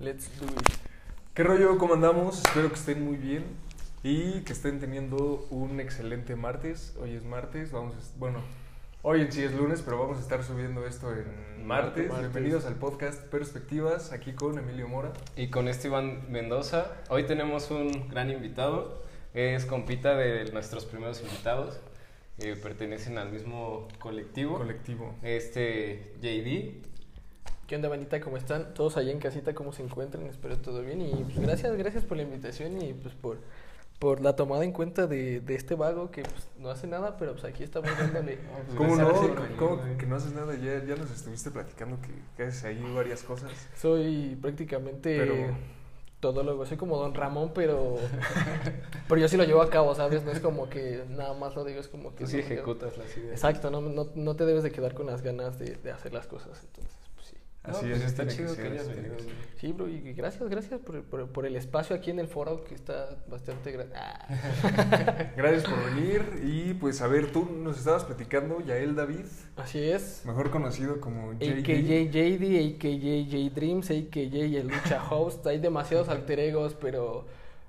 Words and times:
Let's 0.00 0.28
do 0.40 0.46
it. 0.46 0.68
¿Qué 1.34 1.42
rollo? 1.44 1.78
¿Cómo 1.78 1.94
andamos? 1.94 2.38
Espero 2.38 2.68
que 2.68 2.74
estén 2.74 3.04
muy 3.04 3.16
bien 3.16 3.44
y 4.02 4.40
que 4.42 4.52
estén 4.52 4.80
teniendo 4.80 5.46
un 5.50 5.78
excelente 5.80 6.36
martes. 6.36 6.94
Hoy 7.00 7.14
es 7.14 7.24
martes, 7.24 7.70
vamos, 7.70 7.94
a- 7.94 8.18
bueno, 8.18 8.38
hoy 9.02 9.20
en 9.22 9.32
sí 9.32 9.42
es 9.42 9.52
lunes, 9.54 9.82
pero 9.82 9.98
vamos 9.98 10.18
a 10.18 10.20
estar 10.20 10.42
subiendo 10.42 10.86
esto 10.86 11.12
en 11.12 11.66
martes. 11.66 12.08
Martes. 12.08 12.32
Bienvenidos 12.32 12.64
al 12.64 12.76
podcast 12.76 13.22
Perspectivas, 13.24 14.12
aquí 14.12 14.32
con 14.32 14.58
Emilio 14.58 14.88
Mora. 14.88 15.12
Y 15.36 15.48
con 15.48 15.68
este 15.68 15.88
Iván 15.88 16.30
Mendoza, 16.30 16.90
hoy 17.10 17.24
tenemos 17.26 17.70
un 17.70 18.08
gran 18.08 18.30
invitado, 18.30 19.02
es 19.34 19.66
compita 19.66 20.16
de 20.16 20.50
nuestros 20.52 20.86
primeros 20.86 21.20
invitados, 21.22 21.78
eh, 22.38 22.56
pertenecen 22.60 23.18
al 23.18 23.30
mismo 23.30 23.86
colectivo, 23.98 24.56
Colectivo. 24.58 25.14
este 25.22 26.14
JD. 26.22 26.88
¿Qué 27.70 27.76
onda, 27.76 27.88
bandita? 27.88 28.20
¿Cómo 28.20 28.36
están? 28.36 28.74
Todos 28.74 28.96
allá 28.96 29.12
en 29.12 29.20
casita, 29.20 29.54
¿cómo 29.54 29.72
se 29.72 29.84
encuentran? 29.84 30.26
Espero 30.26 30.58
todo 30.58 30.82
bien. 30.82 31.02
Y 31.02 31.12
pues 31.22 31.38
gracias, 31.38 31.76
gracias 31.76 32.04
por 32.04 32.16
la 32.16 32.24
invitación 32.24 32.82
y 32.82 32.94
pues 32.94 33.14
por, 33.14 33.38
por 34.00 34.20
la 34.20 34.34
tomada 34.34 34.64
en 34.64 34.72
cuenta 34.72 35.06
de, 35.06 35.38
de 35.38 35.54
este 35.54 35.76
vago 35.76 36.10
que 36.10 36.22
pues 36.22 36.48
no 36.58 36.68
hace 36.68 36.88
nada, 36.88 37.16
pero 37.16 37.30
pues 37.34 37.44
aquí 37.44 37.62
estamos 37.62 37.96
dándole. 37.96 38.38
¿Cómo 38.76 38.96
Gracias 38.96 39.22
no? 39.22 39.56
¿Cómo 39.56 39.80
que 39.96 40.04
no 40.04 40.16
haces 40.16 40.32
nada? 40.32 40.56
Ya, 40.56 40.84
ya 40.84 40.96
nos 40.96 41.12
estuviste 41.12 41.52
platicando 41.52 42.00
que, 42.00 42.08
que 42.36 42.42
haces 42.42 42.64
ahí 42.64 42.82
varias 42.92 43.22
cosas. 43.22 43.52
Soy 43.76 44.36
prácticamente 44.42 45.16
Pero- 45.16 45.56
todólogo, 46.18 46.66
soy 46.66 46.76
como 46.76 46.96
Don 46.98 47.14
Ramón, 47.14 47.52
pero 47.54 47.98
pero 49.08 49.20
yo 49.20 49.28
sí 49.28 49.36
lo 49.36 49.44
llevo 49.44 49.62
a 49.62 49.70
cabo, 49.70 49.94
¿sabes? 49.94 50.24
No 50.24 50.32
es 50.32 50.40
como 50.40 50.68
que 50.68 51.04
nada 51.08 51.34
más 51.34 51.54
lo 51.54 51.64
digo, 51.64 51.78
es 51.78 51.86
como 51.86 52.16
que... 52.16 52.24
Tú 52.24 52.30
sí 52.30 52.38
no 52.38 52.42
ejecutas 52.42 52.98
las 52.98 53.16
ideas. 53.16 53.30
Exacto, 53.32 53.70
no, 53.70 53.80
no, 53.80 54.08
no 54.12 54.34
te 54.34 54.44
debes 54.44 54.64
de 54.64 54.72
quedar 54.72 54.92
con 54.92 55.06
las 55.06 55.22
ganas 55.22 55.60
de, 55.60 55.76
de 55.76 55.92
hacer 55.92 56.12
las 56.12 56.26
cosas, 56.26 56.60
entonces, 56.64 56.92
No, 57.62 57.76
Así 57.76 57.86
pues 57.88 57.98
es, 58.00 58.06
está 58.06 58.26
chido 58.26 58.56
que 58.56 58.62
hayas 58.62 58.88
venido. 58.88 59.16
que. 59.18 59.24
Sí, 59.60 59.72
bro, 59.72 59.86
y 59.86 60.00
gracias, 60.14 60.48
gracias 60.48 60.80
por, 60.80 61.02
por, 61.04 61.28
por 61.28 61.44
el 61.44 61.56
espacio 61.56 61.94
aquí 61.94 62.10
en 62.10 62.18
el 62.18 62.26
foro 62.26 62.64
que 62.64 62.74
está 62.74 63.18
bastante 63.28 63.70
grande. 63.72 63.94
Gracias 65.36 65.64
por 65.64 65.94
venir 65.94 66.22
y 66.42 66.72
pues 66.74 67.02
a 67.02 67.06
ver, 67.06 67.30
tú 67.32 67.44
nos 67.44 67.78
estabas 67.78 68.04
platicando, 68.04 68.60
Yael 68.64 68.94
David, 68.96 69.26
Así 69.56 69.78
es. 69.78 70.22
mejor 70.24 70.50
conocido 70.50 71.00
como 71.00 71.34
JD. 71.34 71.58
AKJ 71.60 72.10
JD, 72.10 72.76
AKJ 72.76 73.30
J 73.30 73.54
Dreams, 73.54 73.90
AKJ 73.90 74.56
el 74.56 74.66
Lucha 74.68 75.04
Host. 75.10 75.46
Hay 75.46 75.58
demasiados 75.58 76.08
alter 76.08 76.40
egos, 76.40 76.74
pero 76.80 77.26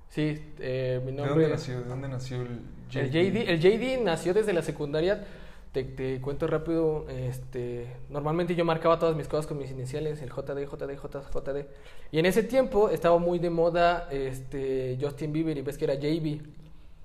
sí, 0.08 0.40
eh, 0.58 1.00
mi 1.04 1.12
¿De 1.12 1.18
nombre. 1.18 1.28
dónde 1.34 1.48
nació? 1.50 1.80
¿De 1.82 1.88
dónde 1.88 2.08
nació 2.08 2.40
el 2.42 2.60
JD? 2.90 2.96
El 2.96 3.10
JD, 3.10 3.48
el 3.50 3.60
JD 3.60 4.02
nació 4.04 4.32
desde 4.32 4.54
la 4.54 4.62
secundaria. 4.62 5.24
Te, 5.72 5.84
te 5.84 6.20
cuento 6.20 6.46
rápido, 6.46 7.06
este, 7.08 7.86
normalmente 8.10 8.54
yo 8.54 8.62
marcaba 8.64 8.98
todas 8.98 9.16
mis 9.16 9.26
cosas 9.26 9.46
con 9.46 9.56
mis 9.56 9.70
iniciales, 9.70 10.20
el 10.20 10.28
JD, 10.28 10.68
JD, 10.70 10.98
JD. 11.00 11.66
Y 12.10 12.18
en 12.18 12.26
ese 12.26 12.42
tiempo 12.42 12.90
estaba 12.90 13.16
muy 13.18 13.38
de 13.38 13.48
moda 13.48 14.06
este, 14.10 14.98
Justin 15.00 15.32
Bieber 15.32 15.56
y 15.56 15.62
ves 15.62 15.78
que 15.78 15.84
era 15.84 15.94
JB. 15.94 16.42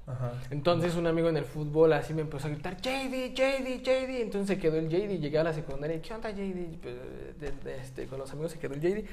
Ajá. 0.05 0.33
Entonces 0.51 0.95
un 0.95 1.07
amigo 1.07 1.29
en 1.29 1.37
el 1.37 1.45
fútbol 1.45 1.93
así 1.93 2.13
me 2.13 2.21
empezó 2.21 2.47
a 2.47 2.49
gritar, 2.49 2.75
JD, 2.75 3.33
JD, 3.33 3.81
JD. 3.83 4.21
Entonces 4.21 4.47
se 4.47 4.57
quedó 4.57 4.77
el 4.77 4.89
JD, 4.89 5.19
llegué 5.19 5.37
a 5.37 5.43
la 5.43 5.53
secundaria 5.53 5.95
y 5.95 5.99
¿qué 5.99 6.13
onda 6.13 6.29
JD? 6.31 6.79
Pues, 6.81 6.95
este, 7.81 8.07
con 8.07 8.19
los 8.19 8.31
amigos 8.31 8.52
se 8.52 8.59
quedó 8.59 8.73
el 8.73 8.81
JD. 8.81 9.05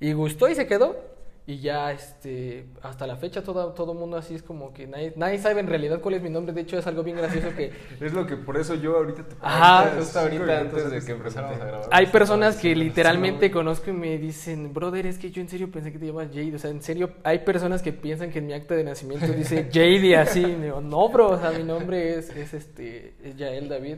Y 0.00 0.12
gustó 0.12 0.48
y 0.48 0.54
se 0.54 0.66
quedó. 0.66 1.17
Y 1.48 1.60
ya 1.60 1.92
este, 1.92 2.66
hasta 2.82 3.06
la 3.06 3.16
fecha 3.16 3.42
todo 3.42 3.72
todo 3.72 3.94
mundo 3.94 4.18
así 4.18 4.34
es 4.34 4.42
como 4.42 4.74
que 4.74 4.86
nadie, 4.86 5.14
nadie 5.16 5.38
sabe 5.38 5.60
en 5.60 5.66
realidad 5.66 6.02
cuál 6.02 6.16
es 6.16 6.22
mi 6.22 6.28
nombre. 6.28 6.52
De 6.52 6.60
hecho 6.60 6.76
es 6.76 6.86
algo 6.86 7.02
bien 7.02 7.16
gracioso 7.16 7.56
que 7.56 7.72
Es 8.02 8.12
lo 8.12 8.26
que 8.26 8.36
por 8.36 8.58
eso 8.58 8.74
yo 8.74 8.98
ahorita 8.98 9.22
te 9.26 9.34
Ajá, 9.40 9.94
Justo 9.96 10.20
ahorita 10.20 10.60
antes 10.60 10.90
de 10.90 11.00
que 11.00 11.12
empezáramos 11.12 11.58
a 11.58 11.64
grabar. 11.64 11.88
hay 11.90 12.06
personas 12.08 12.58
que 12.58 12.76
literalmente 12.76 13.50
conozco 13.50 13.88
y 13.88 13.94
me 13.94 14.18
dicen, 14.18 14.74
brother, 14.74 15.06
es 15.06 15.16
que 15.16 15.30
yo 15.30 15.40
en 15.40 15.48
serio 15.48 15.70
pensé 15.72 15.90
que 15.90 15.98
te 15.98 16.08
llamas 16.08 16.30
JD. 16.30 16.54
O 16.54 16.58
sea, 16.58 16.68
en 16.68 16.82
serio, 16.82 17.12
hay 17.24 17.38
personas 17.38 17.80
que 17.80 17.94
piensan 17.94 18.30
que 18.30 18.40
en 18.40 18.46
mi 18.46 18.52
acta 18.52 18.74
de 18.74 18.84
nacimiento 18.84 19.28
dice 19.28 19.68
JD 19.72 20.16
así. 20.18 20.42
Y 20.42 20.54
digo, 20.54 20.82
no, 20.82 21.08
bro, 21.08 21.30
o 21.30 21.40
sea, 21.40 21.52
mi 21.52 21.64
nombre 21.64 22.18
es, 22.18 22.28
es 22.28 22.52
este, 22.52 23.14
es 23.24 23.38
Yael 23.38 23.70
David. 23.70 23.96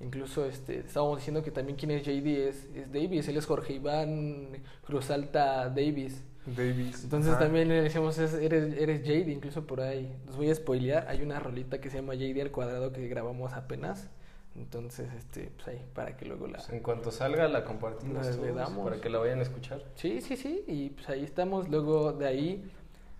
Incluso 0.00 0.46
este, 0.46 0.78
estábamos 0.78 1.18
diciendo 1.18 1.42
que 1.42 1.50
también 1.50 1.76
quien 1.76 1.90
es 1.90 2.04
JD 2.04 2.48
es, 2.48 2.68
es 2.76 2.92
Davis. 2.92 3.26
Él 3.26 3.38
es 3.38 3.46
Jorge 3.46 3.72
Iván 3.72 4.50
Cruzalta 4.86 5.68
Davis. 5.68 6.22
Davis. 6.46 7.04
Entonces 7.04 7.32
Ajá. 7.32 7.40
también 7.44 7.68
le 7.68 7.82
decíamos, 7.82 8.18
es- 8.18 8.34
eres, 8.34 8.74
eres 8.76 9.02
JD, 9.02 9.30
incluso 9.32 9.66
por 9.66 9.80
ahí. 9.80 10.12
Los 10.26 10.36
voy 10.36 10.50
a 10.50 10.54
spoilear. 10.54 11.06
Hay 11.08 11.22
una 11.22 11.38
rolita 11.38 11.80
que 11.80 11.88
se 11.90 11.96
llama 11.96 12.14
JD 12.14 12.40
al 12.42 12.50
cuadrado 12.50 12.92
que 12.92 13.06
grabamos 13.08 13.52
apenas. 13.52 14.08
Entonces, 14.54 15.08
este, 15.16 15.50
pues 15.56 15.68
ahí, 15.68 15.82
para 15.94 16.14
que 16.16 16.26
luego 16.26 16.46
la... 16.46 16.58
Pues 16.58 16.68
en 16.70 16.80
cuanto 16.80 17.10
salga 17.10 17.48
la 17.48 17.64
compartimos 17.64 18.26
Le 18.36 18.52
damos. 18.52 18.84
para 18.84 19.00
que 19.00 19.08
la 19.08 19.18
vayan 19.18 19.38
a 19.38 19.42
escuchar. 19.42 19.82
Sí, 19.94 20.20
sí, 20.20 20.36
sí, 20.36 20.64
y 20.66 20.90
pues 20.90 21.08
ahí 21.08 21.24
estamos. 21.24 21.68
Luego 21.70 22.12
de 22.12 22.26
ahí, 22.26 22.70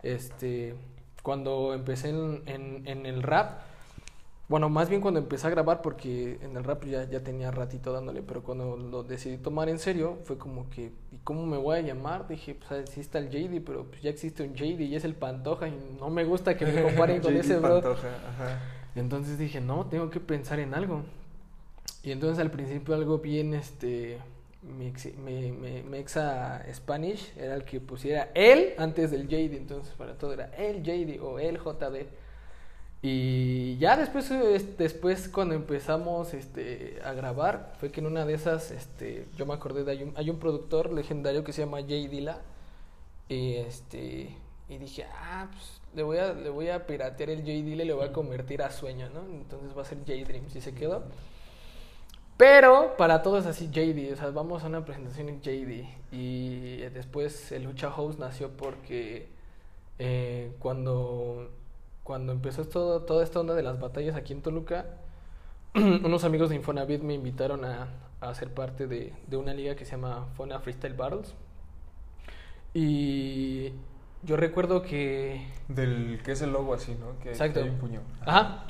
este, 0.02 0.74
cuando 1.22 1.72
empecé 1.74 2.10
en, 2.10 2.42
en, 2.46 2.86
en 2.86 3.06
el 3.06 3.22
rap, 3.22 3.60
bueno, 4.48 4.68
más 4.68 4.90
bien 4.90 5.00
cuando 5.00 5.20
empecé 5.20 5.46
a 5.46 5.50
grabar, 5.50 5.80
porque 5.80 6.38
en 6.42 6.54
el 6.56 6.64
rap 6.64 6.84
ya, 6.84 7.08
ya 7.08 7.20
tenía 7.22 7.50
ratito 7.50 7.92
dándole, 7.92 8.20
pero 8.22 8.42
cuando 8.42 8.76
lo 8.76 9.02
decidí 9.02 9.38
tomar 9.38 9.70
en 9.70 9.78
serio, 9.78 10.18
fue 10.24 10.36
como 10.36 10.68
que, 10.68 10.86
¿y 10.86 10.92
cómo 11.24 11.46
me 11.46 11.56
voy 11.56 11.78
a 11.78 11.80
llamar? 11.82 12.26
Dije, 12.28 12.54
pues 12.56 12.88
sí 12.90 13.00
está 13.00 13.18
el 13.18 13.30
JD, 13.30 13.62
pero 13.64 13.84
pues 13.84 14.02
ya 14.02 14.10
existe 14.10 14.42
un 14.42 14.54
JD 14.54 14.80
y 14.80 14.94
es 14.96 15.04
el 15.04 15.14
Pantoja, 15.14 15.68
y 15.68 15.78
no 16.00 16.10
me 16.10 16.24
gusta 16.24 16.56
que 16.56 16.66
me 16.66 16.82
comparen 16.82 17.20
con 17.22 17.32
JD 17.34 17.40
ese 17.40 17.58
bro. 17.58 17.80
Pantoja, 17.80 18.08
ajá. 18.28 18.60
Entonces 18.94 19.38
dije, 19.38 19.60
no, 19.60 19.86
tengo 19.86 20.10
que 20.10 20.20
pensar 20.20 20.58
en 20.60 20.74
algo. 20.74 21.02
Y 22.02 22.10
entonces 22.12 22.38
al 22.40 22.50
principio 22.50 22.94
algo 22.94 23.18
bien, 23.18 23.54
este, 23.54 24.18
mi, 24.62 24.92
mi, 25.24 25.52
mi- 25.52 25.82
mi 25.82 25.98
exa 25.98 26.62
Spanish 26.72 27.32
era 27.36 27.54
el 27.54 27.64
que 27.64 27.80
pusiera 27.80 28.30
él 28.34 28.74
antes 28.78 29.10
del 29.10 29.28
JD, 29.28 29.56
entonces 29.56 29.94
para 29.94 30.14
todo 30.18 30.32
era 30.32 30.46
el 30.56 30.82
JD 30.82 31.20
o 31.22 31.38
el 31.38 31.58
JD. 31.58 32.06
Y 33.02 33.76
ya 33.78 33.96
después, 33.96 34.30
es- 34.30 34.78
después 34.78 35.28
cuando 35.28 35.54
empezamos 35.54 36.34
este, 36.34 37.00
a 37.04 37.12
grabar, 37.12 37.74
fue 37.80 37.90
que 37.90 38.00
en 38.00 38.06
una 38.06 38.24
de 38.24 38.34
esas, 38.34 38.70
este, 38.70 39.26
yo 39.36 39.44
me 39.46 39.54
acordé 39.54 39.82
de, 39.84 39.92
hay 39.92 40.02
un, 40.04 40.12
hay 40.16 40.30
un 40.30 40.38
productor 40.38 40.92
legendario 40.92 41.42
que 41.44 41.52
se 41.52 41.62
llama 41.64 41.78
Jay 41.80 42.06
Dilla, 42.08 42.38
y 43.28 43.54
este 43.56 44.36
y 44.68 44.78
dije, 44.78 45.04
ah, 45.14 45.48
pues 45.52 45.80
le 45.94 46.02
voy 46.02 46.18
a, 46.18 46.32
le 46.32 46.48
voy 46.50 46.68
a 46.70 46.86
piratear 46.86 47.30
el 47.30 47.40
J 47.40 47.50
Dilla 47.52 47.82
y 47.84 47.86
le 47.86 47.92
voy 47.94 48.06
a 48.06 48.12
convertir 48.12 48.62
a 48.62 48.70
sueño, 48.70 49.08
¿no? 49.10 49.20
Entonces 49.34 49.76
va 49.76 49.82
a 49.82 49.84
ser 49.84 49.98
J 49.98 50.12
Dreams 50.26 50.54
y 50.56 50.60
se 50.62 50.74
quedó. 50.74 51.02
Pero 52.36 52.96
para 52.96 53.22
todos 53.22 53.46
así 53.46 53.68
JD, 53.70 54.12
o 54.12 54.16
sea, 54.16 54.30
vamos 54.30 54.64
a 54.64 54.66
una 54.66 54.84
presentación 54.84 55.28
en 55.28 55.40
JD. 55.42 55.86
Y 56.10 56.76
después 56.92 57.52
el 57.52 57.64
Lucha 57.64 57.90
House 57.90 58.18
nació 58.18 58.50
porque 58.50 59.28
eh, 59.98 60.52
cuando, 60.58 61.50
cuando 62.04 62.32
empezó 62.32 62.64
todo, 62.64 63.02
toda 63.02 63.24
esta 63.24 63.40
onda 63.40 63.54
de 63.54 63.62
las 63.62 63.78
batallas 63.78 64.16
aquí 64.16 64.32
en 64.32 64.42
Toluca, 64.42 64.86
unos 65.74 66.24
amigos 66.24 66.50
de 66.50 66.56
Infonavit 66.56 67.02
me 67.02 67.14
invitaron 67.14 67.64
a, 67.64 67.88
a 68.20 68.34
ser 68.34 68.52
parte 68.52 68.86
de, 68.86 69.12
de 69.26 69.36
una 69.36 69.54
liga 69.54 69.74
que 69.76 69.84
se 69.84 69.92
llama 69.92 70.26
Fona 70.36 70.60
Freestyle 70.60 70.94
Battles. 70.94 71.34
Y 72.74 73.72
yo 74.22 74.36
recuerdo 74.36 74.82
que 74.82 75.46
Del 75.68 76.20
que 76.24 76.32
es 76.32 76.42
el 76.42 76.52
logo 76.52 76.74
así, 76.74 76.94
¿no? 76.94 77.18
Que, 77.22 77.30
Exacto. 77.30 77.60
que 77.60 77.66
hay 77.66 77.70
un 77.70 77.78
puño. 77.78 78.00
Ajá. 78.20 78.64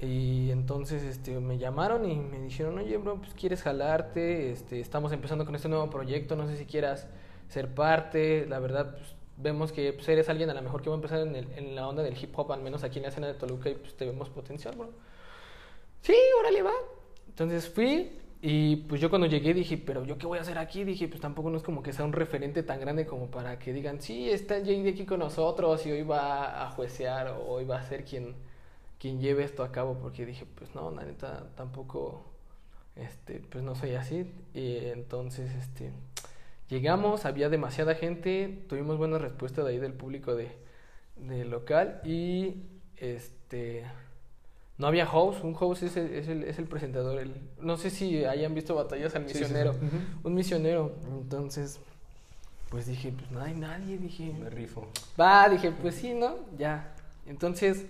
Y 0.00 0.50
entonces 0.52 1.02
este, 1.02 1.40
me 1.40 1.58
llamaron 1.58 2.08
y 2.08 2.16
me 2.16 2.38
dijeron, 2.38 2.78
oye, 2.78 2.96
bro, 2.98 3.16
pues 3.16 3.34
quieres 3.34 3.62
jalarte, 3.62 4.52
este, 4.52 4.80
estamos 4.80 5.10
empezando 5.12 5.44
con 5.44 5.56
este 5.56 5.68
nuevo 5.68 5.90
proyecto, 5.90 6.36
no 6.36 6.46
sé 6.46 6.56
si 6.56 6.66
quieras 6.66 7.08
ser 7.48 7.74
parte. 7.74 8.46
La 8.46 8.60
verdad, 8.60 8.94
pues, 8.96 9.14
vemos 9.38 9.72
que 9.72 9.92
pues, 9.92 10.08
eres 10.08 10.28
alguien 10.28 10.50
a 10.50 10.54
lo 10.54 10.62
mejor 10.62 10.82
que 10.82 10.90
va 10.90 10.96
a 10.96 10.98
empezar 10.98 11.20
en, 11.20 11.36
el- 11.36 11.52
en 11.56 11.74
la 11.74 11.88
onda 11.88 12.02
del 12.02 12.16
hip 12.22 12.38
hop, 12.38 12.52
al 12.52 12.62
menos 12.62 12.84
aquí 12.84 12.98
en 12.98 13.04
la 13.04 13.08
escena 13.10 13.26
de 13.28 13.34
Toluca, 13.34 13.70
y 13.70 13.74
pues 13.76 13.94
te 13.96 14.06
vemos 14.06 14.28
potencial, 14.30 14.76
bro. 14.76 14.90
Sí, 16.02 16.14
órale, 16.40 16.62
va. 16.62 16.72
Entonces 17.28 17.68
fui 17.68 18.12
y 18.40 18.76
pues 18.76 19.00
yo 19.00 19.10
cuando 19.10 19.26
llegué 19.26 19.52
dije, 19.54 19.76
pero 19.78 20.04
yo 20.04 20.16
qué 20.18 20.26
voy 20.26 20.38
a 20.38 20.42
hacer 20.42 20.58
aquí, 20.58 20.84
dije, 20.84 21.08
pues 21.08 21.20
tampoco 21.20 21.50
no 21.50 21.56
es 21.56 21.62
como 21.62 21.82
que 21.82 21.92
sea 21.92 22.04
un 22.04 22.12
referente 22.12 22.62
tan 22.62 22.80
grande 22.80 23.06
como 23.06 23.30
para 23.30 23.58
que 23.58 23.72
digan, 23.72 24.00
sí, 24.00 24.30
está 24.30 24.56
el 24.56 24.64
JD 24.64 24.90
aquí 24.90 25.04
con 25.06 25.18
nosotros 25.20 25.84
y 25.86 25.92
hoy 25.92 26.02
va 26.02 26.64
a 26.64 26.70
juecear 26.70 27.28
o 27.28 27.46
hoy 27.48 27.64
va 27.64 27.78
a 27.78 27.82
ser 27.82 28.04
quien, 28.04 28.36
quien 28.98 29.20
lleve 29.20 29.44
esto 29.44 29.62
a 29.64 29.72
cabo, 29.72 29.98
porque 30.00 30.26
dije, 30.26 30.46
pues 30.46 30.74
no, 30.74 30.90
la 30.92 31.04
neta 31.04 31.48
tampoco, 31.56 32.24
este, 32.96 33.40
pues 33.50 33.64
no 33.64 33.74
soy 33.74 33.94
así. 33.94 34.32
Y 34.54 34.76
entonces, 34.78 35.52
este, 35.54 35.92
llegamos, 36.68 37.24
había 37.24 37.48
demasiada 37.48 37.94
gente, 37.94 38.64
tuvimos 38.68 38.98
buena 38.98 39.18
respuesta 39.18 39.62
de 39.64 39.70
ahí 39.70 39.78
del 39.78 39.92
público 39.94 40.34
de, 40.34 40.50
del 41.16 41.50
local 41.50 42.00
y 42.04 42.56
este 42.96 43.84
no 44.76 44.86
había 44.86 45.10
host, 45.10 45.42
un 45.42 45.56
host 45.58 45.82
es 45.82 45.96
el, 45.96 46.12
es 46.14 46.28
el, 46.28 46.44
es 46.44 46.58
el 46.58 46.66
presentador, 46.66 47.18
el, 47.18 47.34
no 47.60 47.76
sé 47.76 47.90
si 47.90 48.24
hayan 48.24 48.54
visto 48.54 48.74
batallas 48.76 49.14
al 49.16 49.22
Sí, 49.26 49.30
sí, 49.30 49.34
sí. 49.38 49.40
misionero, 49.44 49.74
un 50.22 50.34
misionero, 50.34 50.94
entonces 51.20 51.80
pues 52.70 52.86
dije, 52.86 53.12
pues 53.16 53.30
no 53.30 53.40
hay 53.42 53.54
nadie, 53.54 53.96
dije, 53.98 54.32
Me 54.38 54.50
rifo. 54.50 54.86
va, 55.20 55.48
dije, 55.48 55.72
pues 55.72 55.94
sí, 55.96 56.12
¿no? 56.14 56.36
Ya, 56.58 56.94
entonces 57.26 57.86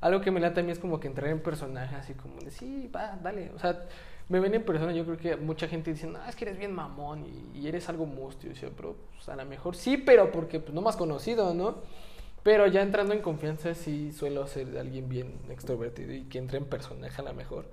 algo 0.00 0.20
que 0.22 0.30
me 0.30 0.40
late 0.40 0.60
a 0.60 0.62
mí 0.62 0.70
es 0.72 0.78
como 0.78 0.98
que 1.00 1.08
entrar 1.08 1.28
en 1.28 1.40
personaje, 1.40 1.94
así 1.96 2.14
como 2.14 2.40
de, 2.40 2.50
sí, 2.50 2.88
va, 2.94 3.18
dale, 3.22 3.50
o 3.54 3.58
sea, 3.58 3.80
me 4.28 4.40
ven 4.40 4.54
en 4.54 4.64
persona, 4.64 4.92
yo 4.92 5.04
creo 5.04 5.18
que 5.18 5.36
mucha 5.36 5.68
gente 5.68 5.92
dice, 5.92 6.10
ah, 6.16 6.28
es 6.28 6.36
que 6.36 6.44
eres 6.44 6.58
bien 6.58 6.72
mamón 6.72 7.26
y, 7.26 7.60
y 7.60 7.68
eres 7.68 7.88
algo 7.88 8.06
mustio. 8.06 8.50
Y 8.50 8.54
yo, 8.54 8.70
pero 8.76 8.96
pues, 9.14 9.28
a 9.28 9.36
lo 9.36 9.44
mejor 9.44 9.76
sí, 9.76 9.96
pero 9.96 10.32
porque 10.32 10.60
pues, 10.60 10.74
no 10.74 10.80
más 10.80 10.96
conocido, 10.96 11.54
¿no? 11.54 11.76
Pero 12.42 12.66
ya 12.66 12.82
entrando 12.82 13.14
en 13.14 13.20
confianza, 13.20 13.74
sí 13.74 14.12
suelo 14.12 14.46
ser 14.46 14.76
alguien 14.78 15.08
bien 15.08 15.38
extrovertido 15.48 16.12
y 16.12 16.24
que 16.24 16.38
entre 16.38 16.58
en 16.58 16.64
personaje 16.64 17.20
a 17.20 17.24
lo 17.24 17.34
mejor. 17.34 17.66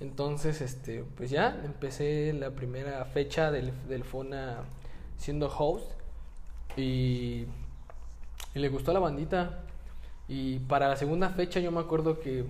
Entonces, 0.00 0.60
este, 0.60 1.04
pues 1.16 1.30
ya 1.30 1.60
empecé 1.64 2.32
la 2.32 2.50
primera 2.50 3.04
fecha 3.06 3.50
del, 3.50 3.72
del 3.88 4.04
FONA 4.04 4.64
siendo 5.16 5.46
host 5.46 5.90
y, 6.76 7.46
y 8.54 8.58
le 8.58 8.68
gustó 8.68 8.90
a 8.90 8.94
la 8.94 9.00
bandita. 9.00 9.64
Y 10.28 10.58
para 10.60 10.88
la 10.88 10.96
segunda 10.96 11.30
fecha 11.30 11.60
yo 11.60 11.70
me 11.70 11.80
acuerdo 11.80 12.20
que 12.20 12.44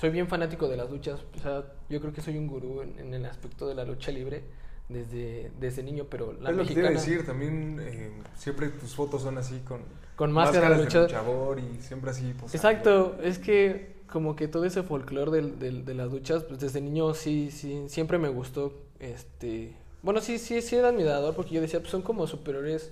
soy 0.00 0.10
bien 0.10 0.26
fanático 0.28 0.66
de 0.68 0.76
las 0.76 0.90
luchas. 0.90 1.20
O 1.36 1.38
sea, 1.40 1.64
yo 1.88 2.00
creo 2.00 2.12
que 2.12 2.20
soy 2.22 2.38
un 2.38 2.46
gurú 2.46 2.82
en, 2.82 2.98
en 2.98 3.14
el 3.14 3.26
aspecto 3.26 3.68
de 3.68 3.74
la 3.74 3.84
lucha 3.84 4.10
libre 4.10 4.42
desde, 4.88 5.50
desde 5.60 5.82
niño, 5.82 6.06
pero 6.10 6.32
la 6.40 6.50
es 6.50 6.56
lo 6.56 6.62
que 6.64 6.74
te 6.74 6.80
iba 6.80 6.88
a 6.88 6.92
mexicana... 6.92 7.12
decir, 7.16 7.26
también 7.26 7.80
eh, 7.80 8.10
siempre 8.36 8.68
tus 8.68 8.94
fotos 8.94 9.22
son 9.22 9.38
así 9.38 9.58
con, 9.60 9.82
Con 10.16 10.32
máscara 10.32 10.70
de 10.70 10.76
de 10.78 10.82
luchador. 10.84 11.58
y 11.60 11.80
siempre 11.82 12.10
así. 12.10 12.32
posando. 12.32 12.56
Exacto, 12.56 13.16
es 13.22 13.38
que 13.38 14.00
como 14.10 14.34
que 14.34 14.48
todo 14.48 14.64
ese 14.64 14.82
folclore 14.82 15.30
del, 15.30 15.58
del- 15.60 15.84
de 15.84 15.94
las 15.94 16.10
luchas, 16.10 16.42
pues 16.42 16.58
desde 16.58 16.80
niño 16.80 17.14
sí, 17.14 17.50
sí, 17.52 17.84
siempre 17.86 18.18
me 18.18 18.28
gustó, 18.28 18.72
este, 18.98 19.72
bueno, 20.02 20.20
sí, 20.20 20.38
sí, 20.38 20.60
sí 20.62 20.74
era 20.74 20.88
admirador 20.88 21.34
porque 21.36 21.54
yo 21.54 21.60
decía, 21.60 21.78
pues 21.78 21.90
son 21.92 22.02
como 22.02 22.26
superiores, 22.26 22.90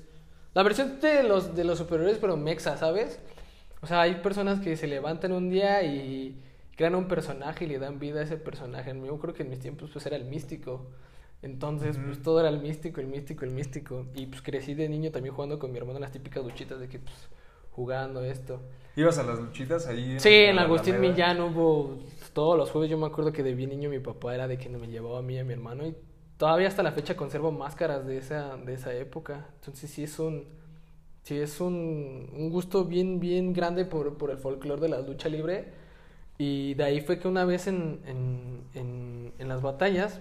la 0.55 0.63
versión 0.63 1.01
de 1.01 1.25
los, 1.25 1.57
de 1.57 1.65
los 1.65 1.79
superiores 1.79 2.19
pero 2.21 2.37
mexa, 2.37 2.77
¿sabes? 2.77 3.19
O 3.81 3.87
sea, 3.89 4.03
hay 4.03 4.17
personas 4.17 4.61
que 4.61 4.77
se 4.77 4.87
levantan 4.87 5.33
un 5.33 5.51
día 5.51 5.83
y 5.83 6.41
crean 6.79 6.95
un 6.95 7.09
personaje 7.09 7.65
y 7.65 7.69
le 7.69 7.81
dan 7.81 7.99
vida 7.99 8.21
a 8.21 8.23
ese 8.23 8.37
personaje. 8.37 8.95
Yo 9.05 9.19
creo 9.19 9.35
que 9.35 9.43
en 9.43 9.51
mis 9.51 9.59
tiempos 9.59 9.91
pues 9.93 10.07
era 10.07 10.15
el 10.15 10.25
místico. 10.25 10.87
Entonces, 11.43 11.97
Ujú. 11.97 12.07
pues 12.07 12.23
todo 12.23 12.39
era 12.39 12.49
el 12.49 12.61
místico, 12.61 13.01
el 13.01 13.09
místico, 13.09 13.45
el 13.45 13.51
místico. 13.51 14.07
Y 14.15 14.27
pues 14.27 14.43
crecí 14.43 14.75
de 14.75 14.89
niño 14.89 15.11
también 15.11 15.35
jugando 15.35 15.59
con 15.59 15.73
mi 15.73 15.79
hermano 15.79 15.97
en 15.99 16.03
las 16.03 16.13
típicas 16.13 16.45
luchitas 16.45 16.79
de 16.79 16.89
que 16.89 17.01
pues 17.01 17.17
jugando 17.73 18.23
esto. 18.23 18.61
¿Ibas 18.95 19.19
a 19.19 19.25
las 19.25 19.41
luchitas 19.41 19.89
ahí? 19.89 20.21
Sí, 20.21 20.33
en 20.33 20.55
la 20.55 20.63
Agustín 20.63 20.95
Alameda? 20.95 21.13
Millán 21.13 21.41
hubo 21.41 21.99
todos 22.33 22.57
los 22.57 22.71
jueves. 22.71 22.89
Yo 22.89 22.97
me 22.97 23.07
acuerdo 23.07 23.33
que 23.33 23.43
de 23.43 23.55
bien 23.55 23.71
niño 23.71 23.91
mi 23.91 23.99
papá 23.99 24.37
era 24.37 24.47
de 24.47 24.57
que 24.57 24.69
me 24.69 24.87
llevaba 24.87 25.19
a 25.19 25.23
mí 25.23 25.35
y 25.35 25.39
a 25.39 25.45
mi 25.45 25.55
hermano. 25.55 25.85
Y 25.85 25.97
todavía 26.37 26.69
hasta 26.69 26.85
la 26.85 26.93
fecha 26.93 27.17
conservo 27.17 27.51
máscaras 27.51 28.07
de 28.07 28.19
esa, 28.19 28.57
de 28.57 28.75
esa 28.75 28.95
época. 28.95 29.49
Entonces 29.57 29.91
sí 29.91 30.05
es 30.05 30.17
un, 30.21 30.45
sí 31.25 31.39
es 31.41 31.61
un, 31.61 32.31
un 32.33 32.51
gusto 32.51 32.85
bien, 32.85 33.19
bien 33.19 33.53
grande 33.53 33.85
por, 33.85 34.17
por 34.17 34.31
el 34.31 34.39
folclore 34.39 34.81
de 34.81 34.89
la 34.91 35.01
lucha 35.01 35.29
libre. 35.29 35.88
Y 36.39 36.75
de 36.75 36.85
ahí 36.85 37.01
fue 37.01 37.19
que 37.19 37.27
una 37.29 37.45
vez 37.45 37.67
en, 37.67 38.01
en, 38.07 38.63
en, 38.75 39.33
en 39.39 39.49
las 39.49 39.61
batallas, 39.61 40.21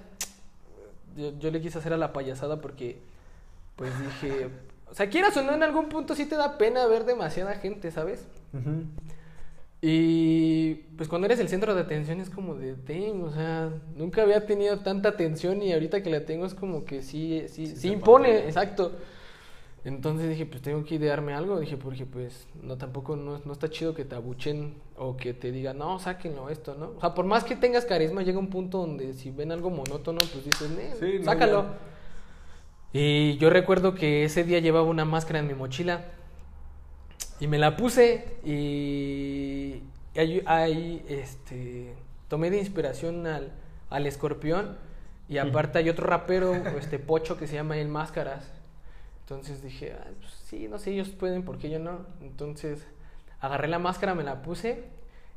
yo, 1.16 1.38
yo 1.40 1.52
le 1.52 1.62
quise 1.62 1.78
hacer 1.78 1.94
a 1.94 1.98
la 1.98 2.12
payasada 2.14 2.60
porque, 2.60 2.98
pues 3.76 3.92
dije, 4.00 4.50
o 4.90 4.94
sea, 4.96 5.10
quieras 5.10 5.38
o 5.38 5.44
no, 5.44 5.54
en 5.54 5.64
algún 5.64 5.90
punto 5.90 6.16
sí 6.16 6.26
te 6.26 6.36
da 6.36 6.58
pena 6.58 6.86
ver 6.88 7.06
demasiada 7.06 7.56
gente, 7.56 7.92
¿sabes? 7.92 8.26
Y 9.80 10.74
pues 10.98 11.08
cuando 11.08 11.28
eres 11.28 11.40
el 11.40 11.50
centro 11.50 11.76
de 11.76 11.82
atención 11.82 12.20
es 12.20 12.32
como 12.32 12.56
de, 12.56 12.76
"Damn", 12.88 13.24
o 13.24 13.32
sea, 13.32 13.70
nunca 13.96 14.24
había 14.24 14.46
tenido 14.48 14.80
tanta 14.80 15.10
atención 15.10 15.62
y 15.62 15.72
ahorita 15.72 16.02
que 16.02 16.10
la 16.10 16.26
tengo 16.26 16.48
es 16.48 16.56
como 16.56 16.84
que 16.84 17.04
sí, 17.04 17.46
sí, 17.48 17.68
Sí 17.68 17.90
impone, 17.90 18.46
exacto. 18.48 18.94
Entonces 19.88 20.28
dije, 20.28 20.46
pues 20.46 20.62
tengo 20.62 20.84
que 20.84 20.96
idearme 20.96 21.34
algo, 21.34 21.62
dije, 21.62 21.78
porque 21.78 22.06
pues 22.06 22.46
no, 22.62 22.78
tampoco 22.78 23.16
no, 23.16 23.40
no 23.46 23.54
está 23.54 23.70
chido 23.70 23.94
que 23.94 24.04
te 24.04 24.16
abuchen 24.16 24.74
o 24.98 25.16
que 25.16 25.34
te 25.34 25.50
digan, 25.54 25.78
no, 25.78 25.98
sáquenlo 25.98 26.50
esto, 26.50 26.76
¿no? 26.76 26.92
O 26.98 27.00
sea, 27.00 27.14
por 27.14 27.26
más 27.26 27.46
que 27.46 27.56
tengas 27.56 27.86
carisma, 27.86 28.22
llega 28.22 28.38
un 28.38 28.50
punto 28.50 28.80
donde 28.80 29.14
si 29.14 29.32
ven 29.32 29.50
algo 29.54 29.70
monótono, 29.70 30.20
pues 30.20 30.44
dices, 30.44 30.70
"Nee, 30.72 30.94
Sí, 31.00 31.20
no, 31.20 31.24
sácalo. 31.24 31.66
Y 32.92 33.38
yo 33.38 33.50
recuerdo 33.50 33.96
que 33.96 34.26
ese 34.26 34.44
día 34.44 34.60
llevaba 34.60 34.86
una 34.86 35.06
máscara 35.06 35.40
en 35.40 35.48
mi 35.48 35.54
mochila. 35.54 36.04
Y 37.40 37.48
me 37.48 37.58
la 37.58 37.78
puse 37.78 38.40
y 38.44 39.84
ahí, 40.18 40.44
ahí, 40.46 41.06
este, 41.08 41.94
tomé 42.28 42.50
de 42.50 42.58
inspiración 42.58 43.26
al, 43.26 43.54
al 43.90 44.06
escorpión. 44.06 44.78
Y 45.30 45.38
aparte 45.38 45.80
hay 45.80 45.90
otro 45.90 46.08
rapero, 46.08 46.54
este 46.78 47.00
pocho, 47.00 47.38
que 47.38 47.48
se 47.48 47.56
llama 47.56 47.78
El 47.78 47.88
Máscaras. 47.88 48.57
Entonces 49.30 49.62
dije, 49.62 49.94
"Ah, 50.00 50.08
pues 50.22 50.32
sí, 50.46 50.70
no 50.70 50.80
sé, 50.80 50.92
ellos 50.92 51.10
pueden, 51.10 51.44
¿por 51.44 51.58
qué 51.58 51.70
yo 51.70 51.80
no? 51.80 52.06
Entonces 52.22 52.86
agarré 53.42 53.68
la 53.68 53.78
máscara, 53.78 54.16
me 54.16 54.24
la 54.24 54.42
puse 54.42 54.84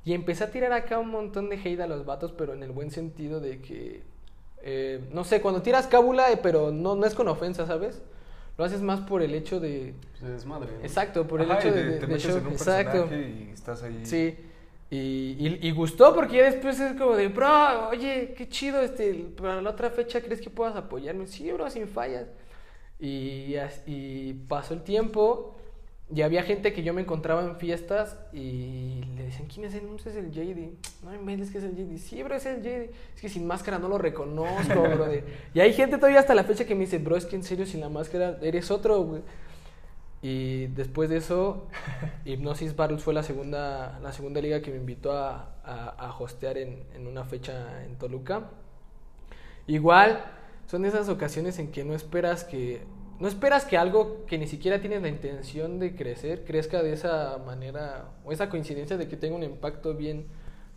y 0.05 0.13
empecé 0.15 0.45
a 0.45 0.51
tirar 0.53 0.73
acá 0.73 0.99
un 1.01 1.09
montón 1.11 1.49
de 1.49 1.57
hate 1.57 1.81
a 1.81 1.89
los 1.89 2.07
vatos, 2.07 2.33
pero 2.33 2.55
en 2.55 2.63
el 2.63 2.71
buen 2.71 2.93
sentido 2.93 3.41
de 3.41 3.61
que, 3.61 4.03
eh, 4.63 5.01
no 5.13 5.25
sé, 5.25 5.41
cuando 5.41 5.61
tiras 5.63 5.89
cábula, 5.89 6.31
eh, 6.31 6.39
pero 6.41 6.71
no, 6.71 6.95
no 6.95 7.05
es 7.05 7.15
con 7.15 7.27
ofensa, 7.27 7.67
¿sabes? 7.67 8.01
Lo 8.57 8.65
haces 8.65 8.81
más 8.81 9.01
por 9.01 9.23
el 9.23 9.35
hecho 9.35 9.59
de... 9.59 9.95
Pues 10.13 10.23
es 10.23 10.29
desmadre. 10.31 10.71
¿no? 10.79 10.85
Exacto, 10.85 11.27
por 11.27 11.41
el 11.41 11.51
hecho 11.51 11.73
de, 11.73 11.83
de- 11.85 11.93
te 11.99 12.01
de 12.01 12.07
metes 12.07 12.23
show. 12.29 12.37
en 12.39 12.47
un 12.47 12.53
Exacto. 12.53 13.09
y 13.13 13.51
estás 13.53 13.83
ahí. 13.83 14.01
Sí. 14.05 14.37
Y, 14.91 14.97
y, 15.39 15.59
y 15.63 15.71
gustó 15.73 16.15
porque 16.15 16.37
ya 16.37 16.45
después 16.45 16.79
es 16.79 16.93
como 16.99 17.17
de, 17.17 17.29
bro, 17.29 17.89
oye, 17.89 18.35
qué 18.37 18.49
chido, 18.49 18.81
este, 18.83 19.15
para 19.37 19.61
la 19.61 19.71
otra 19.71 19.91
fecha, 19.91 20.21
¿crees 20.21 20.41
que 20.41 20.51
puedas 20.51 20.77
apoyarme? 20.77 21.27
Sí, 21.27 21.51
bro, 21.53 21.69
sin 21.71 21.89
fallas. 21.89 22.27
Y, 23.01 23.57
as- 23.57 23.83
y 23.87 24.35
pasó 24.49 24.75
el 24.75 24.83
tiempo 24.83 25.57
y 26.13 26.23
había 26.23 26.43
gente 26.43 26.73
que 26.73 26.83
yo 26.83 26.93
me 26.93 27.03
encontraba 27.03 27.43
en 27.45 27.57
fiestas 27.57 28.19
y 28.33 29.01
le 29.17 29.25
decían, 29.27 29.47
¿quién 29.49 29.67
es 29.67 29.75
él? 29.75 29.87
No, 29.89 29.97
es 29.97 30.07
el 30.07 30.31
JD. 30.33 31.05
No 31.05 31.15
inventes 31.15 31.51
que 31.51 31.59
es 31.59 31.65
el 31.65 31.77
JD. 31.77 31.99
Sí, 31.99 32.23
bro, 32.25 32.35
es 32.35 32.47
el 32.47 32.63
JD. 32.63 32.91
Es 33.15 33.21
que 33.23 33.29
sin 33.29 33.47
máscara 33.47 33.79
no 33.79 33.89
lo 33.89 33.97
reconozco, 33.99 34.83
bro. 34.83 35.07
Y 35.55 35.61
hay 35.61 35.73
gente 35.73 35.97
todavía 35.99 36.21
hasta 36.21 36.35
la 36.35 36.45
fecha 36.45 36.65
que 36.67 36.75
me 36.75 36.83
dice, 36.83 36.99
bro, 36.99 37.17
es 37.17 37.27
que 37.27 37.37
en 37.37 37.45
serio 37.45 37.65
sin 37.65 37.81
la 37.81 37.89
máscara 37.89 38.39
eres 38.43 38.71
otro, 38.73 39.03
güey. 39.03 39.23
Y 40.23 40.67
después 40.69 41.09
de 41.09 41.17
eso, 41.19 41.67
Hypnosis 42.25 42.77
Battles 42.77 43.03
fue 43.03 43.15
la 43.15 43.23
segunda, 43.23 43.99
la 44.03 44.13
segunda 44.13 44.41
liga 44.43 44.61
que 44.61 44.71
me 44.71 44.77
invitó 44.79 45.13
a, 45.13 45.55
a, 45.65 45.89
a 45.99 46.19
hostear 46.19 46.59
en, 46.59 46.85
en 46.95 47.07
una 47.07 47.25
fecha 47.25 47.85
en 47.85 47.97
Toluca. 47.97 48.51
Igual, 49.67 50.25
son 50.71 50.85
esas 50.85 51.09
ocasiones 51.09 51.59
en 51.59 51.73
que 51.73 51.85
no 51.85 51.95
esperas 51.95 52.45
que 52.45 52.85
no 53.19 53.27
esperas 53.27 53.65
que 53.65 53.77
algo 53.77 54.25
que 54.27 54.39
ni 54.39 54.47
siquiera 54.47 54.81
tienes 54.81 55.03
la 55.03 55.09
intención 55.09 55.81
de 55.81 55.97
crecer 55.97 56.45
crezca 56.45 56.81
de 56.81 56.93
esa 56.93 57.39
manera 57.45 58.13
o 58.25 58.31
esa 58.31 58.49
coincidencia 58.49 58.97
de 58.97 59.09
que 59.09 59.17
tenga 59.17 59.35
un 59.35 59.43
impacto 59.43 59.95
bien 59.95 60.27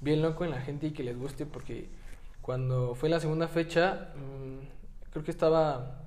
bien 0.02 0.24
loco 0.24 0.46
en 0.46 0.50
la 0.50 0.62
gente 0.62 0.88
y 0.88 0.92
que 0.92 1.04
les 1.04 1.16
guste 1.16 1.46
porque 1.46 1.90
cuando 2.42 2.96
fue 2.96 3.08
la 3.08 3.20
segunda 3.20 3.48
fecha 3.48 4.10
mm, 4.16 5.12
creo 5.12 5.24
que 5.24 5.30
estaba 5.30 6.02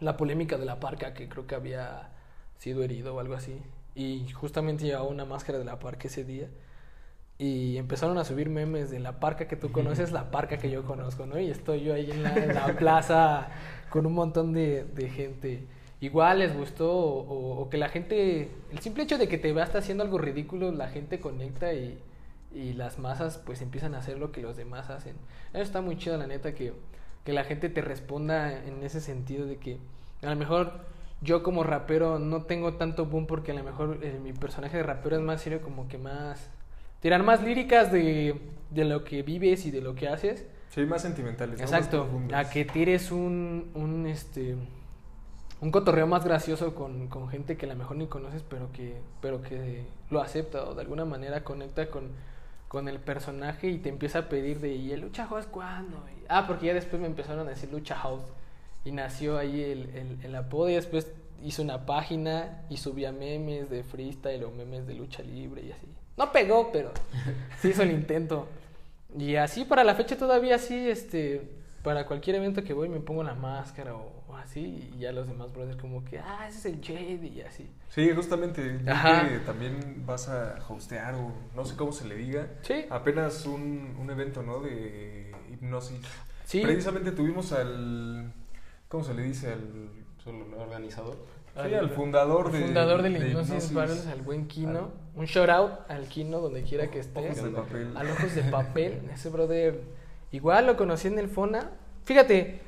la 0.00 0.16
polémica 0.16 0.56
de 0.56 0.64
la 0.64 0.80
parca 0.80 1.12
que 1.12 1.28
creo 1.28 1.46
que 1.46 1.54
había 1.54 2.08
sido 2.56 2.82
herido 2.82 3.14
o 3.14 3.20
algo 3.20 3.34
así 3.34 3.60
y 3.94 4.26
justamente 4.30 4.84
llevaba 4.84 5.06
una 5.06 5.26
máscara 5.26 5.58
de 5.58 5.66
la 5.66 5.78
parca 5.78 6.08
ese 6.08 6.24
día 6.24 6.48
y 7.38 7.76
empezaron 7.76 8.18
a 8.18 8.24
subir 8.24 8.48
memes 8.50 8.90
de 8.90 8.98
la 8.98 9.20
parca 9.20 9.46
que 9.46 9.56
tú 9.56 9.70
conoces, 9.70 10.10
la 10.12 10.30
parca 10.30 10.58
que 10.58 10.70
yo 10.70 10.84
conozco, 10.84 11.26
¿no? 11.26 11.38
Y 11.38 11.50
estoy 11.50 11.82
yo 11.82 11.94
ahí 11.94 12.10
en 12.10 12.22
la, 12.24 12.34
en 12.36 12.54
la 12.54 12.66
plaza 12.78 13.48
con 13.90 14.06
un 14.06 14.14
montón 14.14 14.52
de, 14.52 14.84
de 14.84 15.08
gente. 15.10 15.66
Igual 16.00 16.40
les 16.40 16.56
gustó 16.56 16.92
o, 16.92 17.20
o- 17.22 17.60
o 17.62 17.70
que 17.70 17.76
la 17.78 17.88
gente, 17.88 18.50
el 18.72 18.78
simple 18.80 19.04
hecho 19.04 19.18
de 19.18 19.28
que 19.28 19.38
te 19.38 19.52
veas 19.52 19.74
haciendo 19.74 20.02
algo 20.04 20.18
ridículo, 20.18 20.72
la 20.72 20.88
gente 20.88 21.20
conecta 21.20 21.72
y, 21.72 21.98
y 22.54 22.72
las 22.72 22.98
masas 22.98 23.38
pues 23.44 23.62
empiezan 23.62 23.94
a 23.94 23.98
hacer 23.98 24.18
lo 24.18 24.32
que 24.32 24.40
los 24.42 24.56
demás 24.56 24.90
hacen. 24.90 25.14
Eso 25.52 25.62
está 25.62 25.80
muy 25.80 25.96
chido, 25.96 26.16
la 26.16 26.26
neta, 26.26 26.54
que, 26.54 26.72
que 27.24 27.32
la 27.32 27.44
gente 27.44 27.68
te 27.68 27.80
responda 27.82 28.64
en 28.64 28.82
ese 28.82 29.00
sentido 29.00 29.46
de 29.46 29.58
que 29.58 29.78
a 30.22 30.30
lo 30.30 30.36
mejor 30.36 30.72
yo 31.20 31.42
como 31.42 31.62
rapero 31.64 32.18
no 32.18 32.42
tengo 32.44 32.74
tanto 32.74 33.06
boom 33.06 33.26
porque 33.26 33.52
a 33.52 33.54
lo 33.54 33.64
mejor 33.64 33.98
eh, 34.02 34.18
mi 34.22 34.32
personaje 34.32 34.76
de 34.76 34.82
rapero 34.82 35.16
es 35.16 35.22
más 35.22 35.40
serio, 35.40 35.60
como 35.62 35.86
que 35.88 35.98
más... 35.98 36.50
Tirar 37.00 37.22
más 37.22 37.42
líricas 37.42 37.92
de, 37.92 38.40
de 38.70 38.84
lo 38.84 39.04
que 39.04 39.22
vives 39.22 39.66
y 39.66 39.70
de 39.70 39.80
lo 39.80 39.94
que 39.94 40.08
haces. 40.08 40.46
Sí, 40.70 40.82
más 40.84 41.02
sentimentales. 41.02 41.58
¿no? 41.58 41.62
Más 41.62 41.72
Exacto, 41.72 42.02
profundas. 42.04 42.46
a 42.46 42.50
que 42.50 42.64
tires 42.64 43.10
un, 43.10 43.70
un, 43.74 44.06
este, 44.06 44.56
un 45.60 45.70
cotorreo 45.70 46.06
más 46.06 46.24
gracioso 46.24 46.74
con, 46.74 47.08
con 47.08 47.28
gente 47.28 47.56
que 47.56 47.66
a 47.66 47.68
lo 47.68 47.76
mejor 47.76 47.96
ni 47.96 48.06
conoces, 48.06 48.42
pero 48.48 48.70
que, 48.72 48.96
pero 49.20 49.42
que 49.42 49.86
lo 50.10 50.20
acepta 50.20 50.64
o 50.68 50.74
de 50.74 50.82
alguna 50.82 51.04
manera 51.04 51.42
conecta 51.44 51.88
con, 51.90 52.10
con 52.68 52.88
el 52.88 52.98
personaje 52.98 53.68
y 53.68 53.78
te 53.78 53.88
empieza 53.88 54.20
a 54.20 54.28
pedir 54.28 54.60
de, 54.60 54.74
¿y 54.74 54.92
el 54.92 55.00
Lucha 55.00 55.26
House 55.26 55.46
cuándo? 55.46 55.96
Y- 56.20 56.24
ah, 56.28 56.44
porque 56.46 56.66
ya 56.66 56.74
después 56.74 57.00
me 57.00 57.06
empezaron 57.08 57.46
a 57.46 57.50
decir 57.50 57.70
Lucha 57.72 57.96
House 57.96 58.22
y 58.84 58.92
nació 58.92 59.38
ahí 59.38 59.62
el, 59.62 59.88
el, 59.94 60.18
el 60.22 60.34
apodo 60.36 60.68
y 60.70 60.74
después 60.74 61.10
hice 61.42 61.62
una 61.62 61.86
página 61.86 62.62
y 62.68 62.76
subía 62.76 63.10
memes 63.12 63.70
de 63.70 63.82
freestyle 63.84 64.44
o 64.44 64.50
memes 64.50 64.86
de 64.86 64.94
lucha 64.94 65.22
libre 65.22 65.62
y 65.62 65.72
así. 65.72 65.86
No 66.18 66.32
pegó, 66.32 66.70
pero 66.72 66.92
sí 67.60 67.68
hizo 67.68 67.82
el 67.82 67.92
intento. 67.92 68.48
Y 69.16 69.36
así 69.36 69.64
para 69.64 69.84
la 69.84 69.94
fecha 69.94 70.18
todavía 70.18 70.58
sí, 70.58 70.88
este, 70.88 71.48
para 71.82 72.06
cualquier 72.06 72.36
evento 72.36 72.62
que 72.62 72.74
voy 72.74 72.90
me 72.90 73.00
pongo 73.00 73.22
la 73.22 73.34
máscara 73.34 73.94
o, 73.94 74.12
o 74.28 74.36
así 74.36 74.90
y 74.94 74.98
ya 74.98 75.12
los 75.12 75.28
demás 75.28 75.52
brothers 75.52 75.80
como 75.80 76.04
que, 76.04 76.18
ah, 76.18 76.46
ese 76.46 76.58
es 76.58 76.66
el 76.66 76.84
Jade 76.84 77.26
y 77.26 77.40
así. 77.40 77.70
Sí, 77.88 78.10
justamente. 78.14 78.80
Ajá. 78.86 79.28
que 79.28 79.38
también 79.38 80.04
vas 80.04 80.28
a 80.28 80.58
hostear 80.68 81.14
o 81.14 81.32
no 81.54 81.64
sé 81.64 81.74
cómo 81.76 81.92
se 81.92 82.06
le 82.06 82.16
diga. 82.16 82.48
Sí. 82.62 82.84
Apenas 82.90 83.46
un, 83.46 83.96
un 83.98 84.10
evento, 84.10 84.42
¿no? 84.42 84.60
De 84.60 85.32
hipnosis. 85.50 86.00
Sí. 86.44 86.60
Precisamente 86.60 87.12
tuvimos 87.12 87.52
al. 87.52 88.32
¿Cómo 88.88 89.04
se 89.04 89.14
le 89.14 89.22
dice? 89.22 89.52
Al. 89.52 89.90
Organizador. 90.58 91.16
Sí, 91.54 91.74
al 91.74 91.90
fundador 91.90 92.52
de. 92.52 92.60
fundador 92.60 93.02
del 93.02 93.14
de 93.14 93.28
Hipnosis 93.28 93.70
Hipnosis. 93.70 93.74
Battles, 93.74 94.06
al 94.06 94.22
buen 94.22 94.46
Kino. 94.46 94.90
Un 95.18 95.26
shout 95.26 95.48
out 95.50 95.72
al 95.88 96.06
Kino 96.06 96.40
donde 96.40 96.62
quiera 96.62 96.90
que 96.90 97.00
esté. 97.00 97.18
Ojos 97.18 97.42
de 97.42 97.50
papel. 97.50 97.96
Al 97.96 98.10
ojos 98.10 98.34
de 98.36 98.42
papel. 98.44 99.02
Ese 99.12 99.30
brother. 99.30 99.80
Igual 100.30 100.66
lo 100.66 100.76
conocí 100.76 101.08
en 101.08 101.18
el 101.18 101.28
Fona. 101.28 101.72
Fíjate, 102.04 102.60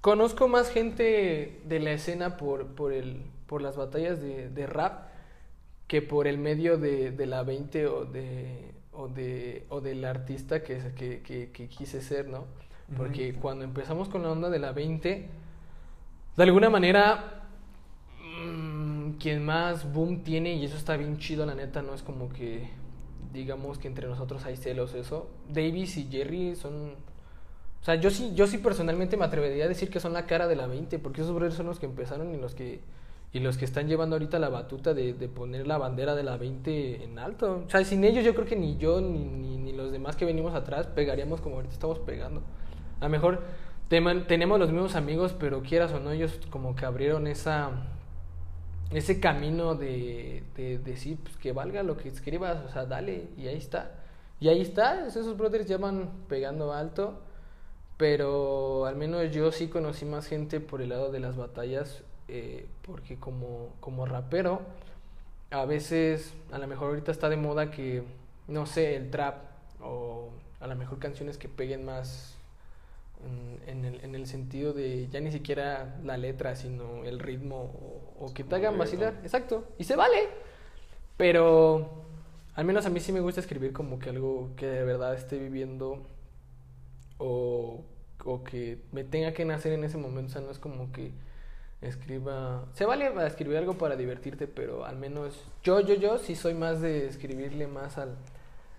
conozco 0.00 0.48
más 0.48 0.68
gente 0.68 1.60
de 1.64 1.78
la 1.78 1.92
escena 1.92 2.36
por, 2.36 2.66
por, 2.74 2.92
el, 2.92 3.22
por 3.46 3.62
las 3.62 3.76
batallas 3.76 4.20
de, 4.20 4.50
de 4.50 4.66
rap 4.66 5.06
que 5.86 6.02
por 6.02 6.26
el 6.26 6.38
medio 6.38 6.76
de, 6.76 7.12
de 7.12 7.26
la 7.26 7.44
20 7.44 7.86
o 7.86 8.04
de 8.04 8.72
o 8.90 9.08
de 9.08 9.66
o 9.68 9.80
del 9.80 10.04
artista 10.04 10.62
que, 10.62 10.78
que, 10.96 11.22
que, 11.22 11.50
que 11.52 11.68
quise 11.68 12.00
ser, 12.00 12.28
¿no? 12.28 12.46
Porque 12.96 13.34
cuando 13.34 13.64
empezamos 13.64 14.08
con 14.08 14.22
la 14.22 14.30
onda 14.30 14.50
de 14.50 14.58
la 14.58 14.72
20, 14.72 15.28
de 16.36 16.42
alguna 16.42 16.68
manera 16.68 17.43
quien 19.14 19.44
más 19.44 19.92
boom 19.92 20.22
tiene 20.22 20.54
y 20.54 20.64
eso 20.64 20.76
está 20.76 20.96
bien 20.96 21.18
chido, 21.18 21.46
la 21.46 21.54
neta, 21.54 21.82
no 21.82 21.94
es 21.94 22.02
como 22.02 22.28
que 22.28 22.68
digamos 23.32 23.78
que 23.78 23.88
entre 23.88 24.06
nosotros 24.06 24.44
hay 24.44 24.56
celos 24.56 24.94
eso. 24.94 25.28
Davis 25.48 25.96
y 25.96 26.04
Jerry 26.10 26.54
son 26.56 26.92
o 27.82 27.84
sea, 27.84 27.96
yo 27.96 28.10
sí 28.10 28.32
yo 28.34 28.46
sí 28.46 28.58
personalmente 28.58 29.18
me 29.18 29.26
atrevería 29.26 29.66
a 29.66 29.68
decir 29.68 29.90
que 29.90 30.00
son 30.00 30.14
la 30.14 30.24
cara 30.24 30.48
de 30.48 30.56
la 30.56 30.66
20, 30.66 30.98
porque 31.00 31.20
esos 31.20 31.34
brothers 31.34 31.56
son 31.56 31.66
los 31.66 31.78
que 31.78 31.86
empezaron 31.86 32.34
y 32.34 32.38
los 32.38 32.54
que 32.54 32.80
y 33.32 33.40
los 33.40 33.58
que 33.58 33.64
están 33.64 33.88
llevando 33.88 34.14
ahorita 34.14 34.38
la 34.38 34.48
batuta 34.48 34.94
de, 34.94 35.12
de 35.12 35.28
poner 35.28 35.66
la 35.66 35.76
bandera 35.76 36.14
de 36.14 36.22
la 36.22 36.36
20 36.36 37.04
en 37.04 37.18
alto. 37.18 37.64
O 37.66 37.70
sea, 37.70 37.84
sin 37.84 38.04
ellos 38.04 38.24
yo 38.24 38.34
creo 38.34 38.46
que 38.46 38.56
ni 38.56 38.78
yo 38.78 39.00
ni, 39.00 39.18
ni, 39.18 39.58
ni 39.58 39.72
los 39.72 39.92
demás 39.92 40.16
que 40.16 40.24
venimos 40.24 40.54
atrás 40.54 40.86
pegaríamos 40.86 41.40
como 41.40 41.56
ahorita 41.56 41.74
estamos 41.74 41.98
pegando. 41.98 42.42
A 43.00 43.04
lo 43.04 43.10
mejor 43.10 43.42
tenemos 43.88 44.58
los 44.58 44.70
mismos 44.70 44.96
amigos, 44.96 45.34
pero 45.38 45.62
quieras 45.62 45.92
o 45.92 46.00
no, 46.00 46.12
ellos 46.12 46.40
como 46.48 46.74
que 46.74 46.86
abrieron 46.86 47.26
esa 47.26 47.70
ese 48.90 49.20
camino 49.20 49.74
de, 49.74 50.42
de 50.56 50.78
decir 50.78 51.18
pues, 51.22 51.36
que 51.36 51.52
valga 51.52 51.82
lo 51.82 51.96
que 51.96 52.08
escribas, 52.08 52.64
o 52.64 52.68
sea, 52.72 52.86
dale, 52.86 53.28
y 53.36 53.48
ahí 53.48 53.56
está. 53.56 53.92
Y 54.40 54.48
ahí 54.48 54.60
está, 54.60 55.06
esos 55.06 55.36
brothers 55.36 55.66
ya 55.66 55.78
van 55.78 56.10
pegando 56.28 56.72
alto, 56.72 57.20
pero 57.96 58.86
al 58.86 58.96
menos 58.96 59.30
yo 59.32 59.52
sí 59.52 59.68
conocí 59.68 60.04
más 60.04 60.26
gente 60.26 60.60
por 60.60 60.82
el 60.82 60.90
lado 60.90 61.10
de 61.12 61.20
las 61.20 61.36
batallas, 61.36 62.02
eh, 62.28 62.66
porque 62.82 63.16
como, 63.16 63.70
como 63.80 64.06
rapero, 64.06 64.62
a 65.50 65.64
veces, 65.64 66.34
a 66.52 66.58
lo 66.58 66.66
mejor 66.66 66.88
ahorita 66.88 67.12
está 67.12 67.28
de 67.28 67.36
moda 67.36 67.70
que, 67.70 68.02
no 68.48 68.66
sé, 68.66 68.96
el 68.96 69.10
trap, 69.10 69.36
o 69.80 70.30
a 70.60 70.66
lo 70.66 70.74
mejor 70.76 70.98
canciones 70.98 71.38
que 71.38 71.48
peguen 71.48 71.84
más 71.84 72.34
en, 73.66 73.84
el, 73.84 74.04
en 74.04 74.14
el 74.14 74.26
sentido 74.26 74.72
de 74.72 75.08
ya 75.08 75.20
ni 75.20 75.32
siquiera 75.32 75.96
la 76.04 76.16
letra, 76.16 76.56
sino 76.56 77.04
el 77.04 77.18
ritmo 77.18 77.56
o, 77.56 78.00
o 78.24 78.34
que 78.34 78.44
te 78.44 78.56
hagan 78.56 78.78
vacilar. 78.78 79.14
Exacto, 79.22 79.64
y 79.78 79.84
se 79.84 79.96
vale. 79.96 80.28
Pero 81.16 82.04
al 82.54 82.64
menos 82.64 82.86
a 82.86 82.90
mí 82.90 83.00
sí 83.00 83.12
me 83.12 83.20
gusta 83.20 83.40
escribir 83.40 83.72
como 83.72 83.98
que 83.98 84.10
algo 84.10 84.50
que 84.56 84.66
de 84.66 84.84
verdad 84.84 85.14
esté 85.14 85.38
viviendo 85.38 86.06
o, 87.18 87.84
o 88.24 88.44
que 88.44 88.78
me 88.92 89.04
tenga 89.04 89.32
que 89.32 89.44
nacer 89.44 89.72
en 89.72 89.84
ese 89.84 89.98
momento. 89.98 90.30
O 90.30 90.32
sea, 90.32 90.42
no 90.42 90.50
es 90.50 90.58
como 90.58 90.92
que 90.92 91.12
escriba. 91.82 92.66
Se 92.74 92.84
vale 92.84 93.12
escribir 93.26 93.58
algo 93.58 93.74
para 93.74 93.96
divertirte, 93.96 94.46
pero 94.46 94.84
al 94.84 94.96
menos 94.96 95.44
yo, 95.62 95.80
yo, 95.80 95.94
yo 95.94 96.18
sí 96.18 96.34
soy 96.34 96.54
más 96.54 96.80
de 96.80 97.06
escribirle 97.06 97.66
más 97.66 97.98
al. 97.98 98.16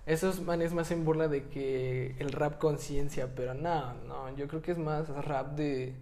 Esos 0.05 0.41
manes 0.41 0.73
más 0.73 0.91
en 0.91 1.03
burla 1.03 1.27
de 1.27 1.45
que 1.47 2.15
el 2.19 2.31
rap 2.31 2.59
conciencia, 2.59 3.33
pero 3.35 3.55
no, 3.55 3.95
no, 4.07 4.35
yo 4.35 4.47
creo 4.47 4.61
que 4.61 4.71
es 4.71 4.77
más 4.77 5.09
rap 5.09 5.55
de. 5.55 5.95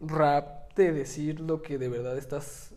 Rap 0.00 0.59
de 0.80 0.92
decir 0.92 1.40
lo 1.40 1.62
que 1.62 1.78
de 1.78 1.88
verdad 1.88 2.16
estás. 2.18 2.74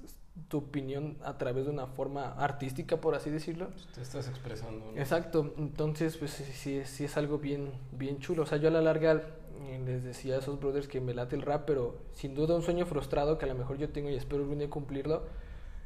Tu 0.50 0.58
opinión 0.58 1.18
a 1.24 1.38
través 1.38 1.66
de 1.66 1.72
una 1.72 1.86
forma 1.88 2.34
artística, 2.34 2.98
por 2.98 3.14
así 3.16 3.30
decirlo. 3.30 3.68
Te 3.94 4.02
estás 4.02 4.28
expresando. 4.28 4.92
¿no? 4.94 5.00
Exacto, 5.00 5.54
entonces 5.58 6.18
pues 6.18 6.32
sí, 6.32 6.44
sí, 6.44 6.78
es- 6.78 6.90
sí 6.90 7.06
es 7.06 7.18
algo 7.18 7.38
bien, 7.40 7.72
bien 7.92 8.20
chulo. 8.20 8.44
O 8.44 8.46
sea, 8.46 8.58
yo 8.58 8.68
a 8.68 8.72
la 8.72 8.82
larga 8.82 9.22
eh, 9.68 9.82
les 9.86 10.04
decía 10.04 10.36
a 10.36 10.40
esos 10.40 10.60
brothers 10.60 10.88
que 10.88 11.00
me 11.02 11.14
late 11.14 11.36
el 11.36 11.44
rap, 11.44 11.64
pero 11.66 11.98
sin 12.14 12.34
duda 12.36 12.56
un 12.56 12.62
sueño 12.64 12.86
frustrado 12.86 13.38
que 13.38 13.46
a 13.46 13.48
lo 13.48 13.56
mejor 13.56 13.78
yo 13.78 13.90
tengo 13.90 14.10
y 14.10 14.16
espero 14.16 14.42
algún 14.44 14.58
día 14.60 14.70
cumplirlo, 14.70 15.24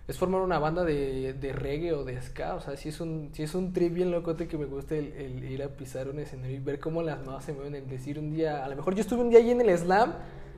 es 0.07 0.17
formar 0.17 0.41
una 0.41 0.59
banda 0.59 0.85
de, 0.85 1.33
de 1.33 1.51
reggae 1.53 1.91
o 1.93 2.05
de 2.05 2.21
ska. 2.21 2.55
O 2.55 2.61
sea, 2.61 2.77
si 2.77 2.87
es 2.89 2.99
un, 3.01 3.29
si 3.33 3.43
es 3.43 3.53
un 3.53 3.73
trip 3.73 3.93
bien 3.93 4.11
locote 4.11 4.47
que 4.47 4.57
me 4.57 4.65
gusta 4.65 4.95
el, 4.95 5.11
el 5.13 5.43
ir 5.43 5.61
a 5.63 5.67
pisar 5.69 6.07
un 6.07 6.19
escenario 6.19 6.55
y 6.55 6.59
ver 6.59 6.79
cómo 6.79 7.03
las 7.03 7.19
mamás 7.25 7.43
se 7.45 7.51
mueven, 7.53 7.75
el 7.75 7.87
decir 7.89 8.17
un 8.17 8.31
día, 8.31 8.63
a 8.65 8.69
lo 8.69 8.75
mejor 8.77 8.95
yo 8.95 9.01
estuve 9.01 9.21
un 9.21 9.29
día 9.29 9.39
ahí 9.39 9.51
en 9.51 9.59
el 9.61 9.77
slam 9.77 10.13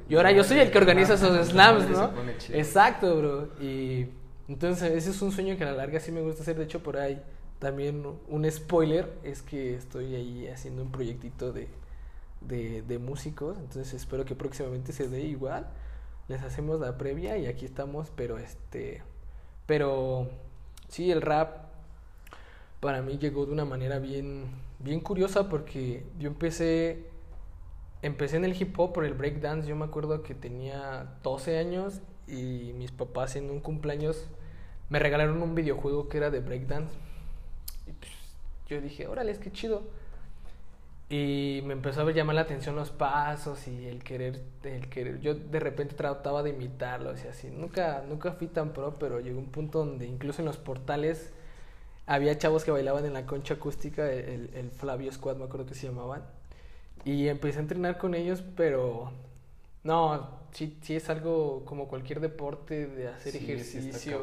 y 0.10 0.16
ahora 0.16 0.32
yo 0.32 0.44
soy 0.44 0.60
el 0.60 0.72
que 0.72 0.78
organiza 0.78 1.14
esos 1.14 1.48
slams, 1.48 1.90
¿no? 1.90 2.12
Exacto, 2.52 3.18
bro. 3.18 3.50
Y 3.62 4.08
entonces 4.48 4.92
ese 4.92 5.12
es 5.12 5.22
un 5.22 5.32
sueño 5.32 5.56
que 5.56 5.64
a 5.64 5.68
la 5.68 5.74
larga 5.74 6.00
sí 6.00 6.12
me 6.12 6.22
gusta 6.22 6.42
hacer. 6.42 6.58
De 6.58 6.64
hecho, 6.64 6.82
por 6.82 6.98
ahí 6.98 7.22
también 7.60 8.04
un 8.28 8.52
spoiler 8.52 9.12
es 9.24 9.42
que 9.42 9.76
estoy 9.76 10.16
ahí 10.16 10.48
haciendo 10.48 10.82
un 10.82 10.92
proyectito 10.92 11.54
de, 11.54 11.68
de, 12.42 12.82
de 12.82 12.98
músicos. 12.98 13.58
Entonces 13.60 13.94
espero 13.94 14.26
que 14.26 14.36
próximamente 14.36 14.92
se 14.92 15.08
dé 15.08 15.22
igual. 15.22 15.68
Les 16.28 16.42
hacemos 16.42 16.80
la 16.80 16.98
previa 16.98 17.38
y 17.38 17.46
aquí 17.46 17.66
estamos, 17.66 18.12
pero 18.16 18.38
este... 18.38 19.04
Pero 19.66 20.30
sí, 20.88 21.12
el 21.12 21.22
rap 21.22 21.70
para 22.80 23.02
mí 23.02 23.18
llegó 23.18 23.46
de 23.46 23.52
una 23.52 23.66
manera 23.66 24.00
bien, 24.00 24.46
bien 24.80 25.00
curiosa 25.02 25.50
porque 25.50 26.06
yo 26.18 26.28
empecé, 26.28 27.09
empecé 28.02 28.38
en 28.38 28.46
el 28.46 28.60
hip 28.60 28.78
hop 28.80 28.94
por 28.94 29.06
el 29.06 29.14
breakdance. 29.14 29.68
Yo 29.68 29.76
me 29.76 29.86
acuerdo 29.86 30.24
que 30.24 30.36
tenía 30.36 31.16
12 31.24 31.58
años 31.58 32.02
y 32.28 32.74
mis 32.76 32.92
papás 32.92 33.36
en 33.36 33.50
un 33.50 33.60
cumpleaños 33.60 34.28
me 34.90 35.00
regalaron 35.00 35.42
un 35.42 35.56
videojuego 35.56 36.10
que 36.10 36.18
era 36.18 36.30
de 36.30 36.40
breakdance. 36.40 36.96
Y 37.88 37.92
pues, 37.94 38.12
yo 38.68 38.82
dije, 38.82 39.08
órale, 39.08 39.32
es 39.32 39.40
que 39.40 39.52
chido. 39.52 39.84
Y 41.12 41.62
me 41.66 41.74
empezó 41.74 42.02
a 42.02 42.12
llamar 42.12 42.36
la 42.36 42.42
atención 42.42 42.76
los 42.76 42.92
pasos 42.92 43.68
y 43.68 43.88
el 43.88 44.04
querer, 44.04 44.44
el 44.64 44.90
querer. 44.90 45.20
Yo 45.20 45.34
de 45.34 45.60
repente 45.60 45.96
trataba 45.96 46.44
de 46.44 46.52
imitarlos 46.52 47.24
y 47.24 47.28
así. 47.28 47.50
Nunca, 47.50 48.04
nunca 48.08 48.34
fui 48.34 48.48
tan 48.48 48.74
pro, 48.74 48.94
pero 49.00 49.20
llegó 49.20 49.40
un 49.40 49.48
punto 49.48 49.80
donde 49.80 50.06
incluso 50.06 50.44
en 50.44 50.46
los 50.46 50.58
portales 50.58 51.34
había 52.06 52.38
chavos 52.38 52.64
que 52.64 52.72
bailaban 52.72 53.06
en 53.06 53.14
la 53.14 53.26
concha 53.26 53.56
acústica, 53.56 54.12
el, 54.12 54.52
el 54.54 54.70
Flavio 54.72 55.12
Squad, 55.12 55.38
me 55.38 55.46
acuerdo 55.46 55.66
que 55.66 55.76
se 55.76 55.88
llamaban. 55.88 56.24
Y 57.06 57.28
empecé 57.28 57.60
a 57.60 57.62
entrenar 57.62 57.98
con 57.98 58.14
ellos, 58.14 58.44
pero 58.56 59.12
no, 59.84 60.40
sí, 60.52 60.78
sí 60.82 60.96
es 60.96 61.10
algo 61.10 61.64
como 61.66 61.88
cualquier 61.88 62.20
deporte 62.20 62.88
de 62.88 63.08
hacer 63.08 63.34
Sí, 63.34 63.40
ejercicio. 63.40 64.20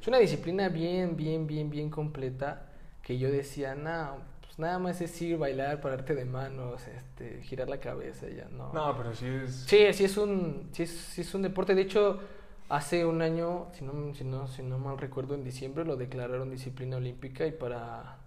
Es 0.00 0.06
una 0.06 0.18
disciplina 0.18 0.68
bien, 0.68 1.16
bien, 1.16 1.46
bien, 1.46 1.70
bien 1.70 1.90
completa 1.90 2.66
que 3.02 3.18
yo 3.18 3.30
decía, 3.30 3.74
no, 3.74 4.18
pues 4.42 4.58
nada 4.58 4.78
más 4.78 5.00
es 5.00 5.20
ir, 5.22 5.38
bailar, 5.38 5.80
pararte 5.80 6.14
de 6.14 6.24
manos, 6.24 6.86
este, 6.86 7.42
girar 7.42 7.68
la 7.68 7.80
cabeza, 7.80 8.28
ya 8.28 8.48
no. 8.48 8.72
No, 8.72 8.96
pero 8.96 9.14
sí 9.14 9.26
es. 9.26 9.64
Sí, 9.66 9.92
sí 9.92 10.04
es 10.04 10.16
un, 10.16 10.68
sí 10.72 10.82
es, 10.84 10.90
sí 10.90 11.22
es 11.22 11.34
un 11.34 11.42
deporte. 11.42 11.74
De 11.74 11.82
hecho, 11.82 12.20
hace 12.68 13.04
un 13.04 13.22
año, 13.22 13.68
si 13.72 13.84
no, 13.84 14.14
si 14.14 14.24
no, 14.24 14.46
si 14.46 14.62
no 14.62 14.78
mal 14.78 14.98
recuerdo, 14.98 15.34
en 15.34 15.44
diciembre 15.44 15.84
lo 15.84 15.96
declararon 15.96 16.50
disciplina 16.50 16.98
olímpica 16.98 17.46
y 17.46 17.52
para 17.52 18.18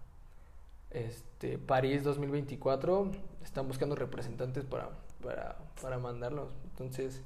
este 0.91 1.57
París 1.57 2.03
2024 2.03 3.11
están 3.43 3.67
buscando 3.67 3.95
representantes 3.95 4.63
para, 4.65 4.89
para, 5.23 5.57
para 5.81 5.99
mandarlos. 5.99 6.49
Entonces, 6.65 7.21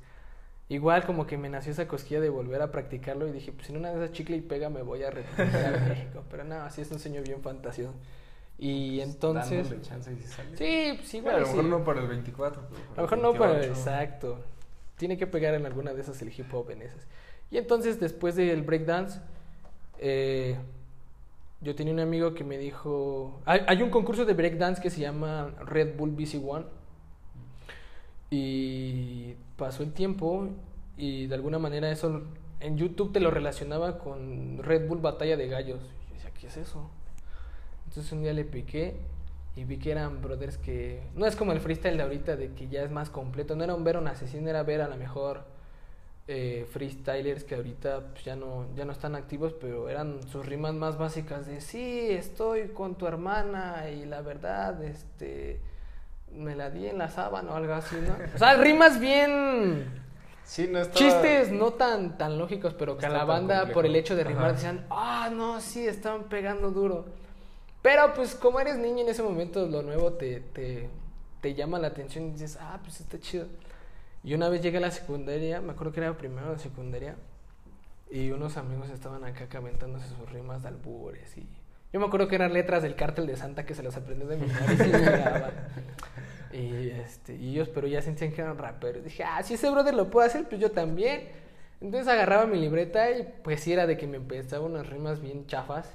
igual 0.69 1.05
como 1.05 1.25
que 1.27 1.37
me 1.37 1.49
nació 1.49 1.71
esa 1.71 1.87
cosquilla 1.87 2.19
de 2.19 2.29
volver 2.29 2.61
a 2.61 2.71
practicarlo 2.71 3.27
y 3.27 3.31
dije, 3.31 3.51
pues 3.51 3.69
en 3.69 3.77
una 3.77 3.89
de 3.91 4.03
esas 4.03 4.11
chicle 4.15 4.37
y 4.37 4.41
pega 4.41 4.69
me 4.69 4.81
voy 4.81 5.03
a 5.03 5.11
representar 5.11 5.75
a 5.75 5.79
México. 5.89 6.23
Pero 6.29 6.43
no, 6.43 6.55
así 6.61 6.81
es 6.81 6.91
un 6.91 6.99
sueño 6.99 7.21
bien 7.21 7.41
fantasioso. 7.41 7.93
Y 8.59 9.01
entonces... 9.01 9.69
Dándole 9.69 9.81
chance 9.81 10.11
y 10.13 10.19
sale. 10.23 10.57
Sí, 10.57 10.93
pues 10.97 11.07
Sí, 11.09 11.17
igual. 11.17 11.35
a 11.35 11.39
lo 11.39 11.45
sí. 11.45 11.51
mejor 11.51 11.65
no 11.65 11.83
para 11.83 12.01
el 12.01 12.07
24. 12.07 12.61
pero 12.69 12.81
A 12.93 12.95
lo 12.95 13.01
mejor 13.03 13.17
el 13.17 13.23
no 13.23 13.33
para... 13.33 13.51
28. 13.53 13.73
Exacto. 13.79 14.39
Tiene 14.97 15.17
que 15.17 15.27
pegar 15.27 15.53
en 15.53 15.65
alguna 15.67 15.93
de 15.93 16.01
esas 16.01 16.19
el 16.23 16.29
hip 16.37 16.51
hop 16.53 16.71
en 16.71 16.81
esas. 16.81 17.05
Y 17.51 17.57
entonces 17.59 17.99
después 17.99 18.35
del 18.35 18.63
breakdance, 18.63 19.19
eh, 19.99 20.57
yo 21.61 21.75
tenía 21.75 21.93
un 21.93 21.99
amigo 21.99 22.33
que 22.33 22.43
me 22.43 22.57
dijo... 22.57 23.41
Hay, 23.45 23.81
un 23.81 23.89
concurso 23.89 24.25
de 24.25 24.33
breakdance 24.33 24.81
que 24.81 24.89
se 24.89 25.01
llama 25.01 25.51
Red 25.65 25.97
Bull 25.97 26.11
BC 26.11 26.41
One. 26.45 26.65
Y 28.29 29.33
pasó 29.55 29.83
el 29.83 29.93
tiempo 29.93 30.49
y 30.97 31.27
de 31.27 31.35
alguna 31.35 31.59
manera 31.59 31.89
eso 31.89 32.23
en 32.59 32.77
YouTube 32.77 33.13
te 33.13 33.19
lo 33.19 33.31
relacionaba 33.31 33.97
con 33.97 34.57
Red 34.59 34.87
Bull 34.87 34.99
Batalla 34.99 35.37
de 35.37 35.47
Gallos. 35.47 35.79
Y 35.81 36.09
yo 36.09 36.13
decía, 36.15 36.31
¿qué 36.39 36.47
es 36.47 36.57
eso? 36.57 36.89
Entonces 37.87 38.11
un 38.11 38.21
día 38.21 38.33
le 38.33 38.43
piqué 38.43 38.95
y 39.55 39.63
vi 39.63 39.77
que 39.77 39.91
eran 39.91 40.21
brothers 40.21 40.57
que... 40.57 41.01
No 41.15 41.25
es 41.25 41.35
como 41.35 41.53
el 41.53 41.59
freestyle 41.59 41.97
de 41.97 42.03
ahorita 42.03 42.35
de 42.35 42.51
que 42.53 42.67
ya 42.67 42.83
es 42.83 42.91
más 42.91 43.09
completo. 43.09 43.55
No 43.55 43.63
era 43.63 43.73
un 43.73 43.83
ver 43.83 43.95
a 43.95 43.99
un 43.99 44.07
asesino, 44.07 44.49
era 44.49 44.61
ver 44.61 44.81
a 44.81 44.87
lo 44.87 44.97
mejor 44.97 45.45
eh, 46.27 46.67
freestylers 46.69 47.43
que 47.43 47.55
ahorita 47.55 48.01
pues, 48.11 48.25
ya, 48.25 48.35
no, 48.35 48.67
ya 48.75 48.85
no 48.85 48.91
están 48.91 49.15
activos, 49.15 49.53
pero 49.53 49.89
eran 49.89 50.21
sus 50.27 50.45
rimas 50.45 50.73
más 50.73 50.97
básicas 50.97 51.45
de 51.47 51.61
sí, 51.61 52.09
estoy 52.11 52.69
con 52.69 52.95
tu 52.95 53.07
hermana 53.07 53.89
y 53.89 54.05
la 54.05 54.21
verdad, 54.21 54.83
este... 54.83 55.61
me 56.31 56.55
la 56.55 56.69
di 56.69 56.87
en 56.87 56.97
la 56.97 57.09
sábana 57.09 57.53
o 57.53 57.55
algo 57.55 57.73
así, 57.73 57.95
¿no? 57.95 58.15
O 58.35 58.37
sea, 58.37 58.55
rimas 58.55 58.99
bien 58.99 60.05
Sí, 60.43 60.67
no 60.71 60.79
estaba... 60.79 60.97
chistes 60.97 61.51
no 61.51 61.73
tan, 61.73 62.17
tan 62.17 62.37
lógicos, 62.37 62.73
pero 62.73 62.97
que 62.97 63.05
a 63.05 63.09
la 63.09 63.25
banda, 63.25 63.71
por 63.73 63.85
el 63.85 63.95
hecho 63.95 64.15
de 64.15 64.23
rimar, 64.23 64.45
Ajá. 64.45 64.53
decían, 64.53 64.85
ah, 64.89 65.29
no, 65.31 65.59
sí, 65.59 65.85
estaban 65.85 66.23
pegando 66.23 66.71
duro. 66.71 67.05
Pero 67.81 68.13
pues 68.13 68.33
como 68.33 68.59
eres 68.59 68.77
niño 68.77 69.01
en 69.01 69.09
ese 69.09 69.23
momento, 69.23 69.65
lo 69.65 69.81
nuevo 69.81 70.13
te, 70.13 70.39
te, 70.39 70.89
te 71.41 71.53
llama 71.53 71.79
la 71.79 71.87
atención 71.87 72.27
y 72.27 72.31
dices, 72.31 72.57
ah, 72.61 72.79
pues 72.81 72.99
está 73.01 73.19
chido. 73.19 73.45
Y 74.23 74.33
una 74.33 74.49
vez 74.49 74.61
llegué 74.61 74.77
a 74.77 74.81
la 74.81 74.91
secundaria, 74.91 75.61
me 75.61 75.71
acuerdo 75.71 75.93
que 75.93 76.01
era 76.01 76.17
primero 76.17 76.51
de 76.51 76.59
secundaria, 76.59 77.15
y 78.09 78.31
unos 78.31 78.57
amigos 78.57 78.89
estaban 78.89 79.23
acá 79.23 79.47
aventándose 79.57 80.07
sus 80.07 80.31
rimas 80.31 80.63
de 80.63 80.69
albures. 80.69 81.37
Y 81.37 81.47
yo 81.93 81.99
me 81.99 82.05
acuerdo 82.05 82.27
que 82.27 82.35
eran 82.35 82.53
letras 82.53 82.83
del 82.83 82.95
cártel 82.95 83.27
de 83.27 83.35
Santa 83.35 83.65
que 83.65 83.73
se 83.73 83.83
las 83.83 83.95
aprendí 83.95 84.25
de 84.25 84.37
memoria 84.37 84.73
y 84.73 84.77
se 84.77 84.85
llegaban. 84.85 85.51
Y, 86.51 86.89
este, 86.89 87.35
y 87.35 87.51
ellos, 87.51 87.69
pero 87.69 87.87
ya 87.87 88.01
sentían 88.01 88.31
que 88.31 88.41
eran 88.41 88.57
raperos. 88.57 89.03
Dije, 89.03 89.23
ah, 89.23 89.43
si 89.43 89.55
ese 89.55 89.69
brother 89.69 89.93
lo 89.93 90.09
puede 90.09 90.27
hacer, 90.27 90.47
pues 90.47 90.59
yo 90.59 90.71
también. 90.71 91.27
Entonces 91.81 92.07
agarraba 92.07 92.45
mi 92.45 92.59
libreta 92.59 93.11
y 93.11 93.27
pues 93.43 93.61
sí 93.61 93.73
era 93.73 93.85
de 93.85 93.97
que 93.97 94.07
me 94.07 94.17
empezaba 94.17 94.65
unas 94.65 94.87
rimas 94.89 95.21
bien 95.21 95.45
chafas 95.45 95.93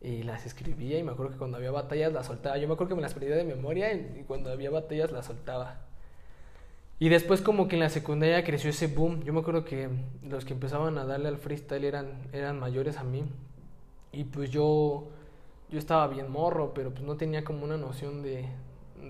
y 0.00 0.24
las 0.24 0.46
escribía 0.46 0.98
y 0.98 1.02
me 1.02 1.12
acuerdo 1.12 1.32
que 1.32 1.38
cuando 1.38 1.58
había 1.58 1.70
batallas 1.70 2.12
las 2.12 2.26
soltaba. 2.26 2.58
Yo 2.58 2.66
me 2.66 2.74
acuerdo 2.74 2.90
que 2.90 2.96
me 2.96 3.02
las 3.02 3.14
perdía 3.14 3.36
de 3.36 3.44
memoria 3.44 3.92
y, 3.92 4.20
y 4.20 4.24
cuando 4.24 4.50
había 4.50 4.70
batallas 4.70 5.12
las 5.12 5.26
soltaba. 5.26 5.80
Y 7.02 7.08
después 7.08 7.42
como 7.42 7.66
que 7.66 7.74
en 7.74 7.80
la 7.80 7.88
secundaria 7.88 8.44
creció 8.44 8.70
ese 8.70 8.86
boom. 8.86 9.24
Yo 9.24 9.32
me 9.32 9.40
acuerdo 9.40 9.64
que 9.64 9.88
los 10.22 10.44
que 10.44 10.52
empezaban 10.52 10.96
a 10.98 11.04
darle 11.04 11.26
al 11.26 11.36
freestyle 11.36 11.84
eran, 11.84 12.28
eran 12.32 12.60
mayores 12.60 12.96
a 12.96 13.02
mí. 13.02 13.24
Y 14.12 14.22
pues 14.22 14.52
yo, 14.52 15.08
yo 15.68 15.80
estaba 15.80 16.06
bien 16.06 16.30
morro, 16.30 16.72
pero 16.72 16.92
pues 16.92 17.02
no 17.02 17.16
tenía 17.16 17.42
como 17.42 17.64
una 17.64 17.76
noción 17.76 18.22
de, 18.22 18.46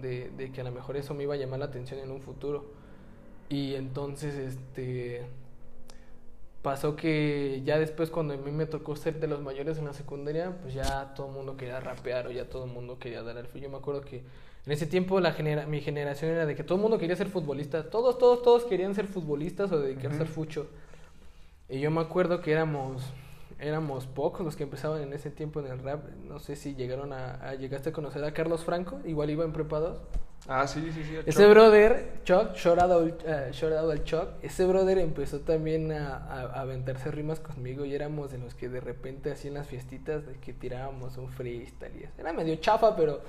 de, 0.01 0.51
que 0.55 0.63
a 0.63 0.65
lo 0.65 0.73
mejor 0.73 0.97
eso 0.97 1.13
me 1.13 1.25
iba 1.25 1.35
a 1.35 1.37
llamar 1.37 1.59
la 1.59 1.67
atención 1.67 2.01
en 2.01 2.11
un 2.11 2.23
futuro. 2.23 2.65
Y 3.51 3.75
entonces, 3.75 4.37
este, 4.37 5.27
pasó 6.63 6.97
que 6.97 7.61
ya 7.63 7.79
después 7.79 8.09
cuando 8.09 8.33
a 8.33 8.39
mí 8.39 8.53
me 8.53 8.65
tocó 8.65 8.97
ser 8.97 9.21
de 9.21 9.27
los 9.27 9.43
mayores 9.43 9.77
en 9.77 9.85
la 9.85 9.93
secundaria, 9.93 10.57
pues 10.63 10.73
ya 10.73 11.13
todo 11.15 11.27
el 11.27 11.35
mundo 11.35 11.59
quería 11.59 11.79
rapear 11.79 12.27
o 12.27 12.31
ya 12.31 12.49
todo 12.49 12.65
el 12.65 12.71
mundo 12.71 12.99
quería 12.99 13.23
dar 13.23 13.37
al 13.37 13.49
free. 13.49 13.61
Yo 13.61 13.69
me 13.69 13.77
acuerdo 13.77 14.01
que 14.01 14.23
en 14.67 14.73
ese 14.73 14.87
tiempo 14.87 15.19
la 15.21 15.33
genera 15.33 15.67
mi 15.67 15.81
generación 15.81 16.31
era 16.33 16.47
de 16.47 16.55
que 16.55 16.63
todo 16.65 16.77
el 16.77 16.83
mundo 16.83 16.99
quería 16.99 17.17
ser 17.17 17.29
futbolista. 17.29 17.91
Todos, 17.91 18.19
todos, 18.19 18.43
todos 18.43 18.65
querían 18.65 18.95
ser 18.95 19.07
futbolistas 19.07 19.73
o 19.73 19.81
dedicarse 19.81 20.21
al 20.21 20.29
fucho. 20.29 20.69
Y 21.69 21.81
yo 21.81 21.91
me 21.91 22.01
acuerdo 22.01 22.41
que 22.41 22.53
éramos 22.53 23.03
éramos 23.59 24.07
pocos 24.09 24.45
los 24.45 24.57
que 24.57 24.65
empezaban 24.65 25.03
en 25.03 25.13
ese 25.13 25.31
tiempo 25.31 25.61
en 25.61 25.67
el 25.69 25.79
rap. 25.79 26.05
No 26.29 26.41
sé 26.41 26.57
si 26.57 26.75
llegaron 26.75 27.13
a, 27.13 27.35
a- 27.35 27.55
llegaste 27.55 27.91
a 27.91 27.93
conocer 27.93 28.25
a 28.25 28.33
Carlos 28.33 28.65
Franco, 28.65 29.01
igual 29.05 29.31
iba 29.31 29.45
en 29.45 29.53
prepa 29.53 29.79
2. 29.79 29.99
Ah, 30.49 30.67
sí, 30.67 30.91
sí, 30.93 31.05
sí. 31.05 31.17
Ese 31.25 31.47
brother, 31.47 32.15
Chuck, 32.25 32.55
shout 32.57 32.81
out, 32.81 33.23
eh, 33.25 33.51
shout 33.53 33.73
out 33.73 33.89
al 33.93 34.03
Chuck, 34.03 34.27
ese 34.43 34.65
brother 34.67 34.99
empezó 34.99 35.39
también 35.41 35.93
a, 35.93 36.17
a- 36.17 36.41
a 36.41 36.61
aventarse 36.63 37.13
rimas 37.13 37.39
conmigo 37.39 37.85
y 37.85 37.95
éramos 37.95 38.33
de 38.33 38.39
los 38.39 38.55
que 38.55 38.69
de 38.69 38.81
repente 38.81 39.31
así 39.31 39.47
en 39.47 39.55
las 39.55 39.69
fiestitas 39.69 40.27
de 40.27 40.33
que 40.35 40.53
tirábamos 40.53 41.17
un 41.17 41.29
freestyle 41.29 41.93
y 42.01 42.03
eso. 42.05 42.15
Era 42.19 42.33
medio 42.33 42.57
chafa, 42.57 42.97
pero 42.97 43.21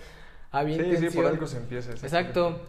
había 0.53 0.77
Sí, 0.77 1.10
sí, 1.10 1.15
por 1.17 1.25
algo 1.25 1.48
se 1.48 1.57
empieza. 1.57 1.91
Exacto. 1.91 2.62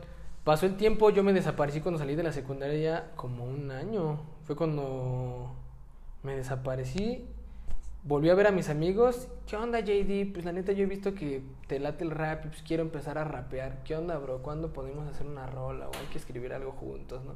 Pasó 0.43 0.67
el 0.67 0.77
tiempo, 0.77 1.11
yo 1.11 1.23
me 1.23 1.33
desaparecí 1.33 1.81
cuando 1.81 1.99
salí 1.99 2.17
de 2.17 2.23
la 2.23 2.33
secundaria 2.33 3.13
como 3.15 3.45
un 3.45 3.71
año. 3.71 4.21
Fue 4.45 4.57
cuando 4.57 5.55
me 6.23 6.35
desaparecí. 6.35 7.27
Volví 8.03 8.29
a 8.31 8.35
ver 8.35 8.47
a 8.47 8.53
mis 8.53 8.69
amigos. 8.69 9.29
¿Qué 9.47 9.57
onda, 9.57 9.81
JD? 9.81 10.33
Pues 10.33 10.45
la 10.45 10.53
neta 10.53 10.73
yo 10.73 10.85
he 10.85 10.87
visto 10.87 11.15
que 11.15 11.43
te 11.67 11.79
late 11.79 12.05
el 12.05 12.11
rap 12.11 12.47
y 12.47 12.49
pues 12.49 12.63
quiero 12.63 12.83
empezar 12.83 13.17
a 13.17 13.25
rapear. 13.25 13.83
¿Qué 13.85 13.97
onda, 13.97 14.19
bro? 14.19 14.43
¿Cuándo 14.43 14.73
podemos 14.73 15.09
hacer 15.09 15.27
una 15.27 15.47
rola 15.47 15.89
o 15.89 15.93
hay 15.95 16.07
que 16.11 16.19
escribir 16.19 16.53
algo 16.53 16.73
juntos, 16.73 17.25
no? 17.25 17.35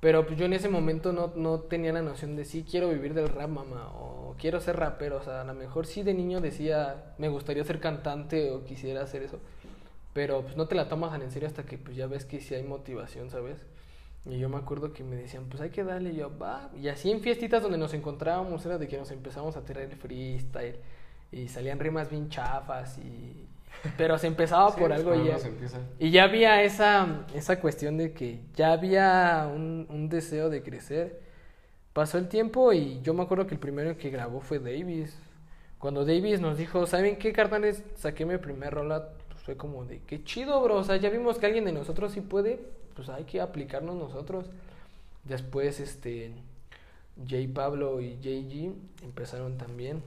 Pero 0.00 0.26
pues 0.26 0.38
yo 0.38 0.46
en 0.46 0.54
ese 0.54 0.68
momento 0.68 1.12
no, 1.12 1.32
no 1.36 1.60
tenía 1.60 1.92
la 1.92 2.00
noción 2.00 2.34
de 2.34 2.44
sí 2.44 2.64
quiero 2.68 2.88
vivir 2.88 3.12
del 3.12 3.28
rap, 3.28 3.50
mamá, 3.50 3.88
o 3.94 4.34
quiero 4.38 4.60
ser 4.60 4.76
rapero. 4.76 5.18
O 5.18 5.22
sea, 5.22 5.42
a 5.42 5.44
lo 5.44 5.54
mejor 5.54 5.86
sí 5.86 6.02
de 6.02 6.14
niño 6.14 6.40
decía 6.40 7.12
me 7.18 7.28
gustaría 7.28 7.64
ser 7.64 7.80
cantante 7.80 8.50
o 8.50 8.64
quisiera 8.64 9.02
hacer 9.02 9.22
eso. 9.22 9.40
Pero 10.12 10.42
pues 10.42 10.56
no 10.56 10.66
te 10.66 10.74
la 10.74 10.88
tomas 10.88 11.12
tan 11.12 11.22
en 11.22 11.30
serio 11.30 11.48
hasta 11.48 11.64
que 11.64 11.78
pues 11.78 11.96
ya 11.96 12.06
ves 12.06 12.24
que 12.24 12.40
sí 12.40 12.54
hay 12.54 12.64
motivación, 12.64 13.30
¿sabes? 13.30 13.58
Y 14.26 14.38
yo 14.38 14.48
me 14.48 14.56
acuerdo 14.58 14.92
que 14.92 15.02
me 15.02 15.16
decían, 15.16 15.46
pues 15.48 15.62
hay 15.62 15.70
que 15.70 15.82
darle, 15.82 16.10
y 16.10 16.16
yo, 16.16 16.36
va. 16.36 16.70
Y 16.78 16.88
así 16.88 17.10
en 17.10 17.20
fiestitas 17.20 17.62
donde 17.62 17.78
nos 17.78 17.94
encontrábamos 17.94 18.64
era 18.66 18.76
de 18.76 18.86
que 18.86 18.98
nos 18.98 19.10
empezamos 19.10 19.56
a 19.56 19.64
tirar 19.64 19.84
el 19.84 19.96
freestyle 19.96 20.76
y 21.32 21.48
salían 21.48 21.78
rimas 21.78 22.10
bien 22.10 22.28
chafas 22.28 22.98
y... 22.98 23.46
Pero 23.96 24.18
se 24.18 24.26
empezaba 24.26 24.70
Sí, 24.72 24.80
por 24.80 24.92
algo 24.92 25.14
y 25.14 25.28
ya... 25.28 25.38
Y 25.98 26.10
ya 26.10 26.24
había 26.24 26.62
esa, 26.64 27.24
esa 27.34 27.60
cuestión 27.60 27.96
de 27.96 28.12
que 28.12 28.40
ya 28.54 28.72
había 28.72 29.48
un, 29.54 29.86
un 29.88 30.08
deseo 30.08 30.50
de 30.50 30.62
crecer. 30.62 31.20
Pasó 31.92 32.18
el 32.18 32.28
tiempo 32.28 32.72
y 32.72 33.00
yo 33.02 33.14
me 33.14 33.22
acuerdo 33.22 33.46
que 33.46 33.54
el 33.54 33.60
primero 33.60 33.96
que 33.96 34.10
grabó 34.10 34.40
fue 34.40 34.58
Davis. 34.58 35.16
Cuando 35.78 36.04
Davis 36.04 36.40
nos 36.40 36.58
dijo, 36.58 36.86
¿saben 36.86 37.16
qué, 37.16 37.32
carnales? 37.32 37.82
Saqué 37.96 38.26
mi 38.26 38.36
primer 38.36 38.74
rola, 38.74 39.08
fue 39.44 39.56
como 39.56 39.84
de, 39.84 40.00
qué 40.06 40.22
chido, 40.24 40.62
bro. 40.62 40.76
O 40.76 40.84
sea, 40.84 40.96
ya 40.96 41.10
vimos 41.10 41.38
que 41.38 41.46
alguien 41.46 41.64
de 41.64 41.72
nosotros 41.72 42.12
sí 42.12 42.20
puede, 42.20 42.60
pues 42.94 43.08
hay 43.08 43.24
que 43.24 43.40
aplicarnos 43.40 43.96
nosotros. 43.96 44.46
Después, 45.24 45.80
este, 45.80 46.32
J 47.28 47.36
Pablo 47.54 48.00
y 48.00 48.18
JG 48.20 48.72
empezaron 49.04 49.58
también 49.58 50.02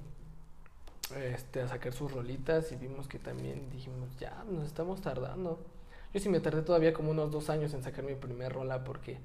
este, 1.16 1.62
a 1.62 1.68
sacar 1.68 1.94
sus 1.94 2.12
rolitas 2.12 2.72
y 2.72 2.76
vimos 2.76 3.08
que 3.08 3.20
también 3.20 3.70
dijimos, 3.72 4.10
ya, 4.20 4.44
nos 4.50 4.66
estamos 4.66 5.02
tardando. 5.02 5.60
Yo 6.14 6.20
sí 6.20 6.30
me 6.30 6.40
tardé 6.40 6.62
todavía 6.62 6.94
como 6.94 7.12
unos 7.12 7.32
dos 7.32 7.50
años 7.50 7.74
en 7.74 7.84
sacar 7.84 8.04
mi 8.04 8.16
primer 8.16 8.54
rola 8.54 8.84
porque 8.84 9.18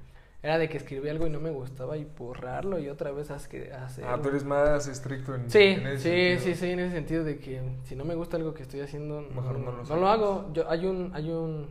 era 0.42 0.58
de 0.58 0.68
que 0.68 0.76
escribí 0.78 1.08
algo 1.08 1.26
y 1.26 1.30
no 1.30 1.40
me 1.40 1.50
gustaba 1.50 1.96
y 1.96 2.04
borrarlo 2.04 2.78
y 2.78 2.88
otra 2.88 3.10
vez 3.12 3.30
hacerlo. 3.30 3.74
Ah, 4.02 4.20
tú 4.22 4.28
eres 4.28 4.44
más 4.44 4.86
estricto 4.86 5.34
en, 5.34 5.50
Sí, 5.50 5.58
en 5.58 5.86
ese 5.86 5.98
sí, 5.98 6.38
sentido. 6.38 6.40
sí, 6.40 6.54
sí, 6.54 6.70
en 6.70 6.78
ese 6.80 6.94
sentido 6.94 7.24
de 7.24 7.38
que 7.38 7.60
si 7.84 7.96
no 7.96 8.04
me 8.04 8.14
gusta 8.14 8.36
algo 8.36 8.54
que 8.54 8.62
estoy 8.62 8.80
haciendo, 8.80 9.22
Mejor 9.22 9.58
no 9.58 9.72
lo 9.72 9.82
no 9.84 9.96
lo 9.96 10.08
hago. 10.08 10.50
Yo, 10.52 10.68
hay 10.70 10.86
un, 10.86 11.10
hay 11.14 11.30
un, 11.30 11.66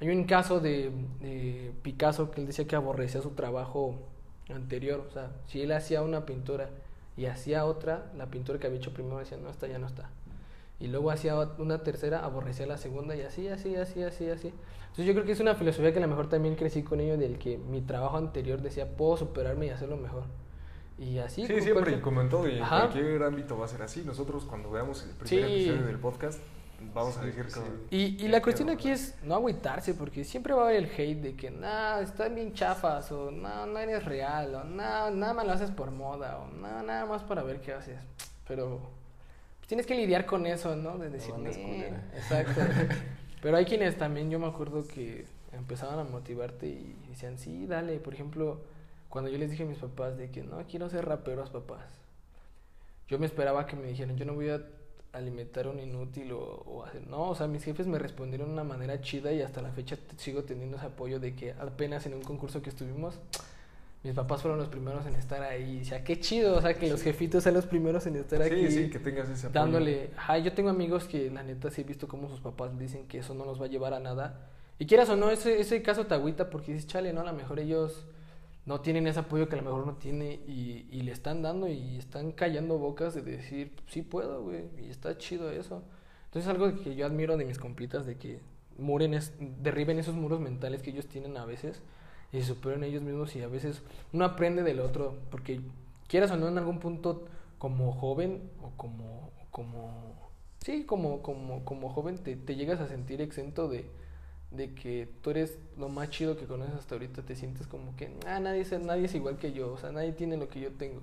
hay 0.00 0.08
un 0.10 0.24
caso 0.24 0.60
de, 0.60 0.90
de 1.20 1.72
Picasso 1.82 2.30
que 2.30 2.40
él 2.40 2.46
decía 2.46 2.66
que 2.66 2.74
aborrecía 2.76 3.20
su 3.22 3.30
trabajo 3.30 3.96
anterior. 4.48 5.06
O 5.08 5.12
sea, 5.12 5.30
si 5.46 5.62
él 5.62 5.72
hacía 5.72 6.02
una 6.02 6.26
pintura 6.26 6.70
y 7.16 7.26
hacía 7.26 7.64
otra, 7.66 8.10
la 8.16 8.26
pintura 8.30 8.58
que 8.58 8.66
había 8.66 8.78
hecho 8.78 8.92
primero 8.94 9.18
decía, 9.18 9.38
no, 9.38 9.50
esta 9.50 9.66
ya 9.68 9.78
no 9.78 9.86
está. 9.86 10.10
Y 10.80 10.88
luego 10.88 11.10
hacía 11.10 11.36
una 11.58 11.82
tercera, 11.82 12.24
aborrecía 12.24 12.66
la 12.66 12.78
segunda 12.78 13.14
y 13.16 13.22
así, 13.22 13.48
así, 13.48 13.76
así, 13.76 14.02
así, 14.02 14.28
así. 14.30 14.54
Entonces 14.92 15.06
yo 15.06 15.14
creo 15.14 15.24
que 15.24 15.32
es 15.32 15.40
una 15.40 15.54
filosofía 15.54 15.90
que 15.92 15.98
a 15.98 16.02
lo 16.02 16.08
mejor 16.08 16.28
también 16.28 16.54
crecí 16.54 16.82
con 16.82 17.00
ello 17.00 17.16
del 17.16 17.38
que 17.38 17.56
mi 17.56 17.80
trabajo 17.80 18.18
anterior 18.18 18.60
decía, 18.60 18.86
puedo 18.94 19.16
superarme 19.16 19.66
y 19.66 19.70
hacerlo 19.70 19.96
mejor. 19.96 20.24
Y 20.98 21.18
así. 21.18 21.42
Sí, 21.42 21.46
siempre, 21.46 21.72
cualquier- 21.72 21.98
y 21.98 22.02
como 22.02 22.20
en 22.20 22.28
todo, 22.28 22.46
y 22.46 22.56
en 22.58 22.62
Ajá. 22.62 22.88
cualquier 22.90 23.22
ámbito 23.22 23.56
va 23.58 23.64
a 23.64 23.68
ser 23.68 23.80
así. 23.82 24.02
Nosotros 24.04 24.44
cuando 24.44 24.70
veamos 24.70 25.02
el 25.04 25.10
primer 25.16 25.48
Sí. 25.48 25.54
episodio 25.64 25.86
del 25.86 25.98
podcast, 25.98 26.40
vamos 26.94 27.16
a 27.16 27.20
Sí, 27.22 27.26
decir 27.28 27.46
sí. 27.48 27.54
como... 27.60 27.66
Y, 27.90 27.96
y 28.04 28.16
¿qué- 28.18 28.28
la 28.28 28.42
cuestión 28.42 28.68
aquí 28.68 28.90
es 28.90 29.14
no 29.24 29.34
agüitarse, 29.36 29.94
porque 29.94 30.24
siempre 30.24 30.52
va 30.52 30.60
a 30.60 30.64
haber 30.66 30.76
el 30.76 30.90
hate 30.94 31.22
de 31.22 31.36
que, 31.36 31.50
nah, 31.50 31.98
están 32.00 32.34
bien 32.34 32.52
chafas, 32.52 33.10
o 33.12 33.30
no, 33.30 33.64
no 33.66 33.78
eres 33.78 34.04
real, 34.04 34.54
o 34.54 34.64
no, 34.64 35.10
nada 35.10 35.32
más 35.32 35.46
lo 35.46 35.52
haces 35.52 35.70
por 35.70 35.90
moda, 35.90 36.38
o 36.38 36.48
no, 36.54 36.82
nada 36.82 37.06
más 37.06 37.22
para 37.22 37.42
ver 37.42 37.62
qué 37.62 37.72
haces. 37.72 37.98
Pero 38.46 38.78
tienes 39.66 39.86
que 39.86 39.94
lidiar 39.94 40.26
con 40.26 40.44
eso, 40.46 40.76
¿no? 40.76 40.98
De 40.98 41.08
decir, 41.08 41.34
"Nee". 41.38 41.52
culera. 41.52 42.10
exacto. 42.14 42.60
Pero 43.42 43.56
hay 43.56 43.64
quienes 43.64 43.98
también, 43.98 44.30
yo 44.30 44.38
me 44.38 44.46
acuerdo 44.46 44.86
que 44.86 45.26
empezaban 45.52 45.98
a 45.98 46.04
motivarte 46.04 46.68
y 46.68 46.96
decían, 47.08 47.38
sí, 47.38 47.66
dale. 47.66 47.98
Por 47.98 48.14
ejemplo, 48.14 48.60
cuando 49.08 49.30
yo 49.30 49.36
les 49.36 49.50
dije 49.50 49.64
a 49.64 49.66
mis 49.66 49.78
papás 49.78 50.16
de 50.16 50.30
que 50.30 50.44
no, 50.44 50.64
quiero 50.68 50.88
ser 50.88 51.04
raperos, 51.06 51.50
papás. 51.50 51.84
Yo 53.08 53.18
me 53.18 53.26
esperaba 53.26 53.66
que 53.66 53.74
me 53.74 53.88
dijeran, 53.88 54.16
yo 54.16 54.24
no 54.24 54.34
voy 54.34 54.50
a 54.50 54.62
alimentar 55.12 55.66
un 55.66 55.80
inútil 55.80 56.30
o, 56.32 56.38
o 56.40 56.84
hacer... 56.84 57.04
No, 57.08 57.30
o 57.30 57.34
sea, 57.34 57.48
mis 57.48 57.64
jefes 57.64 57.88
me 57.88 57.98
respondieron 57.98 58.46
de 58.46 58.52
una 58.52 58.64
manera 58.64 59.00
chida 59.00 59.32
y 59.32 59.42
hasta 59.42 59.60
la 59.60 59.72
fecha 59.72 59.98
sigo 60.18 60.44
teniendo 60.44 60.76
ese 60.76 60.86
apoyo 60.86 61.18
de 61.18 61.34
que 61.34 61.50
apenas 61.52 62.06
en 62.06 62.14
un 62.14 62.22
concurso 62.22 62.62
que 62.62 62.70
estuvimos, 62.70 63.18
mis 64.02 64.14
papás 64.14 64.42
fueron 64.42 64.58
los 64.58 64.68
primeros 64.68 65.06
en 65.06 65.14
estar 65.14 65.42
ahí. 65.42 65.80
O 65.82 65.84
sea, 65.84 66.02
qué 66.02 66.18
chido, 66.18 66.56
o 66.56 66.60
sea, 66.60 66.74
que 66.74 66.88
los 66.88 67.02
jefitos 67.02 67.44
sean 67.44 67.54
los 67.54 67.66
primeros 67.66 68.06
en 68.06 68.16
estar 68.16 68.42
aquí. 68.42 68.68
Sí, 68.68 68.84
sí, 68.84 68.90
que 68.90 68.98
tengas 68.98 69.28
ese 69.28 69.46
apoyo. 69.46 69.60
dándole... 69.60 70.10
Ajá, 70.16 70.38
yo 70.38 70.52
tengo 70.52 70.70
amigos 70.70 71.04
que 71.04 71.30
la 71.30 71.42
neta 71.42 71.70
sí 71.70 71.82
he 71.82 71.84
visto 71.84 72.08
cómo 72.08 72.28
sus 72.28 72.40
papás 72.40 72.76
dicen 72.78 73.06
que 73.06 73.18
eso 73.18 73.34
no 73.34 73.44
los 73.44 73.60
va 73.60 73.66
a 73.66 73.68
llevar 73.68 73.94
a 73.94 74.00
nada. 74.00 74.48
Y 74.78 74.86
quieras 74.86 75.08
o 75.10 75.16
no, 75.16 75.30
ese, 75.30 75.60
ese 75.60 75.82
caso 75.82 76.06
te 76.06 76.14
agüita 76.14 76.50
porque 76.50 76.72
dices, 76.72 76.88
chale, 76.88 77.12
¿no? 77.12 77.20
A 77.20 77.24
lo 77.24 77.32
mejor 77.32 77.60
ellos 77.60 78.06
no 78.66 78.80
tienen 78.80 79.06
ese 79.06 79.20
apoyo 79.20 79.48
que 79.48 79.54
a 79.54 79.58
lo 79.58 79.64
mejor 79.64 79.86
no 79.86 79.94
tiene 79.94 80.40
y, 80.48 80.86
y 80.90 81.02
le 81.02 81.12
están 81.12 81.42
dando 81.42 81.68
y 81.68 81.96
están 81.96 82.32
callando 82.32 82.78
bocas 82.78 83.14
de 83.14 83.22
decir, 83.22 83.72
sí 83.86 84.02
puedo, 84.02 84.42
güey, 84.42 84.64
y 84.78 84.90
está 84.90 85.16
chido 85.16 85.50
eso. 85.50 85.84
Entonces 86.24 86.50
algo 86.50 86.82
que 86.82 86.96
yo 86.96 87.06
admiro 87.06 87.36
de 87.36 87.44
mis 87.44 87.58
compitas, 87.58 88.06
de 88.06 88.16
que 88.16 88.40
muren 88.78 89.14
es, 89.14 89.34
derriben 89.38 89.98
esos 89.98 90.14
muros 90.14 90.40
mentales 90.40 90.82
que 90.82 90.90
ellos 90.90 91.06
tienen 91.06 91.36
a 91.36 91.44
veces 91.44 91.82
y 92.32 92.40
se 92.40 92.46
superan 92.46 92.82
ellos 92.84 93.02
mismos 93.02 93.36
y 93.36 93.42
a 93.42 93.48
veces 93.48 93.82
uno 94.12 94.24
aprende 94.24 94.62
del 94.62 94.80
otro, 94.80 95.14
porque 95.30 95.60
quieras 96.08 96.30
o 96.30 96.36
no 96.36 96.48
en 96.48 96.58
algún 96.58 96.78
punto 96.78 97.24
como 97.58 97.92
joven 97.92 98.50
o 98.62 98.70
como, 98.76 99.30
como 99.50 100.14
sí, 100.64 100.84
como, 100.84 101.22
como, 101.22 101.64
como 101.64 101.90
joven 101.90 102.18
te, 102.18 102.36
te 102.36 102.56
llegas 102.56 102.80
a 102.80 102.88
sentir 102.88 103.20
exento 103.20 103.68
de, 103.68 103.84
de 104.50 104.74
que 104.74 105.08
tú 105.22 105.30
eres 105.30 105.58
lo 105.78 105.88
más 105.88 106.10
chido 106.10 106.36
que 106.36 106.46
conoces 106.46 106.74
hasta 106.74 106.94
ahorita, 106.94 107.22
te 107.22 107.36
sientes 107.36 107.66
como 107.66 107.94
que 107.96 108.10
ah, 108.26 108.40
nadie, 108.40 108.62
es, 108.62 108.72
nadie 108.80 109.06
es 109.06 109.14
igual 109.14 109.38
que 109.38 109.52
yo, 109.52 109.72
o 109.72 109.78
sea, 109.78 109.92
nadie 109.92 110.12
tiene 110.12 110.36
lo 110.36 110.48
que 110.48 110.60
yo 110.60 110.70
tengo. 110.72 111.00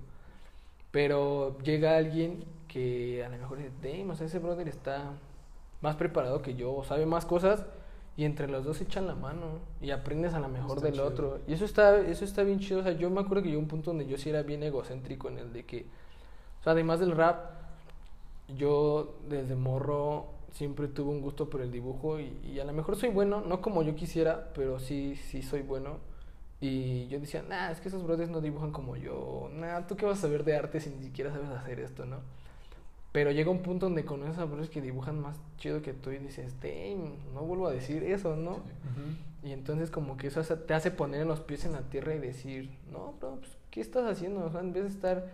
Pero 0.91 1.57
llega 1.59 1.97
alguien 1.97 2.43
que 2.67 3.23
a 3.23 3.29
lo 3.29 3.37
mejor 3.37 3.59
dice, 3.59 3.71
damn, 3.83 4.11
ese 4.11 4.39
brother 4.39 4.67
está 4.67 5.11
más 5.81 5.95
preparado 5.95 6.41
que 6.41 6.55
yo, 6.55 6.75
o 6.75 6.83
sabe 6.83 7.05
más 7.05 7.25
cosas, 7.25 7.65
y 8.19 8.25
entre 8.25 8.47
los 8.49 8.65
dos 8.65 8.77
se 8.77 8.83
echan 8.83 9.07
la 9.07 9.15
mano 9.15 9.59
y 9.81 9.91
aprendes 9.91 10.33
a 10.33 10.39
lo 10.39 10.49
mejor 10.49 10.79
Está 10.79 10.87
del 10.87 10.99
chido. 11.03 11.07
otro. 11.07 11.39
Y 11.47 11.53
eso 11.53 11.65
está, 11.65 11.99
eso 12.01 12.25
está 12.25 12.43
bien 12.43 12.59
chido, 12.59 12.81
o 12.81 12.83
sea, 12.83 12.91
yo 12.93 13.09
me 13.09 13.21
acuerdo 13.21 13.43
que 13.43 13.51
yo 13.51 13.59
un 13.59 13.67
punto 13.67 13.91
donde 13.91 14.05
yo 14.07 14.17
sí 14.17 14.29
era 14.29 14.43
bien 14.43 14.61
egocéntrico 14.63 15.29
en 15.29 15.37
el 15.39 15.53
de 15.53 15.63
que, 15.65 15.85
o 16.59 16.63
sea, 16.63 16.73
además 16.73 16.99
del 16.99 17.11
rap, 17.15 17.37
yo 18.57 19.17
desde 19.29 19.55
morro 19.55 20.27
siempre 20.51 20.87
tuve 20.87 21.11
un 21.11 21.21
gusto 21.21 21.49
por 21.49 21.61
el 21.61 21.71
dibujo 21.71 22.19
y, 22.19 22.33
y 22.43 22.59
a 22.59 22.65
lo 22.65 22.73
mejor 22.73 22.95
soy 22.95 23.09
bueno, 23.09 23.41
no 23.41 23.61
como 23.61 23.83
yo 23.83 23.95
quisiera, 23.95 24.51
pero 24.55 24.79
sí, 24.79 25.15
sí 25.15 25.41
soy 25.41 25.61
bueno. 25.61 25.97
Y 26.61 27.07
yo 27.07 27.19
decía, 27.21 27.41
nah, 27.47 27.71
es 27.71 27.79
que 27.79 27.87
esos 27.87 28.03
brothers 28.03 28.29
no 28.31 28.41
dibujan 28.41 28.71
como 28.71 28.97
yo. 28.97 29.49
Nah, 29.53 29.87
¿tú 29.87 29.95
qué 29.95 30.05
vas 30.05 30.17
a 30.19 30.21
saber 30.23 30.43
de 30.43 30.57
arte 30.57 30.81
si 30.81 30.89
ni 30.89 31.03
siquiera 31.03 31.31
sabes 31.31 31.49
hacer 31.49 31.79
esto, 31.79 32.05
no? 32.05 32.17
Pero 33.11 33.31
llega 33.31 33.49
un 33.49 33.63
punto 33.63 33.87
donde 33.87 34.05
conoces 34.05 34.37
a 34.37 34.45
brothers 34.45 34.69
que 34.69 34.81
dibujan 34.81 35.19
más 35.19 35.37
chido 35.57 35.81
que 35.81 35.93
tú 35.93 36.11
y 36.11 36.19
dices, 36.19 36.53
damn, 36.61 37.33
no 37.33 37.41
vuelvo 37.41 37.67
a 37.67 37.71
decir 37.71 38.03
eso, 38.03 38.35
¿no? 38.35 38.59
Y 39.43 39.51
entonces 39.51 39.89
como 39.89 40.15
que 40.17 40.27
eso 40.27 40.43
te 40.43 40.73
hace 40.73 40.91
poner 40.91 41.25
los 41.25 41.39
pies 41.39 41.65
en 41.65 41.71
la 41.71 41.81
tierra 41.81 42.13
y 42.13 42.19
decir, 42.19 42.69
no, 42.91 43.15
bro, 43.19 43.37
pues, 43.39 43.57
¿qué 43.71 43.81
estás 43.81 44.05
haciendo? 44.05 44.45
O 44.45 44.51
sea, 44.51 44.59
en 44.59 44.73
vez 44.73 44.83
de 44.83 44.89
estar 44.89 45.27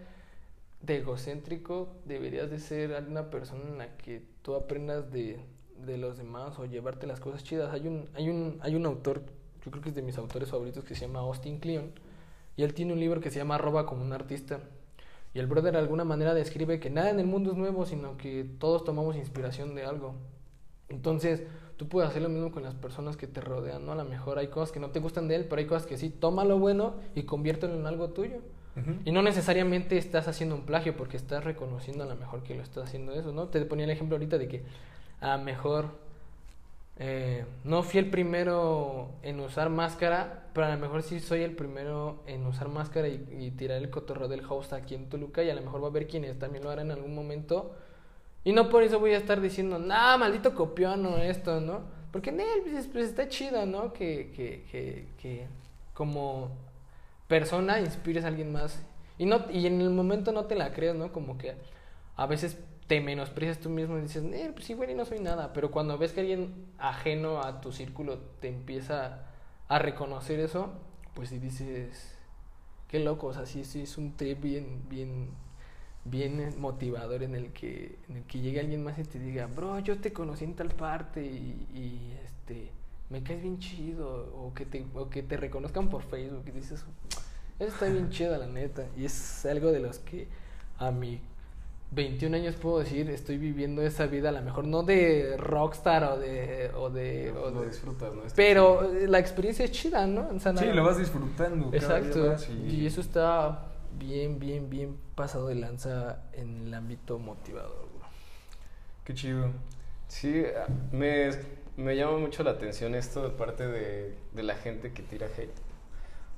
de 0.81 0.97
egocéntrico, 0.97 1.89
deberías 2.05 2.49
de 2.49 2.59
ser 2.59 3.03
una 3.09 3.29
persona 3.29 3.63
en 3.67 3.77
la 3.77 3.97
que 3.97 4.21
tú 4.41 4.55
aprendas 4.55 5.11
de, 5.11 5.39
de 5.85 5.97
los 5.97 6.17
demás 6.17 6.57
o 6.59 6.65
llevarte 6.65 7.07
las 7.07 7.19
cosas 7.19 7.43
chidas. 7.43 7.73
Hay 7.73 7.87
un, 7.87 8.07
hay 8.13 8.29
un, 8.29 8.57
hay 8.61 8.75
un 8.75 8.85
autor, 8.85 9.21
yo 9.65 9.71
creo 9.71 9.83
que 9.83 9.89
es 9.89 9.95
de 9.95 10.01
mis 10.01 10.17
autores 10.17 10.49
favoritos, 10.49 10.85
que 10.85 10.95
se 10.95 11.07
llama 11.07 11.19
Austin 11.19 11.59
Kleon, 11.59 11.91
y 12.55 12.63
él 12.63 12.73
tiene 12.73 12.93
un 12.93 12.99
libro 12.99 13.19
que 13.19 13.31
se 13.31 13.39
llama 13.39 13.55
Arroba 13.55 13.85
como 13.85 14.03
un 14.03 14.13
artista. 14.13 14.59
Y 15.35 15.39
el 15.39 15.47
brother 15.47 15.73
de 15.73 15.79
alguna 15.79 16.05
manera 16.05 16.33
describe 16.33 16.79
que 16.79 16.89
nada 16.89 17.09
en 17.09 17.19
el 17.19 17.27
mundo 17.27 17.51
es 17.51 17.57
nuevo, 17.57 17.85
sino 17.85 18.15
que 18.15 18.45
todos 18.57 18.85
tomamos 18.85 19.17
inspiración 19.17 19.75
de 19.75 19.83
algo. 19.83 20.15
Entonces, 20.87 21.43
tú 21.75 21.89
puedes 21.89 22.09
hacer 22.09 22.21
lo 22.21 22.29
mismo 22.29 22.53
con 22.53 22.63
las 22.63 22.73
personas 22.73 23.17
que 23.17 23.27
te 23.27 23.41
rodean, 23.41 23.85
¿no? 23.85 23.91
A 23.91 23.95
lo 23.95 24.05
mejor 24.05 24.39
hay 24.39 24.47
cosas 24.47 24.71
que 24.71 24.79
no 24.79 24.91
te 24.91 25.01
gustan 25.01 25.27
de 25.27 25.35
él, 25.35 25.45
pero 25.49 25.59
hay 25.59 25.67
cosas 25.67 25.85
que 25.85 25.97
sí. 25.97 26.09
Toma 26.09 26.45
lo 26.45 26.57
bueno 26.57 26.95
y 27.15 27.23
conviértelo 27.23 27.75
en 27.75 27.85
algo 27.85 28.11
tuyo. 28.11 28.37
Y 29.03 29.11
no 29.11 29.21
necesariamente 29.21 29.97
estás 29.97 30.29
haciendo 30.29 30.55
un 30.55 30.65
plagio 30.65 30.95
porque 30.95 31.17
estás 31.17 31.43
reconociendo 31.43 32.05
a 32.05 32.07
lo 32.07 32.15
mejor 32.15 32.43
que 32.43 32.55
lo 32.55 32.63
estás 32.63 32.85
haciendo 32.85 33.13
eso, 33.13 33.33
¿no? 33.33 33.47
Te 33.47 33.63
ponía 33.65 33.85
el 33.85 33.91
ejemplo 33.91 34.15
ahorita 34.15 34.37
de 34.37 34.47
que 34.47 34.63
a 35.19 35.37
lo 35.37 35.43
mejor 35.43 35.87
eh, 36.97 37.45
no 37.65 37.83
fui 37.83 37.99
el 37.99 38.09
primero 38.09 39.09
en 39.21 39.39
usar 39.39 39.69
máscara, 39.69 40.47
pero 40.53 40.67
a 40.67 40.69
lo 40.69 40.77
mejor 40.77 41.03
sí 41.03 41.19
soy 41.19 41.41
el 41.41 41.55
primero 41.55 42.23
en 42.25 42.45
usar 42.45 42.69
máscara 42.69 43.07
y, 43.09 43.51
tirar 43.57 43.77
el 43.77 43.89
cotorreo 43.89 44.27
del 44.27 44.45
host 44.47 44.71
aquí 44.73 44.95
en 44.95 45.09
Toluca 45.09 45.43
y 45.43 45.49
a 45.49 45.55
lo 45.55 45.61
mejor 45.61 45.81
va 45.81 45.87
a 45.87 45.89
haber 45.89 46.07
quienes 46.07 46.39
también 46.39 46.63
lo 46.63 46.69
harán 46.69 46.87
en 46.87 46.97
algún 46.97 47.13
momento. 47.13 47.75
Y 48.43 48.53
no 48.53 48.69
por 48.69 48.83
eso 48.83 48.99
voy 48.99 49.13
a 49.13 49.17
estar 49.17 49.41
diciendo, 49.41 49.79
nah, 49.79 50.17
maldito 50.17 50.53
copión 50.55 51.05
o 51.05 51.17
esto, 51.17 51.59
¿no? 51.59 51.81
Porque 52.11 52.31
nel, 52.31 52.61
pues, 52.63 52.87
pues, 52.87 53.07
está 53.07 53.27
chido, 53.27 53.65
¿no? 53.65 53.91
Que, 53.91 54.31
que, 54.35 54.63
que, 54.71 55.07
que 55.21 55.47
como 55.93 56.51
persona 57.27 57.79
inspires 57.79 58.23
a 58.23 58.27
alguien 58.27 58.51
más. 58.51 58.85
Y, 59.17 59.25
no, 59.25 59.45
y 59.51 59.67
en 59.67 59.81
el 59.81 59.89
momento 59.89 60.31
no 60.31 60.45
te 60.45 60.55
la 60.55 60.71
crees, 60.73 60.95
¿no? 60.95 61.11
Como 61.11 61.37
que 61.37 61.55
a 62.15 62.25
veces 62.27 62.57
te 62.87 63.01
menosprecias 63.01 63.59
tú 63.59 63.69
mismo 63.69 63.97
y 63.97 64.01
dices, 64.01 64.23
eh, 64.23 64.51
pues 64.53 64.65
sí, 64.65 64.73
güey, 64.73 64.93
no 64.93 65.05
soy 65.05 65.19
nada. 65.19 65.53
Pero 65.53 65.71
cuando 65.71 65.97
ves 65.97 66.13
que 66.13 66.21
alguien 66.21 66.53
ajeno 66.77 67.41
a 67.41 67.61
tu 67.61 67.71
círculo 67.71 68.19
te 68.39 68.49
empieza 68.49 69.23
a 69.67 69.79
reconocer 69.79 70.39
eso, 70.39 70.71
pues 71.13 71.29
sí 71.29 71.39
dices, 71.39 72.15
qué 72.87 72.99
loco, 72.99 73.27
o 73.27 73.33
sea, 73.33 73.45
sí, 73.45 73.63
sí 73.63 73.81
es 73.81 73.97
un 73.97 74.15
trip 74.15 74.41
bien, 74.41 74.83
bien, 74.89 75.29
bien 76.03 76.53
motivador 76.59 77.23
en 77.23 77.35
el 77.35 77.51
que, 77.53 77.97
en 78.07 78.17
el 78.17 78.23
que 78.23 78.39
llegue 78.39 78.59
alguien 78.59 78.83
más 78.83 78.99
y 78.99 79.03
te 79.03 79.17
diga, 79.17 79.47
bro, 79.47 79.79
yo 79.79 79.99
te 79.99 80.13
conocí 80.13 80.43
en 80.43 80.55
tal 80.55 80.69
parte 80.69 81.25
y, 81.25 81.67
y, 81.73 82.19
este, 82.23 82.69
me 83.09 83.23
caes 83.23 83.41
bien 83.41 83.59
chido, 83.59 84.31
o 84.35 84.53
que 84.53 84.65
te, 84.65 84.85
o 84.93 85.09
que 85.09 85.23
te 85.23 85.37
reconozcan 85.37 85.89
por 85.89 86.03
Facebook 86.03 86.43
y 86.47 86.51
dices, 86.51 86.85
eso 87.59 87.73
está 87.73 87.87
bien 87.87 88.09
chido, 88.11 88.37
la 88.37 88.47
neta. 88.47 88.85
Y 88.95 89.05
es 89.05 89.45
algo 89.47 89.71
de 89.71 89.79
los 89.79 89.99
que 89.99 90.27
a 90.77 90.91
mi 90.91 91.19
21 91.95 92.35
años 92.35 92.55
puedo 92.55 92.79
decir, 92.79 93.09
estoy 93.09 93.37
viviendo 93.37 93.81
esa 93.81 94.05
vida, 94.05 94.29
a 94.29 94.31
lo 94.33 94.41
mejor 94.41 94.65
no 94.65 94.83
de 94.83 95.35
rockstar 95.37 96.03
o 96.03 96.17
de... 96.19 96.69
O 96.75 96.89
de, 96.89 97.31
o 97.31 97.49
lo 97.49 97.61
de- 97.61 97.67
disfrutas, 97.67 98.13
¿no? 98.13 98.23
Está 98.23 98.35
pero 98.35 98.91
la 99.07 99.19
experiencia 99.19 99.63
es 99.65 99.71
chida, 99.71 100.05
¿no? 100.05 100.27
O 100.35 100.39
sea, 100.39 100.55
Sí, 100.57 100.65
lo 100.65 100.83
vas 100.83 100.97
disfrutando. 100.97 101.71
cada 101.71 101.99
día 102.01 102.07
Exacto. 102.11 102.53
Y 102.67 102.85
eso 102.85 102.99
está 103.01 103.67
bien, 103.97 104.39
bien, 104.39 104.69
bien 104.69 104.97
pasado 105.15 105.47
de 105.47 105.55
lanza 105.55 106.23
en 106.33 106.67
el 106.67 106.73
ámbito 106.73 107.17
motivador, 107.17 107.87
bro. 107.97 108.07
Qué 109.05 109.13
chido. 109.13 109.51
Sí, 110.07 110.43
me, 110.91 111.29
me 111.77 111.95
llama 111.95 112.17
mucho 112.17 112.43
la 112.43 112.51
atención 112.51 112.93
esto 112.93 113.23
de 113.23 113.29
parte 113.29 113.65
de, 113.65 114.15
de 114.33 114.43
la 114.43 114.55
gente 114.55 114.91
que 114.91 115.01
tira 115.01 115.27
hate. 115.27 115.49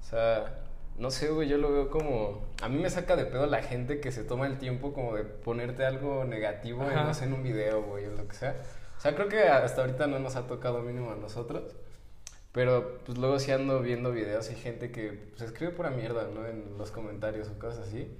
O 0.02 0.10
sea, 0.10 0.60
no 0.98 1.12
sé, 1.12 1.30
güey, 1.30 1.48
yo 1.48 1.58
lo 1.58 1.72
veo 1.72 1.90
como... 1.90 2.48
A 2.62 2.70
mí 2.70 2.80
me 2.80 2.90
saca 2.90 3.16
de 3.16 3.26
pedo 3.26 3.46
la 3.46 3.62
gente 3.62 4.00
que 4.00 4.12
se 4.12 4.24
toma 4.24 4.48
el 4.48 4.58
tiempo 4.58 4.94
como 4.94 5.16
de 5.16 5.24
ponerte 5.24 5.86
algo 5.86 6.26
negativo 6.26 6.84
en, 6.90 6.96
no 6.96 7.14
sé, 7.14 7.26
en 7.26 7.34
un 7.34 7.44
video, 7.44 7.84
güey, 7.84 8.06
o 8.06 8.12
lo 8.12 8.28
que 8.28 8.36
sea. 8.36 8.56
O 8.98 9.00
sea, 9.00 9.14
creo 9.14 9.28
que 9.28 9.44
hasta 9.44 9.82
ahorita 9.82 10.08
no 10.08 10.18
nos 10.20 10.36
ha 10.36 10.48
tocado 10.48 10.82
mínimo 10.82 11.12
a 11.12 11.16
nosotros. 11.16 11.76
Pero 12.52 12.98
pues 13.06 13.20
luego 13.20 13.38
sí 13.38 13.52
ando 13.52 13.82
viendo 13.82 14.12
videos 14.12 14.50
y 14.50 14.56
gente 14.56 14.92
que 14.92 15.12
pues, 15.12 15.44
escribe 15.44 15.72
pura 15.74 15.92
mierda, 15.92 16.28
¿no? 16.34 16.48
En 16.48 16.76
los 16.80 16.90
comentarios 16.90 17.50
o 17.50 17.60
cosas 17.60 17.88
así. 17.88 18.12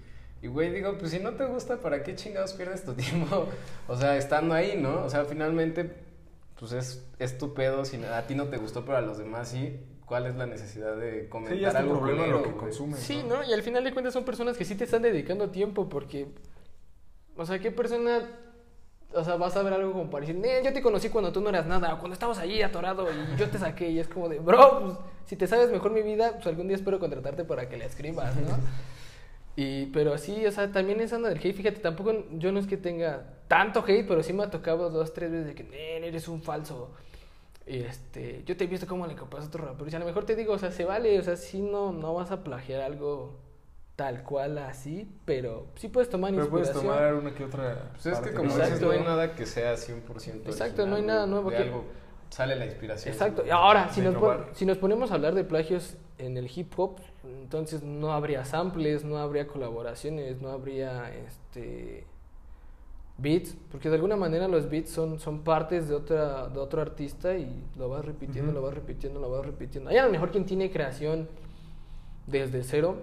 Y 0.44 0.48
güey, 0.48 0.72
digo, 0.72 0.96
pues 1.00 1.10
si 1.10 1.20
no 1.20 1.34
te 1.34 1.46
gusta, 1.46 1.78
¿para 1.78 2.04
qué 2.04 2.14
chingados 2.14 2.54
pierdes 2.54 2.84
tu 2.84 2.94
tiempo? 2.96 3.48
O 3.88 3.98
sea, 3.98 4.16
estando 4.16 4.54
ahí, 4.54 4.80
¿no? 4.80 5.04
O 5.04 5.10
sea, 5.10 5.26
finalmente, 5.26 5.92
pues 6.60 6.74
es, 6.74 7.04
es 7.18 7.40
tu 7.40 7.56
pedo. 7.56 7.84
Si 7.86 8.04
a 8.04 8.28
ti 8.28 8.36
no 8.36 8.50
te 8.50 8.58
gustó, 8.58 8.86
pero 8.86 9.00
a 9.00 9.02
los 9.02 9.18
demás 9.18 9.50
sí. 9.50 9.80
¿Cuál 10.08 10.26
es 10.28 10.36
la 10.36 10.46
necesidad 10.46 10.96
de 10.96 11.28
comentar 11.28 11.56
Sí, 11.58 11.62
ya 11.62 11.70
es 11.70 11.76
algo 11.76 11.98
problema 12.00 12.20
culero, 12.22 12.38
lo 12.38 12.44
que 12.44 12.50
güey? 12.52 12.62
consumes. 12.62 13.00
Sí, 13.00 13.24
¿no? 13.28 13.44
Y 13.44 13.52
al 13.54 13.62
final 13.62 13.84
de 13.84 13.92
cuentas 13.92 14.14
son 14.14 14.24
personas 14.24 14.58
que 14.58 14.64
sí 14.66 14.76
te 14.76 14.86
están 14.86 15.02
dedicando 15.02 15.50
tiempo 15.50 15.90
porque... 15.90 16.28
O 17.36 17.46
sea, 17.46 17.60
¿qué 17.60 17.72
persona... 17.72 18.22
O 19.14 19.24
sea, 19.24 19.36
vas 19.36 19.56
a 19.58 19.64
ver 19.64 19.74
algo 19.74 19.92
como 19.94 20.10
para 20.10 20.26
decir, 20.26 20.42
"Eh, 20.46 20.62
yo 20.64 20.74
te 20.74 20.82
conocí 20.82 21.10
cuando 21.10 21.32
tú 21.32 21.40
no 21.42 21.50
eras 21.50 21.66
nada, 21.66 21.94
o 21.94 22.00
cuando 22.00 22.14
estabas 22.14 22.40
allí 22.40 22.62
atorado 22.62 23.08
y 23.12 23.38
yo 23.38 23.50
te 23.50 23.58
saqué. 23.58 23.90
Y 23.90 24.00
es 24.00 24.08
como 24.08 24.28
de, 24.30 24.40
bro, 24.40 24.80
pues, 24.82 24.98
si 25.26 25.36
te 25.36 25.46
sabes 25.48 25.70
mejor 25.70 25.92
mi 25.92 26.02
vida, 26.02 26.32
pues 26.34 26.48
algún 26.48 26.68
día 26.68 26.76
espero 26.78 27.00
contratarte 27.00 27.44
para 27.46 27.68
que 27.70 27.78
la 27.78 27.86
escribas, 27.86 28.36
¿no? 28.38 28.48
Y, 29.60 29.88
pero 29.88 30.20
sí, 30.20 30.46
o 30.46 30.52
sea, 30.52 30.72
también 30.72 31.02
esa 31.02 31.16
onda 31.16 31.30
del 31.30 31.40
hate, 31.40 31.52
fíjate, 31.56 31.80
tampoco 31.80 32.14
yo 32.34 32.52
no 32.52 32.60
es 32.60 32.68
que 32.68 32.78
tenga 32.78 33.24
tanto 33.48 33.84
hate, 33.88 34.08
pero 34.08 34.22
sí 34.22 34.32
me 34.32 34.44
ha 34.44 34.52
tocado 34.52 34.92
dos, 34.92 35.14
tres 35.16 35.32
veces 35.32 35.48
de 35.48 35.56
que, 35.56 35.64
"Nen, 35.64 36.04
eres 36.04 36.28
un 36.28 36.44
falso. 36.44 36.92
Y 37.68 37.80
este, 37.80 38.44
yo 38.46 38.56
te 38.56 38.64
he 38.64 38.68
visto 38.68 38.88
cómo 38.88 39.06
le 39.08 39.16
copas 39.16 39.44
a 39.44 39.48
otro 39.48 39.66
rapero. 39.66 39.90
Y 39.92 39.96
a 39.96 40.00
lo 40.00 40.06
mejor 40.06 40.26
te 40.26 40.36
digo, 40.36 40.54
o 40.54 40.58
sea, 40.58 40.72
se 40.72 40.86
vale, 40.86 41.20
o 41.20 41.22
sea, 41.24 41.36
sí 41.36 41.62
no, 41.62 41.92
no 41.92 42.14
vas 42.14 42.32
a 42.32 42.44
plagiar 42.44 42.82
algo 42.82 43.36
tal 43.98 44.24
cual 44.24 44.58
así, 44.60 45.12
pero 45.26 45.68
sí 45.76 45.88
puedes 45.90 46.10
tomar 46.10 46.32
Pero 46.32 46.50
puedes 46.50 46.68
inspiración. 46.70 46.98
tomar 46.98 47.14
una 47.16 47.34
que 47.36 47.44
otra. 47.44 47.92
Pues 47.94 48.06
es 48.06 48.20
que 48.20 48.32
como 48.32 48.44
¿no? 48.50 48.54
dices, 48.54 48.68
Exacto. 48.68 48.86
no 48.86 48.92
hay 48.92 49.00
nada 49.04 49.36
que 49.36 49.46
sea 49.46 49.74
100% 49.76 50.46
Exacto, 50.46 50.86
no 50.86 50.96
hay 50.98 51.02
nada 51.02 51.26
nuevo 51.26 51.50
De 51.50 51.58
que- 51.58 51.64
algo 51.64 51.84
sale 52.30 52.56
la 52.56 52.66
inspiración. 52.68 53.12
Exacto. 53.14 53.44
ahora, 53.52 53.90
si 53.90 54.02
nos, 54.02 54.16
si 54.54 54.66
nos 54.66 54.78
ponemos 54.78 55.12
a 55.12 55.16
hablar 55.16 55.34
de 55.34 55.44
plagios 55.44 55.98
en 56.20 56.38
el 56.38 56.50
hip 56.56 56.74
hop, 56.78 57.00
entonces 57.24 57.82
no 57.84 58.14
habría 58.14 58.46
samples, 58.46 59.04
no 59.04 59.18
habría 59.18 59.48
colaboraciones, 59.48 60.42
no 60.42 60.50
habría 60.52 61.12
este 61.16 62.06
beats, 63.18 63.58
porque 63.72 63.90
de 63.90 63.96
alguna 63.96 64.16
manera 64.16 64.48
los 64.48 64.70
beats 64.70 64.92
son, 64.92 65.20
son 65.20 65.40
partes 65.44 65.88
de 65.88 65.96
otra 65.96 66.48
de 66.50 66.60
otro 66.60 66.82
artista 66.82 67.36
y 67.36 67.64
lo 67.78 67.90
vas 67.90 68.06
repitiendo, 68.06 68.52
Ujú. 68.52 68.60
lo 68.60 68.66
vas 68.66 68.74
repitiendo, 68.76 69.20
lo 69.20 69.30
vas 69.30 69.46
repitiendo. 69.46 69.90
Hay 69.90 69.98
a 69.98 70.06
lo 70.06 70.12
mejor 70.12 70.32
quien 70.32 70.46
tiene 70.46 70.72
creación 70.72 71.28
desde 72.28 72.64
cero, 72.64 72.98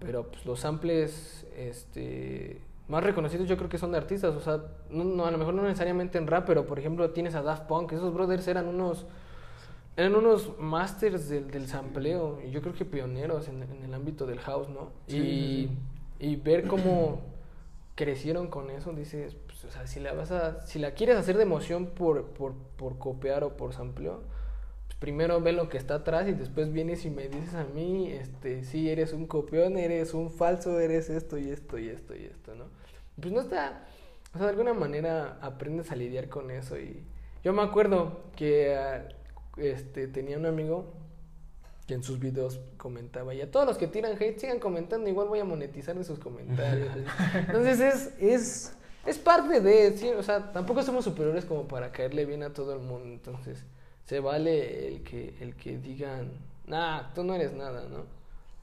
pero 0.00 0.24
pues, 0.28 0.44
los 0.46 0.60
samples 0.60 1.46
este 1.56 2.60
más 2.88 3.04
reconocidos 3.04 3.48
yo 3.48 3.56
creo 3.56 3.68
que 3.68 3.78
son 3.78 3.92
de 3.92 3.98
artistas, 3.98 4.34
o 4.34 4.40
sea, 4.40 4.60
no, 4.90 5.04
no, 5.04 5.24
a 5.24 5.30
lo 5.30 5.38
mejor 5.38 5.54
no 5.54 5.62
necesariamente 5.62 6.18
en 6.18 6.26
rap, 6.26 6.44
pero 6.46 6.66
por 6.66 6.78
ejemplo 6.78 7.10
tienes 7.10 7.34
a 7.34 7.42
Daft 7.42 7.66
Punk, 7.66 7.92
esos 7.92 8.12
brothers 8.12 8.48
eran 8.48 8.66
unos 8.66 9.06
eran 9.96 10.14
unos 10.16 10.58
masters 10.58 11.28
del, 11.28 11.50
del 11.50 11.68
sampleo 11.68 12.40
y 12.44 12.50
yo 12.50 12.62
creo 12.62 12.74
que 12.74 12.84
pioneros 12.84 13.48
en, 13.48 13.62
en 13.62 13.84
el 13.84 13.94
ámbito 13.94 14.26
del 14.26 14.40
house, 14.40 14.68
¿no? 14.68 14.90
Sí, 15.06 15.18
y, 15.18 15.68
sí, 15.68 15.70
y 16.18 16.36
ver 16.36 16.66
cómo 16.66 17.20
crecieron 17.94 18.48
con 18.48 18.70
eso, 18.70 18.92
dices, 18.92 19.36
o 19.64 19.70
sea, 19.70 19.86
si 19.86 20.00
la 20.00 20.12
vas 20.12 20.30
a, 20.30 20.64
si 20.66 20.78
la 20.78 20.92
quieres 20.92 21.16
hacer 21.16 21.36
de 21.36 21.42
emoción 21.42 21.86
por, 21.86 22.26
por, 22.28 22.54
por 22.76 22.98
copiar 22.98 23.44
o 23.44 23.56
por 23.56 23.72
sampleo, 23.72 24.22
pues 24.86 24.96
primero 24.98 25.40
ve 25.40 25.52
lo 25.52 25.68
que 25.68 25.78
está 25.78 25.96
atrás 25.96 26.28
y 26.28 26.32
después 26.32 26.72
vienes 26.72 27.04
y 27.04 27.10
me 27.10 27.28
dices 27.28 27.54
a 27.54 27.64
mí, 27.64 28.10
este, 28.10 28.64
sí, 28.64 28.90
eres 28.90 29.12
un 29.12 29.26
copión, 29.26 29.76
eres 29.76 30.14
un 30.14 30.30
falso, 30.30 30.80
eres 30.80 31.10
esto 31.10 31.38
y 31.38 31.50
esto 31.50 31.78
y 31.78 31.88
esto 31.88 32.14
y 32.14 32.24
esto, 32.24 32.54
¿no? 32.54 32.66
Pues 33.20 33.32
no 33.32 33.40
está, 33.40 33.86
o 34.34 34.38
sea, 34.38 34.46
de 34.46 34.50
alguna 34.50 34.74
manera 34.74 35.38
aprendes 35.40 35.90
a 35.92 35.96
lidiar 35.96 36.28
con 36.28 36.50
eso 36.50 36.78
y 36.78 37.04
yo 37.44 37.52
me 37.52 37.62
acuerdo 37.62 38.22
que 38.36 38.74
ah, 38.74 39.08
este, 39.56 40.06
tenía 40.06 40.38
un 40.38 40.46
amigo 40.46 40.94
que 41.86 41.94
en 41.94 42.02
sus 42.02 42.20
videos 42.20 42.60
comentaba, 42.76 43.34
y 43.34 43.40
a 43.40 43.50
todos 43.50 43.66
los 43.66 43.76
que 43.76 43.88
tiran 43.88 44.12
hate 44.12 44.38
sigan 44.38 44.60
comentando, 44.60 45.08
igual 45.08 45.28
voy 45.28 45.40
a 45.40 45.44
monetizar 45.44 45.96
de 45.96 46.04
sus 46.04 46.18
comentarios. 46.18 46.90
Entonces 47.34 47.80
es, 47.80 48.12
es, 48.20 48.76
es 49.06 49.18
parte 49.18 49.60
de, 49.60 49.96
sí, 49.96 50.10
o 50.10 50.22
sea, 50.22 50.52
tampoco 50.52 50.82
somos 50.82 51.04
superiores 51.04 51.44
como 51.44 51.66
para 51.66 51.92
caerle 51.92 52.24
bien 52.24 52.42
a 52.42 52.52
todo 52.52 52.72
el 52.74 52.80
mundo, 52.80 53.06
entonces 53.06 53.64
se 54.04 54.20
vale 54.20 54.88
el 54.88 55.02
que, 55.02 55.34
el 55.40 55.56
que 55.56 55.78
digan, 55.78 56.30
nah, 56.66 57.12
tú 57.14 57.24
no 57.24 57.34
eres 57.34 57.52
nada, 57.52 57.88
¿no? 57.88 58.21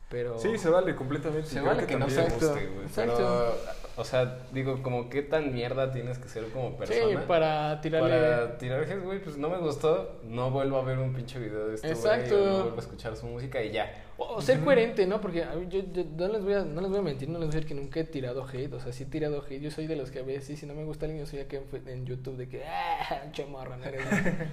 Pero... 0.10 0.40
Sí, 0.40 0.58
se 0.58 0.70
vale 0.70 0.96
completamente. 0.96 1.48
Se 1.50 1.62
vale 1.62 1.86
que, 1.86 1.96
no 1.96 2.08
también- 2.08 2.30
guste, 2.30 2.68
güey. 2.68 2.86
exacto. 2.86 3.16
Pero, 3.16 3.80
o 3.96 4.04
sea, 4.04 4.40
digo, 4.52 4.82
como 4.82 5.10
qué 5.10 5.22
tan 5.22 5.54
mierda 5.54 5.92
tienes 5.92 6.18
que 6.18 6.28
ser 6.30 6.46
como 6.52 6.76
persona. 6.78 7.00
Sí, 7.00 7.28
para 7.28 7.80
tirarle... 7.82 8.10
Para 8.10 8.58
tirar 8.58 8.84
hate, 8.84 9.04
güey, 9.04 9.22
pues 9.22 9.38
no 9.38 9.50
me 9.50 9.58
gustó. 9.58 10.20
No 10.24 10.50
vuelvo 10.50 10.78
a 10.78 10.84
ver 10.84 10.98
un 10.98 11.14
pinche 11.14 11.38
video 11.38 11.68
de 11.68 11.76
este. 11.76 11.90
Exacto. 11.90 12.36
o 12.36 12.46
No 12.46 12.64
vuelvo 12.64 12.78
a 12.78 12.80
escuchar 12.80 13.16
su 13.16 13.28
música 13.28 13.62
y 13.62 13.72
ya. 13.72 14.06
O 14.18 14.42
ser 14.42 14.62
coherente, 14.62 15.06
¿no? 15.06 15.22
Porque 15.22 15.44
a 15.44 15.54
mí, 15.54 15.68
yo, 15.70 15.82
yo 15.94 16.04
no, 16.18 16.28
les 16.28 16.44
voy 16.44 16.54
a, 16.54 16.64
no 16.64 16.82
les 16.82 16.90
voy 16.90 17.00
a 17.00 17.04
mentir, 17.04 17.30
no 17.30 17.40
les 17.40 17.48
voy 17.48 17.54
a 17.54 17.56
decir 17.56 17.68
que 17.68 17.76
nunca 17.76 18.00
he 18.00 18.04
tirado 18.04 18.46
hate. 18.48 18.74
O 18.74 18.80
sea, 18.80 18.92
sí 18.92 19.04
he 19.04 19.06
tirado 19.06 19.44
hate. 19.44 19.62
Yo 19.62 19.70
soy 19.70 19.86
de 19.86 19.96
los 19.96 20.12
que 20.12 20.20
a 20.20 20.24
veces, 20.24 20.46
sí, 20.46 20.58
si 20.58 20.66
no 20.66 20.74
me 20.74 20.86
gusta 20.86 21.06
alguien, 21.06 21.24
yo 21.24 21.30
soy 21.30 21.40
acá 21.40 21.58
en, 21.86 22.06
YouTube 22.06 22.36
de 22.36 22.50
que, 22.50 22.64
ah, 22.66 23.26
che 23.32 23.46
morra, 23.46 23.78
no 23.78 23.86
eres 23.86 24.10
nada". 24.10 24.48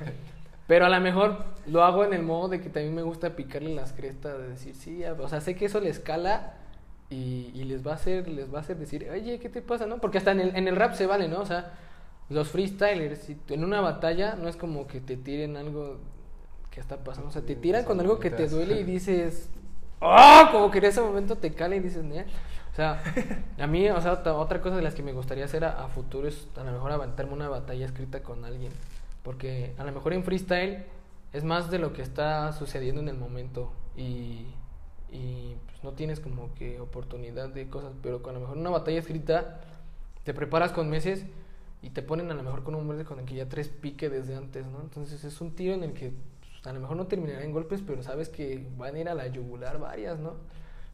Pero 0.67 0.87
a 0.87 0.89
lo 0.89 1.01
mejor 1.01 1.45
lo 1.67 1.85
hago 1.85 2.05
en 2.05 2.13
el 2.13 2.23
modo 2.23 2.49
de 2.49 2.61
que 2.61 2.69
también 2.69 2.95
me 2.95 3.03
gusta 3.03 3.37
picarle 3.37 3.75
las 3.75 3.93
crestas, 3.93 4.39
de 4.39 4.49
decir, 4.49 4.75
sí, 4.75 4.99
ya", 4.99 5.13
o 5.13 5.29
sea, 5.29 5.41
sé 5.41 5.55
que 5.55 5.67
eso 5.67 5.81
les 5.81 6.01
cala 6.01 6.55
y, 7.09 7.51
y 7.55 7.65
les 7.65 7.87
va 7.87 7.93
a 7.93 7.95
hacer, 7.95 8.29
les 8.29 8.53
va 8.53 8.59
a 8.59 8.61
hacer 8.63 8.77
decir, 8.77 9.09
oye, 9.11 9.39
¿qué 9.39 9.49
te 9.49 9.63
pasa, 9.63 9.87
no? 9.87 9.99
Porque 9.99 10.19
hasta 10.19 10.33
en 10.33 10.41
el, 10.41 10.57
en 10.57 10.67
el 10.69 10.77
rap 10.77 10.95
se 10.95 11.07
vale, 11.07 11.29
¿no? 11.29 11.41
O 11.41 11.47
sea, 11.47 11.75
los 12.29 12.49
freestylers, 12.49 13.21
si 13.21 13.37
en 13.49 13.65
una 13.65 13.81
batalla 13.81 14.35
no 14.35 14.49
es 14.49 14.57
como 14.57 14.87
que 14.89 15.01
te 15.01 15.17
tiren 15.17 15.57
algo 15.57 15.99
que 16.71 16.81
está 16.81 16.99
pasando, 16.99 17.29
o 17.29 17.33
sea, 17.33 17.43
te 17.43 17.55
tiran 17.57 17.85
con 17.85 18.01
algo 18.01 18.19
que 18.19 18.31
te 18.31 18.49
duele 18.49 18.81
y 18.81 18.85
dices, 18.85 19.49
¡ah! 20.01 20.49
Como 20.51 20.71
que 20.73 20.79
en 20.79 20.85
ese 20.87 21.01
momento 21.01 21.37
te 21.37 21.53
cala 21.55 21.77
y 21.77 21.81
dices, 21.81 22.03
"Nea". 22.03 22.27
O 22.73 22.75
sea, 22.77 23.03
a 23.59 23.67
mí, 23.69 23.89
o 23.89 24.01
sea, 24.01 24.13
otra, 24.13 24.35
otra 24.35 24.61
cosa 24.61 24.77
de 24.77 24.83
las 24.83 24.95
que 24.95 25.03
me 25.05 25.13
gustaría 25.13 25.45
hacer 25.45 25.65
a, 25.65 25.85
a 25.85 25.89
futuro 25.89 26.27
es 26.29 26.49
a 26.57 26.65
lo 26.65 26.73
mejor 26.73 26.91
aventarme 26.93 27.33
una 27.35 27.49
batalla 27.49 27.87
escrita 27.87 28.23
con 28.23 28.45
alguien. 28.45 28.73
Porque 29.27 29.75
a 29.77 29.83
lo 29.83 29.91
mejor 29.91 30.13
en 30.13 30.23
freestyle 30.23 30.85
es 31.33 31.43
más 31.43 31.69
de 31.69 31.81
lo 31.81 31.93
que 31.93 32.01
está 32.01 32.53
sucediendo 32.53 33.01
en 33.01 33.09
el 33.09 33.17
momento 33.17 33.73
y, 33.97 34.47
y 35.11 35.57
pues, 35.67 35.83
no 35.83 35.95
tienes 35.95 36.21
como 36.21 36.55
que 36.55 36.79
oportunidad 36.79 37.49
de 37.49 37.69
cosas. 37.69 37.93
Pero 38.05 38.23
con 38.23 38.31
a 38.31 38.35
lo 38.35 38.43
mejor 38.43 38.57
una 38.57 38.71
batalla 38.71 39.01
escrita 39.01 39.63
te 40.23 40.33
preparas 40.33 40.71
con 40.71 40.89
meses 40.89 41.27
y 41.83 41.91
te 41.91 42.03
ponen 42.03 42.31
a 42.31 42.35
lo 42.35 42.45
mejor 42.45 42.63
con 42.63 42.77
un 42.77 42.83
hombre 42.83 43.05
con 43.05 43.19
el 43.19 43.27
que 43.27 43.35
ya 43.35 43.49
tres 43.49 43.69
pique 43.69 44.09
desde 44.09 44.37
antes, 44.37 44.65
¿no? 44.65 44.81
Entonces 44.81 45.25
es 45.25 45.41
un 45.41 45.57
tiro 45.57 45.75
en 45.75 45.83
el 45.83 45.93
que 45.93 46.13
pues, 46.39 46.65
a 46.65 46.73
lo 46.73 46.79
mejor 46.79 46.97
no 46.97 47.09
terminará 47.09 47.43
en 47.43 47.51
golpes, 47.51 47.83
pero 47.85 48.05
sabes 48.05 48.29
que 48.29 48.65
van 48.77 48.95
a 48.95 48.99
ir 49.01 49.09
a 49.09 49.15
la 49.17 49.27
yugular 49.27 49.81
varias, 49.81 50.21
¿no? 50.21 50.29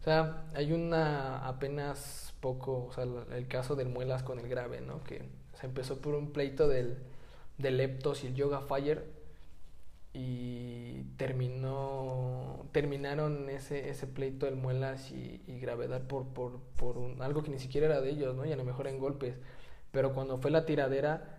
O 0.01 0.05
sea, 0.05 0.47
hay 0.55 0.73
una 0.73 1.47
apenas 1.47 2.33
poco, 2.41 2.87
o 2.87 2.93
sea, 2.95 3.05
el 3.05 3.47
caso 3.47 3.77
del 3.77 3.91
Muelas 3.91 4.23
con 4.23 4.39
el 4.39 4.49
grave, 4.49 4.81
¿no? 4.81 5.05
Que 5.05 5.21
se 5.53 5.67
empezó 5.67 5.99
por 6.01 6.15
un 6.15 6.33
pleito 6.33 6.67
del, 6.67 6.97
del 7.59 7.77
Leptos 7.79 8.25
y 8.25 8.29
el 8.29 8.35
Yoga 8.35 8.61
Fire 8.61 9.05
y 10.15 11.05
terminó 11.17 12.67
terminaron 12.73 13.49
ese, 13.49 13.89
ese 13.89 14.07
pleito 14.07 14.47
del 14.47 14.57
Muelas 14.57 15.11
y, 15.11 15.43
y 15.47 15.59
Gravedad 15.59 16.03
por, 16.07 16.27
por, 16.29 16.61
por 16.77 16.99
un- 16.99 17.21
algo 17.23 17.43
que 17.43 17.51
ni 17.51 17.59
siquiera 17.59 17.87
era 17.87 18.01
de 18.01 18.11
ellos, 18.11 18.35
¿no? 18.35 18.45
Y 18.45 18.53
a 18.53 18.57
lo 18.57 18.65
mejor 18.65 18.87
en 18.89 18.99
golpes. 18.99 19.37
Pero 19.91 20.13
cuando 20.15 20.39
fue 20.39 20.51
la 20.51 20.65
tiradera, 20.67 21.39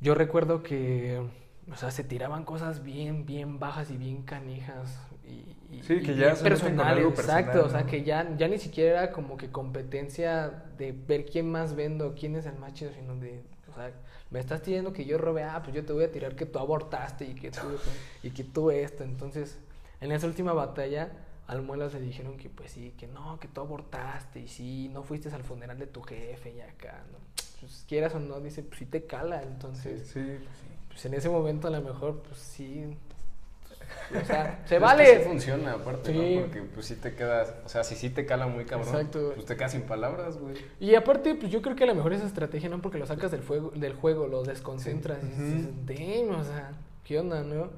yo 0.00 0.14
recuerdo 0.14 0.62
que, 0.62 1.22
o 1.70 1.76
sea, 1.76 1.90
se 1.90 2.04
tiraban 2.04 2.44
cosas 2.44 2.82
bien, 2.82 3.26
bien 3.26 3.58
bajas 3.58 3.90
y 3.90 3.96
bien 3.96 4.22
canijas. 4.22 4.98
Y, 5.26 5.76
y- 5.76 5.82
Sí, 5.82 6.00
que 6.02 6.12
y 6.12 6.16
ya 6.16 6.32
bien 6.34 6.80
algo 6.80 7.10
exacto. 7.10 7.52
personal, 7.52 7.66
O 7.66 7.70
sea, 7.70 7.86
que 7.86 8.04
ya, 8.04 8.36
ya 8.36 8.48
ni 8.48 8.58
siquiera 8.58 9.04
era 9.04 9.12
como 9.12 9.36
que 9.36 9.50
competencia 9.50 10.64
de 10.78 10.92
ver 10.92 11.26
quién 11.26 11.50
más 11.50 11.74
vendo, 11.74 12.14
quién 12.18 12.36
es 12.36 12.46
el 12.46 12.56
más 12.56 12.74
chido, 12.74 12.92
sino 12.92 13.16
de, 13.16 13.42
o 13.70 13.74
sea, 13.74 13.92
me 14.30 14.40
estás 14.40 14.62
tirando 14.62 14.92
que 14.92 15.04
yo 15.04 15.18
robé, 15.18 15.44
ah, 15.44 15.60
pues 15.62 15.74
yo 15.74 15.84
te 15.84 15.92
voy 15.92 16.04
a 16.04 16.10
tirar 16.12 16.34
que 16.36 16.46
tú 16.46 16.58
abortaste 16.58 17.24
y 17.26 17.34
que 17.34 17.50
tú, 17.50 17.60
y 18.22 18.30
que 18.30 18.44
tú 18.44 18.70
esto. 18.70 19.04
Entonces, 19.04 19.58
en 20.00 20.12
esa 20.12 20.26
última 20.26 20.52
batalla, 20.52 21.10
al 21.46 21.62
Muelas 21.62 21.94
le 21.94 22.00
dijeron 22.00 22.36
que 22.36 22.50
pues 22.50 22.72
sí, 22.72 22.92
que 22.98 23.06
no, 23.06 23.38
que 23.38 23.46
tú 23.48 23.60
abortaste 23.60 24.40
y 24.40 24.48
sí, 24.48 24.90
no 24.92 25.02
fuiste 25.04 25.28
al 25.30 25.44
funeral 25.44 25.78
de 25.78 25.86
tu 25.86 26.02
jefe 26.02 26.54
y 26.56 26.60
acá, 26.60 27.04
¿no? 27.12 27.18
Pues 27.60 27.84
quieras 27.88 28.14
o 28.14 28.20
no, 28.20 28.40
dice, 28.40 28.62
pues 28.62 28.80
sí 28.80 28.86
te 28.86 29.06
cala, 29.06 29.42
entonces, 29.42 30.08
Sí, 30.08 30.22
sí. 30.22 30.38
pues 30.88 31.04
en 31.06 31.14
ese 31.14 31.28
momento 31.30 31.68
a 31.68 31.70
lo 31.70 31.80
mejor, 31.80 32.20
pues 32.22 32.38
sí, 32.38 32.84
o 34.22 34.24
sea, 34.24 34.60
se 34.66 34.76
Es 34.76 34.80
vale. 34.80 35.04
que 35.04 35.18
sí 35.18 35.24
funciona, 35.28 35.72
aparte, 35.72 36.12
Sí. 36.12 36.36
¿no? 36.36 36.42
Porque 36.42 36.62
pues 36.62 36.86
sí 36.86 36.96
te 36.96 37.14
quedas, 37.14 37.54
o 37.64 37.68
sea, 37.68 37.84
si 37.84 37.94
sí 37.96 38.10
te 38.10 38.24
cala 38.26 38.46
muy 38.46 38.64
cabrón, 38.64 38.88
Exacto. 38.94 39.32
pues 39.34 39.46
te 39.46 39.56
quedas 39.56 39.72
sin 39.72 39.82
palabras, 39.82 40.38
güey. 40.38 40.54
Y 40.80 40.94
aparte, 40.94 41.34
pues 41.34 41.50
yo 41.50 41.62
creo 41.62 41.76
que 41.76 41.84
a 41.84 41.86
lo 41.88 41.94
mejor 41.94 42.12
esa 42.12 42.26
estrategia, 42.26 42.68
¿no? 42.68 42.80
Porque 42.82 42.98
lo 42.98 43.06
sacas 43.06 43.30
del, 43.30 43.42
fuego, 43.42 43.70
del 43.74 43.94
juego, 43.94 44.26
lo 44.26 44.42
desconcentras 44.42 45.18
y 45.22 45.26
dices, 45.42 45.68
damn, 45.86 46.38
o 46.40 46.44
sea, 46.44 46.72
¿qué 47.04 47.18
onda, 47.20 47.42
no? 47.42 47.70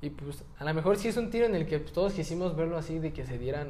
Y 0.00 0.10
pues 0.10 0.44
a 0.58 0.64
lo 0.64 0.74
mejor 0.74 0.96
sí 0.98 1.08
es 1.08 1.16
un 1.16 1.30
tiro 1.30 1.46
en 1.46 1.54
el 1.54 1.66
que 1.66 1.78
pues, 1.78 1.92
todos 1.92 2.12
quisimos 2.12 2.54
verlo 2.56 2.76
así, 2.76 2.98
de 2.98 3.12
que 3.12 3.24
se 3.24 3.38
dieran 3.38 3.68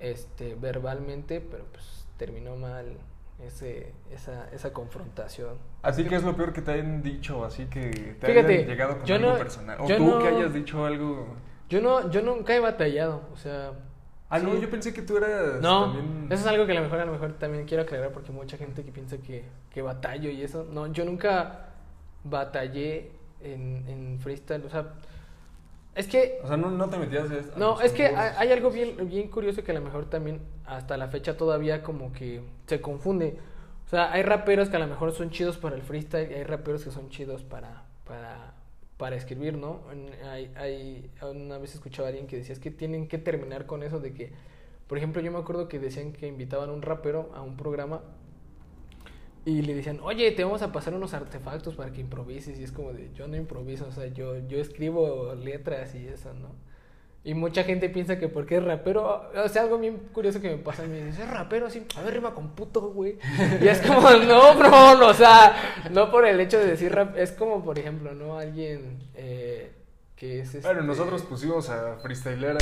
este, 0.00 0.54
verbalmente, 0.56 1.40
pero 1.40 1.64
pues 1.72 2.06
terminó 2.18 2.54
mal 2.56 2.98
ese, 3.40 3.92
esa, 4.10 4.48
esa 4.52 4.72
confrontación. 4.72 5.58
Así 5.82 6.04
que 6.04 6.16
es 6.16 6.22
lo 6.22 6.36
peor 6.36 6.52
que 6.52 6.62
te 6.62 6.72
hayan 6.72 7.02
dicho, 7.02 7.44
así 7.44 7.66
que 7.66 7.90
te 8.20 8.26
Fíjate, 8.26 8.54
hayan 8.54 8.66
llegado 8.68 8.96
con 8.98 9.06
yo 9.06 9.14
algo 9.16 9.30
no- 9.32 9.38
personal. 9.38 9.80
O 9.80 9.88
yo 9.88 9.96
tú 9.96 10.06
no- 10.06 10.18
que 10.20 10.28
hayas 10.28 10.52
dicho 10.54 10.84
algo. 10.84 11.34
Yo 11.68 11.80
no, 11.80 12.10
yo 12.10 12.22
nunca 12.22 12.54
he 12.54 12.60
batallado, 12.60 13.22
o 13.32 13.36
sea... 13.36 13.72
Ah, 14.30 14.38
no, 14.38 14.58
yo 14.58 14.68
pensé 14.70 14.92
que 14.92 15.02
tú 15.02 15.16
eras 15.18 15.60
No, 15.60 15.92
también. 15.92 16.26
eso 16.32 16.42
es 16.42 16.46
algo 16.46 16.66
que 16.66 16.72
a 16.72 16.74
lo 16.76 16.80
mejor, 16.82 16.98
a 17.00 17.04
lo 17.04 17.12
mejor 17.12 17.34
también 17.34 17.66
quiero 17.66 17.82
aclarar 17.84 18.10
porque 18.10 18.32
mucha 18.32 18.56
gente 18.56 18.82
que 18.82 18.90
piensa 18.90 19.18
que, 19.18 19.44
que 19.70 19.82
batallo 19.82 20.28
y 20.30 20.42
eso. 20.42 20.66
No, 20.70 20.86
yo 20.92 21.04
nunca 21.04 21.68
batallé 22.24 23.12
en, 23.40 23.84
en 23.86 24.18
freestyle, 24.20 24.64
o 24.64 24.70
sea, 24.70 24.94
es 25.94 26.06
que 26.08 26.38
O 26.42 26.48
sea, 26.48 26.56
no, 26.56 26.70
no 26.70 26.88
te 26.88 26.98
metías 26.98 27.30
a. 27.30 27.58
No, 27.58 27.80
es 27.80 27.92
que 27.92 28.06
hay, 28.06 28.32
hay 28.36 28.52
algo 28.52 28.70
bien, 28.70 29.08
bien 29.08 29.28
curioso 29.28 29.62
que 29.62 29.70
a 29.72 29.74
lo 29.74 29.80
mejor 29.80 30.10
también 30.10 30.40
hasta 30.66 30.96
la 30.96 31.08
fecha 31.08 31.36
todavía 31.36 31.82
como 31.82 32.12
que 32.12 32.42
se 32.66 32.80
confunde. 32.80 33.38
O 33.86 33.88
sea, 33.88 34.12
hay 34.12 34.22
raperos 34.22 34.70
que 34.70 34.76
a 34.76 34.80
lo 34.80 34.86
mejor 34.86 35.12
son 35.12 35.30
chidos 35.30 35.58
para 35.58 35.76
el 35.76 35.82
freestyle 35.82 36.30
y 36.30 36.34
hay 36.34 36.44
raperos 36.44 36.84
que 36.84 36.90
son 36.90 37.10
chidos 37.10 37.42
para, 37.42 37.84
para, 38.06 38.54
para 38.96 39.14
escribir, 39.16 39.56
¿no? 39.56 39.82
Hay, 40.24 40.50
hay, 40.56 41.10
una 41.22 41.58
vez 41.58 41.74
escuchaba 41.74 42.08
a 42.08 42.10
alguien 42.10 42.26
que 42.26 42.36
decía, 42.36 42.54
es 42.54 42.60
que 42.60 42.70
tienen 42.70 43.08
que 43.08 43.18
terminar 43.18 43.66
con 43.66 43.82
eso 43.82 44.00
de 44.00 44.14
que, 44.14 44.32
por 44.88 44.98
ejemplo, 44.98 45.20
yo 45.20 45.30
me 45.30 45.38
acuerdo 45.38 45.68
que 45.68 45.78
decían 45.78 46.12
que 46.12 46.26
invitaban 46.26 46.70
a 46.70 46.72
un 46.72 46.82
rapero 46.82 47.30
a 47.34 47.42
un 47.42 47.56
programa 47.56 48.00
y 49.46 49.62
le 49.62 49.74
decían, 49.74 50.00
oye, 50.02 50.30
te 50.32 50.42
vamos 50.42 50.62
a 50.62 50.72
pasar 50.72 50.94
unos 50.94 51.12
artefactos 51.12 51.74
para 51.74 51.92
que 51.92 52.00
improvises. 52.00 52.58
Y 52.58 52.64
es 52.64 52.72
como 52.72 52.92
de, 52.92 53.10
yo 53.14 53.28
no 53.28 53.36
improviso, 53.36 53.86
o 53.86 53.92
sea, 53.92 54.06
yo, 54.06 54.38
yo 54.48 54.58
escribo 54.58 55.34
letras 55.34 55.94
y 55.94 56.06
eso, 56.08 56.32
¿no? 56.34 56.48
Y 57.26 57.32
mucha 57.32 57.64
gente 57.64 57.88
piensa 57.88 58.18
que 58.18 58.28
porque 58.28 58.56
es 58.56 58.62
rapero, 58.62 59.30
o 59.34 59.48
sea, 59.48 59.62
algo 59.62 59.78
bien 59.78 59.96
curioso 60.12 60.42
que 60.42 60.50
me 60.50 60.58
pasa 60.58 60.82
a 60.82 60.86
mí, 60.86 60.98
es 60.98 61.30
rapero, 61.30 61.70
sí, 61.70 61.86
a 61.96 62.02
ver, 62.02 62.14
rima 62.14 62.34
con 62.34 62.50
puto, 62.50 62.82
güey. 62.90 63.18
Y 63.62 63.66
es 63.66 63.80
como, 63.80 64.10
no, 64.28 64.54
bro, 64.56 64.98
no, 64.98 65.08
o 65.08 65.14
sea, 65.14 65.56
no 65.90 66.10
por 66.10 66.26
el 66.26 66.38
hecho 66.40 66.58
de 66.58 66.66
decir 66.66 66.92
rap, 66.92 67.16
es 67.16 67.32
como, 67.32 67.64
por 67.64 67.78
ejemplo, 67.78 68.14
¿no? 68.14 68.38
Alguien 68.38 68.98
eh, 69.14 69.72
que 70.16 70.40
es... 70.40 70.52
Bueno, 70.62 70.80
este, 70.80 70.86
nosotros 70.86 71.22
pusimos 71.22 71.70
a 71.70 71.96
freestyler 71.96 72.58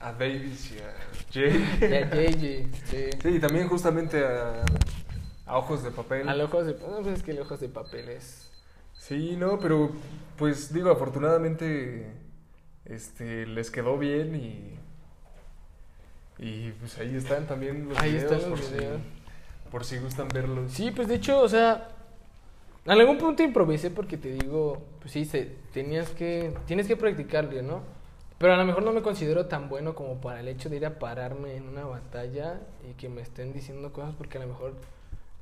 a, 0.00 0.08
a 0.08 0.12
Davis 0.12 0.72
y 0.72 0.78
a 0.78 0.92
Jay. 1.32 1.78
y 1.80 1.94
a 1.94 2.10
JJ, 2.10 2.66
sí. 2.86 3.10
Sí, 3.22 3.28
y 3.28 3.38
también 3.38 3.68
justamente 3.68 4.24
a, 4.24 4.64
a 5.46 5.58
Ojos 5.58 5.82
de 5.82 5.90
Papel. 5.90 6.28
Al 6.28 6.40
ojos 6.40 6.66
de... 6.66 6.74
No, 6.74 7.02
pues 7.02 7.18
es 7.18 7.22
que 7.22 7.30
el 7.30 7.40
ojos 7.40 7.60
de 7.60 7.68
papel 7.68 8.08
es... 8.08 8.50
Sí, 8.92 9.36
no, 9.36 9.58
pero 9.58 9.90
pues 10.36 10.72
digo, 10.72 10.90
afortunadamente 10.90 12.12
este 12.84 13.46
les 13.46 13.70
quedó 13.70 13.98
bien 13.98 14.34
y 14.34 14.78
y 16.38 16.70
pues 16.72 16.98
ahí 16.98 17.16
están 17.16 17.46
también 17.46 17.88
los 17.88 17.98
Ahí 17.98 18.12
videos, 18.12 18.32
están 18.32 18.50
los 18.50 18.60
por, 18.60 18.70
videos. 18.70 19.00
Si, 19.00 19.70
por 19.70 19.84
si 19.84 19.98
gustan 19.98 20.28
verlos. 20.28 20.72
Sí, 20.72 20.90
pues 20.90 21.08
de 21.08 21.14
hecho, 21.14 21.40
o 21.40 21.48
sea, 21.48 21.88
en 22.84 22.92
algún 22.92 23.18
punto 23.18 23.42
improvisé 23.42 23.90
porque 23.90 24.16
te 24.16 24.30
digo, 24.30 24.82
pues 25.00 25.12
sí, 25.12 25.24
se, 25.24 25.56
tenías 25.72 26.10
que, 26.10 26.54
tienes 26.66 26.86
que 26.86 26.96
practicarle, 26.96 27.62
¿no? 27.62 27.82
Pero 28.38 28.52
a 28.52 28.56
lo 28.58 28.64
mejor 28.66 28.82
no 28.82 28.92
me 28.92 29.00
considero 29.00 29.46
tan 29.46 29.70
bueno 29.70 29.94
como 29.94 30.20
para 30.20 30.40
el 30.40 30.48
hecho 30.48 30.68
de 30.68 30.76
ir 30.76 30.84
a 30.84 30.98
pararme 30.98 31.56
en 31.56 31.68
una 31.68 31.86
batalla 31.86 32.60
y 32.88 32.92
que 32.94 33.08
me 33.08 33.22
estén 33.22 33.54
diciendo 33.54 33.94
cosas 33.94 34.14
porque 34.14 34.36
a 34.36 34.42
lo 34.42 34.48
mejor 34.48 34.74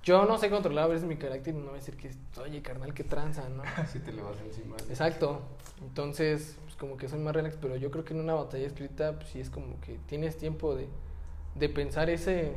yo 0.04 0.26
no 0.26 0.36
sé 0.36 0.50
controlar 0.50 0.84
a 0.84 0.88
veces 0.88 1.06
mi 1.06 1.16
carácter 1.16 1.54
y 1.54 1.56
no 1.56 1.64
voy 1.64 1.72
a 1.72 1.76
decir 1.76 1.96
que, 1.96 2.10
oye, 2.40 2.60
carnal, 2.60 2.92
qué 2.92 3.04
tranza, 3.04 3.48
¿no? 3.48 3.62
Así 3.76 3.98
te 4.00 4.12
le 4.12 4.22
vas 4.22 4.38
encima. 4.44 4.76
Exacto. 4.88 5.40
Entonces, 5.80 6.56
pues 6.64 6.76
como 6.76 6.96
que 6.98 7.08
soy 7.08 7.20
más 7.20 7.34
relax, 7.34 7.56
pero 7.60 7.76
yo 7.76 7.90
creo 7.90 8.04
que 8.04 8.12
en 8.12 8.20
una 8.20 8.34
batalla 8.34 8.66
escrita, 8.66 9.14
pues 9.14 9.28
sí 9.28 9.40
es 9.40 9.48
como 9.48 9.80
que 9.80 9.98
tienes 10.06 10.36
tiempo 10.36 10.74
de, 10.74 10.88
de 11.54 11.68
pensar 11.70 12.10
ese, 12.10 12.52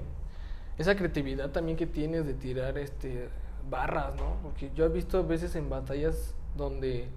esa 0.78 0.96
creatividad 0.98 1.52
también 1.52 1.78
que 1.78 1.88
tienes 1.88 2.26
de 2.26 2.34
tirar 2.34 2.78
este 2.78 3.30
barras, 3.70 4.16
¿no? 4.16 4.36
Porque 4.44 4.72
yo 4.76 4.86
he 4.86 4.90
visto 4.90 5.26
veces 5.26 5.56
en 5.56 5.70
batallas 5.70 6.36
donde 6.56 7.08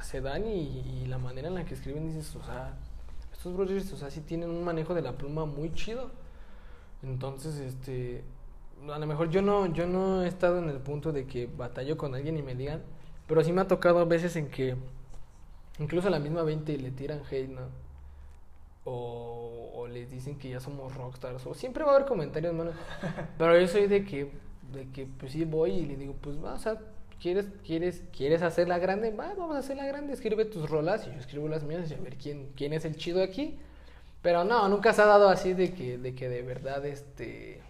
se 0.00 0.20
dan 0.20 0.46
y, 0.46 0.80
y 0.80 1.06
la 1.06 1.18
manera 1.18 1.48
en 1.48 1.54
la 1.54 1.64
que 1.64 1.74
escriben 1.74 2.06
dices, 2.06 2.34
o 2.36 2.44
sea, 2.44 2.76
estos 3.32 3.54
brothers, 3.54 3.92
o 3.92 3.96
sea, 3.96 4.10
sí 4.10 4.20
tienen 4.20 4.50
un 4.50 4.62
manejo 4.64 4.94
de 4.94 5.02
la 5.02 5.12
pluma 5.12 5.44
muy 5.44 5.72
chido. 5.72 6.10
Entonces, 7.02 7.56
este, 7.56 8.22
a 8.90 8.98
lo 8.98 9.06
mejor 9.06 9.30
yo 9.30 9.42
no, 9.42 9.66
yo 9.72 9.86
no 9.86 10.24
he 10.24 10.28
estado 10.28 10.58
en 10.58 10.68
el 10.68 10.78
punto 10.78 11.12
de 11.12 11.26
que 11.26 11.46
batallo 11.46 11.96
con 11.96 12.14
alguien 12.14 12.36
y 12.36 12.42
me 12.42 12.54
digan, 12.54 12.82
pero 13.26 13.44
sí 13.44 13.52
me 13.52 13.60
ha 13.60 13.68
tocado 13.68 14.00
a 14.00 14.04
veces 14.04 14.34
en 14.36 14.48
que 14.48 14.76
incluso 15.78 16.08
a 16.08 16.10
la 16.10 16.18
misma 16.18 16.42
20 16.42 16.76
le 16.78 16.90
tiran 16.90 17.22
hate, 17.30 17.48
¿no? 17.48 17.62
O, 18.84 19.70
o 19.74 19.86
les 19.86 20.10
dicen 20.10 20.38
que 20.38 20.48
ya 20.48 20.58
somos 20.58 20.94
rockstars, 20.94 21.46
o 21.46 21.54
siempre 21.54 21.84
va 21.84 21.92
a 21.92 21.96
haber 21.96 22.08
comentarios, 22.08 22.52
mano. 22.52 22.72
Pero 23.38 23.60
yo 23.60 23.68
soy 23.68 23.86
de 23.86 24.04
que, 24.04 24.32
de 24.72 24.88
que 24.90 25.06
pues 25.06 25.32
sí 25.32 25.44
voy 25.44 25.72
y 25.72 25.86
le 25.86 25.96
digo, 25.96 26.14
pues 26.20 26.42
va, 26.42 26.54
o 26.54 26.58
sea, 26.58 26.78
¿quieres, 27.20 27.48
quieres, 27.64 28.02
quieres 28.16 28.42
hacerla 28.42 28.78
grande? 28.78 29.12
Va, 29.12 29.34
vamos 29.34 29.54
a 29.54 29.60
hacerla 29.60 29.86
grande, 29.86 30.12
escribe 30.12 30.44
tus 30.44 30.68
rolas 30.68 31.06
y 31.06 31.12
yo 31.12 31.18
escribo 31.18 31.48
las 31.48 31.62
mías 31.62 31.90
y 31.90 31.94
a 31.94 31.98
ver 31.98 32.16
quién, 32.16 32.50
quién 32.56 32.72
es 32.72 32.84
el 32.84 32.96
chido 32.96 33.22
aquí. 33.22 33.58
Pero 34.22 34.44
no, 34.44 34.68
nunca 34.68 34.92
se 34.92 35.02
ha 35.02 35.06
dado 35.06 35.28
así 35.28 35.52
de 35.52 35.74
que, 35.74 35.98
de 35.98 36.14
que 36.14 36.28
de 36.28 36.42
verdad 36.42 36.84
este 36.86 37.60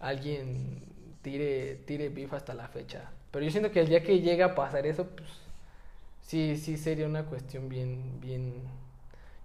alguien 0.00 0.82
tire, 1.22 1.76
tire 1.86 2.08
beef 2.08 2.32
hasta 2.32 2.54
la 2.54 2.68
fecha. 2.68 3.10
Pero 3.30 3.44
yo 3.44 3.50
siento 3.50 3.70
que 3.70 3.80
el 3.80 3.88
día 3.88 4.02
que 4.02 4.20
llega 4.20 4.46
a 4.46 4.54
pasar 4.54 4.86
eso, 4.86 5.06
pues 5.06 5.28
sí, 6.22 6.56
sí 6.56 6.76
sería 6.76 7.06
una 7.06 7.24
cuestión 7.24 7.68
bien, 7.68 8.20
bien. 8.20 8.54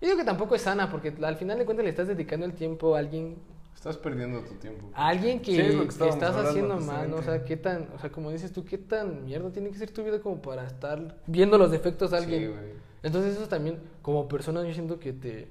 Yo 0.02 0.08
digo 0.08 0.18
que 0.18 0.26
tampoco 0.26 0.56
es 0.56 0.62
sana, 0.62 0.90
porque 0.90 1.14
al 1.22 1.36
final 1.36 1.58
de 1.58 1.66
cuentas 1.66 1.84
le 1.84 1.90
estás 1.90 2.08
dedicando 2.08 2.46
el 2.46 2.54
tiempo 2.54 2.96
a 2.96 3.00
alguien. 3.00 3.38
Estás 3.76 3.98
perdiendo 3.98 4.42
tu 4.42 4.54
tiempo. 4.56 4.90
A 4.94 5.10
alguien 5.10 5.42
que, 5.42 5.52
Sí, 5.52 5.60
es 5.60 5.98
que 5.98 6.08
estás 6.08 6.36
haciendo 6.36 6.78
mal, 6.80 7.10
¿no? 7.10 7.18
O 7.18 7.24
sea, 7.24 7.44
qué 7.44 7.58
tan, 7.58 7.90
o 7.94 8.00
sea, 8.00 8.10
como 8.12 8.32
dices 8.32 8.54
tú, 8.54 8.64
qué 8.64 8.78
tan 8.78 9.26
mierda 9.26 9.52
tiene 9.52 9.72
que 9.72 9.78
ser 9.78 9.92
tu 9.92 10.04
vida 10.04 10.22
como 10.22 10.42
para 10.42 10.66
estar 10.66 11.18
viendo 11.28 11.58
los 11.58 11.72
defectos 11.72 12.12
de 12.12 12.18
alguien. 12.18 12.54
Sí. 12.54 12.80
Entonces 13.04 13.36
eso 13.36 13.50
también, 13.50 13.80
como 14.02 14.30
persona, 14.30 14.64
yo 14.64 14.74
siento 14.74 15.00
que 15.00 15.12
te, 15.12 15.50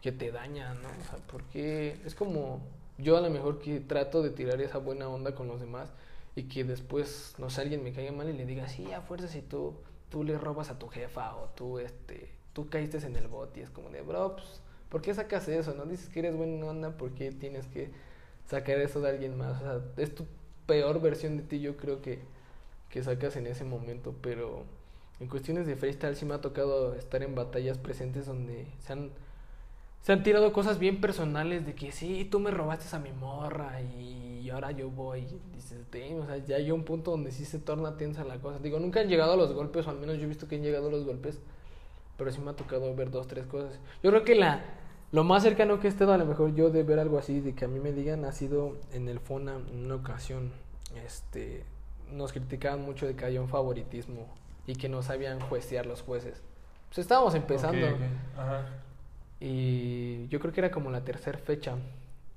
que 0.00 0.10
te 0.10 0.32
daña, 0.32 0.74
¿no? 0.74 0.88
O 0.88 1.04
sea, 1.08 1.18
porque 1.28 1.96
es 2.04 2.16
como 2.16 2.60
yo 3.02 3.16
a 3.16 3.20
lo 3.20 3.30
mejor 3.30 3.58
que 3.58 3.80
trato 3.80 4.22
de 4.22 4.30
tirar 4.30 4.60
esa 4.60 4.78
buena 4.78 5.08
onda 5.08 5.34
con 5.34 5.48
los 5.48 5.60
demás 5.60 5.92
y 6.34 6.44
que 6.44 6.64
después, 6.64 7.34
no 7.38 7.50
sé, 7.50 7.62
alguien 7.62 7.82
me 7.82 7.92
caiga 7.92 8.12
mal 8.12 8.28
y 8.28 8.32
le 8.32 8.46
diga, 8.46 8.68
sí, 8.68 8.92
a 8.92 9.00
fuerza 9.00 9.28
si 9.28 9.42
tú, 9.42 9.74
tú 10.08 10.24
le 10.24 10.38
robas 10.38 10.70
a 10.70 10.78
tu 10.78 10.88
jefa 10.88 11.36
o 11.36 11.48
tú, 11.50 11.78
este, 11.78 12.30
tú 12.52 12.68
caíste 12.68 12.98
en 12.98 13.16
el 13.16 13.28
bot 13.28 13.56
y 13.56 13.60
es 13.60 13.70
como 13.70 13.90
de, 13.90 14.02
bro, 14.02 14.36
pues, 14.36 14.60
¿por 14.88 15.02
qué 15.02 15.14
sacas 15.14 15.48
eso? 15.48 15.74
¿No 15.74 15.86
dices 15.86 16.08
que 16.08 16.20
eres 16.20 16.36
buena 16.36 16.66
onda? 16.66 16.96
¿Por 16.96 17.12
qué 17.12 17.32
tienes 17.32 17.66
que 17.66 17.90
sacar 18.46 18.78
eso 18.78 19.00
de 19.00 19.10
alguien 19.10 19.36
más? 19.36 19.60
O 19.60 19.64
sea, 19.64 19.80
es 19.96 20.14
tu 20.14 20.26
peor 20.66 21.00
versión 21.00 21.36
de 21.36 21.42
ti, 21.42 21.60
yo 21.60 21.76
creo 21.76 22.00
que, 22.00 22.20
que 22.90 23.02
sacas 23.02 23.36
en 23.36 23.46
ese 23.46 23.64
momento, 23.64 24.14
pero 24.20 24.64
en 25.18 25.28
cuestiones 25.28 25.66
de 25.66 25.76
freestyle 25.76 26.16
sí 26.16 26.24
me 26.24 26.34
ha 26.34 26.40
tocado 26.40 26.94
estar 26.94 27.22
en 27.22 27.34
batallas 27.34 27.78
presentes 27.78 28.26
donde 28.26 28.66
se 28.78 28.92
han, 28.92 29.10
se 30.02 30.12
han 30.12 30.22
tirado 30.22 30.52
cosas 30.52 30.78
bien 30.78 31.00
personales 31.00 31.66
de 31.66 31.74
que 31.74 31.92
sí, 31.92 32.26
tú 32.30 32.40
me 32.40 32.50
robaste 32.50 32.94
a 32.94 32.98
mi 32.98 33.12
morra 33.12 33.80
y 33.82 34.48
ahora 34.50 34.70
yo 34.72 34.90
voy. 34.90 35.26
Dices, 35.54 35.78
o 36.18 36.26
sea, 36.26 36.38
ya 36.38 36.56
hay 36.56 36.70
un 36.70 36.84
punto 36.84 37.10
donde 37.10 37.32
sí 37.32 37.44
se 37.44 37.58
torna 37.58 37.96
tensa 37.96 38.24
la 38.24 38.38
cosa. 38.38 38.58
Digo, 38.58 38.78
nunca 38.78 39.00
han 39.00 39.08
llegado 39.08 39.32
a 39.32 39.36
los 39.36 39.52
golpes, 39.52 39.86
o 39.86 39.90
al 39.90 39.98
menos 39.98 40.16
yo 40.18 40.24
he 40.24 40.26
visto 40.26 40.48
que 40.48 40.56
han 40.56 40.62
llegado 40.62 40.88
a 40.88 40.90
los 40.90 41.04
golpes, 41.04 41.38
pero 42.16 42.30
sí 42.30 42.40
me 42.40 42.50
ha 42.50 42.54
tocado 42.54 42.94
ver 42.94 43.10
dos, 43.10 43.26
tres 43.26 43.46
cosas. 43.46 43.78
Yo 44.02 44.10
creo 44.10 44.24
que 44.24 44.34
la, 44.34 44.62
lo 45.12 45.24
más 45.24 45.42
cercano 45.42 45.80
que 45.80 45.86
he 45.86 45.90
estado 45.90 46.12
a 46.12 46.18
lo 46.18 46.26
mejor 46.26 46.54
yo 46.54 46.70
de 46.70 46.82
ver 46.82 46.98
algo 46.98 47.18
así, 47.18 47.40
de 47.40 47.54
que 47.54 47.64
a 47.64 47.68
mí 47.68 47.80
me 47.80 47.92
digan, 47.92 48.24
ha 48.24 48.32
sido 48.32 48.76
en 48.92 49.08
el 49.08 49.20
FONA 49.20 49.56
en 49.56 49.84
una 49.84 49.96
ocasión. 49.96 50.52
Este, 51.04 51.64
nos 52.12 52.32
criticaban 52.32 52.82
mucho 52.82 53.06
de 53.06 53.14
que 53.14 53.24
había 53.24 53.40
un 53.40 53.48
favoritismo 53.48 54.26
y 54.66 54.74
que 54.74 54.88
no 54.88 55.02
sabían 55.02 55.40
juecear 55.40 55.86
los 55.86 56.02
jueces. 56.02 56.42
Pues 56.88 56.98
estábamos 56.98 57.34
empezando. 57.34 57.86
Ok, 57.86 57.92
ok. 57.94 58.38
Ajá. 58.38 58.66
Y 59.40 60.28
yo 60.28 60.38
creo 60.38 60.52
que 60.52 60.60
era 60.60 60.70
como 60.70 60.90
la 60.90 61.02
tercera 61.02 61.38
fecha. 61.38 61.76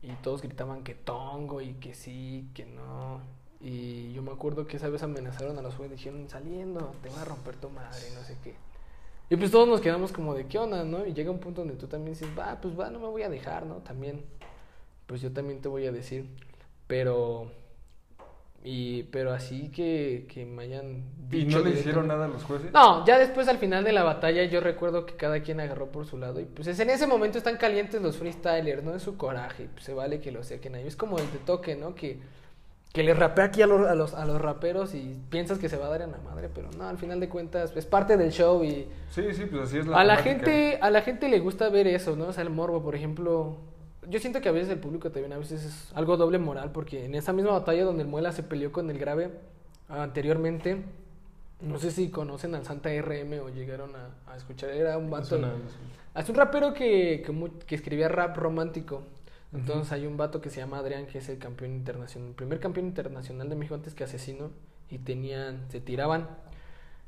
Y 0.02 0.12
todos 0.22 0.42
gritaban 0.42 0.84
que 0.84 0.96
tongo 0.96 1.62
y 1.62 1.74
que 1.76 1.94
sí, 1.94 2.50
que 2.54 2.66
no. 2.66 3.22
Y 3.62 4.12
yo 4.14 4.22
me 4.22 4.32
acuerdo 4.32 4.68
que 4.68 4.78
esa 4.78 4.90
vez 4.90 5.04
amenazaron 5.04 5.58
a 5.58 5.62
los 5.62 5.76
jueces. 5.76 5.98
Dijeron, 5.98 6.30
saliendo, 6.30 6.92
te 7.02 7.10
voy 7.10 7.20
a 7.20 7.26
romper 7.26 7.56
tu 7.56 7.70
madre, 7.70 8.10
no 8.16 8.22
sé 8.24 8.38
qué. 8.44 8.56
Y 9.30 9.36
pues 9.36 9.52
todos 9.52 9.68
nos 9.68 9.82
quedamos 9.82 10.12
como 10.12 10.34
de 10.34 10.48
qué 10.48 10.60
onda, 10.60 10.84
¿no? 10.84 11.06
Y 11.06 11.14
llega 11.14 11.32
un 11.32 11.40
punto 11.40 11.62
donde 11.62 11.76
tú 11.76 11.88
también 11.88 12.14
dices, 12.14 12.30
va, 12.38 12.60
pues 12.60 12.78
va, 12.78 12.90
no 12.90 13.00
me 13.00 13.08
voy 13.08 13.24
a 13.24 13.30
dejar, 13.30 13.66
¿no? 13.66 13.76
También, 13.76 14.24
pues 15.08 15.22
yo 15.22 15.32
también 15.32 15.62
te 15.62 15.70
voy 15.70 15.88
a 15.88 15.92
decir. 15.92 16.28
Pero, 16.88 17.50
y, 18.66 19.04
pero 19.04 19.34
así 19.34 19.70
que, 19.70 20.26
que 20.34 20.46
me 20.46 20.64
hayan 20.64 21.04
¿Y 21.32 21.46
dicho 21.46 21.58
no 21.60 21.66
le 21.66 21.72
hicieron 21.72 22.08
nada 22.08 22.26
a 22.26 22.28
los 22.30 22.44
jueces? 22.44 22.72
no, 22.72 23.06
ya 23.06 23.18
después 23.20 23.48
al 23.50 23.58
final 23.58 23.84
de 23.84 23.92
la 23.92 24.04
batalla 24.04 24.44
yo 24.46 24.62
recuerdo 24.62 25.06
que 25.06 25.16
cada 25.16 25.42
quien 25.42 25.60
agarró 25.60 25.88
por 25.88 26.06
su 26.06 26.18
lado 26.18 26.40
y 26.40 26.46
pues 26.46 26.68
es- 26.68 26.80
en 26.80 26.90
ese 26.90 27.06
momento 27.08 27.38
están 27.38 27.58
calientes 27.58 28.02
los 28.02 28.18
freestylers, 28.18 28.84
¿no? 28.84 28.96
Es 28.96 29.04
su 29.04 29.18
coraje, 29.18 29.68
pues 29.74 29.84
se 29.84 29.94
vale 29.94 30.20
que 30.22 30.32
lo 30.32 30.44
saquen 30.44 30.76
ahí. 30.76 30.88
Es 30.88 30.96
como 30.96 31.18
el 31.18 31.30
de 31.32 31.40
toque, 31.40 31.76
¿no? 31.76 31.94
Que, 31.94 32.20
que 32.94 33.04
le 33.04 33.14
rapea 33.16 33.46
aquí 33.46 33.62
a 33.64 33.68
los, 33.68 33.86
a, 33.90 33.96
los, 33.96 34.14
a 34.14 34.24
los 34.26 34.40
raperos 34.40 34.94
y 34.94 35.20
piensas 35.30 35.58
que 35.60 35.68
se 35.68 35.78
va 35.78 35.88
a 35.88 35.90
dar 35.90 36.04
en 36.04 36.12
la 36.12 36.20
madre, 36.20 36.48
pero 36.54 36.70
no, 36.78 36.88
al 36.88 36.98
final 37.00 37.20
de 37.20 37.28
cuentas 37.28 37.76
es 37.76 37.86
parte 37.88 38.16
del 38.18 38.32
show 38.32 38.64
y 38.64 38.88
Sí, 39.10 39.24
sí, 39.34 39.46
pues 39.46 39.64
así 39.64 39.80
es 39.80 39.88
la 39.88 40.00
a 40.00 40.04
la 40.06 40.18
gente 40.18 40.78
a 40.80 40.90
la 40.92 41.02
gente 41.02 41.28
le 41.28 41.40
gusta 41.40 41.70
ver 41.70 41.88
eso, 41.88 42.16
¿no? 42.16 42.28
O 42.28 42.34
sea, 42.34 42.44
el 42.44 42.50
morbo, 42.52 42.82
por 42.84 42.96
ejemplo, 42.96 43.58
yo 44.10 44.20
siento 44.20 44.42
que 44.42 44.50
a 44.50 44.52
veces 44.52 44.70
el 44.70 44.80
público 44.80 45.12
también 45.12 45.34
a 45.34 45.38
veces 45.38 45.64
es 45.64 45.92
algo 45.94 46.18
doble 46.18 46.38
moral 46.38 46.72
porque 46.72 47.06
en 47.06 47.16
esa 47.16 47.34
misma 47.34 47.52
batalla 47.52 47.84
donde 47.84 48.04
el 48.04 48.10
Muela 48.10 48.32
se 48.32 48.44
peleó 48.44 48.72
con 48.72 48.90
el 48.90 48.98
Grave 48.98 49.32
anteriormente, 49.90 50.84
no 51.62 51.80
sé 51.80 51.92
si 51.92 52.10
conocen 52.10 52.56
al 52.56 52.66
Santa 52.66 52.90
RM 52.90 53.40
o 53.44 53.50
llegaron 53.50 53.92
a, 53.96 54.32
a 54.32 54.38
escuchar, 54.38 54.70
era 54.72 54.98
un 54.98 55.10
vato, 55.10 55.40
es 56.16 56.30
un 56.30 56.36
rapero 56.36 56.74
que, 56.74 57.26
que, 57.66 57.76
escribía 57.76 58.08
rap 58.08 58.38
romántico. 58.38 59.04
Entonces 59.54 59.92
hay 59.92 60.08
un 60.08 60.18
vato 60.18 60.42
que 60.42 60.50
se 60.50 60.58
llama 60.58 60.80
Adrián, 60.80 61.06
que 61.06 61.20
es 61.20 61.30
el 61.30 61.38
campeón 61.38 61.74
internacional, 61.74 62.30
el 62.30 62.36
primer 62.36 62.60
campeón 62.60 62.88
internacional 62.88 63.50
de 63.50 63.56
México 63.56 63.76
antes 63.76 63.94
que 63.94 64.04
asesino, 64.04 64.50
y 64.90 64.98
tenían, 64.98 65.66
se 65.70 65.80
tiraban. 65.80 66.28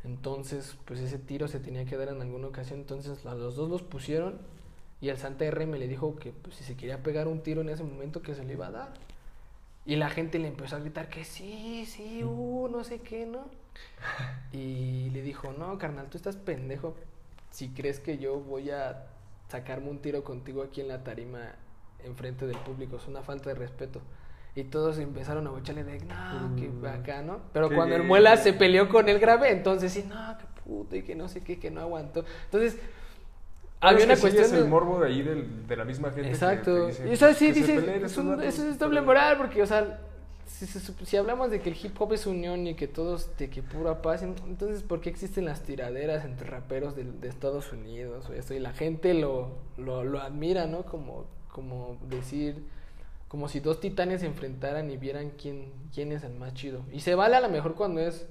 Entonces, 0.03 0.77
pues 0.85 0.99
ese 0.99 1.17
tiro 1.17 1.47
se 1.47 1.59
tenía 1.59 1.85
que 1.85 1.97
dar 1.97 2.09
en 2.09 2.21
alguna 2.21 2.47
ocasión. 2.47 2.79
Entonces 2.79 3.25
a 3.25 3.35
los 3.35 3.55
dos 3.55 3.69
los 3.69 3.81
pusieron 3.81 4.39
y 5.01 5.09
el 5.09 5.17
Santa 5.17 5.49
RM 5.49 5.73
le 5.77 5.87
dijo 5.87 6.15
que 6.15 6.31
pues, 6.31 6.55
si 6.55 6.63
se 6.63 6.75
quería 6.75 7.03
pegar 7.03 7.27
un 7.27 7.41
tiro 7.41 7.61
en 7.61 7.69
ese 7.69 7.83
momento 7.83 8.21
que 8.21 8.33
se 8.35 8.43
le 8.43 8.53
iba 8.53 8.67
a 8.67 8.71
dar. 8.71 8.93
Y 9.85 9.97
la 9.97 10.09
gente 10.09 10.39
le 10.39 10.47
empezó 10.47 10.77
a 10.77 10.79
gritar 10.79 11.09
que 11.09 11.23
sí, 11.23 11.85
sí, 11.85 12.23
uh, 12.23 12.67
no 12.71 12.83
sé 12.83 13.01
qué, 13.01 13.25
¿no? 13.27 13.45
Y 14.51 15.09
le 15.11 15.21
dijo, 15.21 15.53
no, 15.53 15.77
carnal, 15.77 16.07
tú 16.09 16.17
estás 16.17 16.37
pendejo 16.37 16.95
si 17.51 17.69
crees 17.69 17.99
que 17.99 18.17
yo 18.17 18.39
voy 18.39 18.71
a 18.71 19.05
sacarme 19.47 19.89
un 19.89 19.99
tiro 19.99 20.23
contigo 20.23 20.63
aquí 20.63 20.81
en 20.81 20.87
la 20.87 21.03
tarima 21.03 21.53
enfrente 22.03 22.47
del 22.47 22.57
público. 22.57 22.97
Es 22.97 23.07
una 23.07 23.21
falta 23.21 23.49
de 23.49 23.55
respeto. 23.55 24.01
Y 24.55 24.63
todos 24.63 24.97
empezaron 24.99 25.47
a 25.47 25.59
echarle 25.59 25.83
de, 25.83 25.99
no, 25.99 26.55
que 26.55 26.69
Mm. 26.69 26.85
acá, 26.85 27.21
¿no? 27.21 27.41
Pero 27.53 27.69
cuando 27.69 27.95
el 27.95 28.03
Muela 28.03 28.37
se 28.37 28.53
peleó 28.53 28.87
con 28.89 29.09
el 29.09 29.19
grave, 29.19 29.51
entonces 29.51 29.91
sí, 29.91 30.05
no, 30.07 30.37
que 30.37 30.45
puto, 30.63 30.95
y 30.95 31.03
que 31.03 31.13
no 31.13 31.27
sé 31.27 31.41
qué, 31.43 31.59
que 31.59 31.69
no 31.69 31.81
aguantó. 31.81 32.23
Entonces, 32.45 32.79
había 33.81 34.05
una 34.05 34.15
sí 34.15 34.21
cuestión 34.21 34.45
es 34.45 34.53
el 34.53 34.65
morbo 34.67 34.99
de 35.01 35.07
ahí 35.07 35.21
del- 35.21 35.67
de 35.67 35.75
la 35.77 35.85
misma 35.85 36.09
gente. 36.09 36.23
que 36.23 36.29
Exacto. 36.29 36.73
te 36.73 36.87
dice 36.87 37.09
y 37.09 37.11
eso 37.13 37.33
sí 37.33 37.51
dices, 37.51 37.83
es 38.03 38.17
un- 38.17 38.41
eso 38.41 38.67
es 38.67 38.79
doble 38.79 39.01
moral, 39.01 39.37
porque, 39.37 39.61
o 39.61 39.65
sea, 39.67 39.99
si, 40.47 41.17
hablamos 41.17 41.51
de 41.51 41.59
que 41.59 41.69
el 41.69 41.75
hip 41.81 41.99
hop 41.99 42.13
es 42.13 42.25
unión 42.25 42.65
y 42.67 42.75
que 42.75 42.87
todos, 42.87 43.35
de 43.37 43.49
que 43.49 43.61
pura 43.61 44.01
paz, 44.01 44.23
en- 44.23 44.35
entonces, 44.47 44.83
¿por 44.83 45.01
qué 45.01 45.09
existen 45.09 45.45
las 45.45 45.63
tiraderas 45.63 46.23
entre 46.25 46.47
raperos 46.49 46.95
de, 46.95 47.03
de 47.03 47.27
Estados 47.27 47.71
Unidos 47.73 48.29
o 48.29 48.33
eso? 48.33 48.53
Y 48.53 48.59
la 48.59 48.71
gente 48.73 49.13
lo, 49.13 49.57
lo, 49.77 50.03
lo 50.03 50.21
admira, 50.21 50.65
¿no? 50.67 50.83
Como, 50.83 51.25
como 51.51 51.97
decir, 52.09 52.63
como 53.27 53.49
si 53.49 53.59
dos 53.59 53.79
titanes 53.81 54.21
se 54.21 54.27
enfrentaran 54.27 54.89
y 54.89 54.97
vieran 54.97 55.31
quién, 55.31 55.71
quién 55.93 56.11
es 56.13 56.23
el 56.23 56.33
más 56.35 56.53
chido. 56.53 56.81
Y 56.93 57.01
se 57.01 57.15
vale 57.15 57.35
a 57.35 57.41
lo 57.41 57.49
mejor 57.49 57.75
cuando 57.75 57.99
es 57.99 58.25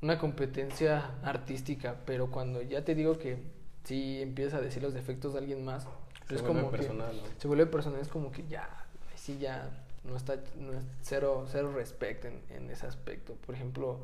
una 0.00 0.18
competencia 0.18 1.10
artística, 1.24 1.96
pero 2.06 2.30
cuando 2.30 2.62
ya 2.62 2.84
te 2.84 2.94
digo 2.94 3.18
que 3.18 3.38
sí 3.84 4.22
empiezas 4.22 4.54
a 4.54 4.60
decir 4.60 4.82
los 4.82 4.94
defectos 4.94 5.32
de 5.32 5.40
alguien 5.40 5.64
más, 5.64 5.86
Se 6.28 6.34
es 6.36 6.42
vuelve 6.42 6.60
como 6.60 6.70
que- 6.70 6.76
personal, 6.78 7.16
¿no? 7.16 7.22
se 7.40 7.48
vuelve 7.48 7.66
personal, 7.66 8.00
es 8.00 8.08
como 8.08 8.30
que 8.32 8.46
ya, 8.48 8.68
sí 9.16 9.38
ya 9.38 9.70
no 10.04 10.16
está, 10.16 10.36
no 10.58 10.72
es 10.72 10.84
cero, 11.02 11.44
cero 11.48 11.72
respect 11.74 12.24
en, 12.24 12.40
en 12.50 12.70
ese 12.70 12.86
aspecto. 12.86 13.34
Por 13.46 13.54
ejemplo, 13.54 13.98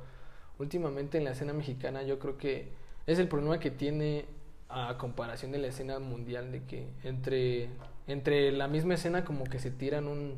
últimamente 0.59 1.19
en 1.19 1.25
la 1.25 1.31
escena 1.33 1.53
mexicana 1.53 2.03
yo 2.03 2.19
creo 2.19 2.37
que 2.39 2.69
es 3.07 3.19
el 3.19 3.29
problema 3.29 3.59
que 3.59 3.71
tiene 3.71 4.27
a 4.69 4.97
comparación 4.99 5.51
de 5.51 5.59
la 5.59 5.69
escena 5.69 5.99
mundial, 5.99 6.53
de 6.53 6.63
que 6.65 6.87
entre, 7.03 7.69
entre 8.07 8.53
la 8.53 8.69
misma 8.69 8.95
escena 8.95 9.25
como 9.25 9.45
que 9.45 9.59
se 9.59 9.71
tiran 9.71 10.07
un, 10.07 10.35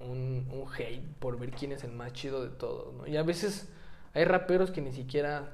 un, 0.00 0.46
un 0.50 0.64
hate 0.76 1.06
por 1.20 1.38
ver 1.38 1.50
quién 1.52 1.72
es 1.72 1.84
el 1.84 1.92
más 1.92 2.12
chido 2.12 2.42
de 2.42 2.50
todos, 2.50 2.92
¿no? 2.94 3.06
Y 3.06 3.16
a 3.16 3.22
veces 3.22 3.68
hay 4.14 4.24
raperos 4.24 4.70
que 4.72 4.80
ni 4.80 4.92
siquiera 4.92 5.52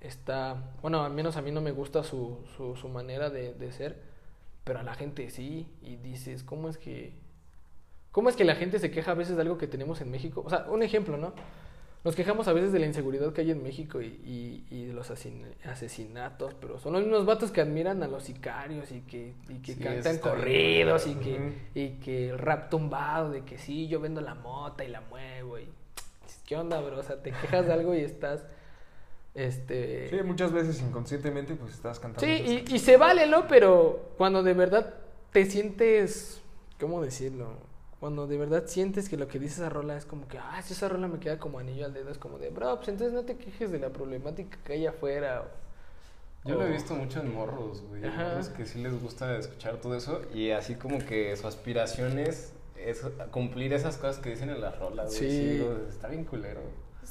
está, 0.00 0.72
bueno, 0.82 1.04
al 1.04 1.12
menos 1.12 1.36
a 1.36 1.42
mí 1.42 1.50
no 1.52 1.60
me 1.60 1.72
gusta 1.72 2.04
su, 2.04 2.38
su, 2.56 2.76
su 2.76 2.88
manera 2.88 3.30
de, 3.30 3.54
de 3.54 3.72
ser, 3.72 4.02
pero 4.64 4.80
a 4.80 4.82
la 4.82 4.94
gente 4.94 5.30
sí, 5.30 5.68
y 5.82 5.96
dices, 5.96 6.42
¿cómo 6.44 6.68
es 6.68 6.78
que, 6.78 7.14
cómo 8.12 8.28
es 8.28 8.36
que 8.36 8.44
la 8.44 8.54
gente 8.56 8.78
se 8.78 8.90
queja 8.90 9.12
a 9.12 9.14
veces 9.14 9.36
de 9.36 9.42
algo 9.42 9.58
que 9.58 9.66
tenemos 9.66 10.00
en 10.00 10.10
México? 10.10 10.42
O 10.44 10.50
sea, 10.50 10.66
un 10.68 10.82
ejemplo, 10.82 11.16
¿no? 11.16 11.34
nos 12.04 12.14
quejamos 12.14 12.46
a 12.48 12.52
veces 12.52 12.72
de 12.72 12.78
la 12.78 12.86
inseguridad 12.86 13.32
que 13.32 13.40
hay 13.40 13.50
en 13.50 13.62
México 13.62 14.00
y, 14.00 14.06
y, 14.24 14.66
y 14.70 14.86
de 14.86 14.92
los 14.92 15.10
asesinatos, 15.10 16.54
pero 16.54 16.78
son 16.78 16.92
los 16.92 17.02
mismos 17.02 17.26
vatos 17.26 17.50
que 17.50 17.60
admiran 17.60 18.02
a 18.02 18.06
los 18.06 18.22
sicarios 18.22 18.92
y 18.92 19.00
que, 19.02 19.34
y 19.48 19.58
que 19.58 19.74
Sí, 19.74 19.80
cantan 19.80 20.02
bien 20.02 20.18
corridos 20.18 21.06
y 21.06 21.16
que, 21.16 21.52
y 21.74 21.88
que 22.00 22.30
el 22.30 22.38
rap 22.38 22.70
tumbado 22.70 23.30
de 23.30 23.44
que 23.44 23.58
sí, 23.58 23.88
yo 23.88 24.00
vendo 24.00 24.20
la 24.20 24.34
mota 24.34 24.84
y 24.84 24.88
la 24.88 25.00
muevo 25.02 25.58
y 25.58 25.68
¿qué 26.46 26.56
onda, 26.56 26.80
bro? 26.80 26.98
O 26.98 27.02
sea, 27.02 27.22
te 27.22 27.32
quejas 27.32 27.66
de 27.66 27.72
algo 27.72 27.94
y 27.94 28.00
estás 28.00 28.44
este 29.38 30.08
Sí, 30.10 30.16
muchas 30.24 30.52
veces 30.52 30.80
inconscientemente 30.80 31.54
pues 31.54 31.72
estás 31.74 31.98
cantando. 32.00 32.26
Sí, 32.26 32.64
y, 32.68 32.78
se 32.78 32.96
vale, 32.96 33.26
¿no? 33.26 33.46
Pero 33.46 34.10
cuando 34.18 34.42
de 34.42 34.52
verdad 34.54 34.94
te 35.32 35.46
sientes, 35.46 36.40
¿cómo 36.80 37.02
decirlo? 37.02 37.48
Cuando 38.00 38.26
de 38.26 38.36
verdad 38.38 38.64
sientes 38.66 39.08
que 39.08 39.16
lo 39.16 39.26
que 39.28 39.38
dice 39.38 39.54
esa 39.60 39.68
rola 39.68 39.96
es 39.96 40.04
como 40.04 40.28
que, 40.28 40.38
ah, 40.38 40.60
si 40.62 40.72
esa 40.72 40.88
rola 40.88 41.08
me 41.08 41.18
queda 41.18 41.38
como 41.38 41.58
anillo 41.58 41.84
al 41.84 41.92
dedo, 41.94 42.10
es 42.10 42.18
como 42.18 42.38
de, 42.38 42.50
bro, 42.50 42.76
pues 42.76 42.88
entonces 42.88 43.12
no 43.12 43.22
te 43.22 43.36
quejes 43.36 43.70
de 43.72 43.78
la 43.78 43.90
problemática 43.90 44.58
que 44.64 44.74
hay 44.74 44.86
afuera. 44.86 45.42
o- 45.42 46.48
Yo 46.48 46.54
lo 46.54 46.66
he 46.66 46.70
visto 46.70 46.94
mucho 46.94 47.20
en 47.20 47.34
morros, 47.34 47.82
güey. 47.88 48.02
Morros 48.02 48.48
que 48.50 48.66
sí 48.66 48.80
les 48.80 49.00
gusta 49.02 49.36
escuchar 49.36 49.76
todo 49.78 49.94
eso. 49.96 50.22
Y 50.32 50.50
así 50.50 50.76
como 50.76 50.98
que 51.04 51.36
su 51.36 51.46
aspiración 51.48 52.18
es, 52.20 52.52
es 52.76 53.02
cumplir 53.32 53.72
esas 53.72 53.96
cosas 53.96 54.18
que 54.18 54.30
dicen 54.30 54.50
en 54.50 54.60
las 54.60 54.78
rolas, 54.78 55.16
güey. 55.18 55.30
Sí. 55.30 55.66
está 55.88 56.08
bien 56.08 56.24
culero. 56.24 56.60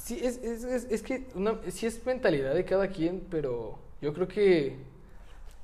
Sí, 0.02 0.18
es, 0.22 0.38
es, 0.38 0.64
es, 0.64 0.86
es 0.90 1.02
que 1.02 1.26
una, 1.34 1.58
sí 1.70 1.86
es 1.86 2.04
mentalidad 2.06 2.54
de 2.54 2.64
cada 2.64 2.88
quien, 2.88 3.26
pero 3.30 3.78
yo 4.00 4.14
creo 4.14 4.26
que 4.26 4.76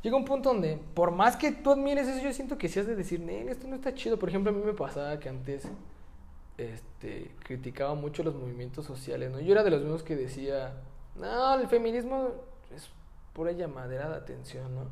llega 0.02 0.16
un 0.16 0.24
punto 0.24 0.50
donde, 0.50 0.78
por 0.94 1.10
más 1.12 1.36
que 1.36 1.52
tú 1.52 1.72
admires 1.72 2.06
eso, 2.06 2.22
yo 2.22 2.32
siento 2.32 2.58
que 2.58 2.68
sí 2.68 2.78
has 2.78 2.86
de 2.86 2.96
decir, 2.96 3.20
Nen, 3.20 3.48
esto 3.48 3.66
no 3.66 3.76
está 3.76 3.94
chido. 3.94 4.18
Por 4.18 4.28
ejemplo, 4.28 4.52
a 4.52 4.54
mí 4.54 4.62
me 4.62 4.74
pasaba 4.74 5.18
que 5.18 5.28
antes 5.28 5.64
este, 6.58 7.30
criticaba 7.44 7.94
mucho 7.94 8.22
los 8.22 8.34
movimientos 8.34 8.84
sociales, 8.84 9.30
¿no? 9.30 9.40
Yo 9.40 9.52
era 9.52 9.62
de 9.62 9.70
los 9.70 9.80
mismos 9.80 10.02
que 10.02 10.16
decía, 10.16 10.74
no, 11.16 11.54
el 11.54 11.68
feminismo 11.68 12.30
es 12.74 12.90
pura 13.32 13.52
llamadera 13.52 14.08
de 14.10 14.16
atención, 14.16 14.74
¿no? 14.74 14.82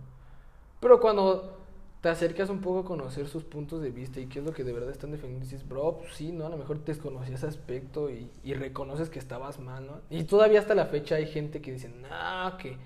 Pero 0.80 1.00
cuando 1.00 1.61
te 2.02 2.08
acercas 2.08 2.50
un 2.50 2.60
poco 2.60 2.80
a 2.80 2.84
conocer 2.84 3.28
sus 3.28 3.44
puntos 3.44 3.80
de 3.80 3.92
vista 3.92 4.18
y 4.18 4.26
qué 4.26 4.40
es 4.40 4.44
lo 4.44 4.52
que 4.52 4.64
de 4.64 4.72
verdad 4.72 4.90
están 4.90 5.12
defendiendo, 5.12 5.46
dices, 5.46 5.66
bro, 5.66 5.98
pues 5.98 6.14
sí, 6.14 6.32
¿no? 6.32 6.46
A 6.46 6.48
lo 6.48 6.56
mejor 6.56 6.84
desconocías 6.84 7.38
ese 7.38 7.46
aspecto 7.46 8.10
y, 8.10 8.28
y 8.42 8.54
reconoces 8.54 9.08
que 9.08 9.20
estabas 9.20 9.60
mal, 9.60 9.86
¿no? 9.86 10.00
Y 10.10 10.24
todavía 10.24 10.58
hasta 10.58 10.74
la 10.74 10.86
fecha 10.86 11.14
hay 11.14 11.26
gente 11.26 11.62
que 11.62 11.70
dice, 11.70 11.88
no, 11.88 12.58
que 12.58 12.76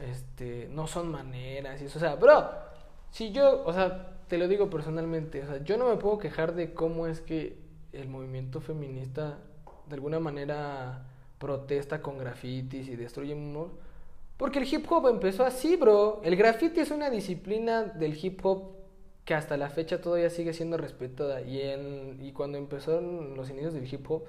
este, 0.00 0.66
no 0.72 0.86
son 0.86 1.10
maneras 1.10 1.82
y 1.82 1.84
eso. 1.84 1.98
O 1.98 2.00
sea, 2.00 2.14
bro, 2.14 2.48
si 3.10 3.32
yo, 3.32 3.64
o 3.66 3.72
sea, 3.74 4.16
te 4.28 4.38
lo 4.38 4.48
digo 4.48 4.70
personalmente, 4.70 5.42
o 5.42 5.46
sea, 5.46 5.62
yo 5.62 5.76
no 5.76 5.90
me 5.90 5.96
puedo 5.96 6.16
quejar 6.16 6.54
de 6.54 6.72
cómo 6.72 7.06
es 7.06 7.20
que 7.20 7.58
el 7.92 8.08
movimiento 8.08 8.62
feminista 8.62 9.40
de 9.88 9.94
alguna 9.94 10.20
manera 10.20 11.04
protesta 11.38 12.00
con 12.00 12.16
grafitis 12.16 12.88
y 12.88 12.96
destruye 12.96 13.34
muros. 13.34 13.72
Porque 14.36 14.58
el 14.58 14.72
hip 14.72 14.90
hop 14.90 15.08
empezó 15.08 15.44
así, 15.44 15.76
bro. 15.76 16.20
El 16.24 16.36
graffiti 16.36 16.80
es 16.80 16.90
una 16.90 17.10
disciplina 17.10 17.84
del 17.84 18.18
hip 18.22 18.44
hop 18.44 18.72
que 19.24 19.34
hasta 19.34 19.56
la 19.56 19.70
fecha 19.70 20.00
todavía 20.00 20.30
sigue 20.30 20.52
siendo 20.52 20.76
respetada. 20.76 21.42
Y, 21.42 21.60
en, 21.60 22.18
y 22.20 22.32
cuando 22.32 22.58
empezaron 22.58 23.36
los 23.36 23.50
inicios 23.50 23.72
del 23.72 23.92
hip 23.92 24.10
hop, 24.10 24.24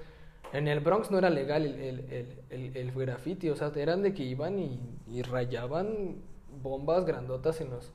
en 0.52 0.68
el 0.68 0.78
Bronx 0.80 1.10
no 1.10 1.18
era 1.18 1.30
legal 1.30 1.64
el, 1.66 1.74
el, 1.80 2.00
el, 2.10 2.38
el, 2.50 2.76
el 2.76 2.92
graffiti. 2.92 3.50
O 3.50 3.56
sea, 3.56 3.72
eran 3.74 4.02
de 4.02 4.14
que 4.14 4.22
iban 4.22 4.58
y, 4.60 4.78
y 5.10 5.22
rayaban 5.22 6.16
bombas 6.62 7.04
grandotas 7.04 7.60
en, 7.60 7.70
los, 7.70 7.90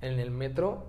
en 0.00 0.18
el 0.18 0.32
metro 0.32 0.84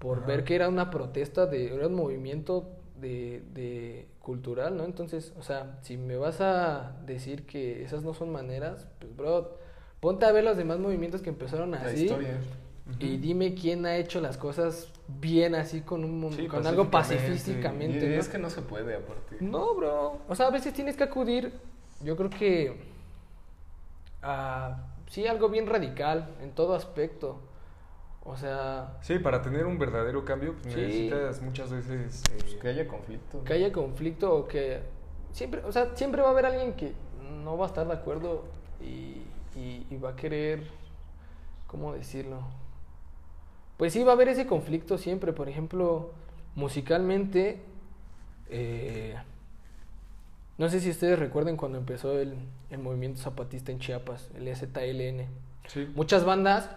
por 0.00 0.18
Ajá. 0.18 0.26
ver 0.26 0.44
que 0.44 0.56
era 0.56 0.68
una 0.68 0.90
protesta, 0.90 1.46
de, 1.46 1.72
era 1.74 1.86
un 1.86 1.94
movimiento 1.94 2.68
de, 3.00 3.42
de 3.54 4.08
cultural, 4.18 4.76
¿no? 4.76 4.84
Entonces, 4.84 5.32
o 5.38 5.42
sea, 5.42 5.78
si 5.82 5.96
me 5.96 6.16
vas 6.16 6.40
a 6.40 6.96
decir 7.06 7.46
que 7.46 7.84
esas 7.84 8.02
no 8.02 8.12
son 8.14 8.30
maneras, 8.30 8.88
pues, 8.98 9.14
bro, 9.14 9.56
ponte 10.00 10.26
a 10.26 10.32
ver 10.32 10.44
los 10.44 10.56
demás 10.56 10.78
movimientos 10.78 11.20
que 11.22 11.30
empezaron 11.30 11.70
La 11.72 11.78
así. 11.82 12.04
historia. 12.04 12.38
Y 12.98 13.18
dime 13.18 13.54
quién 13.54 13.86
ha 13.86 13.96
hecho 13.96 14.20
las 14.20 14.36
cosas 14.36 14.88
bien 15.20 15.54
así 15.54 15.82
con 15.82 16.04
un 16.04 16.32
Sí, 16.32 16.48
con 16.48 16.66
algo 16.66 16.84
Y 16.84 16.86
pacíficamente. 16.86 18.08
¿no? 18.08 18.20
es 18.20 18.28
que 18.28 18.38
no 18.38 18.50
se 18.50 18.62
puede, 18.62 18.96
aparte. 18.96 19.36
No, 19.40 19.74
bro. 19.76 20.18
O 20.28 20.34
sea, 20.34 20.46
a 20.48 20.50
veces 20.50 20.72
tienes 20.74 20.96
que 20.96 21.04
acudir, 21.04 21.52
yo 22.02 22.16
creo 22.16 22.30
que 22.30 22.80
a 24.22 24.76
sí 25.08 25.26
algo 25.26 25.48
bien 25.48 25.66
radical 25.66 26.28
en 26.42 26.50
todo 26.52 26.74
aspecto. 26.74 27.38
O 28.24 28.36
sea, 28.36 28.98
Sí, 29.02 29.18
para 29.18 29.40
tener 29.42 29.66
un 29.66 29.78
verdadero 29.78 30.24
cambio 30.24 30.54
pues, 30.60 30.74
Sí. 30.74 30.80
necesitas 30.80 31.40
muchas 31.42 31.70
veces... 31.70 32.22
eh, 32.30 32.36
Pues 32.40 32.54
que 32.56 32.68
haya 32.68 32.86
conflicto. 32.86 33.44
que 33.44 33.52
haya 33.54 33.72
conflicto 33.72 34.34
o 34.34 34.46
que 34.46 34.80
siempre, 35.32 35.62
o 35.64 35.72
sea, 35.72 35.90
siempre 35.96 36.20
va 36.22 36.28
a 36.28 36.30
haber 36.32 36.46
alguien 36.46 36.74
que 36.74 36.92
no 37.44 37.56
va 37.56 37.64
a 37.66 37.68
estar 37.68 37.86
de 37.86 37.94
acuerdo 37.94 38.44
y, 38.80 39.22
y- 39.56 39.86
y 39.90 39.96
va 39.98 40.10
a 40.10 40.16
querer, 40.16 40.62
¿cómo 41.66 41.92
decirlo? 41.92 42.40
Pues 43.76 43.92
sí, 43.92 44.02
va 44.04 44.12
a 44.12 44.14
haber 44.14 44.28
ese 44.28 44.46
conflicto 44.46 44.98
siempre. 44.98 45.32
Por 45.32 45.48
ejemplo, 45.48 46.12
musicalmente, 46.54 47.60
eh, 48.50 49.16
no 50.58 50.68
sé 50.68 50.80
si 50.80 50.90
ustedes 50.90 51.18
recuerden 51.18 51.56
cuando 51.56 51.78
empezó 51.78 52.18
el, 52.18 52.34
el 52.70 52.78
movimiento 52.78 53.20
zapatista 53.20 53.72
en 53.72 53.78
Chiapas, 53.78 54.28
el 54.34 54.54
ZLN. 54.54 55.26
sí. 55.66 55.90
Muchas 55.94 56.24
bandas 56.24 56.68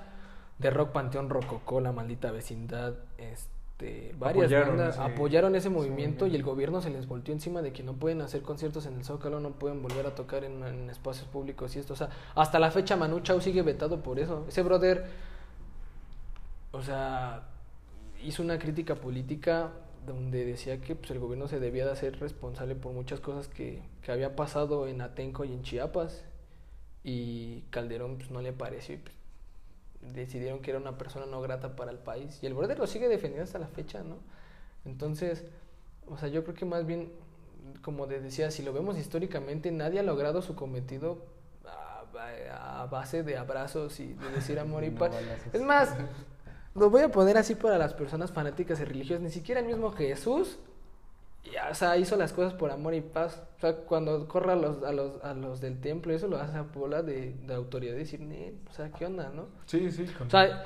de 0.59 0.69
rock 0.69 0.91
Panteón 0.91 1.29
Rococó, 1.29 1.81
La 1.81 1.91
Maldita 1.91 2.31
Vecindad, 2.31 2.93
este, 3.17 3.51
varias 4.17 4.45
Apoyaron 4.45 4.77
bandas 4.77 4.95
ese- 4.95 5.03
apoyaron 5.03 5.55
ese 5.55 5.69
movimiento 5.69 6.27
y 6.27 6.35
el 6.35 6.43
gobierno 6.43 6.81
se 6.81 6.89
les 6.89 7.07
volteó 7.07 7.33
encima 7.33 7.61
de 7.61 7.71
que 7.73 7.83
no 7.83 7.93
pueden 7.93 8.21
hacer 8.21 8.41
conciertos 8.41 8.85
en 8.85 8.95
el 8.95 9.03
Zócalo, 9.03 9.39
no 9.39 9.51
pueden 9.51 9.81
volver 9.81 10.05
a 10.05 10.15
tocar 10.15 10.43
en, 10.43 10.63
en 10.63 10.89
espacios 10.89 11.27
públicos 11.27 11.75
y 11.75 11.79
esto. 11.79 11.93
O 11.93 11.95
sea, 11.95 12.09
hasta 12.35 12.59
la 12.59 12.71
fecha 12.71 12.95
Manu 12.95 13.19
Chao 13.21 13.39
sigue 13.41 13.61
vetado 13.61 14.01
por 14.03 14.19
eso. 14.19 14.45
Ese 14.47 14.61
brother, 14.63 15.05
o 16.71 16.81
sea, 16.81 17.43
hizo 18.23 18.41
una 18.43 18.57
crítica 18.59 18.95
política 18.95 19.71
donde 20.05 20.45
decía 20.45 20.81
que 20.81 20.95
pues, 20.95 21.11
el 21.11 21.19
gobierno 21.19 21.47
se 21.47 21.59
debía 21.59 21.85
de 21.85 21.91
hacer 21.91 22.19
responsable 22.19 22.75
por 22.75 22.91
muchas 22.93 23.19
cosas 23.19 23.47
que, 23.47 23.81
que 24.01 24.11
había 24.11 24.35
pasado 24.35 24.87
en 24.87 25.01
Atenco 25.01 25.45
y 25.45 25.53
en 25.53 25.61
Chiapas 25.63 26.25
y 27.03 27.61
Calderón 27.69 28.17
pues 28.17 28.31
no 28.31 28.41
le 28.41 28.53
pareció 28.53 28.95
y 28.95 28.97
pues, 28.97 29.15
decidieron 30.11 30.59
que 30.59 30.71
era 30.71 30.79
una 30.79 30.97
persona 30.97 31.25
no 31.25 31.41
grata 31.41 31.75
para 31.75 31.91
el 31.91 31.99
país 31.99 32.39
y 32.41 32.45
el 32.45 32.53
brother 32.53 32.77
lo 32.77 32.87
sigue 32.87 33.07
defendiendo 33.07 33.43
hasta 33.43 33.59
la 33.59 33.67
fecha, 33.67 34.03
¿no? 34.03 34.17
Entonces, 34.85 35.45
o 36.07 36.17
sea, 36.17 36.29
yo 36.29 36.43
creo 36.43 36.55
que 36.55 36.65
más 36.65 36.85
bien, 36.85 37.11
como 37.81 38.07
te 38.07 38.19
decía, 38.19 38.51
si 38.51 38.63
lo 38.63 38.73
vemos 38.73 38.97
históricamente, 38.97 39.71
nadie 39.71 39.99
ha 39.99 40.03
logrado 40.03 40.41
su 40.41 40.55
cometido 40.55 41.25
a, 41.65 42.85
base 42.91 43.23
de 43.23 43.37
abrazos 43.37 43.99
y 43.99 44.13
de 44.13 44.29
decir 44.31 44.59
amor 44.59 44.83
y 44.83 44.89
No 44.91 44.99
paz. 44.99 45.11
Es 45.51 45.61
más, 45.61 45.95
lo 46.75 46.89
voy 46.89 47.01
a 47.01 47.09
poner 47.09 47.37
así 47.37 47.55
para 47.55 47.77
las 47.77 47.93
personas 47.93 48.31
fanáticas 48.31 48.79
y 48.79 48.83
religiosas, 48.83 49.23
ni 49.23 49.29
siquiera 49.29 49.61
el 49.61 49.67
mismo 49.67 49.91
Jesús 49.91 50.59
ya, 51.51 51.69
o 51.71 51.75
sea, 51.75 51.97
hizo 51.97 52.15
las 52.15 52.31
cosas 52.33 52.53
por 52.53 52.71
amor 52.71 52.93
y 52.93 53.01
paz. 53.01 53.43
O 53.57 53.59
sea, 53.61 53.75
cuando 53.75 54.27
corre 54.27 54.53
a 54.53 54.55
los, 54.55 54.83
a 54.83 54.91
los, 54.91 55.23
a 55.23 55.33
los 55.33 55.59
del 55.61 55.79
templo, 55.81 56.13
eso 56.13 56.27
lo 56.27 56.37
hace 56.37 56.57
a 56.57 56.63
bola 56.63 57.01
de, 57.03 57.33
de 57.45 57.53
autoridad 57.53 57.95
decir, 57.95 58.19
"Nel, 58.21 58.55
o 58.69 58.73
sea, 58.73 58.89
¿qué 58.91 59.05
onda, 59.05 59.31
no? 59.35 59.47
Sí, 59.65 59.91
sí. 59.91 60.05
con- 60.17 60.27
O 60.27 60.29
sea, 60.29 60.65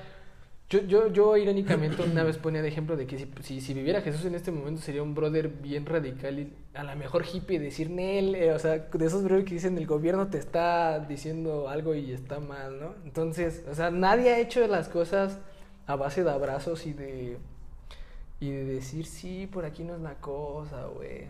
yo, 0.70 0.82
yo, 0.82 1.08
yo 1.08 1.38
irónicamente 1.38 2.04
una 2.04 2.24
vez 2.24 2.38
ponía 2.38 2.62
de 2.62 2.68
ejemplo 2.68 2.98
de 2.98 3.08
que 3.08 3.18
si, 3.18 3.32
si, 3.42 3.62
si 3.62 3.74
viviera 3.74 4.02
Jesús 4.02 4.26
en 4.26 4.36
este 4.36 4.52
momento 4.52 4.82
sería 4.82 5.02
un 5.02 5.16
brother 5.16 5.48
bien 5.48 5.86
radical 5.86 6.40
y 6.40 6.54
a 6.74 6.84
lo 6.84 6.94
mejor 6.98 7.24
hippie 7.26 7.58
decir, 7.58 7.90
Nel, 7.90 8.36
eh", 8.36 8.52
o 8.54 8.60
sea, 8.60 8.78
de 8.78 9.06
esos 9.06 9.24
brothers 9.24 9.48
que 9.48 9.54
dicen 9.56 9.78
el 9.78 9.88
gobierno 9.88 10.28
te 10.28 10.38
está 10.38 11.00
diciendo 11.00 11.70
algo 11.70 11.96
y 11.96 12.12
está 12.12 12.40
mal, 12.42 12.80
¿no? 12.82 12.94
Entonces, 13.06 13.64
o 13.72 13.76
sea, 13.76 13.92
nadie 13.92 14.30
ha 14.32 14.40
hecho 14.40 14.68
las 14.68 14.90
cosas 14.90 15.40
a 15.86 15.96
base 15.96 16.24
de 16.26 16.32
abrazos 16.32 16.86
y 16.86 16.92
de 16.94 17.38
y 18.40 18.52
de 18.52 18.66
decir, 18.66 19.06
sí, 19.06 19.48
por 19.48 19.66
aquí 19.66 19.84
no 19.84 19.96
es 19.96 20.02
la 20.02 20.16
cosa, 20.16 20.86
güey. 20.86 21.28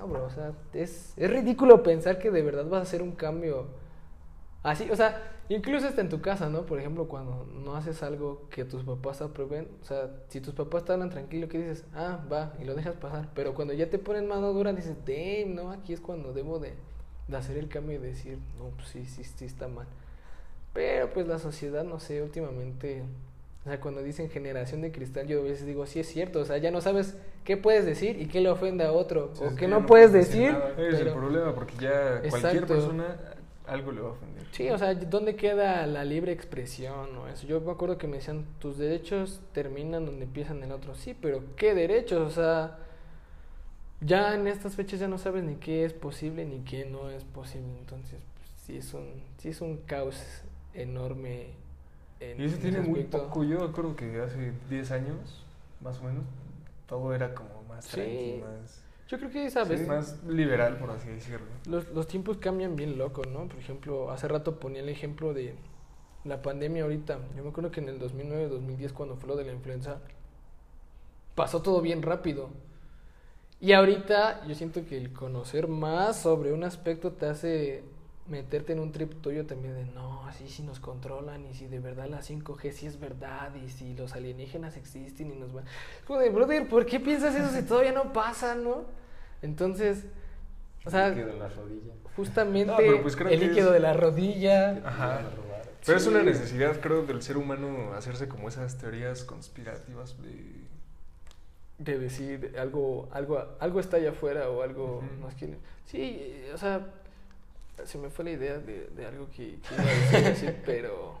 No, 0.00 0.06
bro, 0.06 0.24
o 0.26 0.30
sea, 0.30 0.52
es, 0.74 1.14
es 1.16 1.30
ridículo 1.30 1.82
pensar 1.82 2.18
que 2.18 2.30
de 2.30 2.42
verdad 2.42 2.66
vas 2.66 2.80
a 2.80 2.82
hacer 2.82 3.02
un 3.02 3.12
cambio 3.12 3.68
así, 4.62 4.90
o 4.90 4.96
sea, 4.96 5.32
incluso 5.48 5.88
hasta 5.88 6.00
en 6.02 6.08
tu 6.08 6.20
casa, 6.20 6.48
¿no? 6.48 6.66
Por 6.66 6.78
ejemplo, 6.78 7.08
cuando 7.08 7.46
no 7.46 7.74
haces 7.76 8.02
algo 8.02 8.48
que 8.50 8.64
tus 8.64 8.84
papás 8.84 9.22
aprueben, 9.22 9.68
o 9.82 9.84
sea, 9.84 10.10
si 10.28 10.40
tus 10.40 10.54
papás 10.54 10.84
te 10.84 10.92
hablan 10.92 11.10
tranquilo, 11.10 11.48
¿qué 11.48 11.58
dices? 11.58 11.84
Ah, 11.94 12.24
va, 12.30 12.54
y 12.60 12.64
lo 12.64 12.74
dejas 12.74 12.96
pasar. 12.96 13.30
Pero 13.34 13.54
cuando 13.54 13.74
ya 13.74 13.90
te 13.90 13.98
ponen 13.98 14.28
mano 14.28 14.52
dura, 14.52 14.72
dices, 14.72 14.96
damn, 15.06 15.54
no, 15.54 15.70
aquí 15.72 15.92
es 15.92 16.00
cuando 16.00 16.32
debo 16.32 16.58
de, 16.58 16.74
de 17.28 17.36
hacer 17.36 17.56
el 17.56 17.68
cambio 17.68 17.96
y 17.96 17.98
decir, 17.98 18.38
no, 18.58 18.70
pues 18.70 18.88
sí, 18.88 19.04
sí, 19.06 19.24
sí 19.24 19.44
está 19.46 19.68
mal. 19.68 19.86
Pero 20.72 21.12
pues 21.12 21.26
la 21.26 21.38
sociedad, 21.38 21.84
no 21.84 22.00
sé, 22.00 22.22
últimamente, 22.22 23.04
o 23.64 23.68
sea, 23.68 23.80
cuando 23.80 24.02
dicen 24.02 24.28
generación 24.28 24.80
de 24.82 24.90
cristal, 24.90 25.26
yo 25.28 25.40
a 25.40 25.42
veces 25.44 25.66
digo, 25.66 25.86
sí 25.86 26.00
es 26.00 26.08
cierto, 26.08 26.40
o 26.40 26.44
sea, 26.44 26.58
ya 26.58 26.70
no 26.70 26.80
sabes 26.80 27.16
qué 27.44 27.56
puedes 27.56 27.84
decir 27.84 28.20
y 28.20 28.26
qué 28.26 28.40
le 28.40 28.50
ofende 28.50 28.84
a 28.84 28.92
otro, 28.92 29.30
Sí, 29.34 29.44
o 29.44 29.54
qué 29.54 29.68
no 29.68 29.80
no 29.80 29.86
puedes 29.86 30.12
decir 30.12 30.52
nada. 30.52 30.70
Es 30.72 30.94
el 30.94 30.96
pero- 30.98 31.14
problema 31.14 31.54
porque 31.54 31.74
ya 31.80 32.22
cualquier 32.28 32.66
persona 32.66 33.16
algo 33.66 33.92
le 33.92 34.00
va 34.00 34.08
a 34.08 34.12
ofender. 34.12 34.42
Sí, 34.50 34.68
o 34.68 34.76
sea, 34.76 34.94
¿dónde 34.94 35.36
queda 35.36 35.86
la 35.86 36.04
libre 36.04 36.32
expresión 36.32 37.16
o 37.16 37.28
eso? 37.28 37.46
Yo 37.46 37.60
me 37.60 37.70
acuerdo 37.70 37.96
que 37.98 38.06
me 38.08 38.16
decían, 38.16 38.44
tus 38.58 38.76
derechos 38.78 39.40
terminan 39.52 40.04
donde 40.04 40.24
empiezan 40.24 40.62
el 40.62 40.72
otro. 40.72 40.94
Sí, 40.96 41.16
pero 41.18 41.42
¿qué 41.56 41.72
derechos? 41.74 42.20
O 42.20 42.30
sea, 42.34 42.78
ya 44.00 44.34
en 44.34 44.48
estas 44.48 44.74
fechas 44.74 44.98
ya 45.00 45.06
no 45.08 45.16
sabes 45.18 45.44
ni 45.44 45.54
qué 45.54 45.84
es 45.84 45.92
posible 45.92 46.44
ni 46.44 46.58
qué 46.64 46.84
no 46.84 47.08
es 47.10 47.22
posible. 47.24 47.68
Entonces, 47.78 48.18
pues, 48.34 48.50
sí 48.66 48.76
es 48.76 48.92
un, 48.92 49.22
sí 49.38 49.50
es 49.50 49.60
un 49.60 49.76
caos 49.78 50.20
enorme. 50.74 51.50
En, 52.30 52.40
Y 52.40 52.44
eso 52.44 52.56
en 52.56 52.60
tiene 52.62 52.80
muy 52.80 53.04
poco. 53.04 53.44
Yo 53.44 53.62
acuerdo 53.64 53.96
que 53.96 54.20
hace 54.20 54.52
10 54.70 54.90
años, 54.92 55.44
más 55.80 55.98
o 56.00 56.04
menos, 56.04 56.24
todo 56.86 57.14
era 57.14 57.34
como 57.34 57.62
más 57.68 57.84
Sí. 57.84 57.90
tranqui, 57.96 58.40
más, 58.42 58.82
Yo 59.08 59.18
creo 59.18 59.30
que, 59.30 59.50
¿sabes? 59.50 59.80
sí, 59.80 59.86
más 59.86 60.22
liberal, 60.24 60.78
por 60.78 60.90
así 60.90 61.08
decirlo. 61.08 61.46
Los, 61.66 61.88
los 61.90 62.06
tiempos 62.06 62.38
cambian 62.38 62.76
bien 62.76 62.98
loco, 62.98 63.22
¿no? 63.24 63.46
Por 63.48 63.58
ejemplo, 63.58 64.10
hace 64.10 64.28
rato 64.28 64.58
ponía 64.58 64.80
el 64.82 64.88
ejemplo 64.88 65.34
de 65.34 65.54
la 66.24 66.40
pandemia 66.42 66.84
ahorita. 66.84 67.18
Yo 67.36 67.42
me 67.42 67.50
acuerdo 67.50 67.70
que 67.70 67.80
en 67.80 67.88
el 67.88 67.98
2009, 67.98 68.48
2010, 68.48 68.92
cuando 68.92 69.16
fue 69.16 69.28
lo 69.28 69.36
de 69.36 69.44
la 69.44 69.52
influenza, 69.52 69.98
pasó 71.34 71.62
todo 71.62 71.80
bien 71.80 72.02
rápido. 72.02 72.50
Y 73.60 73.72
ahorita 73.72 74.44
yo 74.46 74.54
siento 74.54 74.84
que 74.84 74.96
el 74.96 75.12
conocer 75.12 75.68
más 75.68 76.20
sobre 76.20 76.52
un 76.52 76.64
aspecto 76.64 77.12
te 77.12 77.26
hace 77.26 77.84
meterte 78.28 78.72
en 78.72 78.78
un 78.80 78.92
trip 78.92 79.20
tuyo 79.20 79.44
también 79.46 79.74
de 79.74 79.84
no, 79.86 80.26
así 80.26 80.48
si 80.48 80.62
nos 80.62 80.78
controlan 80.80 81.44
y 81.46 81.54
si 81.54 81.66
de 81.66 81.80
verdad 81.80 82.06
la 82.08 82.20
5G 82.22 82.72
sí 82.72 82.86
es 82.86 83.00
verdad 83.00 83.52
y 83.54 83.68
si 83.68 83.94
los 83.94 84.14
alienígenas 84.14 84.76
existen 84.76 85.32
y 85.32 85.36
nos 85.36 85.52
van... 85.52 85.64
Joder, 86.06 86.30
brother, 86.32 86.68
¿por 86.68 86.86
qué 86.86 87.00
piensas 87.00 87.34
eso 87.34 87.50
si 87.50 87.62
todavía 87.66 87.92
no 87.92 88.12
pasa, 88.12 88.54
no? 88.54 88.84
Entonces, 89.42 90.04
o 90.84 90.90
sea, 90.90 91.08
Líquido 91.08 91.30
en 91.30 91.38
la 91.40 91.48
rodilla. 91.48 91.92
justamente 92.16 92.90
No, 92.90 93.02
pues 93.02 93.16
el 93.20 93.40
líquido 93.40 93.68
es- 93.68 93.72
de 93.74 93.80
la 93.80 93.92
rodilla. 93.92 94.80
Ajá. 94.84 95.20
Pero 95.84 95.98
es 95.98 96.06
una 96.06 96.22
necesidad, 96.22 96.80
creo, 96.80 97.02
del 97.04 97.22
ser 97.22 97.36
humano 97.36 97.92
hacerse 97.94 98.28
como 98.28 98.46
esas 98.48 98.78
teorías 98.78 99.24
conspirativas 99.24 100.16
de... 100.22 100.62
de 101.78 101.98
decir 101.98 102.54
algo 102.56 103.08
algo 103.12 103.44
algo 103.58 103.80
está 103.80 103.96
allá 103.96 104.10
afuera 104.10 104.48
o 104.48 104.62
algo 104.62 105.02
más 105.20 105.34
que 105.34 105.56
sí 105.86 106.40
o 106.54 106.56
sea 106.58 106.86
se 107.84 107.98
me 107.98 108.10
fue 108.10 108.24
la 108.26 108.30
idea 108.32 108.58
de, 108.58 108.88
de 108.88 109.06
algo 109.06 109.28
que, 109.28 109.58
que 109.60 109.74
iba 109.74 109.82
a 109.82 109.86
decir, 109.86 110.48
así, 110.48 110.56
pero 110.66 111.20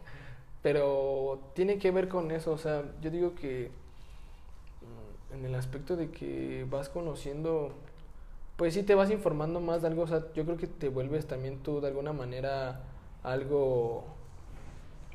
pero 0.62 1.40
tiene 1.54 1.78
que 1.78 1.90
ver 1.90 2.08
con 2.08 2.30
eso 2.30 2.52
o 2.52 2.58
sea 2.58 2.84
yo 3.00 3.10
digo 3.10 3.34
que 3.34 3.70
mm, 5.30 5.34
en 5.34 5.44
el 5.44 5.54
aspecto 5.54 5.96
de 5.96 6.10
que 6.10 6.66
vas 6.70 6.88
conociendo 6.88 7.72
pues 8.56 8.74
sí 8.74 8.82
te 8.82 8.94
vas 8.94 9.10
informando 9.10 9.60
más 9.60 9.82
de 9.82 9.88
algo 9.88 10.02
o 10.02 10.06
sea 10.06 10.24
yo 10.34 10.44
creo 10.44 10.56
que 10.56 10.66
te 10.68 10.88
vuelves 10.88 11.26
también 11.26 11.58
tú 11.58 11.80
de 11.80 11.88
alguna 11.88 12.12
manera 12.12 12.82
algo 13.22 14.04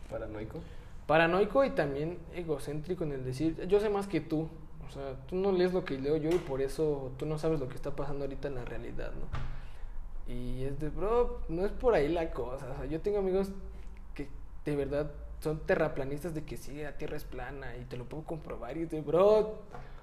Paranoico. 0.09 0.59
paranoico 1.05 1.65
y 1.65 1.71
también 1.71 2.17
egocéntrico 2.33 3.03
en 3.03 3.13
el 3.13 3.25
decir, 3.25 3.67
yo 3.67 3.79
sé 3.79 3.89
más 3.89 4.07
que 4.07 4.21
tú. 4.21 4.47
O 4.87 4.91
sea, 4.91 5.15
tú 5.27 5.35
no 5.35 5.51
lees 5.51 5.73
lo 5.73 5.83
que 5.83 5.97
leo 5.99 6.15
yo 6.17 6.29
y 6.29 6.37
por 6.37 6.61
eso 6.61 7.11
tú 7.17 7.25
no 7.25 7.37
sabes 7.37 7.59
lo 7.59 7.67
que 7.67 7.75
está 7.75 7.91
pasando 7.95 8.23
ahorita 8.23 8.47
en 8.47 8.55
la 8.55 8.63
realidad, 8.65 9.11
¿no? 9.11 9.56
Y 10.27 10.63
es 10.63 10.79
de, 10.79 10.89
bro, 10.89 11.41
no 11.47 11.65
es 11.65 11.71
por 11.71 11.93
ahí 11.93 12.09
la 12.09 12.31
cosa. 12.31 12.69
O 12.71 12.75
sea, 12.77 12.85
yo 12.85 12.99
tengo 12.99 13.19
amigos 13.19 13.49
que 14.13 14.27
de 14.65 14.75
verdad 14.75 15.11
son 15.39 15.59
terraplanistas 15.65 16.33
de 16.33 16.43
que 16.43 16.57
sí, 16.57 16.81
la 16.81 16.97
Tierra 16.97 17.15
es 17.15 17.23
plana 17.23 17.77
y 17.77 17.85
te 17.85 17.97
lo 17.97 18.05
puedo 18.05 18.23
comprobar. 18.23 18.75
Y 18.77 18.85
de, 18.85 19.01
bro, 19.01 19.61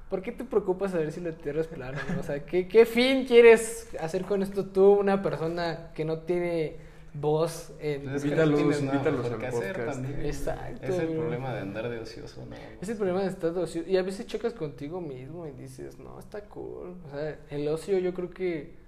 ¿por 0.09 0.23
qué 0.23 0.33
te 0.33 0.45
preocupas 0.45 0.93
saber 0.93 1.13
si 1.13 1.21
la 1.21 1.33
Tierra 1.33 1.61
es 1.61 1.67
plana? 1.67 2.01
no? 2.15 2.21
O 2.21 2.23
sea, 2.23 2.45
¿qué, 2.47 2.69
¿qué 2.69 2.87
fin 2.87 3.27
quieres 3.27 3.91
hacer 4.01 4.25
con 4.25 4.43
esto 4.43 4.67
tú, 4.67 4.93
una 4.93 5.23
persona 5.23 5.91
que 5.95 6.05
no 6.05 6.21
tiene 6.21 6.77
voz 7.15 7.73
en... 7.79 8.09
Es 8.09 8.25
Invítalos, 8.25 8.81
invítalos 8.81 9.27
al 9.27 9.39
podcast. 9.39 10.05
Exacto, 10.23 10.87
Es 10.87 10.99
el 10.99 11.07
güey. 11.07 11.19
problema 11.19 11.55
de 11.55 11.61
andar 11.61 11.89
de 11.89 11.99
ocioso, 12.01 12.45
¿no? 12.45 12.57
Es 12.81 12.89
el 12.89 12.97
problema 12.97 13.23
de 13.23 13.29
estar 13.29 13.53
de 13.53 13.61
ocio. 13.61 13.83
Y 13.87 13.97
a 13.97 14.03
veces 14.03 14.27
chocas 14.27 14.53
contigo 14.53 15.01
mismo 15.01 15.47
y 15.47 15.53
dices, 15.53 15.99
no, 15.99 16.19
está 16.19 16.43
cool. 16.47 16.97
O 17.07 17.11
sea, 17.11 17.39
el 17.51 17.69
ocio 17.69 17.99
yo 17.99 18.15
creo 18.15 18.31
que 18.31 18.84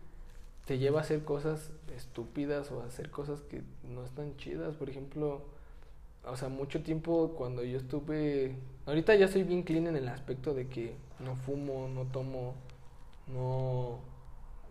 te 0.66 0.78
lleva 0.78 0.98
a 1.00 1.02
hacer 1.02 1.24
cosas 1.24 1.70
estúpidas 1.96 2.70
o 2.72 2.82
a 2.82 2.86
hacer 2.86 3.10
cosas 3.10 3.40
que 3.42 3.62
no 3.84 4.04
están 4.04 4.36
chidas. 4.36 4.74
Por 4.74 4.90
ejemplo, 4.90 5.42
o 6.24 6.36
sea, 6.36 6.48
mucho 6.48 6.82
tiempo 6.82 7.34
cuando 7.36 7.62
yo 7.64 7.78
estuve... 7.78 8.56
Ahorita 8.84 9.14
ya 9.14 9.28
soy 9.28 9.42
bien 9.44 9.62
clean 9.62 9.86
en 9.86 9.96
el 9.96 10.08
aspecto 10.08 10.52
de 10.54 10.68
que 10.68 10.96
no 11.20 11.36
fumo, 11.36 11.88
no 11.88 12.04
tomo, 12.06 12.54
no... 13.28 14.00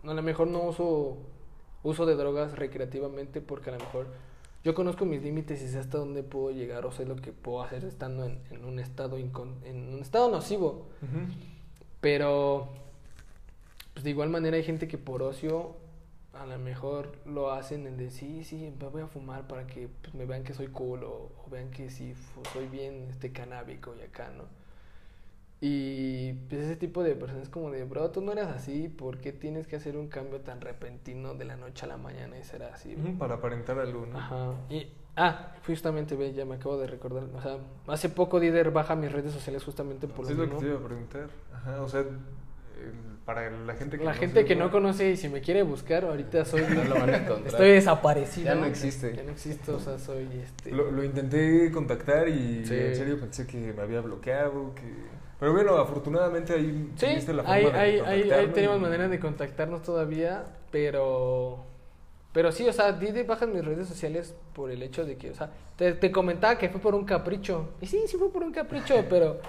no 0.02 0.10
a 0.10 0.14
lo 0.14 0.22
mejor 0.22 0.46
no 0.48 0.62
uso 0.64 1.16
uso 1.82 2.04
de 2.04 2.16
drogas 2.16 2.58
recreativamente 2.58 3.40
porque 3.40 3.70
a 3.70 3.74
lo 3.74 3.78
mejor 3.78 4.08
yo 4.64 4.74
conozco 4.74 5.04
mis 5.04 5.22
límites 5.22 5.62
y 5.62 5.68
sé 5.68 5.78
hasta 5.78 5.98
dónde 5.98 6.24
puedo 6.24 6.50
llegar 6.50 6.84
o 6.84 6.90
sé 6.90 7.06
lo 7.06 7.14
que 7.14 7.30
puedo 7.32 7.62
hacer 7.62 7.84
estando 7.84 8.24
en, 8.24 8.40
en 8.50 8.64
un 8.64 8.80
estado 8.80 9.18
incon- 9.20 9.62
en 9.64 9.94
un 9.94 10.00
estado 10.00 10.28
nocivo 10.28 10.86
pero 12.00 12.68
pues 13.94 14.02
de 14.02 14.10
igual 14.10 14.30
manera 14.30 14.56
hay 14.56 14.64
gente 14.64 14.88
que 14.88 14.98
por 14.98 15.22
ocio 15.22 15.76
a 16.40 16.46
lo 16.46 16.58
mejor 16.58 17.12
lo 17.26 17.52
hacen 17.52 17.86
en 17.86 17.96
de 17.96 18.10
sí, 18.10 18.44
sí, 18.44 18.72
me 18.80 18.88
voy 18.88 19.02
a 19.02 19.06
fumar 19.06 19.46
para 19.48 19.66
que 19.66 19.88
pues, 20.02 20.14
me 20.14 20.24
vean 20.26 20.44
que 20.44 20.54
soy 20.54 20.68
cool 20.68 21.04
o, 21.04 21.30
o 21.44 21.50
vean 21.50 21.70
que 21.70 21.90
sí, 21.90 22.14
soy 22.52 22.66
bien 22.68 23.06
este 23.10 23.32
canábico 23.32 23.94
y 23.98 24.02
acá, 24.02 24.30
¿no? 24.36 24.44
Y 25.60 26.34
pues 26.50 26.62
ese 26.62 26.76
tipo 26.76 27.02
de 27.02 27.14
personas 27.14 27.48
como 27.48 27.70
de, 27.70 27.84
bro, 27.84 28.10
tú 28.10 28.20
no 28.20 28.32
eras 28.32 28.48
así, 28.48 28.88
¿por 28.88 29.18
qué 29.18 29.32
tienes 29.32 29.66
que 29.66 29.76
hacer 29.76 29.96
un 29.96 30.08
cambio 30.08 30.40
tan 30.42 30.60
repentino 30.60 31.34
de 31.34 31.46
la 31.46 31.56
noche 31.56 31.86
a 31.86 31.88
la 31.88 31.96
mañana 31.96 32.38
y 32.38 32.44
ser 32.44 32.62
así? 32.62 32.94
bro?" 32.94 33.08
Ujú, 33.08 33.18
Para 33.18 33.34
aparentar 33.36 33.78
algo, 33.78 34.04
¿no? 34.04 34.18
Ajá. 34.18 34.52
Y, 34.68 34.86
ah, 35.16 35.54
justamente, 35.66 36.14
ve, 36.14 36.34
ya 36.34 36.44
me 36.44 36.56
acabo 36.56 36.76
de 36.76 36.86
recordar. 36.86 37.24
O 37.34 37.40
sea, 37.40 37.58
hace 37.86 38.10
poco 38.10 38.38
Dider 38.38 38.70
baja 38.70 38.94
mis 38.96 39.10
redes 39.10 39.32
sociales 39.32 39.64
justamente 39.64 40.06
por 40.06 40.26
Eso 40.26 40.32
es 40.32 40.38
lo 40.38 40.44
lo 40.44 40.50
que 40.50 40.56
te 40.56 40.66
iba 40.66 40.76
a 40.78 40.84
preguntar. 40.84 41.30
Ajá, 41.54 41.80
o 41.82 41.88
sea, 41.88 42.00
el- 42.00 43.15
para 43.26 43.50
la 43.50 43.74
gente 43.74 43.98
que 43.98 44.04
La 44.04 44.12
no 44.14 44.18
gente 44.18 44.44
que 44.46 44.56
no 44.56 44.70
conoce 44.70 45.10
y 45.10 45.16
si 45.16 45.28
me 45.28 45.40
quiere 45.42 45.62
buscar, 45.64 46.04
ahorita 46.04 46.44
soy. 46.44 46.62
No 46.72 46.84
lo 46.84 46.94
van 46.94 47.10
a 47.10 47.16
encontrar. 47.18 47.48
Estoy 47.48 47.70
desaparecido. 47.70 48.46
Ya 48.46 48.54
no 48.54 48.64
existe. 48.66 49.14
Ya 49.16 49.22
no 49.24 49.32
existo, 49.32 49.76
o 49.76 49.80
sea, 49.80 49.98
soy 49.98 50.28
este. 50.42 50.70
Lo, 50.70 50.90
lo 50.92 51.02
intenté 51.04 51.70
contactar 51.72 52.28
y 52.28 52.64
Sí. 52.64 52.74
en 52.74 52.94
serio 52.96 53.18
pensé 53.20 53.46
que 53.46 53.58
me 53.74 53.82
había 53.82 54.00
bloqueado, 54.00 54.74
que... 54.74 54.82
Pero 55.40 55.52
bueno, 55.52 55.76
afortunadamente 55.76 56.54
ahí 56.54 56.90
Sí, 56.96 57.06
tuviste 57.06 57.34
la 57.34 57.42
forma 57.42 57.54
ahí, 57.56 57.64
de 57.64 57.72
ahí, 57.72 58.00
ahí, 58.00 58.30
ahí 58.30 58.46
tenemos 58.54 58.78
y- 58.78 58.80
manera 58.80 59.06
de 59.08 59.18
contactarnos 59.20 59.82
todavía, 59.82 60.44
pero. 60.70 61.64
Pero 62.32 62.52
sí, 62.52 62.66
o 62.68 62.72
sea, 62.72 62.92
Didi 62.92 63.22
baja 63.22 63.44
mis 63.46 63.64
redes 63.64 63.86
sociales 63.88 64.34
por 64.54 64.70
el 64.70 64.82
hecho 64.82 65.04
de 65.04 65.16
que, 65.16 65.30
o 65.30 65.34
sea, 65.34 65.50
te, 65.76 65.92
te 65.94 66.10
comentaba 66.12 66.56
que 66.56 66.68
fue 66.68 66.80
por 66.80 66.94
un 66.94 67.04
capricho. 67.04 67.70
Y 67.80 67.86
sí, 67.86 67.98
sí 68.06 68.16
fue 68.16 68.30
por 68.30 68.42
un 68.44 68.52
capricho, 68.52 68.94
pero 69.10 69.40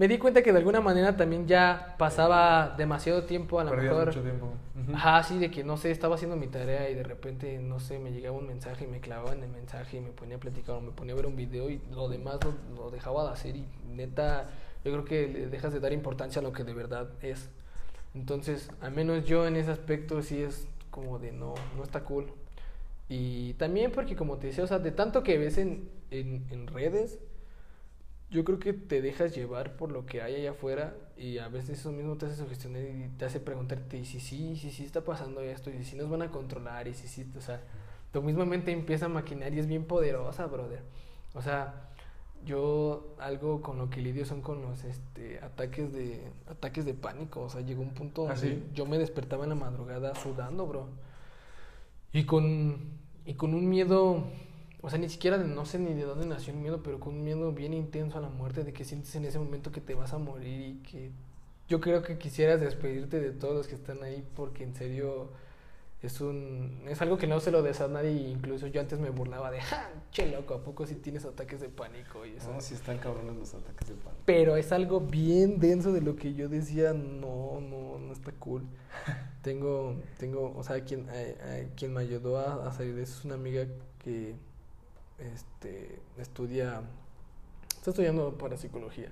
me 0.00 0.08
di 0.08 0.16
cuenta 0.16 0.42
que 0.42 0.50
de 0.50 0.56
alguna 0.56 0.80
manera 0.80 1.14
también 1.14 1.46
ya 1.46 1.94
pasaba 1.98 2.74
demasiado 2.78 3.24
tiempo, 3.24 3.60
a 3.60 3.64
lo 3.64 3.70
Perdías 3.70 3.92
mejor. 3.92 4.06
mucho 4.06 4.22
tiempo. 4.22 4.46
Ujú. 4.82 4.96
Ajá, 4.96 5.22
sí, 5.22 5.38
de 5.38 5.50
que 5.50 5.62
no 5.62 5.76
sé, 5.76 5.90
estaba 5.90 6.14
haciendo 6.14 6.36
mi 6.36 6.46
tarea 6.46 6.88
y 6.88 6.94
de 6.94 7.02
repente, 7.02 7.58
no 7.58 7.80
sé, 7.80 7.98
me 7.98 8.10
llegaba 8.10 8.34
un 8.38 8.46
mensaje 8.46 8.86
y 8.86 8.88
me 8.88 9.00
clavaba 9.00 9.34
en 9.34 9.42
el 9.42 9.50
mensaje 9.50 9.98
y 9.98 10.00
me 10.00 10.08
ponía 10.08 10.38
a 10.38 10.40
platicar 10.40 10.76
o 10.76 10.80
me 10.80 10.90
ponía 10.90 11.12
a 11.12 11.16
ver 11.16 11.26
un 11.26 11.36
video 11.36 11.68
y 11.68 11.82
lo 11.92 12.08
demás 12.08 12.38
lo, 12.42 12.54
lo 12.82 12.90
dejaba 12.90 13.24
de 13.24 13.32
hacer 13.32 13.56
y 13.56 13.66
neta, 13.90 14.48
yo 14.86 14.90
creo 14.90 15.04
que 15.04 15.28
le 15.28 15.46
dejas 15.48 15.74
de 15.74 15.80
dar 15.80 15.92
importancia 15.92 16.40
a 16.40 16.42
lo 16.42 16.52
que 16.52 16.64
de 16.64 16.72
verdad 16.72 17.10
es. 17.20 17.50
Entonces, 18.14 18.70
al 18.80 18.92
menos 18.92 19.26
yo 19.26 19.46
en 19.46 19.56
ese 19.56 19.70
aspecto 19.70 20.22
sí 20.22 20.40
es 20.40 20.66
como 20.90 21.18
de 21.18 21.30
no, 21.32 21.52
no 21.76 21.82
está 21.84 22.00
cool. 22.04 22.24
Y 23.10 23.52
también 23.54 23.92
porque 23.92 24.16
como 24.16 24.38
te 24.38 24.46
decía, 24.46 24.64
o 24.64 24.66
sea, 24.66 24.78
de 24.78 24.92
tanto 24.92 25.22
que 25.22 25.36
ves 25.36 25.58
en, 25.58 25.90
en, 26.10 26.46
en 26.50 26.68
redes, 26.68 27.18
yo 28.30 28.44
creo 28.44 28.58
que 28.58 28.72
te 28.72 29.02
dejas 29.02 29.34
llevar 29.34 29.76
por 29.76 29.90
lo 29.90 30.06
que 30.06 30.22
hay 30.22 30.36
allá 30.36 30.52
afuera 30.52 30.94
y 31.16 31.38
a 31.38 31.48
veces 31.48 31.80
eso 31.80 31.90
mismo 31.90 32.16
te 32.16 32.26
hace 32.26 32.36
sugestionar 32.36 32.82
y 32.82 33.08
te 33.18 33.24
hace 33.24 33.40
preguntarte 33.40 33.98
y 33.98 34.04
si 34.04 34.20
sí, 34.20 34.56
si 34.56 34.70
sí 34.70 34.84
está 34.84 35.02
pasando 35.02 35.40
esto 35.40 35.70
y 35.70 35.84
si 35.84 35.96
nos 35.96 36.08
van 36.08 36.22
a 36.22 36.30
controlar 36.30 36.86
y 36.86 36.94
si 36.94 37.08
sí, 37.08 37.28
o 37.36 37.40
sea, 37.40 37.60
tu 38.12 38.22
misma 38.22 38.44
mente 38.44 38.70
empieza 38.70 39.06
a 39.06 39.08
maquinar 39.08 39.52
y 39.52 39.58
es 39.58 39.66
bien 39.66 39.84
poderosa, 39.84 40.46
brother. 40.46 40.82
O 41.34 41.42
sea, 41.42 41.90
yo 42.44 43.16
algo 43.18 43.60
con 43.62 43.78
lo 43.78 43.90
que 43.90 44.00
lidio 44.00 44.24
son 44.24 44.42
con 44.42 44.62
los 44.62 44.84
este 44.84 45.40
ataques 45.40 45.92
de 45.92 46.22
ataques 46.48 46.84
de 46.84 46.94
pánico, 46.94 47.42
o 47.42 47.50
sea, 47.50 47.60
llegó 47.62 47.82
un 47.82 47.94
punto 47.94 48.28
¿Ah, 48.28 48.34
donde 48.34 48.62
yo 48.74 48.86
me 48.86 48.98
despertaba 48.98 49.44
en 49.44 49.50
la 49.50 49.56
madrugada 49.56 50.14
sudando, 50.14 50.66
bro. 50.66 50.88
Y 52.12 52.24
con 52.24 52.78
y 53.26 53.34
con 53.34 53.54
un 53.54 53.68
miedo 53.68 54.24
o 54.82 54.88
sea, 54.88 54.98
ni 54.98 55.08
siquiera 55.08 55.38
de, 55.38 55.46
no 55.46 55.66
sé 55.66 55.78
ni 55.78 55.92
de 55.94 56.04
dónde 56.04 56.26
nació 56.26 56.52
el 56.52 56.60
miedo, 56.60 56.82
pero 56.82 57.00
con 57.00 57.14
un 57.14 57.24
miedo 57.24 57.52
bien 57.52 57.74
intenso 57.74 58.18
a 58.18 58.20
la 58.20 58.28
muerte, 58.28 58.64
de 58.64 58.72
que 58.72 58.84
sientes 58.84 59.14
en 59.14 59.24
ese 59.24 59.38
momento 59.38 59.72
que 59.72 59.80
te 59.80 59.94
vas 59.94 60.12
a 60.12 60.18
morir 60.18 60.60
y 60.60 60.74
que 60.82 61.10
yo 61.68 61.80
creo 61.80 62.02
que 62.02 62.18
quisieras 62.18 62.60
despedirte 62.60 63.20
de 63.20 63.30
todos 63.30 63.54
los 63.54 63.68
que 63.68 63.74
están 63.74 64.02
ahí, 64.02 64.26
porque 64.34 64.64
en 64.64 64.74
serio 64.74 65.30
es 66.02 66.22
un 66.22 66.82
es 66.88 67.02
algo 67.02 67.18
que 67.18 67.26
no 67.26 67.40
se 67.40 67.50
lo 67.50 67.62
des 67.62 67.80
a 67.82 67.88
nadie, 67.88 68.10
incluso 68.10 68.66
yo 68.68 68.80
antes 68.80 68.98
me 68.98 69.10
burlaba 69.10 69.50
de, 69.50 69.60
ja, 69.60 69.90
che 70.10 70.30
loco, 70.30 70.54
¿a 70.54 70.64
poco 70.64 70.86
si 70.86 70.94
tienes 70.94 71.26
ataques 71.26 71.60
de 71.60 71.68
pánico 71.68 72.24
y 72.24 72.36
eso? 72.36 72.50
No, 72.50 72.60
sí 72.60 72.74
están 72.74 72.98
cabrones 72.98 73.36
los 73.36 73.52
ataques 73.52 73.88
de 73.88 73.94
pánico. 73.96 74.22
Pero 74.24 74.56
es 74.56 74.72
algo 74.72 75.00
bien 75.00 75.60
denso 75.60 75.92
de 75.92 76.00
lo 76.00 76.16
que 76.16 76.32
yo 76.32 76.48
decía, 76.48 76.94
no, 76.94 77.60
no, 77.60 77.98
no 77.98 78.12
está 78.12 78.32
cool. 78.32 78.62
tengo, 79.42 79.96
tengo, 80.18 80.54
o 80.56 80.64
sea, 80.64 80.82
quien, 80.84 81.06
eh, 81.12 81.36
eh, 81.38 81.70
quien 81.76 81.92
me 81.92 82.00
ayudó 82.00 82.38
a, 82.38 82.66
a 82.66 82.72
salir 82.72 82.94
de 82.94 83.02
eso 83.02 83.18
es 83.18 83.24
una 83.26 83.34
amiga 83.34 83.66
que 83.98 84.34
este, 85.20 85.98
estudia, 86.18 86.82
está 87.76 87.90
estudiando 87.90 88.36
para 88.38 88.56
psicología. 88.56 89.10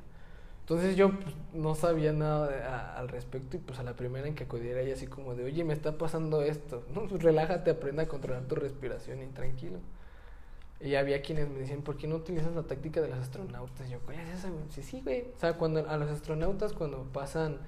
Entonces 0.60 0.96
yo 0.96 1.18
pues, 1.18 1.34
no 1.54 1.74
sabía 1.74 2.12
nada 2.12 2.94
al 2.98 3.08
respecto 3.08 3.56
y 3.56 3.60
pues 3.60 3.78
a 3.78 3.82
la 3.82 3.94
primera 3.94 4.28
en 4.28 4.34
que 4.34 4.44
acudiera 4.44 4.82
ella 4.82 4.92
así 4.94 5.06
como 5.06 5.34
de, 5.34 5.44
oye, 5.44 5.64
me 5.64 5.72
está 5.72 5.96
pasando 5.96 6.42
esto, 6.42 6.84
no, 6.94 7.06
pues 7.08 7.22
relájate, 7.22 7.70
aprende 7.70 8.02
a 8.02 8.08
controlar 8.08 8.42
tu 8.44 8.54
respiración 8.54 9.22
y 9.22 9.26
tranquilo. 9.28 9.78
Y 10.80 10.94
había 10.94 11.22
quienes 11.22 11.48
me 11.48 11.58
decían, 11.58 11.82
¿por 11.82 11.96
qué 11.96 12.06
no 12.06 12.16
utilizas 12.16 12.54
la 12.54 12.62
táctica 12.62 13.00
de 13.00 13.08
los 13.08 13.18
astronautas? 13.18 13.88
Yo, 13.88 13.98
¿cuál 14.00 14.20
es 14.20 14.28
esa? 14.38 14.50
Sí, 14.68 14.82
sí, 14.82 15.00
güey. 15.00 15.22
O 15.36 15.40
sea, 15.40 15.54
cuando 15.54 15.88
a 15.88 15.96
los 15.96 16.08
astronautas 16.08 16.72
cuando 16.72 17.02
pasan 17.12 17.58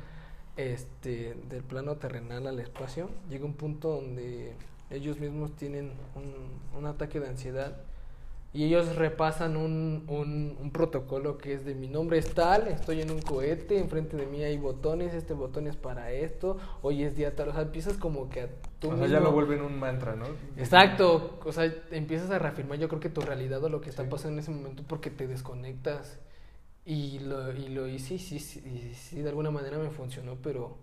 este 0.56 1.34
del 1.48 1.62
plano 1.64 1.96
terrenal 1.96 2.46
al 2.46 2.60
espacio, 2.60 3.10
llega 3.28 3.46
un 3.46 3.54
punto 3.54 3.88
donde 3.96 4.54
ellos 4.90 5.18
mismos 5.18 5.56
tienen 5.56 5.92
un 6.78 6.86
ataque 6.86 7.18
de 7.18 7.28
ansiedad 7.28 7.78
y 8.52 8.64
ellos 8.64 8.96
repasan 8.96 9.56
un, 9.56 10.04
un, 10.08 10.56
un 10.60 10.70
protocolo 10.72 11.38
que 11.38 11.52
es 11.54 11.64
de 11.64 11.74
mi 11.76 11.86
nombre 11.86 12.18
es 12.18 12.34
tal, 12.34 12.66
estoy 12.66 13.00
en 13.00 13.12
un 13.12 13.22
cohete, 13.22 13.78
enfrente 13.78 14.16
de 14.16 14.26
mí 14.26 14.42
hay 14.42 14.58
botones, 14.58 15.14
este 15.14 15.34
botón 15.34 15.68
es 15.68 15.76
para 15.76 16.10
esto, 16.10 16.56
hoy 16.82 17.04
es 17.04 17.14
día 17.16 17.36
tal, 17.36 17.50
o 17.50 17.52
sea, 17.52 17.62
empiezas 17.62 17.96
como 17.96 18.28
que 18.28 18.40
a 18.42 18.48
tú 18.80 18.90
o 18.90 18.96
sea, 18.96 19.06
ya 19.06 19.20
lo 19.20 19.30
vuelven 19.30 19.60
un 19.62 19.78
mantra, 19.78 20.16
¿no? 20.16 20.24
Exacto, 20.56 21.38
o 21.44 21.52
sea, 21.52 21.72
empiezas 21.92 22.30
a 22.30 22.40
reafirmar 22.40 22.78
yo 22.78 22.88
creo 22.88 23.00
que 23.00 23.08
tu 23.08 23.20
realidad 23.20 23.62
o 23.62 23.68
lo 23.68 23.80
que 23.80 23.90
está 23.90 24.02
Sí. 24.02 24.08
pasando 24.10 24.32
en 24.34 24.38
ese 24.40 24.50
momento 24.50 24.82
porque 24.86 25.10
te 25.10 25.28
desconectas 25.28 26.18
y 26.84 27.20
lo, 27.20 27.52
y 27.52 27.68
lo 27.68 27.86
hice 27.86 28.14
y 28.14 28.18
sí, 28.18 28.40
sí, 28.40 28.60
y 28.66 28.94
sí, 28.94 29.22
de 29.22 29.28
alguna 29.28 29.52
manera 29.52 29.78
me 29.78 29.90
funcionó, 29.90 30.34
pero, 30.42 30.76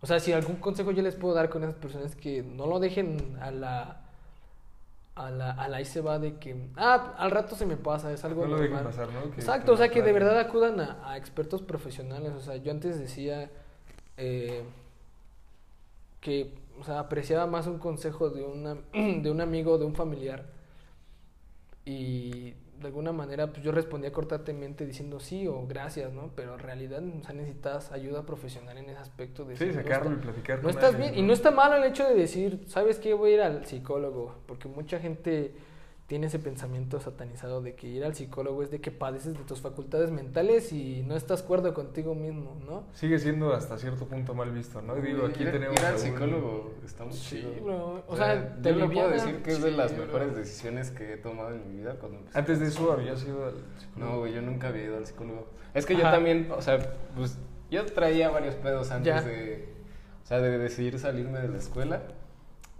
o 0.00 0.06
sea, 0.06 0.18
si 0.18 0.32
algún 0.32 0.56
consejo 0.56 0.90
yo 0.90 1.02
les 1.02 1.14
puedo 1.14 1.32
dar 1.34 1.48
con 1.48 1.62
esas 1.62 1.76
personas 1.76 2.16
que 2.16 2.42
no 2.42 2.66
lo 2.66 2.80
dejen 2.80 3.36
a 3.40 3.52
la, 3.52 4.03
a 5.16 5.30
la, 5.30 5.50
a 5.52 5.68
la 5.68 5.76
ahí 5.76 5.84
se 5.84 6.00
va 6.00 6.18
de 6.18 6.36
que, 6.38 6.68
ah, 6.76 7.14
al 7.18 7.30
rato 7.30 7.54
se 7.54 7.66
me 7.66 7.76
pasa, 7.76 8.12
es 8.12 8.24
algo 8.24 8.46
No 8.46 8.56
normal. 8.56 8.82
pasar, 8.84 9.08
¿no? 9.12 9.30
Que- 9.30 9.40
Exacto, 9.40 9.72
o 9.72 9.76
sea, 9.76 9.88
que 9.88 10.02
de 10.02 10.12
verdad 10.12 10.38
acudan 10.38 10.80
a, 10.80 11.08
a 11.08 11.16
expertos 11.16 11.62
profesionales. 11.62 12.32
O 12.36 12.40
sea, 12.40 12.56
yo 12.56 12.70
antes 12.72 12.98
decía 12.98 13.50
eh, 14.16 14.64
que, 16.20 16.52
o 16.80 16.84
sea, 16.84 16.98
apreciaba 17.00 17.46
más 17.46 17.66
un 17.66 17.78
consejo 17.78 18.30
de, 18.30 18.42
una, 18.42 18.74
de 18.92 19.30
un 19.30 19.40
amigo, 19.40 19.78
de 19.78 19.84
un 19.84 19.94
familiar. 19.94 20.46
Y 21.84 22.54
de 22.84 22.88
alguna 22.88 23.12
manera, 23.12 23.48
pues 23.48 23.62
yo 23.62 23.72
respondía 23.72 24.12
cortantemente 24.12 24.86
diciendo 24.86 25.18
sí 25.18 25.46
o 25.48 25.66
gracias, 25.66 26.12
¿no? 26.12 26.30
Pero 26.36 26.54
en 26.54 26.60
realidad, 26.60 27.02
o 27.02 27.24
sea, 27.24 27.34
necesitas 27.34 27.90
ayuda 27.92 28.24
profesional 28.24 28.78
en 28.78 28.90
ese 28.90 28.98
aspecto. 29.00 29.44
De 29.44 29.56
Sí, 29.56 29.64
decir, 29.64 29.76
no 29.78 29.82
sacarlo 29.82 30.10
está- 30.12 30.20
y 30.20 30.24
platicar 30.24 30.56
no 30.58 30.62
con 30.62 30.70
estás 30.70 30.94
alguien, 30.94 31.12
bien. 31.12 31.24
Y 31.24 31.26
no 31.26 31.32
está 31.32 31.50
malo 31.50 31.76
el 31.76 31.84
hecho 31.84 32.06
de 32.08 32.14
decir, 32.14 32.60
¿sabes 32.66 32.98
qué? 32.98 33.14
Voy 33.14 33.30
a 33.32 33.34
ir 33.34 33.40
al 33.42 33.66
psicólogo. 33.66 34.34
Porque 34.46 34.68
mucha 34.68 34.98
gente 35.00 35.54
tiene 36.06 36.26
ese 36.26 36.38
pensamiento 36.38 37.00
satanizado 37.00 37.62
de 37.62 37.74
que 37.74 37.86
ir 37.86 38.04
al 38.04 38.14
psicólogo 38.14 38.62
es 38.62 38.70
de 38.70 38.80
que 38.80 38.90
padeces 38.90 39.32
de 39.38 39.42
tus 39.44 39.62
facultades 39.62 40.10
mentales 40.10 40.70
y 40.70 41.02
no 41.02 41.16
estás 41.16 41.42
cuerdo 41.42 41.72
contigo 41.72 42.14
mismo, 42.14 42.60
¿no? 42.66 42.84
Sigue 42.92 43.18
siendo 43.18 43.54
hasta 43.54 43.78
cierto 43.78 44.04
punto 44.06 44.34
mal 44.34 44.50
visto, 44.50 44.82
¿no? 44.82 44.94
Digo, 44.96 45.24
aquí 45.26 45.44
ir, 45.44 45.52
tenemos 45.52 45.80
ir 45.80 45.86
al 45.86 45.98
psicólogo 45.98 46.74
está 46.84 47.04
muy 47.04 47.14
Sí, 47.14 47.36
chido. 47.40 47.64
bro. 47.64 47.76
O 48.06 48.12
O 48.12 48.16
sea, 48.16 48.26
sea, 48.34 48.56
te 48.62 48.70
yo 48.70 48.76
lo 48.80 48.90
puedo 48.90 49.08
decir 49.08 49.42
que 49.42 49.50
es 49.52 49.62
de 49.62 49.70
Sí, 49.70 49.76
las 49.76 49.96
bro. 49.96 50.04
mejores 50.06 50.36
decisiones 50.36 50.90
que 50.90 51.14
he 51.14 51.16
tomado 51.16 51.54
en 51.54 51.68
mi 51.70 51.78
vida 51.78 51.94
cuando 51.98 52.18
empecé 52.18 52.38
Antes 52.38 52.60
de 52.60 52.66
eso 52.66 52.74
psicólogo. 52.74 53.00
había 53.00 53.16
sido 53.16 53.44
al 53.46 53.54
psicólogo. 53.78 54.12
No, 54.12 54.18
güey, 54.18 54.34
yo 54.34 54.42
nunca 54.42 54.68
había 54.68 54.84
ido 54.84 54.96
al 54.98 55.06
psicólogo. 55.06 55.46
Es 55.72 55.86
que 55.86 55.94
yo 55.96 56.02
también, 56.02 56.50
o 56.54 56.60
sea, 56.60 56.78
pues 57.16 57.38
yo 57.70 57.84
traía 57.86 58.28
varios 58.28 58.56
pedos 58.56 58.90
antes 58.90 59.06
Ya. 59.06 59.22
de, 59.22 59.68
o 60.22 60.26
sea, 60.26 60.38
de 60.40 60.58
decidir 60.58 60.98
salirme 60.98 61.40
de 61.40 61.48
la 61.48 61.56
escuela. 61.56 62.02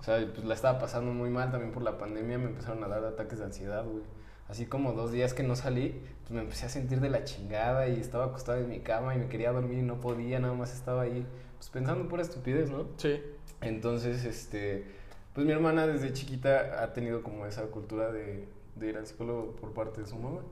O 0.05 0.07
sea, 0.07 0.23
pues 0.35 0.45
la 0.45 0.53
estaba 0.53 0.79
pasando 0.79 1.15
muy 1.15 1.31
mal 1.31 1.51
también 1.51 1.73
por 1.73 1.83
la 1.83 1.97
pandemia, 1.97 2.37
me 2.37 2.45
empezaron 2.45 2.85
a 2.85 2.89
dar 2.89 3.03
ataques 3.07 3.39
de 3.39 3.47
ansiedad, 3.47 3.87
güey. 3.87 4.03
Así 4.49 4.67
como 4.67 4.93
dos 4.93 5.13
días 5.13 5.33
que 5.33 5.43
no 5.43 5.57
salí, 5.57 5.99
pues 6.21 6.33
me 6.33 6.41
empecé 6.43 6.67
a 6.67 6.69
sentir 6.69 7.01
de 7.01 7.09
la 7.09 7.25
chingada 7.25 7.89
y 7.89 7.99
estaba 7.99 8.27
acostado 8.27 8.59
en 8.59 8.69
mi 8.69 8.81
cama 8.81 9.15
y 9.15 9.19
me 9.19 9.29
quería 9.29 9.51
dormir 9.51 9.79
y 9.79 9.83
no 9.83 10.03
podía, 10.03 10.41
nada 10.41 10.53
más 10.53 10.75
estaba 10.75 11.01
ahí, 11.01 11.27
pues 11.57 11.71
pensando 11.71 12.07
pura 12.07 12.21
estupidez, 12.21 12.71
¿no? 12.71 12.85
Sí. 12.99 13.19
Entonces, 13.63 14.27
este, 14.27 14.85
pues 15.33 15.47
mi 15.47 15.55
hermana 15.55 15.87
desde 15.87 16.13
chiquita 16.13 16.83
ha 16.83 16.93
tenido 16.93 17.23
como 17.23 17.47
esa 17.47 17.63
cultura 17.69 18.13
de, 18.13 18.47
de 18.77 18.87
ir 18.87 18.99
al 18.99 19.07
psicólogo 19.07 19.57
por 19.57 19.73
parte 19.73 20.03
de 20.03 20.07
su 20.07 20.17
mamá. 20.17 20.43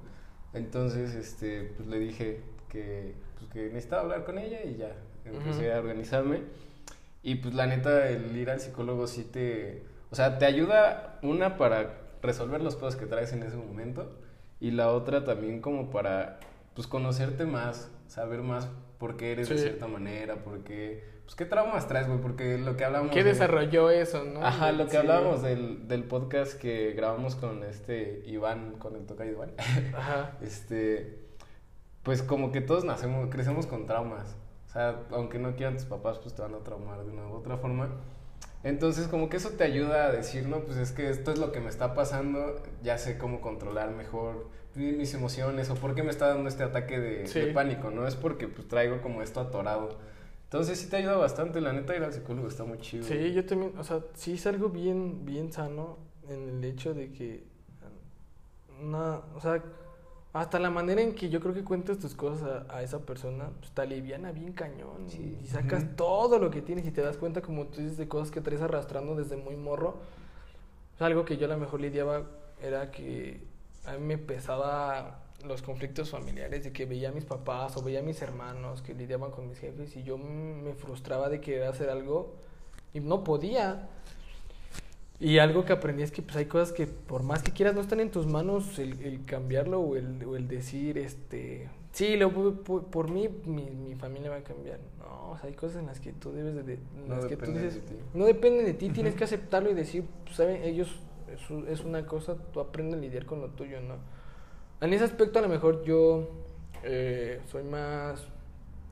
Entonces, 0.55 1.14
este, 1.14 1.74
pues 1.76 1.88
le 1.88 1.98
dije 1.98 2.40
que, 2.70 3.16
pues, 3.38 3.50
que 3.50 3.66
necesitaba 3.66 4.00
hablar 4.00 4.24
con 4.24 4.38
ella 4.38 4.62
y 4.64 4.76
ya 4.76 4.96
empecé 5.26 5.68
Ujú. 5.68 5.76
a 5.76 5.80
organizarme. 5.80 6.40
Y 7.23 7.37
pues 7.37 7.55
la 7.55 7.66
neta, 7.66 8.09
el 8.09 8.37
ir 8.37 8.51
al 8.51 8.61
psicólogo 8.61 9.07
sí 9.07 9.25
te, 9.25 9.85
o 10.11 10.14
sea, 10.14 10.39
te 10.39 10.45
ayuda 10.45 11.18
una 11.23 11.57
para 11.57 11.99
resolver 12.20 12.61
los 12.61 12.77
pedos 12.77 12.97
que 12.97 13.07
traes 13.07 13.33
en 13.33 13.43
ese 13.43 13.57
momento 13.57 14.18
y 14.61 14.70
la 14.73 14.91
otra 14.91 15.25
también 15.25 15.61
como 15.61 15.91
para, 15.91 16.41
pues 16.75 16.87
conocerte 16.87 17.47
más, 17.47 17.91
saber 18.09 18.43
más 18.43 18.68
por 18.99 19.16
qué 19.16 19.33
eres 19.33 19.49
de 19.49 19.59
cierta 19.59 19.87
manera, 19.89 20.37
por 20.45 20.62
qué, 20.64 21.05
pues 21.25 21.35
qué 21.35 21.45
traumas 21.45 21.89
traes, 21.89 22.07
güey, 22.09 22.20
porque 22.20 22.59
lo 22.59 22.77
que 22.77 22.85
hablamos... 22.85 23.11
¿Qué 23.12 23.25
de- 23.25 23.31
desarrolló 23.31 23.91
eso, 23.91 24.23
no? 24.25 24.45
Ajá, 24.45 24.70
lo 24.73 24.85
que 24.87 24.93
Sí. 24.93 24.97
hablábamos 24.99 25.43
del, 25.43 25.89
del 25.89 26.05
podcast 26.05 26.55
que 26.61 26.93
grabamos 26.93 27.35
con 27.37 27.62
este 27.64 28.23
Iván, 28.27 28.73
con 28.79 28.95
el 28.97 29.07
toca 29.07 29.27
Iván, 29.27 29.53
Ajá. 29.97 30.37
este, 30.43 31.18
pues 32.03 32.23
como 32.23 32.51
que 32.53 32.61
todos 32.61 32.85
nacemos, 32.85 33.29
crecemos 33.31 33.66
con 33.66 33.87
traumas. 33.87 34.37
O 34.73 34.75
sea, 34.75 35.03
aunque 35.11 35.39
no 35.39 35.55
quieran 35.55 35.77
tus 35.77 35.85
papás, 35.85 36.18
pues 36.18 36.35
te 36.35 36.41
van 36.41 36.55
a 36.55 36.61
traumar 36.61 37.05
de 37.05 37.11
una 37.11 37.27
u 37.29 37.35
otra 37.35 37.59
forma. 37.59 37.91
Entonces, 38.64 39.07
como 39.07 39.29
que 39.29 39.37
eso 39.37 39.51
te 39.51 39.64
ayuda 39.64 40.07
a 40.07 40.12
decir, 40.12 40.49
no, 40.49 40.61
pues 40.61 40.79
es 40.79 40.93
que 40.93 41.11
esto 41.11 41.31
es 41.31 41.39
lo 41.39 41.53
que 41.53 41.61
me 41.61 41.68
está 41.68 41.93
pasando, 41.95 42.62
ya 42.83 42.97
sé 42.97 43.18
cómo 43.18 43.43
controlar 43.43 43.91
mejor 43.91 44.47
mi- 44.75 44.93
mis 44.93 45.12
emociones 45.12 45.68
o 45.68 45.75
por 45.75 45.95
qué 45.95 46.03
me 46.03 46.11
está 46.11 46.29
dando 46.29 46.49
este 46.49 46.62
ataque 46.62 46.99
de, 46.99 47.27
Sí. 47.27 47.41
de 47.41 47.47
pánico, 47.53 47.91
¿no? 47.91 48.07
Es 48.07 48.14
porque 48.16 48.49
pues 48.49 48.66
traigo 48.66 49.03
como 49.03 49.20
esto 49.20 49.41
atorado. 49.41 49.99
Entonces 50.45 50.79
sí 50.81 50.89
te 50.89 50.97
ayuda 50.97 51.16
bastante, 51.18 51.61
la 51.61 51.75
neta 51.75 51.95
ir 51.95 52.03
al 52.05 52.12
psicólogo 52.14 52.49
está 52.49 52.64
muy 52.64 52.79
chido. 52.79 53.05
Sí, 53.05 53.35
yo 53.35 53.45
también, 53.45 53.75
o 53.79 53.85
sea, 53.85 54.01
sí 54.14 54.35
es 54.35 54.47
algo 54.47 54.70
bien, 54.70 55.27
bien 55.27 55.53
sano 55.53 55.99
en 56.29 56.49
el 56.49 56.64
hecho 56.64 56.95
de 56.95 57.12
que, 57.12 57.45
una, 58.81 59.20
o 59.35 59.41
sea, 59.41 59.62
hasta 60.33 60.59
la 60.59 60.70
manera 60.70 61.03
en 61.03 61.14
que 61.14 61.28
yo 61.28 61.41
creo 61.41 61.53
que 61.53 61.62
cuentas 61.62 61.99
tus 61.99 62.14
cosas 62.14 62.64
a, 62.68 62.76
a 62.76 62.83
esa 62.83 63.01
persona, 63.01 63.51
pues 63.61 63.70
te 63.72 63.83
aliviana 63.83 64.33
bien 64.33 64.53
cañón 64.53 65.09
Sí. 65.09 65.39
y 65.43 65.47
sacas 65.47 65.85
todo 65.97 66.39
lo 66.39 66.51
que 66.51 66.62
tienes 66.62 66.87
y 66.87 66.91
te 66.91 67.03
das 67.03 67.18
cuenta, 67.18 67.43
como 67.43 67.66
tú 67.66 67.80
dices, 67.80 67.99
de 67.99 68.09
cosas 68.09 68.30
que 68.30 68.41
traes 68.41 68.62
arrastrando 68.62 69.14
desde 69.14 69.37
muy 69.37 69.57
morro. 69.57 69.97
Algo 71.01 71.24
que 71.24 71.37
yo 71.37 71.47
a 71.47 71.49
lo 71.51 71.59
mejor 71.59 71.80
lidiaba 71.80 72.22
era 72.62 72.91
que 72.91 73.41
a 73.85 73.93
mí 73.93 73.99
me 74.07 74.18
pesaba 74.18 75.18
los 75.45 75.61
conflictos 75.61 76.11
familiares, 76.11 76.62
de 76.64 76.72
que 76.72 76.87
veía 76.87 77.09
a 77.09 77.12
mis 77.12 77.24
papás 77.24 77.76
o 77.76 77.83
veía 77.83 77.99
a 77.99 78.03
mis 78.03 78.22
hermanos 78.22 78.80
que 78.80 78.95
lidiaban 78.95 79.33
con 79.33 79.49
mis 79.49 79.59
jefes 79.59 79.97
y 79.97 80.05
yo 80.05 80.16
me 80.16 80.72
frustraba 80.74 81.28
de 81.28 81.41
querer 81.41 81.64
hacer 81.64 81.91
algo 81.91 82.33
y 82.95 83.01
no 83.01 83.24
podía. 83.24 83.89
Y 85.25 85.39
algo 85.39 85.64
que 85.64 85.73
aprendí 85.73 86.03
es 86.03 86.11
que 86.11 86.20
pues 86.20 86.35
hay 86.37 86.47
cosas 86.47 86.73
que 86.73 86.89
por 86.89 87.23
más 87.23 87.45
que 87.45 87.53
quieras 87.53 87.77
no 87.77 87.81
están 87.81 88.01
en 88.01 88.11
tus 88.11 88.27
manos 88.27 88.77
el, 88.81 89.01
el 89.05 89.25
cambiarlo 89.25 89.81
o 89.81 89.95
el, 89.95 90.25
o 90.25 90.35
el 90.35 90.49
decir, 90.49 90.99
este, 90.99 91.68
sí, 91.93 92.16
lo, 92.16 92.33
por, 92.64 92.87
por 92.87 93.09
mí 93.09 93.29
mi, 93.45 93.70
mi 93.70 93.95
familia 93.95 94.31
va 94.31 94.39
a 94.39 94.43
cambiar. 94.43 94.81
No, 94.99 95.31
o 95.31 95.39
sea, 95.39 95.49
hay 95.49 95.55
cosas 95.55 95.77
en 95.79 95.87
las 95.87 96.01
que 96.01 96.12
tú 96.12 96.33
debes 96.33 96.57
de... 96.57 96.62
de- 96.64 96.79
No 97.07 97.14
las 97.14 97.27
que 97.27 97.37
tú 97.37 97.53
de 97.53 97.62
dices, 97.62 97.85
ti. 97.87 97.95
no 98.14 98.25
depende 98.25 98.64
de 98.64 98.75
ti, 98.75 98.91
tienes 98.91 99.14
que 99.14 99.23
aceptarlo 99.23 99.70
y 99.70 99.75
decir, 99.75 100.05
pues, 100.25 100.35
¿saben? 100.37 100.61
Ellos, 100.64 100.89
es, 101.33 101.49
un- 101.51 101.68
es 101.68 101.85
una 101.85 102.05
cosa, 102.05 102.35
tú 102.53 102.59
aprendes 102.59 102.99
a 102.99 103.01
lidiar 103.01 103.25
con 103.25 103.41
lo 103.41 103.51
tuyo, 103.51 103.81
¿no? 103.81 103.95
En 104.81 104.93
ese 104.93 105.05
aspecto 105.05 105.39
a 105.39 105.43
lo 105.43 105.49
mejor 105.49 105.85
yo 105.85 106.31
eh, 106.83 107.41
soy 107.47 107.62
más, 107.62 108.27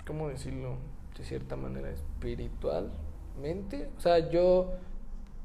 ¿cómo 0.07 0.29
decirlo? 0.29 0.77
De 1.19 1.25
cierta 1.25 1.57
manera, 1.57 1.91
espiritualmente. 1.91 3.89
O 3.99 4.01
sea, 4.01 4.31
yo, 4.31 4.71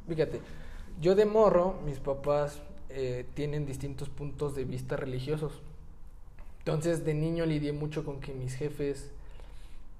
fíjate, 0.08 0.40
yo 1.02 1.16
de 1.16 1.26
morro, 1.26 1.76
mis 1.86 2.00
papás 2.00 2.62
eh, 2.90 3.26
tienen 3.34 3.66
distintos 3.66 4.10
puntos 4.10 4.56
de 4.56 4.66
vista 4.66 4.96
religiosos. 4.96 5.62
Entonces 6.60 7.06
de 7.06 7.14
niño 7.14 7.46
lidié 7.46 7.74
mucho 7.74 8.04
con 8.04 8.20
que 8.20 8.34
mis 8.34 8.56
jefes, 8.56 9.12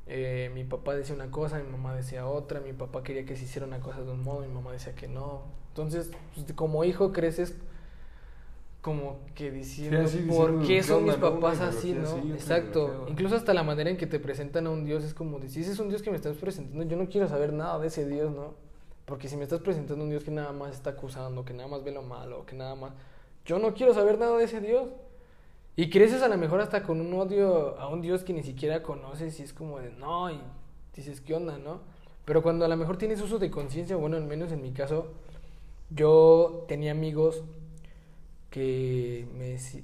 eh, 0.08 0.50
mi 0.54 0.64
papá 0.64 0.96
decía 0.96 1.16
una 1.16 1.30
cosa, 1.32 1.60
mi 1.60 1.70
mamá 1.70 1.96
decía 1.96 2.28
otra, 2.28 2.60
mi 2.60 2.74
papá 2.74 3.04
quería 3.04 3.26
que 3.26 3.36
se 3.36 3.44
hiciera 3.46 3.68
una 3.68 3.80
cosa 3.80 4.02
de 4.02 4.12
un 4.12 4.24
modo, 4.24 4.42
mi 4.42 4.54
mamá 4.54 4.72
decía 4.72 4.96
que 4.96 5.08
no. 5.08 5.44
Entonces, 5.70 6.12
pues, 6.34 6.52
como 6.54 6.84
hijo 6.84 7.12
creces 7.12 7.56
como 8.82 9.18
que 9.34 9.50
diciendo, 9.50 9.98
¿por 9.98 10.12
diciendo, 10.12 10.60
qué 10.60 10.68
¿qué 10.68 10.84
son 10.84 11.06
mis 11.06 11.16
papás 11.16 11.58
Una 11.58 11.70
así, 11.70 11.94
no? 11.94 12.08
así, 12.08 12.32
Exacto. 12.32 13.08
Incluso 13.10 13.36
hasta 13.36 13.52
la 13.56 13.64
manera 13.64 13.90
en 13.90 13.98
que 13.98 14.06
te 14.06 14.20
presentan 14.20 14.68
a 14.68 14.70
un 14.70 14.86
Dios 14.86 15.04
es 15.04 15.16
como 15.16 15.40
decir, 15.40 15.64
ese 15.64 15.72
es 15.72 15.80
un 15.80 15.90
Dios 15.90 16.04
que 16.04 16.12
me 16.12 16.16
estás 16.18 16.38
presentando, 16.38 16.84
yo 16.84 16.96
no 16.96 17.10
quiero 17.10 17.28
saber 17.28 17.52
nada 17.52 17.80
de 17.80 17.88
ese 17.88 18.08
Dios, 18.08 18.32
¿no? 18.32 18.54
Porque 19.06 19.30
si 19.30 19.38
me 19.38 19.44
estás 19.44 19.62
presentando 19.62 20.04
un 20.04 20.10
Dios 20.10 20.24
que 20.24 20.32
nada 20.32 20.52
más 20.52 20.74
está 20.74 20.92
acusando, 20.92 21.46
que 21.46 21.54
nada 21.54 21.70
más 21.70 21.84
ve 21.84 21.92
lo 21.92 22.02
malo, 22.02 22.46
que 22.46 22.56
nada 22.56 22.76
más... 22.76 22.94
Yo 23.46 23.60
no 23.60 23.74
quiero 23.74 23.94
saber 23.94 24.18
nada 24.18 24.38
de 24.38 24.46
ese 24.46 24.60
Dios. 24.60 24.90
Y 25.76 25.90
creces 25.90 26.22
a 26.22 26.28
lo 26.28 26.38
mejor 26.38 26.62
hasta 26.62 26.84
con 26.84 27.02
un 27.02 27.14
odio 27.14 27.78
a 27.80 27.88
un 27.90 28.02
Dios 28.02 28.24
que 28.24 28.34
ni 28.34 28.44
siquiera 28.44 28.82
conoces 28.82 29.40
y 29.40 29.44
es 29.44 29.54
como 29.54 29.80
de 29.80 29.92
no, 29.92 30.32
y 30.32 30.40
dices, 30.96 31.20
¿qué 31.22 31.36
onda, 31.36 31.58
no? 31.58 31.82
Pero 32.24 32.42
cuando 32.42 32.66
a 32.66 32.68
lo 32.68 32.78
mejor 32.78 32.98
tienes 32.98 33.22
uso 33.22 33.40
de 33.40 33.52
conciencia, 33.52 33.96
bueno, 33.98 34.16
al 34.16 34.24
menos 34.26 34.52
en 34.52 34.62
mi 34.62 34.72
caso, 34.72 35.08
yo 35.90 36.66
tenía 36.68 36.92
amigos 36.92 37.44
que, 38.50 39.28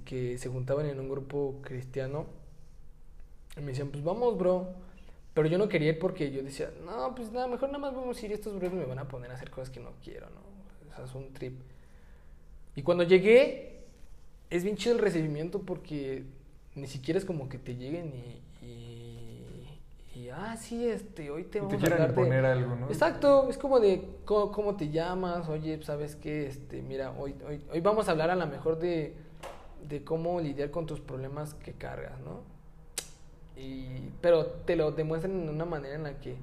que 0.06 0.38
se 0.38 0.50
juntaban 0.50 0.86
en 0.86 1.00
un 1.00 1.10
grupo 1.10 1.56
cristiano 1.62 2.26
Y 3.58 3.60
me 3.60 3.68
decían, 3.68 3.90
pues 3.90 4.04
vamos, 4.04 4.38
bro. 4.38 4.70
Pero 5.34 5.48
yo 5.48 5.58
no 5.58 5.70
quería 5.70 5.90
ir 5.90 6.00
porque 6.00 6.32
yo 6.32 6.44
decía, 6.44 6.72
no, 6.86 7.16
pues 7.16 7.32
nada, 7.32 7.48
mejor 7.48 7.70
nada 7.70 7.80
más 7.80 7.96
vamos 7.96 8.22
a 8.22 8.26
ir. 8.26 8.34
Estos 8.34 8.58
bros 8.60 8.74
me 8.74 8.86
van 8.86 9.00
a 9.00 9.08
poner 9.08 9.32
a 9.32 9.36
hacer 9.36 9.50
cosas 9.50 9.70
que 9.70 9.80
no 9.80 9.92
quiero, 10.04 10.28
¿no? 10.30 10.42
O 10.92 10.96
sea, 10.96 11.06
es 11.06 11.16
un 11.16 11.32
trip. 11.34 11.60
Y 12.76 12.84
cuando 12.84 13.04
llegué, 13.04 13.86
es 14.50 14.64
bien 14.64 14.76
chido 14.76 14.96
el 14.96 15.02
recibimiento 15.02 15.62
porque 15.62 16.26
ni 16.76 16.88
siquiera 16.88 17.18
es 17.18 17.26
como 17.26 17.50
que 17.50 17.58
te 17.58 17.76
lleguen 17.76 18.14
y. 18.14 18.66
y, 18.66 19.80
y, 20.20 20.30
ah, 20.30 20.58
sí, 20.58 20.86
este, 20.86 21.32
hoy 21.32 21.46
te 21.46 21.62
vamos 21.62 21.82
te 21.82 21.90
a 21.90 21.94
hablar 21.94 22.14
de. 22.14 22.22
imponer 22.22 22.46
algo, 22.46 22.76
¿no? 22.76 22.88
Exacto, 22.88 23.50
es 23.50 23.58
como 23.58 23.80
de 23.80 24.04
¿cómo, 24.26 24.52
cómo 24.52 24.76
te 24.76 24.90
llamas, 24.90 25.48
oye, 25.48 25.82
¿sabes 25.84 26.18
qué? 26.18 26.48
Este, 26.48 26.82
mira, 26.82 27.12
hoy, 27.18 27.36
hoy, 27.48 27.62
hoy 27.72 27.80
vamos 27.80 28.08
a 28.08 28.12
hablar 28.12 28.30
a 28.30 28.36
lo 28.36 28.46
mejor 28.48 28.78
de, 28.80 29.14
de 29.88 30.04
cómo 30.04 30.42
lidiar 30.42 30.72
con 30.72 30.86
tus 30.86 31.00
problemas 31.00 31.54
que 31.54 31.74
cargas, 31.74 32.20
¿no? 32.20 32.51
Pero 34.22 34.46
te 34.46 34.76
lo 34.76 34.92
demuestran 34.92 35.42
en 35.42 35.50
una 35.50 35.66
manera 35.66 35.96
en 35.96 36.04
la 36.04 36.20
que 36.20 36.36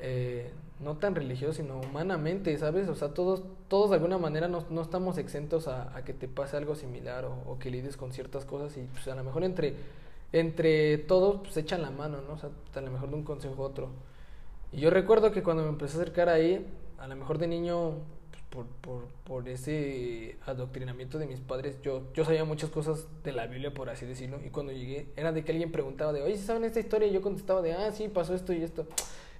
eh, 0.00 0.50
no 0.80 0.96
tan 0.96 1.14
religioso, 1.14 1.54
sino 1.54 1.80
humanamente, 1.80 2.56
¿sabes? 2.58 2.88
O 2.88 2.94
sea, 2.94 3.08
todos, 3.14 3.42
todos 3.68 3.90
de 3.90 3.96
alguna 3.96 4.18
manera 4.18 4.48
no, 4.48 4.64
no 4.68 4.82
estamos 4.82 5.16
exentos 5.18 5.68
a, 5.68 6.02
que 6.04 6.12
te 6.12 6.28
pase 6.28 6.56
algo 6.56 6.74
similar 6.74 7.24
o, 7.24 7.58
que 7.58 7.70
lidies 7.70 7.96
con 7.96 8.12
ciertas 8.12 8.44
cosas 8.44 8.76
y 8.76 8.82
pues 8.82 9.08
a 9.08 9.14
lo 9.14 9.24
mejor 9.24 9.44
entre, 9.44 9.74
entre 10.32 10.98
todos 10.98 11.40
pues 11.42 11.56
echan 11.56 11.80
la 11.82 11.90
mano, 11.90 12.18
¿no? 12.26 12.34
O 12.34 12.38
sea, 12.38 12.50
a 12.74 12.80
lo 12.80 12.90
mejor 12.90 13.08
de 13.08 13.16
un 13.16 13.24
consejo 13.24 13.62
a 13.62 13.66
otro. 13.66 13.88
Y 14.72 14.80
yo 14.80 14.90
recuerdo 14.90 15.32
que 15.32 15.42
cuando 15.42 15.62
me 15.62 15.70
empecé 15.70 15.96
a 15.96 16.02
acercar 16.02 16.28
ahí, 16.28 16.66
a 16.98 17.06
lo 17.06 17.16
mejor 17.16 17.38
de 17.38 17.46
niño, 17.46 17.94
por, 18.56 18.66
por, 18.66 19.06
por 19.24 19.48
ese 19.50 20.38
adoctrinamiento 20.46 21.18
de 21.18 21.26
mis 21.26 21.40
padres, 21.40 21.76
yo, 21.82 22.04
yo 22.14 22.24
sabía 22.24 22.44
muchas 22.46 22.70
cosas 22.70 23.06
de 23.22 23.32
la 23.32 23.46
Biblia, 23.46 23.74
por 23.74 23.90
así 23.90 24.06
decirlo. 24.06 24.40
Y 24.44 24.48
cuando 24.48 24.72
llegué, 24.72 25.08
era 25.14 25.30
de 25.30 25.44
que 25.44 25.52
alguien 25.52 25.70
preguntaba 25.70 26.14
de, 26.14 26.22
oye, 26.22 26.38
¿sí 26.38 26.44
saben 26.44 26.64
esta 26.64 26.80
historia? 26.80 27.06
Y 27.06 27.12
yo 27.12 27.20
contestaba 27.20 27.60
de, 27.60 27.74
ah, 27.74 27.92
sí, 27.92 28.08
pasó 28.08 28.34
esto 28.34 28.54
y 28.54 28.62
esto. 28.62 28.86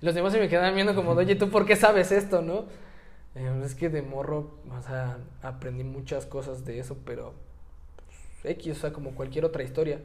Y 0.03 0.05
los 0.05 0.15
demás 0.15 0.35
se 0.35 0.39
me 0.39 0.51
quedaban 0.51 0.75
viendo 0.75 0.95
como, 0.95 1.13
oye, 1.13 1.35
¿tú 1.35 1.49
por 1.49 1.65
qué 1.65 1.77
sabes 1.77 2.13
esto, 2.13 2.43
no? 2.43 2.67
Eh, 3.37 3.63
es 3.65 3.75
que 3.75 3.89
de 3.89 4.03
morro, 4.03 4.59
o 4.71 4.83
sea, 4.83 5.17
aprendí 5.41 5.83
muchas 5.83 6.27
cosas 6.27 6.67
de 6.67 6.79
eso, 6.79 6.99
pero 7.07 7.33
pues, 8.43 8.55
X, 8.57 8.77
o 8.77 8.81
sea, 8.81 8.93
como 8.93 9.15
cualquier 9.15 9.47
otra 9.47 9.63
historia. 9.63 10.03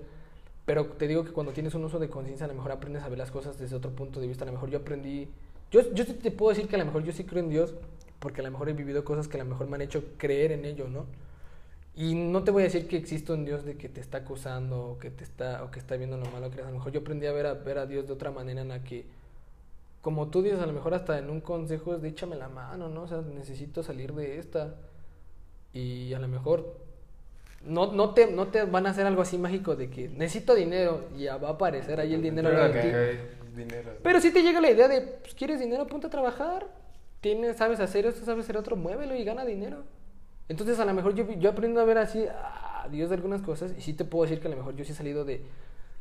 Pero 0.65 0.85
te 0.85 1.05
digo 1.09 1.25
que 1.25 1.31
cuando 1.31 1.51
tienes 1.51 1.75
un 1.75 1.83
uso 1.83 1.99
de 1.99 2.07
conciencia, 2.07 2.45
a 2.45 2.47
lo 2.47 2.55
mejor 2.55 2.71
aprendes 2.71 3.03
a 3.03 3.09
ver 3.09 3.17
las 3.17 3.31
cosas 3.31 3.59
desde 3.59 3.75
otro 3.75 3.91
punto 3.91 4.21
de 4.21 4.27
vista. 4.27 4.45
A 4.45 4.47
lo 4.47 4.53
mejor 4.53 4.69
yo 4.69 4.77
aprendí. 4.77 5.27
Yo, 5.69 5.93
yo 5.93 6.05
te 6.05 6.31
puedo 6.31 6.51
decir 6.51 6.69
que 6.69 6.75
a 6.75 6.79
lo 6.79 6.85
mejor 6.85 7.03
yo 7.03 7.11
sí 7.11 7.25
creo 7.25 7.43
en 7.43 7.49
Dios, 7.49 7.73
porque 8.21 8.39
a 8.39 8.45
lo 8.45 8.51
mejor 8.51 8.69
he 8.69 8.73
vivido 8.73 9.03
cosas 9.03 9.27
que 9.27 9.35
a 9.35 9.43
lo 9.43 9.49
mejor 9.49 9.67
me 9.67 9.75
han 9.75 9.81
hecho 9.81 10.03
creer 10.17 10.53
en 10.53 10.63
ello, 10.63 10.87
¿no? 10.87 11.07
Y 11.93 12.15
no 12.15 12.45
te 12.45 12.51
voy 12.51 12.61
a 12.61 12.65
decir 12.65 12.87
que 12.87 12.95
existe 12.95 13.33
un 13.33 13.43
Dios 13.43 13.65
de 13.65 13.75
que 13.75 13.89
te 13.89 13.99
está 13.99 14.19
acusando 14.19 14.91
o 14.91 14.97
que 14.97 15.11
te 15.11 15.25
está 15.25 15.63
o 15.65 15.71
que 15.71 15.79
está 15.79 15.97
viendo 15.97 16.15
lo 16.17 16.25
malo 16.27 16.49
que 16.49 16.55
eres. 16.55 16.67
A 16.67 16.69
lo 16.69 16.77
mejor 16.77 16.93
yo 16.93 17.01
aprendí 17.01 17.25
a 17.25 17.33
ver 17.33 17.47
a 17.47 17.53
ver 17.55 17.79
a 17.79 17.85
Dios 17.85 18.07
de 18.07 18.13
otra 18.13 18.31
manera 18.31 18.61
en 18.61 18.69
la 18.69 18.81
que 18.81 19.05
como 20.01 20.29
tú 20.29 20.41
dices, 20.41 20.59
a 20.59 20.65
lo 20.65 20.73
mejor 20.73 20.93
hasta 20.93 21.19
en 21.19 21.29
un 21.29 21.41
consejo 21.41 21.95
es 21.95 22.01
de 22.01 22.09
échame 22.09 22.35
la 22.35 22.49
mano, 22.49 22.89
¿no? 22.89 23.03
O 23.03 23.07
sea, 23.07 23.21
necesito 23.21 23.83
salir 23.83 24.13
de 24.13 24.39
esta. 24.39 24.75
Y 25.73 26.13
a 26.13 26.19
lo 26.19 26.27
mejor 26.27 26.75
no, 27.65 27.91
no, 27.93 28.13
te, 28.13 28.31
no 28.31 28.47
te 28.47 28.63
van 28.63 28.87
a 28.87 28.89
hacer 28.89 29.05
algo 29.05 29.21
así 29.21 29.37
mágico 29.37 29.75
de 29.75 29.89
que 29.89 30.09
necesito 30.09 30.55
dinero 30.55 31.07
y 31.15 31.23
ya 31.23 31.37
va 31.37 31.49
a 31.49 31.51
aparecer 31.51 31.99
ahí 31.99 32.13
el 32.13 32.21
dinero. 32.21 32.49
Pero 32.49 32.73
de 32.73 32.81
ti. 32.81 33.55
dinero. 33.55 33.91
Pero 34.01 34.19
si 34.19 34.31
te 34.31 34.41
llega 34.41 34.59
la 34.59 34.71
idea 34.71 34.87
de, 34.87 35.01
pues, 35.01 35.35
¿quieres 35.35 35.59
dinero? 35.59 35.85
Ponte 35.85 36.07
a 36.07 36.09
trabajar. 36.09 36.67
Tienes, 37.21 37.57
sabes 37.57 37.79
hacer 37.79 38.05
esto, 38.05 38.25
sabes 38.25 38.45
hacer 38.45 38.57
otro, 38.57 38.75
muévelo 38.75 39.15
y 39.15 39.23
gana 39.23 39.45
dinero. 39.45 39.83
Entonces, 40.49 40.79
a 40.79 40.85
lo 40.85 40.93
mejor 40.93 41.15
yo, 41.15 41.31
yo 41.33 41.51
aprendo 41.51 41.79
a 41.79 41.85
ver 41.85 41.97
así, 41.97 42.25
a 42.27 42.87
Dios 42.91 43.09
de 43.09 43.15
algunas 43.15 43.41
cosas. 43.41 43.73
Y 43.77 43.81
sí 43.81 43.93
te 43.93 44.05
puedo 44.05 44.23
decir 44.23 44.41
que 44.41 44.47
a 44.47 44.51
lo 44.51 44.57
mejor 44.57 44.75
yo 44.75 44.83
sí 44.83 44.91
he 44.91 44.95
salido 44.95 45.23
de, 45.23 45.43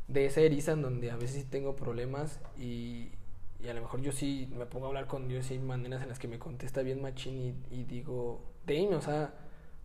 de 0.07 0.25
esa 0.25 0.41
eriza 0.41 0.73
en 0.73 0.81
donde 0.81 1.11
a 1.11 1.15
veces 1.15 1.43
sí 1.43 1.47
tengo 1.49 1.75
problemas. 1.75 2.39
Y, 2.59 3.11
y 3.63 3.69
a 3.69 3.73
lo 3.73 3.81
mejor 3.81 4.01
yo 4.01 4.11
sí 4.11 4.49
me 4.57 4.65
pongo 4.65 4.85
a 4.85 4.89
hablar 4.89 5.07
con 5.07 5.27
Dios 5.27 5.49
y 5.51 5.55
hay 5.55 5.59
maneras 5.59 6.01
en 6.01 6.09
las 6.09 6.19
que 6.19 6.27
me 6.27 6.39
contesta 6.39 6.81
bien 6.81 7.01
machín 7.01 7.63
y, 7.69 7.83
digo, 7.83 8.41
dame, 8.65 8.95
o 8.95 9.01
sea, 9.01 9.33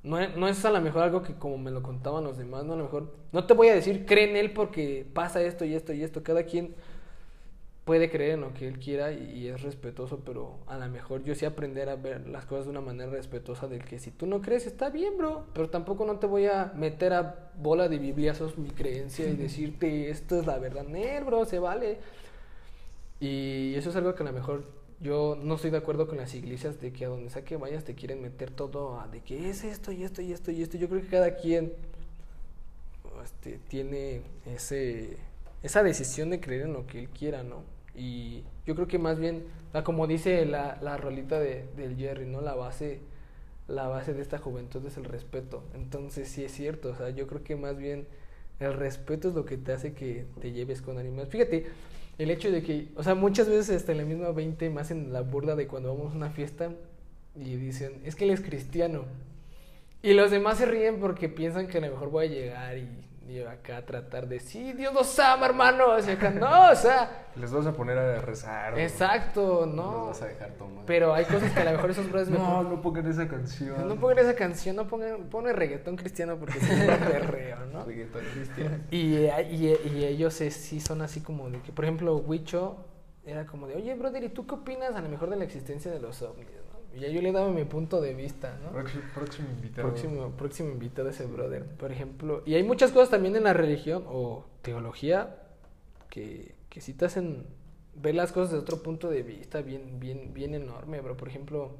no, 0.02 0.26
no 0.28 0.48
es 0.48 0.64
a 0.64 0.70
lo 0.70 0.80
mejor 0.80 1.02
algo 1.02 1.22
que 1.22 1.34
como 1.34 1.58
me 1.58 1.70
lo 1.70 1.82
contaban 1.82 2.24
los 2.24 2.38
demás, 2.38 2.64
¿no? 2.64 2.72
A 2.72 2.76
lo 2.76 2.84
mejor, 2.84 3.14
no 3.32 3.44
te 3.44 3.54
voy 3.54 3.68
a 3.68 3.74
decir, 3.74 4.06
cree 4.06 4.30
en 4.30 4.36
Él 4.36 4.52
porque 4.52 5.06
pasa 5.12 5.42
esto 5.42 5.64
y 5.64 5.74
esto 5.74 5.92
y 5.92 6.02
esto. 6.02 6.22
Cada 6.22 6.44
quien 6.44 6.74
puede 7.86 8.10
creer 8.10 8.32
en 8.32 8.40
lo 8.40 8.52
que 8.52 8.66
él 8.66 8.80
quiera 8.80 9.12
y, 9.12 9.46
es 9.46 9.62
respetuoso, 9.62 10.18
pero 10.24 10.58
a 10.66 10.76
lo 10.76 10.88
mejor 10.88 11.22
yo 11.22 11.36
sí 11.36 11.44
aprender 11.44 11.88
a 11.88 11.94
ver 11.94 12.26
las 12.26 12.44
cosas 12.44 12.64
de 12.64 12.72
una 12.72 12.80
manera 12.80 13.12
respetuosa 13.12 13.68
del 13.68 13.84
que 13.84 14.00
si 14.00 14.10
tú 14.10 14.26
no 14.26 14.42
crees 14.42 14.66
está 14.66 14.90
bien, 14.90 15.16
bro, 15.16 15.46
pero 15.54 15.70
tampoco 15.70 16.04
no 16.04 16.18
te 16.18 16.26
voy 16.26 16.46
a 16.46 16.72
meter 16.74 17.12
a 17.12 17.52
bola 17.56 17.88
de 17.88 17.98
bibliazos 17.98 18.58
mi 18.58 18.70
creencia 18.70 19.28
y 19.28 19.36
decirte 19.36 20.10
esto 20.10 20.40
es 20.40 20.46
la 20.46 20.58
verdad, 20.58 20.82
Nel, 20.82 21.22
bro, 21.22 21.44
se 21.44 21.60
vale. 21.60 21.98
Y 23.20 23.76
eso 23.76 23.90
es 23.90 23.96
algo 23.96 24.16
que 24.16 24.24
a 24.24 24.26
lo 24.26 24.32
mejor 24.32 24.64
yo 25.00 25.38
no 25.40 25.54
estoy 25.54 25.70
de 25.70 25.76
acuerdo 25.76 26.08
con 26.08 26.18
las 26.18 26.34
iglesias 26.34 26.80
de 26.80 26.92
que 26.92 27.04
a 27.04 27.08
donde 27.08 27.30
sea 27.30 27.44
que 27.44 27.56
vayas 27.56 27.84
te 27.84 27.94
quieren 27.94 28.20
meter 28.20 28.50
todo 28.50 28.98
a 28.98 29.06
de 29.06 29.20
que 29.20 29.48
es 29.48 29.62
esto 29.62 29.92
y 29.92 30.02
esto 30.02 30.22
y 30.22 30.32
esto 30.32 30.50
y 30.50 30.60
esto. 30.60 30.76
Yo 30.76 30.88
creo 30.88 31.02
que 31.02 31.08
cada 31.08 31.36
quien 31.36 31.72
este, 33.22 33.60
tiene 33.68 34.22
ese, 34.44 35.18
esa 35.62 35.84
decisión 35.84 36.30
de 36.30 36.40
creer 36.40 36.62
en 36.62 36.72
lo 36.72 36.84
que 36.88 36.98
él 36.98 37.08
quiera, 37.10 37.44
¿no? 37.44 37.75
Y 37.96 38.44
yo 38.66 38.74
creo 38.74 38.86
que 38.86 38.98
más 38.98 39.18
bien, 39.18 39.44
ah, 39.72 39.82
como 39.82 40.06
dice 40.06 40.44
la, 40.44 40.78
la 40.82 40.96
rolita 40.96 41.40
de, 41.40 41.66
del 41.76 41.96
Jerry, 41.96 42.26
¿no? 42.26 42.40
La 42.40 42.54
base, 42.54 43.00
la 43.68 43.88
base 43.88 44.12
de 44.12 44.22
esta 44.22 44.38
juventud 44.38 44.84
es 44.86 44.96
el 44.96 45.04
respeto. 45.04 45.62
Entonces 45.74 46.28
sí 46.28 46.44
es 46.44 46.52
cierto, 46.52 46.90
o 46.90 46.94
sea, 46.94 47.10
yo 47.10 47.26
creo 47.26 47.42
que 47.42 47.56
más 47.56 47.78
bien 47.78 48.06
el 48.60 48.74
respeto 48.74 49.28
es 49.28 49.34
lo 49.34 49.44
que 49.44 49.56
te 49.56 49.72
hace 49.72 49.92
que 49.92 50.26
te 50.40 50.52
lleves 50.52 50.82
con 50.82 50.96
más. 51.16 51.28
Fíjate, 51.28 51.66
el 52.18 52.30
hecho 52.30 52.50
de 52.50 52.62
que, 52.62 52.88
o 52.96 53.02
sea, 53.02 53.14
muchas 53.14 53.48
veces 53.48 53.76
hasta 53.76 53.92
en 53.92 53.98
la 53.98 54.04
misma 54.04 54.30
20 54.30 54.70
me 54.70 54.80
hacen 54.80 55.12
la 55.12 55.20
burla 55.20 55.54
de 55.54 55.66
cuando 55.66 55.94
vamos 55.94 56.12
a 56.12 56.16
una 56.16 56.30
fiesta 56.30 56.70
y 57.34 57.56
dicen, 57.56 58.00
es 58.04 58.14
que 58.14 58.24
él 58.24 58.30
es 58.30 58.40
cristiano. 58.40 59.04
Y 60.02 60.14
los 60.14 60.30
demás 60.30 60.58
se 60.58 60.66
ríen 60.66 61.00
porque 61.00 61.28
piensan 61.28 61.68
que 61.68 61.78
a 61.78 61.80
lo 61.80 61.90
mejor 61.90 62.10
voy 62.10 62.26
a 62.26 62.28
llegar 62.28 62.78
y, 62.78 62.88
y 63.28 63.40
acá 63.42 63.78
a 63.78 63.82
tratar 63.84 64.28
de, 64.28 64.38
sí, 64.40 64.72
Dios 64.72 64.92
nos 64.94 65.18
ama, 65.18 65.46
hermano. 65.46 65.98
Y 65.98 66.10
acá, 66.10 66.30
no, 66.30 66.70
o 66.70 66.74
sea, 66.74 67.24
Les 67.36 67.50
vas 67.52 67.66
a 67.66 67.72
poner 67.72 67.98
a 67.98 68.20
rezar. 68.20 68.78
exacto, 68.78 69.66
No 69.66 69.92
los 69.92 70.06
vas 70.08 70.22
a 70.22 70.26
dejar 70.26 70.50
tomar. 70.52 70.84
Pero 70.86 71.12
hay 71.12 71.24
cosas 71.24 71.52
que 71.52 71.60
a 71.60 71.64
lo 71.64 71.72
mejor 71.72 71.90
esos 71.90 72.08
brothers 72.10 72.30
me 72.30 72.38
No, 72.38 72.62
no 72.62 72.80
pongan 72.80 73.06
esa 73.06 73.28
canción. 73.28 73.88
no 73.88 73.96
pongan 73.96 74.18
esa 74.20 74.34
canción, 74.34 74.76
no 74.76 74.86
pongan, 74.86 75.24
pongan 75.28 75.54
reggaetón 75.56 75.96
cristiano 75.96 76.36
porque 76.38 76.60
si 76.60 76.72
no 76.74 76.86
perreo, 77.10 77.66
¿no? 77.72 77.84
Reggaetón 77.84 78.22
cristiano. 78.32 78.78
Y, 78.90 79.26
y, 79.26 79.80
y 79.94 80.04
ellos 80.04 80.34
sí 80.34 80.80
son 80.80 81.02
así 81.02 81.20
como 81.20 81.50
de 81.50 81.60
que, 81.60 81.72
por 81.72 81.84
ejemplo, 81.84 82.16
Wicho 82.16 82.76
era 83.26 83.44
como 83.44 83.66
de, 83.66 83.74
oye, 83.74 83.92
brother, 83.94 84.22
¿y 84.22 84.28
tú 84.28 84.46
qué 84.46 84.54
opinas 84.54 84.94
a 84.94 85.00
lo 85.00 85.08
mejor 85.08 85.28
de 85.30 85.36
la 85.36 85.44
existencia 85.44 85.90
de 85.90 85.98
los 85.98 86.22
ovnis? 86.22 86.46
Y 86.96 87.00
ya 87.00 87.08
yo 87.08 87.20
le 87.20 87.30
daba 87.30 87.50
mi 87.50 87.64
punto 87.64 88.00
de 88.00 88.14
vista, 88.14 88.58
¿no? 88.64 88.70
Próximo, 88.70 89.02
próximo 89.14 89.48
invitado. 89.50 89.88
Próximo, 89.88 90.30
próximo 90.30 90.70
invitado 90.70 91.10
ese 91.10 91.26
brother, 91.26 91.66
por 91.66 91.92
ejemplo. 91.92 92.42
Y 92.46 92.54
hay 92.54 92.62
muchas 92.62 92.90
cosas 92.90 93.10
también 93.10 93.36
en 93.36 93.44
la 93.44 93.52
religión 93.52 94.04
o 94.08 94.46
teología 94.62 95.36
que, 96.08 96.54
que 96.70 96.80
sí 96.80 96.94
te 96.94 97.04
hacen 97.04 97.44
ver 97.94 98.14
las 98.14 98.32
cosas 98.32 98.52
de 98.52 98.58
otro 98.58 98.82
punto 98.82 99.10
de 99.10 99.22
vista 99.22 99.60
bien, 99.60 100.00
bien, 100.00 100.32
bien 100.32 100.54
enorme, 100.54 101.02
bro. 101.02 101.18
Por 101.18 101.28
ejemplo, 101.28 101.72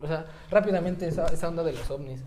o 0.00 0.06
sea, 0.06 0.26
rápidamente 0.50 1.06
esa, 1.06 1.26
esa 1.26 1.48
onda 1.48 1.62
de 1.64 1.74
los 1.74 1.90
ovnis. 1.90 2.24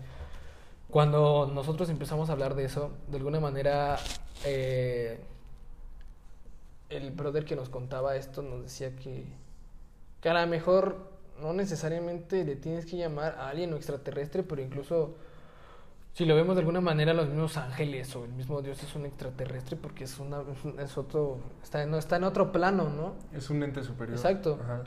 Cuando 0.88 1.50
nosotros 1.52 1.90
empezamos 1.90 2.30
a 2.30 2.32
hablar 2.34 2.54
de 2.54 2.64
eso, 2.64 2.92
de 3.08 3.16
alguna 3.16 3.40
manera, 3.40 3.96
eh, 4.44 5.18
el 6.90 7.10
brother 7.10 7.44
que 7.44 7.56
nos 7.56 7.70
contaba 7.70 8.14
esto 8.14 8.42
nos 8.42 8.62
decía 8.62 8.94
que, 8.94 9.24
que 10.20 10.28
a 10.28 10.40
lo 10.40 10.46
mejor 10.46 11.15
no 11.40 11.52
necesariamente 11.52 12.44
le 12.44 12.56
tienes 12.56 12.86
que 12.86 12.96
llamar 12.96 13.36
a 13.38 13.48
alguien 13.48 13.72
o 13.72 13.76
extraterrestre, 13.76 14.42
pero 14.42 14.62
incluso 14.62 15.16
si 16.16 16.24
lo 16.24 16.34
vemos 16.34 16.56
de 16.56 16.60
alguna 16.60 16.80
manera, 16.80 17.12
los 17.12 17.28
mismos 17.28 17.58
ángeles 17.58 18.16
o 18.16 18.24
el 18.24 18.32
mismo 18.32 18.62
Dios 18.62 18.82
es 18.82 18.94
un 18.94 19.04
extraterrestre 19.04 19.76
porque 19.76 20.04
es, 20.04 20.18
una, 20.18 20.42
es 20.78 20.96
otro, 20.96 21.40
está, 21.62 21.84
no, 21.84 21.98
está 21.98 22.16
en 22.16 22.24
otro 22.24 22.52
plano, 22.52 22.88
¿no? 22.88 23.16
Es 23.36 23.50
un 23.50 23.62
ente 23.62 23.84
superior. 23.84 24.16
Exacto. 24.16 24.58
Ajá. 24.62 24.84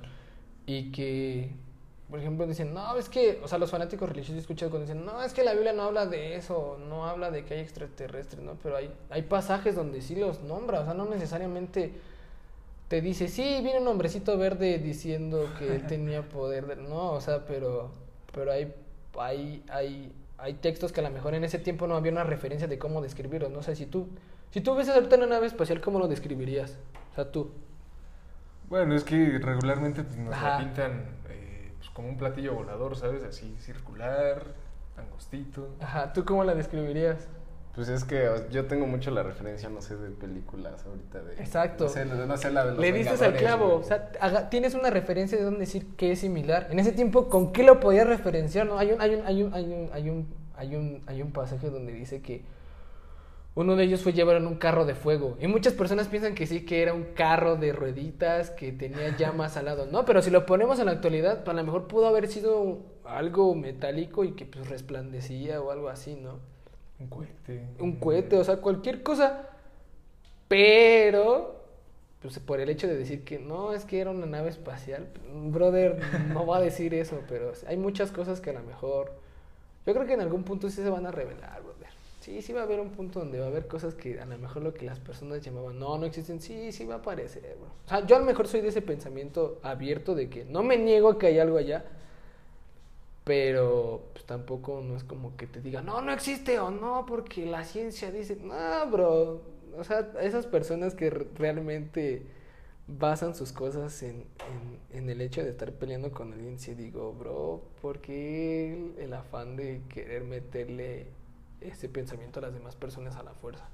Y 0.65 0.91
que, 0.91 1.51
por 2.09 2.19
ejemplo, 2.19 2.47
dicen, 2.47 2.73
no, 2.73 2.95
es 2.95 3.09
que, 3.09 3.39
o 3.43 3.47
sea, 3.47 3.59
los 3.59 3.69
fanáticos 3.69 4.09
religiosos 4.09 4.37
he 4.37 4.39
escuchado 4.39 4.71
cuando 4.71 4.87
dicen, 4.87 5.05
no, 5.05 5.21
es 5.21 5.33
que 5.33 5.43
la 5.43 5.53
Biblia 5.53 5.71
no 5.71 5.83
habla 5.83 6.07
de 6.07 6.35
eso, 6.35 6.79
no 6.89 7.05
habla 7.05 7.29
de 7.29 7.45
que 7.45 7.53
hay 7.53 7.59
extraterrestres, 7.59 8.41
¿no? 8.41 8.55
Pero 8.63 8.77
hay, 8.77 8.91
hay 9.11 9.21
pasajes 9.21 9.75
donde 9.75 10.01
sí 10.01 10.15
los 10.15 10.41
nombra, 10.41 10.79
o 10.79 10.85
sea, 10.85 10.95
no 10.95 11.05
necesariamente 11.05 11.93
te 12.89 13.01
dice, 13.01 13.27
sí, 13.27 13.61
viene 13.63 13.79
un 13.79 13.87
hombrecito 13.87 14.37
verde 14.37 14.79
diciendo 14.79 15.47
que 15.57 15.75
él 15.75 15.83
tenía 15.87 16.23
poder, 16.23 16.65
de-". 16.65 16.75
no, 16.75 17.11
o 17.11 17.21
sea, 17.21 17.45
pero, 17.45 17.91
pero 18.33 18.51
hay, 18.51 18.73
hay, 19.17 19.63
hay, 19.69 20.11
hay 20.37 20.53
textos 20.55 20.91
que 20.91 20.99
a 20.99 21.03
lo 21.03 21.11
mejor 21.11 21.35
en 21.35 21.43
ese 21.43 21.59
tiempo 21.59 21.87
no 21.87 21.95
había 21.95 22.11
una 22.11 22.23
referencia 22.23 22.67
de 22.67 22.77
cómo 22.77 23.01
describirlos, 23.01 23.51
no 23.51 23.61
sé, 23.61 23.75
si 23.75 23.85
tú, 23.85 24.09
si 24.51 24.59
tú 24.59 24.75
ves 24.75 24.89
ahorita 24.89 25.15
una 25.15 25.27
nave 25.27 25.45
espacial, 25.45 25.79
¿cómo 25.79 25.99
lo 25.99 26.07
describirías? 26.07 26.77
O 27.11 27.15
sea, 27.15 27.31
tú. 27.31 27.51
Bueno, 28.67 28.95
es 28.95 29.03
que 29.03 29.39
regularmente 29.39 30.03
nos 30.17 30.29
la 30.29 30.57
pintan 30.57 31.05
eh, 31.29 31.71
pues, 31.77 31.89
como 31.91 32.09
un 32.09 32.17
platillo 32.17 32.55
volador, 32.55 32.95
¿sabes? 32.97 33.23
Así, 33.23 33.55
circular, 33.59 34.43
angostito. 34.97 35.69
Ajá, 35.79 36.11
¿tú 36.11 36.25
cómo 36.25 36.43
la 36.43 36.55
describirías? 36.55 37.27
Pues 37.79 37.87
es 37.87 38.03
que 38.03 38.29
yo 38.51 38.65
tengo 38.65 38.85
mucho 38.87 39.09
la 39.09 39.23
referencia, 39.23 39.69
no 39.69 39.81
sé, 39.81 39.95
de 39.95 40.09
películas 40.09 40.85
ahorita. 40.85 41.21
De, 41.21 41.35
Exacto. 41.35 41.85
No 41.85 41.89
sé, 41.89 42.03
no 42.03 42.35
sé 42.35 42.51
la 42.51 42.65
de 42.65 42.71
los 42.71 42.79
Le 42.81 42.91
diste 42.91 43.23
al 43.23 43.35
clavo. 43.37 43.75
O 43.75 43.83
sea, 43.83 44.11
haga- 44.19 44.49
tienes 44.49 44.73
una 44.73 44.89
referencia 44.89 45.37
de 45.37 45.45
donde 45.45 45.61
decir 45.61 45.95
que 45.95 46.11
es 46.11 46.19
similar. 46.19 46.67
En 46.71 46.79
ese 46.79 46.91
tiempo, 46.91 47.29
¿con 47.29 47.53
qué 47.53 47.63
lo 47.63 47.79
podías 47.79 48.05
referenciar? 48.05 48.67
No, 48.67 48.77
hay 48.77 48.91
un, 48.91 48.99
hay 48.99 49.15
un, 49.15 49.25
hay 49.25 49.43
un, 49.43 49.53
hay 49.53 49.63
un, 49.71 49.89
hay 49.93 50.09
un, 50.09 50.27
hay 50.57 50.75
un, 50.75 51.03
hay 51.07 51.21
un 51.21 51.31
pasaje 51.31 51.69
donde 51.69 51.93
dice 51.93 52.21
que 52.21 52.43
uno 53.55 53.77
de 53.77 53.85
ellos 53.85 54.01
fue 54.01 54.11
llevar 54.11 54.35
en 54.35 54.47
un 54.47 54.55
carro 54.55 54.83
de 54.83 54.93
fuego. 54.95 55.37
Y 55.39 55.47
muchas 55.47 55.71
personas 55.71 56.09
piensan 56.09 56.35
que 56.35 56.47
sí, 56.47 56.65
que 56.65 56.81
era 56.81 56.93
un 56.93 57.13
carro 57.15 57.55
de 57.55 57.71
rueditas, 57.71 58.49
que 58.49 58.73
tenía 58.73 59.15
llamas 59.17 59.55
al 59.55 59.63
lado. 59.63 59.85
No, 59.85 60.03
pero 60.03 60.21
si 60.21 60.31
lo 60.31 60.45
ponemos 60.45 60.79
en 60.79 60.87
la 60.87 60.91
actualidad, 60.91 61.47
a 61.47 61.53
lo 61.53 61.63
mejor 61.63 61.87
pudo 61.87 62.07
haber 62.09 62.27
sido 62.27 62.79
algo 63.05 63.55
metálico 63.55 64.25
y 64.25 64.33
que 64.33 64.45
pues 64.45 64.67
resplandecía 64.67 65.61
o 65.61 65.71
algo 65.71 65.87
así, 65.87 66.17
¿no? 66.17 66.58
Un 66.99 67.07
cohete. 67.07 67.65
un 67.79 67.95
cohete, 67.95 68.37
o 68.37 68.43
sea, 68.43 68.57
cualquier 68.57 69.03
cosa. 69.03 69.49
Pero, 70.47 71.63
pues 72.21 72.39
por 72.39 72.59
el 72.59 72.69
hecho 72.69 72.87
de 72.87 72.97
decir 72.97 73.23
que 73.23 73.39
no, 73.39 73.73
es 73.73 73.85
que 73.85 73.99
era 73.99 74.09
una 74.11 74.25
nave 74.25 74.49
espacial, 74.49 75.07
brother, 75.45 75.99
no 76.33 76.45
va 76.45 76.57
a 76.57 76.61
decir 76.61 76.93
eso, 76.93 77.21
pero 77.29 77.53
hay 77.67 77.77
muchas 77.77 78.11
cosas 78.11 78.41
que 78.41 78.49
a 78.49 78.53
lo 78.53 78.63
mejor, 78.63 79.13
yo 79.85 79.93
creo 79.93 80.05
que 80.05 80.13
en 80.13 80.21
algún 80.21 80.43
punto 80.43 80.69
sí 80.69 80.77
se 80.81 80.89
van 80.89 81.05
a 81.05 81.11
revelar, 81.11 81.61
brother. 81.61 81.89
Sí, 82.19 82.41
sí 82.41 82.51
va 82.51 82.61
a 82.61 82.63
haber 82.63 82.79
un 82.79 82.89
punto 82.89 83.19
donde 83.19 83.39
va 83.39 83.45
a 83.45 83.49
haber 83.49 83.67
cosas 83.67 83.95
que 83.95 84.19
a 84.19 84.25
lo 84.25 84.37
mejor 84.37 84.61
lo 84.63 84.73
que 84.73 84.85
las 84.85 84.99
personas 84.99 85.41
llamaban, 85.41 85.79
no, 85.79 85.97
no 85.97 86.05
existen, 86.05 86.41
sí, 86.41 86.71
sí 86.71 86.85
va 86.85 86.95
a 86.95 86.97
aparecer, 86.97 87.55
bro. 87.59 87.69
O 87.85 87.87
sea, 87.87 88.05
yo 88.05 88.17
a 88.17 88.19
lo 88.19 88.25
mejor 88.25 88.47
soy 88.47 88.61
de 88.61 88.67
ese 88.69 88.81
pensamiento 88.81 89.59
abierto 89.63 90.15
de 90.15 90.29
que 90.29 90.43
no 90.45 90.61
me 90.61 90.77
niego 90.77 91.09
a 91.09 91.17
que 91.19 91.27
hay 91.27 91.39
algo 91.39 91.57
allá, 91.57 91.85
pero 93.23 94.09
pues, 94.13 94.25
tampoco 94.25 94.81
no 94.83 94.95
es 94.95 95.03
como 95.03 95.35
que 95.37 95.47
te 95.47 95.61
diga, 95.61 95.81
no, 95.81 96.01
no 96.01 96.11
existe 96.11 96.59
o 96.59 96.71
no, 96.71 97.05
porque 97.07 97.45
la 97.45 97.63
ciencia 97.63 98.11
dice, 98.11 98.37
no, 98.37 98.89
bro. 98.91 99.41
O 99.77 99.83
sea, 99.83 100.11
esas 100.21 100.47
personas 100.47 100.95
que 100.95 101.09
re- 101.11 101.27
realmente 101.35 102.23
basan 102.87 103.35
sus 103.35 103.51
cosas 103.53 104.01
en, 104.03 104.25
en, 104.93 105.09
el 105.09 105.21
hecho 105.21 105.43
de 105.43 105.49
estar 105.51 105.71
peleando 105.73 106.11
con 106.11 106.33
alguien, 106.33 106.59
sí 106.59 106.73
digo, 106.75 107.13
bro, 107.13 107.61
¿por 107.81 107.99
qué 107.99 108.73
el, 108.73 109.03
el 109.03 109.13
afán 109.13 109.55
de 109.55 109.81
querer 109.89 110.23
meterle 110.23 111.07
ese 111.61 111.89
pensamiento 111.89 112.39
a 112.39 112.43
las 112.43 112.53
demás 112.53 112.75
personas 112.75 113.15
a 113.15 113.23
la 113.23 113.33
fuerza? 113.33 113.65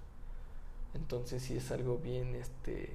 Entonces 0.94 1.42
sí 1.44 1.58
es 1.58 1.72
algo 1.72 1.98
bien, 1.98 2.36
este, 2.36 2.90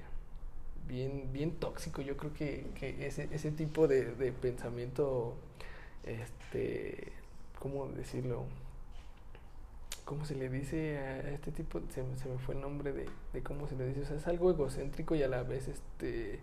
bien, 0.88 1.30
bien 1.32 1.52
tóxico. 1.52 2.02
Yo 2.02 2.16
creo 2.16 2.32
que, 2.34 2.66
que 2.78 3.06
ese, 3.06 3.28
ese 3.32 3.50
tipo 3.52 3.88
de, 3.88 4.06
de 4.14 4.32
pensamiento, 4.32 5.34
este, 6.04 7.12
¿cómo 7.58 7.86
decirlo? 7.88 8.44
¿Cómo 10.04 10.24
se 10.24 10.34
le 10.34 10.48
dice 10.48 10.98
a 10.98 11.30
este 11.30 11.52
tipo? 11.52 11.80
Se, 11.90 12.02
me- 12.02 12.16
se 12.18 12.28
me 12.28 12.38
fue 12.38 12.54
el 12.54 12.60
nombre 12.60 12.92
de, 12.92 13.06
de 13.32 13.42
cómo 13.42 13.68
se 13.68 13.76
le 13.76 13.86
dice. 13.86 14.00
O 14.02 14.06
sea, 14.06 14.16
es 14.16 14.26
algo 14.26 14.50
egocéntrico 14.50 15.14
y 15.14 15.22
a 15.22 15.28
la 15.28 15.42
vez, 15.42 15.68
este, 15.68 16.40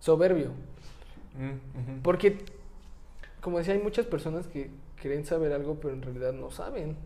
soberbio. 0.00 0.50
Mm. 1.38 2.00
Porque, 2.02 2.38
como 3.40 3.58
decía, 3.58 3.74
hay 3.74 3.80
muchas 3.82 4.06
personas 4.06 4.46
que 4.46 4.70
creen 5.00 5.24
saber 5.26 5.52
algo, 5.52 5.76
pero 5.80 5.94
en 5.94 6.02
realidad 6.02 6.32
no 6.32 6.50
saben. 6.50 6.96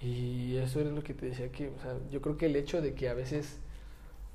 Y 0.00 0.56
eso 0.58 0.80
es 0.80 0.86
lo 0.86 1.02
que 1.02 1.14
te 1.14 1.26
decía 1.26 1.50
que, 1.50 1.68
o 1.68 1.80
sea, 1.80 1.96
yo 2.10 2.20
creo 2.20 2.36
que 2.36 2.46
el 2.46 2.56
hecho 2.56 2.82
de 2.82 2.94
que 2.94 3.08
a 3.08 3.14
veces 3.14 3.58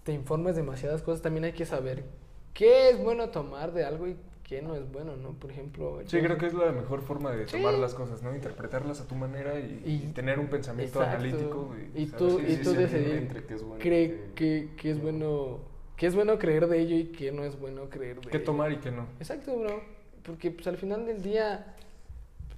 te 0.03 0.13
informes 0.13 0.55
demasiadas 0.55 1.01
cosas, 1.03 1.21
también 1.21 1.45
hay 1.45 1.53
que 1.53 1.65
saber 1.65 2.05
qué 2.53 2.89
es 2.91 2.99
bueno 3.03 3.29
tomar 3.29 3.73
de 3.73 3.85
algo 3.85 4.07
y 4.07 4.17
no 4.61 4.75
es 4.75 4.91
bueno, 4.91 5.15
¿no? 5.15 5.33
Por 5.33 5.51
ejemplo... 5.51 5.99
Sí, 6.05 6.17
yo- 6.17 6.23
creo 6.23 6.37
que 6.39 6.47
es 6.47 6.53
la 6.55 6.71
mejor 6.71 7.01
forma 7.01 7.31
de 7.31 7.47
Sí. 7.47 7.57
tomar 7.57 7.75
las 7.75 7.93
cosas, 7.93 8.23
¿no? 8.23 8.33
Interpretarlas 8.35 8.99
a 9.01 9.07
tu 9.07 9.13
manera 9.15 9.59
y, 9.59 9.81
Y- 9.85 9.91
y 10.09 10.11
tener 10.13 10.39
un 10.39 10.47
pensamiento 10.47 10.99
Exacto. 10.99 11.17
analítico. 11.23 11.75
Y 11.95 12.07
tú- 12.07 12.39
y 12.39 12.57
tú 12.57 12.71
se 12.71 12.77
decidir 12.79 13.11
entre 13.17 13.43
qué 13.45 13.53
es 13.53 13.61
bueno 13.63 13.79
cree 13.81 14.31
que, 14.35 14.69
que 14.75 14.89
es 14.91 14.97
no. 14.97 15.03
bueno 15.03 15.59
que 15.95 16.07
es 16.07 16.15
bueno 16.15 16.39
creer 16.39 16.65
de 16.67 16.79
ello 16.79 16.95
y 16.95 17.03
que 17.11 17.31
no 17.31 17.43
es 17.43 17.59
bueno 17.59 17.87
creer 17.87 18.19
de 18.21 18.31
¿Qué 18.31 18.37
ello. 18.37 18.45
tomar 18.45 18.71
y 18.71 18.77
qué 18.77 18.89
no? 18.89 19.05
Exacto, 19.19 19.55
bro. 19.59 19.81
Porque 20.23 20.49
pues 20.49 20.65
al 20.65 20.77
final 20.77 21.05
del 21.05 21.21
día, 21.21 21.75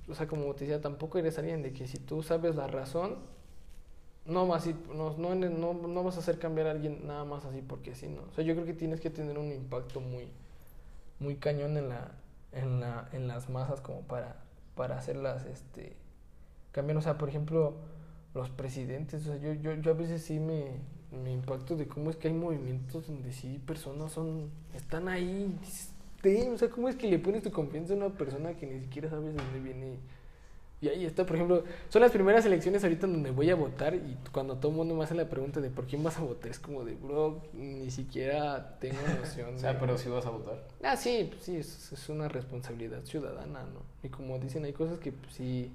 o 0.07 0.13
sea, 0.15 0.27
como 0.27 0.45
te 0.53 0.61
decía, 0.63 0.79
tampoco 0.79 1.17
eres 1.17 1.37
alguien 1.37 1.61
de 1.61 1.73
que 1.73 1.85
si 1.85 1.97
tú 1.97 2.23
sabes 2.23 2.55
la 2.55 2.67
razón, 2.67 3.17
no 4.25 4.47
vas, 4.47 4.65
no, 4.95 5.17
no, 5.17 5.35
no, 5.35 5.73
no 5.73 6.03
vas 6.03 6.15
a 6.15 6.19
hacer 6.19 6.39
cambiar 6.39 6.67
a 6.67 6.71
alguien 6.71 7.05
nada 7.05 7.25
más 7.25 7.43
así 7.43 7.61
porque 7.61 7.93
sí, 7.95 8.07
¿no? 8.07 8.21
O 8.31 8.33
sea, 8.33 8.45
yo 8.45 8.53
creo 8.53 8.65
que 8.65 8.73
tienes 8.73 9.01
que 9.01 9.09
tener 9.09 9.37
un 9.37 9.51
impacto 9.51 9.99
muy, 9.99 10.29
muy 11.23 11.35
cañón 11.37 11.77
en 11.77 11.89
la, 11.89 12.11
en 12.51 12.79
la, 12.79 13.09
en 13.13 13.27
las 13.27 13.49
masas 13.49 13.81
como 13.81 14.01
para, 14.01 14.35
para 14.75 14.97
hacerlas, 14.97 15.45
este, 15.45 15.95
cambiar. 16.71 16.97
O 16.97 17.01
sea, 17.01 17.17
por 17.17 17.29
ejemplo, 17.29 17.75
los 18.35 18.49
presidentes, 18.49 19.25
o 19.27 19.31
sea, 19.31 19.37
yo, 19.37 19.53
yo, 19.53 19.73
yo 19.73 19.91
a 19.91 19.95
veces 19.95 20.21
sí 20.23 20.39
me, 20.39 20.65
me 21.11 21.31
impacto 21.31 21.75
de 21.75 21.87
cómo 21.87 22.09
es 22.09 22.17
que 22.17 22.27
hay 22.27 22.33
movimientos 22.33 23.07
donde 23.07 23.31
sí 23.31 23.61
personas 23.65 24.11
son, 24.11 24.49
están 24.73 25.07
ahí, 25.07 25.57
o 26.53 26.57
sea, 26.57 26.69
cómo 26.69 26.87
es 26.89 26.95
que 26.95 27.07
le 27.07 27.19
pones 27.19 27.43
tu 27.43 27.51
confianza 27.51 27.93
a 27.93 27.97
una 27.97 28.09
persona 28.09 28.55
que 28.55 28.65
ni 28.65 28.79
siquiera 28.79 29.09
sabes 29.09 29.33
de 29.33 29.43
dónde 29.43 29.59
viene. 29.59 29.97
Y 30.83 30.89
ahí 30.89 31.05
está, 31.05 31.25
por 31.25 31.37
ejemplo, 31.37 31.63
son 31.87 32.01
las 32.01 32.11
primeras 32.11 32.45
elecciones 32.45 32.83
ahorita 32.83 33.05
en 33.05 33.13
donde 33.13 33.31
voy 33.31 33.49
a 33.49 33.55
votar 33.55 33.95
y 33.95 34.17
cuando 34.33 34.57
todo 34.57 34.71
el 34.71 34.77
mundo 34.77 34.93
me 34.95 35.05
hace 35.05 35.15
la 35.15 35.29
pregunta 35.29 35.61
de 35.61 35.69
por 35.69 35.85
quién 35.87 36.03
vas 36.03 36.17
a 36.17 36.23
votar, 36.23 36.51
es 36.51 36.59
como 36.59 36.83
de, 36.83 36.95
bro, 36.95 37.41
ni 37.53 37.89
siquiera 37.89 38.77
tengo 38.79 38.97
noción. 39.19 39.55
O 39.55 39.57
sea, 39.59 39.73
de- 39.73 39.79
pero 39.79 39.97
si 39.97 40.09
vas 40.09 40.25
a 40.25 40.31
votar. 40.31 40.61
Ah, 40.83 40.97
sí, 40.97 41.29
pues 41.31 41.43
sí, 41.43 41.55
es, 41.55 41.93
es 41.93 42.09
una 42.09 42.27
responsabilidad 42.27 43.01
ciudadana, 43.05 43.61
¿no? 43.63 43.79
Y 44.03 44.09
como 44.09 44.37
dicen, 44.39 44.65
hay 44.65 44.73
cosas 44.73 44.99
que 44.99 45.13
pues, 45.13 45.33
sí 45.35 45.71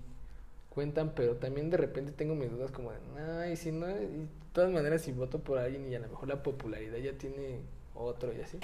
cuentan, 0.69 1.13
pero 1.17 1.37
también 1.37 1.71
de 1.71 1.79
repente 1.79 2.13
tengo 2.13 2.35
mis 2.35 2.51
dudas 2.51 2.71
como 2.71 2.91
de, 2.93 2.99
ay, 3.43 3.57
si 3.57 3.73
no, 3.73 3.89
y 3.89 3.95
de 3.95 4.27
todas 4.53 4.71
maneras 4.71 5.01
si 5.01 5.13
voto 5.13 5.39
por 5.39 5.57
alguien 5.59 5.91
y 5.91 5.95
a 5.95 6.01
lo 6.01 6.09
mejor 6.09 6.29
la 6.29 6.43
popularidad 6.43 6.99
ya 6.99 7.13
tiene 7.17 7.61
otro 7.95 8.31
y 8.37 8.43
así. 8.43 8.59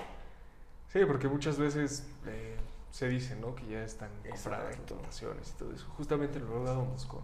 Sí, 0.93 1.01
porque 1.07 1.27
muchas 1.27 1.59
veces 1.59 2.07
eh, 2.27 2.55
se 2.95 3.09
dice, 3.09 3.35
¿no? 3.35 3.57
Que 3.57 3.67
ya 3.67 3.83
están 3.83 4.09
compradas 4.23 4.79
las 4.79 4.89
votaciones 4.89 5.51
y 5.51 5.59
todo 5.59 5.73
eso. 5.73 5.85
Justamente 5.97 6.39
lo 6.39 6.59
hablábamos 6.59 7.07
con, 7.07 7.23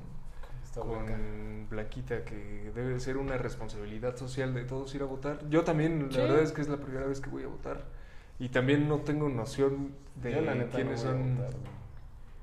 con 0.74 0.90
blanca. 0.90 1.16
Blanquita, 1.70 2.24
que 2.24 2.72
debe 2.74 2.98
ser 2.98 3.16
una 3.16 3.38
responsabilidad 3.38 4.16
social 4.16 4.52
de 4.52 4.64
todos 4.64 4.92
ir 4.96 5.02
a 5.02 5.04
votar. 5.04 5.48
Yo 5.48 5.62
también, 5.62 6.08
la 6.08 6.12
Sí. 6.12 6.20
verdad 6.22 6.40
es 6.40 6.50
que 6.50 6.60
es 6.62 6.68
la 6.68 6.78
primera 6.78 7.06
vez 7.06 7.20
que 7.20 7.30
voy 7.30 7.44
a 7.44 7.46
votar. 7.46 7.84
Y 8.40 8.48
también 8.48 8.88
no 8.88 9.02
tengo 9.02 9.28
noción 9.28 9.94
de 10.16 10.42
la 10.42 10.66
quiénes 10.66 11.04
no 11.04 11.10
son. 11.12 11.38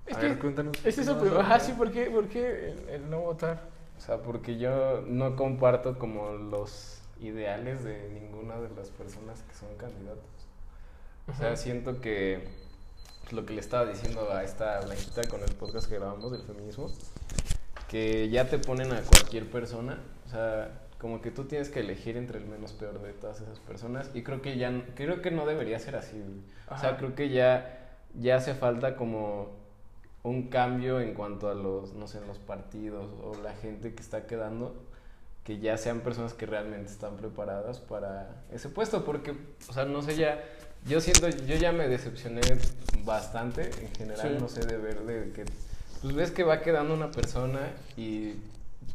Es 0.06 0.16
a 0.16 0.20
que 0.22 0.28
ver, 0.30 0.40
cuéntanos. 0.40 0.78
Es 0.86 0.96
¿qué 0.96 1.02
eso, 1.02 1.20
pero, 1.22 1.42
ajá, 1.42 1.60
sí, 1.60 1.74
¿por 1.74 1.92
qué, 1.92 2.06
por 2.06 2.30
qué 2.30 2.70
el, 2.72 2.88
el 2.88 3.10
no 3.10 3.20
votar? 3.20 3.62
O 3.98 4.00
sea, 4.00 4.22
porque 4.22 4.58
yo 4.58 5.02
no 5.06 5.36
comparto 5.36 6.00
como 6.00 6.32
los 6.32 7.02
ideales 7.20 7.84
de 7.84 8.08
ninguna 8.10 8.56
de 8.62 8.70
las 8.70 8.90
personas 8.90 9.44
que 9.44 9.54
son 9.54 9.76
candidatos. 9.76 10.24
O 11.28 11.34
sea, 11.34 11.48
Ajá. 11.48 11.56
siento 11.58 12.00
que 12.00 12.48
pues, 13.28 13.34
lo 13.34 13.46
que 13.46 13.54
le 13.54 13.60
estaba 13.60 13.86
diciendo 13.86 14.32
a 14.32 14.42
esta 14.44 14.80
blanquita 14.80 15.28
con 15.28 15.42
el 15.42 15.54
podcast 15.56 15.90
que 15.90 15.96
grabamos 15.96 16.32
del 16.32 16.44
feminismo, 16.44 16.90
que 17.90 18.30
ya 18.30 18.48
te 18.50 18.58
ponen 18.58 18.94
a 18.94 19.02
cualquier 19.02 19.52
persona, 19.52 20.00
o 20.26 20.30
sea, 20.30 20.88
como 20.98 21.22
que 21.22 21.32
tú 21.32 21.44
tienes 21.44 21.70
que 21.70 21.82
elegir 21.82 22.16
entre 22.16 22.40
el 22.40 22.46
menos 22.46 22.72
peor 22.72 23.02
de 23.02 23.12
todas 23.12 23.42
esas 23.42 23.60
personas 23.60 24.10
y 24.14 24.24
creo 24.24 24.42
que 24.42 24.58
ya 24.58 24.72
creo 24.96 25.22
que 25.22 25.30
no 25.30 25.46
debería 25.46 25.78
ser 25.78 25.98
así. 25.98 26.24
O 26.72 26.78
sea, 26.78 26.96
creo 26.96 27.16
que 27.16 27.30
ya 27.30 28.00
ya 28.16 28.38
hace 28.38 28.56
falta 28.56 28.96
como 28.96 29.50
un 30.24 30.48
cambio 30.50 31.02
en 31.02 31.14
cuanto 31.14 31.50
a 31.50 31.54
los 31.54 31.94
no 31.94 32.08
sé, 32.08 32.22
los 32.26 32.40
partidos 32.40 33.10
o 33.22 33.36
la 33.44 33.54
gente 33.54 33.94
que 33.94 34.02
está 34.02 34.26
quedando 34.26 34.87
que 35.48 35.60
ya 35.60 35.78
sean 35.78 36.02
personas 36.02 36.34
que 36.34 36.46
realmente 36.46 36.92
están 36.92 37.16
preparadas 37.16 37.80
para 37.80 38.44
ese 38.52 38.68
puesto 38.68 39.06
porque 39.06 39.32
o 39.70 39.72
sea, 39.74 39.86
no 39.86 40.02
sé 40.02 40.18
ya 40.18 40.44
yo 40.86 41.00
siento 41.00 41.30
yo 41.30 41.56
ya 41.56 41.72
me 41.72 41.88
decepcioné 41.88 42.42
bastante 43.06 43.70
en 43.82 43.96
general, 43.96 44.28
Sí. 44.30 44.38
no 44.42 44.50
sé 44.50 44.66
de 44.66 44.76
ver 44.78 45.00
de 45.04 45.32
que 45.32 45.46
pues 46.02 46.14
ves 46.14 46.32
que 46.32 46.44
va 46.44 46.60
quedando 46.60 46.94
una 46.94 47.12
persona 47.12 47.62
y 47.96 48.34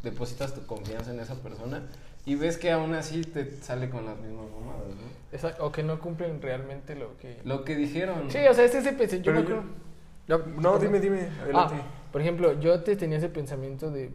depositas 0.03 0.53
tu 0.55 0.67
confianza 0.67 1.11
en 1.11 1.21
esa 1.21 1.37
persona 1.37 1.85
y 2.27 2.35
ves 2.35 2.59
que 2.59 2.71
aún 2.71 2.93
así 2.95 3.23
te 3.23 3.57
sale 3.63 3.89
con 3.89 4.05
las 4.05 4.19
mismas 4.19 4.45
mamadas, 4.51 4.89
¿no? 4.89 5.09
Esa- 5.33 5.57
o 5.61 5.73
que 5.73 5.83
no 5.83 5.99
cumplen 6.01 6.41
realmente 6.43 6.95
lo 6.95 7.17
que... 7.17 7.41
Lo 7.45 7.65
que 7.65 7.75
dijeron. 7.77 8.31
Sí, 8.31 8.39
o 8.49 8.53
sea, 8.55 8.65
es 8.65 8.75
ese 8.75 8.93
pensamiento. 8.93 9.33
Yo 9.33 9.33
Pero 9.33 9.43
me 9.43 9.49
yo- 9.49 9.57
acuerdo- 9.57 10.55
Yo- 10.55 10.61
No, 10.61 10.79
dime, 10.79 11.01
dime, 11.01 11.29
adelante. 11.43 11.75
Ah, 11.79 12.11
por 12.13 12.21
ejemplo, 12.21 12.61
yo 12.61 12.81
te 12.83 12.95
tenía 12.95 13.17
ese 13.19 13.29
pensamiento 13.31 13.91
de 13.91 14.11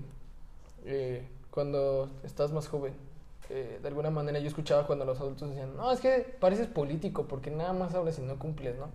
eh, 0.85 1.23
cuando 1.57 2.07
estás 2.23 2.51
más 2.51 2.67
joven. 2.67 2.93
eh, 3.49 3.79
de 3.81 3.87
alguna 3.87 4.11
manera 4.11 4.37
yo 4.37 4.47
escuchaba 4.47 4.85
cuando 4.85 5.05
los 5.05 5.19
adultos 5.19 5.49
decían, 5.49 5.75
no, 5.75 5.91
es 5.91 5.99
que 5.99 6.19
pareces 6.39 6.67
político 6.67 7.25
porque 7.27 7.49
nada 7.49 7.73
más 7.73 7.95
hablas 7.95 8.19
y 8.19 8.21
no 8.21 8.37
cumples, 8.37 8.77
¿no? 8.77 8.89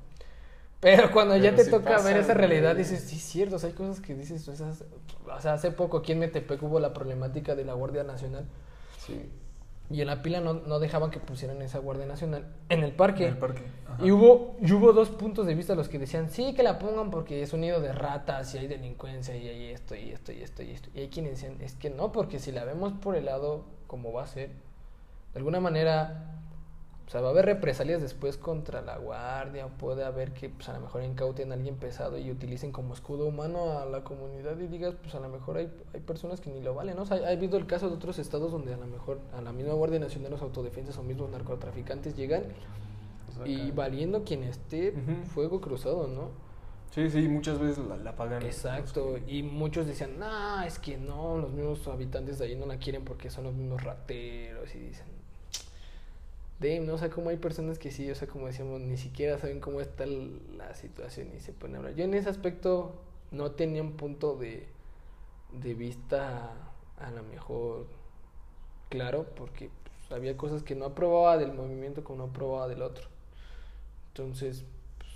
Pero 0.79 1.11
cuando 1.11 1.37
ya 1.37 1.57
te 1.57 1.65
toca 1.65 1.91
pasa, 1.95 2.05
ver 2.05 2.19
esa 2.19 2.35
realidad, 2.35 2.77
dices, 2.77 3.01
sí, 3.03 3.17
es 3.17 3.23
cierto, 3.23 3.57
o 3.57 3.59
sea, 3.59 3.71
hay 3.71 3.75
cosas 3.75 4.01
que 4.01 4.15
dices, 4.15 4.47
o 4.49 4.55
sea, 4.55 4.69
o 4.71 5.41
sea, 5.41 5.55
hace 5.55 5.73
poco 5.73 5.97
aquí 5.99 6.13
en 6.13 6.21
Metepec 6.21 6.63
hubo 6.63 6.79
la 6.79 6.93
problemática 6.93 7.57
de 7.57 7.65
la 7.65 7.73
Guardia 7.75 8.05
Nacional 8.05 8.47
Sí. 8.99 9.29
Y 9.93 10.01
en 10.01 10.07
la 10.07 10.23
pila 10.23 10.41
no, 10.41 10.55
no 10.55 10.79
dejaban 10.79 11.11
que 11.11 11.21
pusieran 11.21 11.61
esa 11.61 11.79
Guardia 11.79 12.07
Nacional 12.07 12.47
en 12.71 12.83
el 12.83 12.93
parque. 12.93 13.25
En 13.25 13.35
el 13.35 13.39
parque. 13.39 13.63
Ajá. 13.87 14.05
Y 14.05 14.11
hubo, 14.11 14.57
y 14.61 14.73
hubo 14.73 14.95
dos 14.95 15.11
puntos 15.11 15.47
de 15.47 15.55
vista 15.55 15.75
los 15.75 15.91
que 15.91 15.99
decían, 15.99 16.31
sí, 16.31 16.55
que 16.55 16.63
la 16.63 16.79
pongan 16.79 17.11
porque 17.11 17.43
es 17.43 17.53
un 17.53 17.61
nido 17.61 17.81
de 17.81 17.93
ratas 17.93 18.55
y 18.55 18.59
hay 18.59 18.67
delincuencia 18.69 19.37
y 19.37 19.49
hay 19.49 19.67
esto 19.67 19.95
y 19.95 20.11
esto 20.11 20.33
y 20.33 20.43
esto 20.43 20.63
y 20.63 20.71
esto. 20.71 20.89
Y 20.95 21.01
hay 21.01 21.09
quienes 21.09 21.33
decían, 21.33 21.61
es 21.61 21.75
que 21.75 21.91
no, 21.91 22.11
porque 22.11 22.39
si 22.39 22.53
la 22.53 22.65
vemos 22.65 22.95
por 22.95 23.17
el 23.17 23.27
lado 23.27 23.67
como 23.87 24.13
va 24.15 24.23
a 24.23 24.27
ser, 24.27 24.49
de 25.35 25.39
alguna 25.39 25.61
manera, 25.61 26.42
o 27.07 27.11
sea, 27.11 27.21
va 27.21 27.29
a 27.29 27.31
haber 27.31 27.45
represalias 27.45 28.01
después 28.01 28.39
contra 28.39 28.81
la 28.81 28.97
guardia, 28.97 29.67
puede 29.67 30.05
haber 30.05 30.33
que 30.33 30.49
pues, 30.49 30.69
a 30.69 30.75
lo 30.75 30.81
mejor 30.81 31.03
incauten 31.03 31.51
a 31.51 31.55
alguien 31.55 31.77
pesado 31.77 32.17
y 32.17 32.31
utilicen 32.31 32.73
como 32.73 32.95
escudo 32.95 33.27
humano 33.27 33.79
a 33.79 33.87
la 33.87 34.05
comunidad 34.05 34.59
y 34.59 34.67
digas, 34.67 34.95
pues 35.01 35.15
a 35.15 35.21
lo 35.21 35.29
mejor 35.29 35.59
hay, 35.59 35.71
hay 35.93 36.01
personas 36.01 36.41
que 36.41 36.51
ni 36.51 36.61
lo 36.61 36.75
valen, 36.75 36.97
¿no? 36.97 37.03
O 37.03 37.07
sea, 37.07 37.19
ha 37.19 37.31
habido 37.31 37.59
el 37.59 37.67
caso 37.67 37.89
de 37.89 37.97
otros 37.97 38.19
estados 38.19 38.53
donde 38.53 38.73
a 38.73 38.77
lo 38.77 38.87
mejor 38.87 39.21
a 39.37 39.43
la 39.43 39.53
misma 39.53 39.75
Guardia 39.75 39.99
Nacional, 39.99 40.31
los 40.31 40.43
autodefensas 40.43 40.97
o 40.99 41.03
mismos 41.03 41.31
narcotraficantes 41.31 42.17
llegan 42.17 42.45
y 43.45 43.71
valiendo 43.73 44.25
quien 44.25 44.45
esté, 44.45 44.95
fuego 45.35 45.61
cruzado, 45.61 46.07
¿no? 46.07 46.31
Sí, 46.93 47.09
sí, 47.09 47.27
muchas 47.27 47.59
veces 47.59 47.79
la, 47.87 47.97
la 47.97 48.15
pagan. 48.15 48.43
Exacto, 48.43 49.17
y 49.27 49.43
muchos 49.43 49.87
decían, 49.87 50.19
no, 50.19 50.63
es 50.63 50.79
que 50.79 50.99
no, 50.99 51.39
los 51.39 51.51
mismos 51.51 51.89
habitantes 51.89 52.39
de 52.39 52.47
ahí 52.47 52.55
no 52.55 52.67
la 52.67 52.77
quieren 52.77 53.03
porque 53.03 53.31
son 53.31 53.45
los 53.45 53.55
mismos 53.55 53.83
rateros 53.83 54.75
y 54.75 54.79
dicen, 54.79 55.07
damn, 56.63 56.87
¿no? 56.87 56.95
O 56.95 56.99
sea, 56.99 57.11
como 57.11 57.31
hay 57.31 57.37
personas 57.37 57.79
que 57.79 57.91
sí, 57.91 58.11
o 58.11 58.15
sea, 58.15 58.29
como 58.29 58.47
decíamos, 58.47 58.81
ni 58.81 58.97
siquiera 58.97 59.39
saben 59.39 59.61
cómo 59.61 59.81
está 59.81 60.07
la 60.07 60.75
situación 60.75 61.31
y 61.37 61.41
se 61.41 61.53
pueden 61.53 61.77
hablar. 61.77 61.95
Yo 61.95 62.05
en 62.05 62.15
ese 62.15 62.29
aspecto 62.29 63.03
no 63.31 63.53
tenía 63.53 63.83
un 63.83 63.97
punto 63.97 64.37
de, 64.37 64.67
de 65.53 65.75
vista 65.75 66.53
a 66.99 67.11
lo 67.11 67.23
mejor 67.25 67.87
claro 68.89 69.27
porque 69.35 69.71
pues, 69.85 70.13
había 70.13 70.37
cosas 70.37 70.63
que 70.63 70.75
no 70.75 70.87
aprobaba 70.87 71.39
del 71.39 71.53
movimiento 71.53 72.05
como 72.05 72.19
no 72.19 72.31
aprobaba 72.31 72.69
del 72.69 72.83
otro. 72.83 73.09
Entonces, 74.09 74.65
pues, 74.99 75.11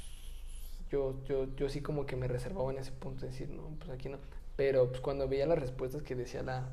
yo, 0.90 1.14
yo, 1.24 1.46
yo 1.56 1.68
sí 1.68 1.80
como 1.82 2.06
que 2.06 2.16
me 2.16 2.28
reservaba 2.28 2.72
en 2.72 2.78
ese 2.78 2.92
punto 2.92 3.22
de 3.22 3.32
decir, 3.32 3.50
no, 3.50 3.68
pues 3.78 3.90
aquí 3.90 4.08
no. 4.08 4.18
Pero 4.56 4.88
pues 4.88 5.00
cuando 5.00 5.28
veía 5.28 5.46
las 5.46 5.58
respuestas 5.58 6.02
que 6.02 6.14
decía 6.14 6.42
la, 6.42 6.68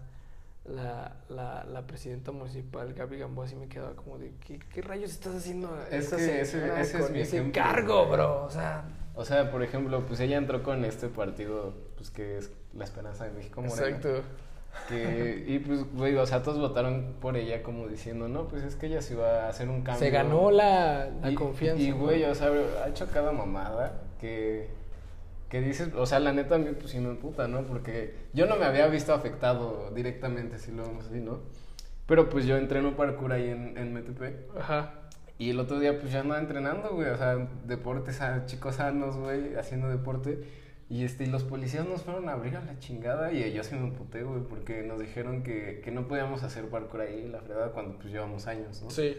la, 0.65 1.17
la, 1.29 1.65
la 1.65 1.85
presidenta 1.87 2.31
municipal, 2.31 2.93
Gaby 2.93 3.17
Gamboa, 3.19 3.47
sí 3.47 3.55
me 3.55 3.67
quedaba 3.67 3.95
como 3.95 4.17
de, 4.17 4.33
¿qué, 4.45 4.59
qué 4.59 4.81
rayos 4.81 5.11
estás 5.11 5.35
haciendo 5.35 5.69
Es 5.91 6.09
que 6.09 6.41
ese- 6.41 7.01
es 7.01 7.11
mi 7.11 7.19
ese 7.19 7.37
ejemplo, 7.37 7.61
cargo, 7.61 8.05
güey. 8.05 8.11
bro? 8.11 8.43
O 8.45 8.49
sea, 8.49 8.85
O 9.15 9.25
sea, 9.25 9.51
por 9.51 9.61
ejemplo, 9.61 10.05
pues 10.07 10.19
ella 10.21 10.37
entró 10.37 10.63
con 10.63 10.83
este 10.85 11.07
partido, 11.07 11.73
pues 11.97 12.09
que 12.09 12.37
es 12.37 12.51
la 12.73 12.83
esperanza 12.85 13.25
de 13.25 13.31
México 13.31 13.61
Morena. 13.61 13.87
exacto. 13.87 14.21
Que, 14.89 15.43
y 15.47 15.59
pues, 15.59 15.83
güey, 15.93 16.15
o 16.15 16.25
sea, 16.25 16.41
todos 16.41 16.57
votaron 16.59 17.13
por 17.21 17.37
ella 17.37 17.61
como 17.61 17.87
diciendo, 17.87 18.27
no, 18.27 18.47
pues 18.47 18.63
es 18.63 18.75
que 18.75 18.87
ella 18.87 19.03
se 19.03 19.13
iba 19.13 19.45
a 19.45 19.49
hacer 19.49 19.69
un 19.69 19.83
cambio. 19.83 19.99
Se 19.99 20.09
ganó 20.09 20.49
la, 20.49 21.09
la 21.21 21.29
y, 21.29 21.35
confianza. 21.35 21.79
Y, 21.83 21.91
güey, 21.91 22.23
o 22.23 22.33
sea, 22.33 22.49
ha 22.83 22.87
hecho 22.87 23.05
cada 23.13 23.31
mamada 23.31 24.01
que, 24.19 24.67
que 25.53 25.61
dices, 25.61 25.89
o 25.95 26.07
sea, 26.07 26.19
la 26.19 26.33
neta 26.33 26.55
a 26.55 26.57
mí 26.57 26.71
pues 26.71 26.89
sí 26.89 26.99
me 26.99 27.11
emputa, 27.11 27.47
¿no? 27.47 27.61
Porque 27.61 28.15
yo 28.33 28.47
no 28.47 28.55
me 28.55 28.65
había 28.65 28.87
visto 28.87 29.13
afectado 29.13 29.91
directamente, 29.93 30.57
si 30.57 30.71
lo 30.71 30.81
vemos 30.81 31.05
así, 31.05 31.19
¿no? 31.19 31.41
Pero 32.07 32.27
pues 32.27 32.47
yo 32.47 32.57
entreno 32.57 32.95
parkour 32.95 33.33
ahí 33.33 33.49
en, 33.49 33.77
en 33.77 33.93
MTP. 33.93 34.57
Ajá. 34.57 34.95
Y 35.37 35.51
el 35.51 35.59
otro 35.59 35.79
día 35.79 35.99
pues 35.99 36.11
ya 36.11 36.21
andaba 36.21 36.41
entrenando, 36.41 36.89
güey, 36.95 37.07
o 37.07 37.17
sea, 37.17 37.47
deportes, 37.67 38.19
a 38.21 38.47
chicos 38.47 38.77
sanos, 38.77 39.15
güey, 39.15 39.53
haciendo 39.53 39.89
deporte. 39.89 40.43
Y 40.89 41.03
este, 41.03 41.25
y 41.25 41.27
los 41.27 41.43
policías 41.43 41.87
nos 41.87 42.01
fueron 42.01 42.29
a 42.29 42.31
abrir 42.31 42.57
a 42.57 42.65
la 42.65 42.79
chingada 42.79 43.31
y 43.31 43.53
yo 43.53 43.63
sí 43.63 43.75
me 43.75 43.81
emputé, 43.89 44.23
güey, 44.23 44.41
porque 44.41 44.81
nos 44.81 44.99
dijeron 44.99 45.43
que, 45.43 45.81
que 45.83 45.91
no 45.91 46.07
podíamos 46.07 46.41
hacer 46.41 46.65
parkour 46.65 47.01
ahí, 47.01 47.27
la 47.27 47.41
fregada, 47.41 47.73
cuando 47.73 47.99
pues 47.99 48.11
llevamos 48.11 48.47
años, 48.47 48.81
¿no? 48.81 48.89
Sí. 48.89 49.15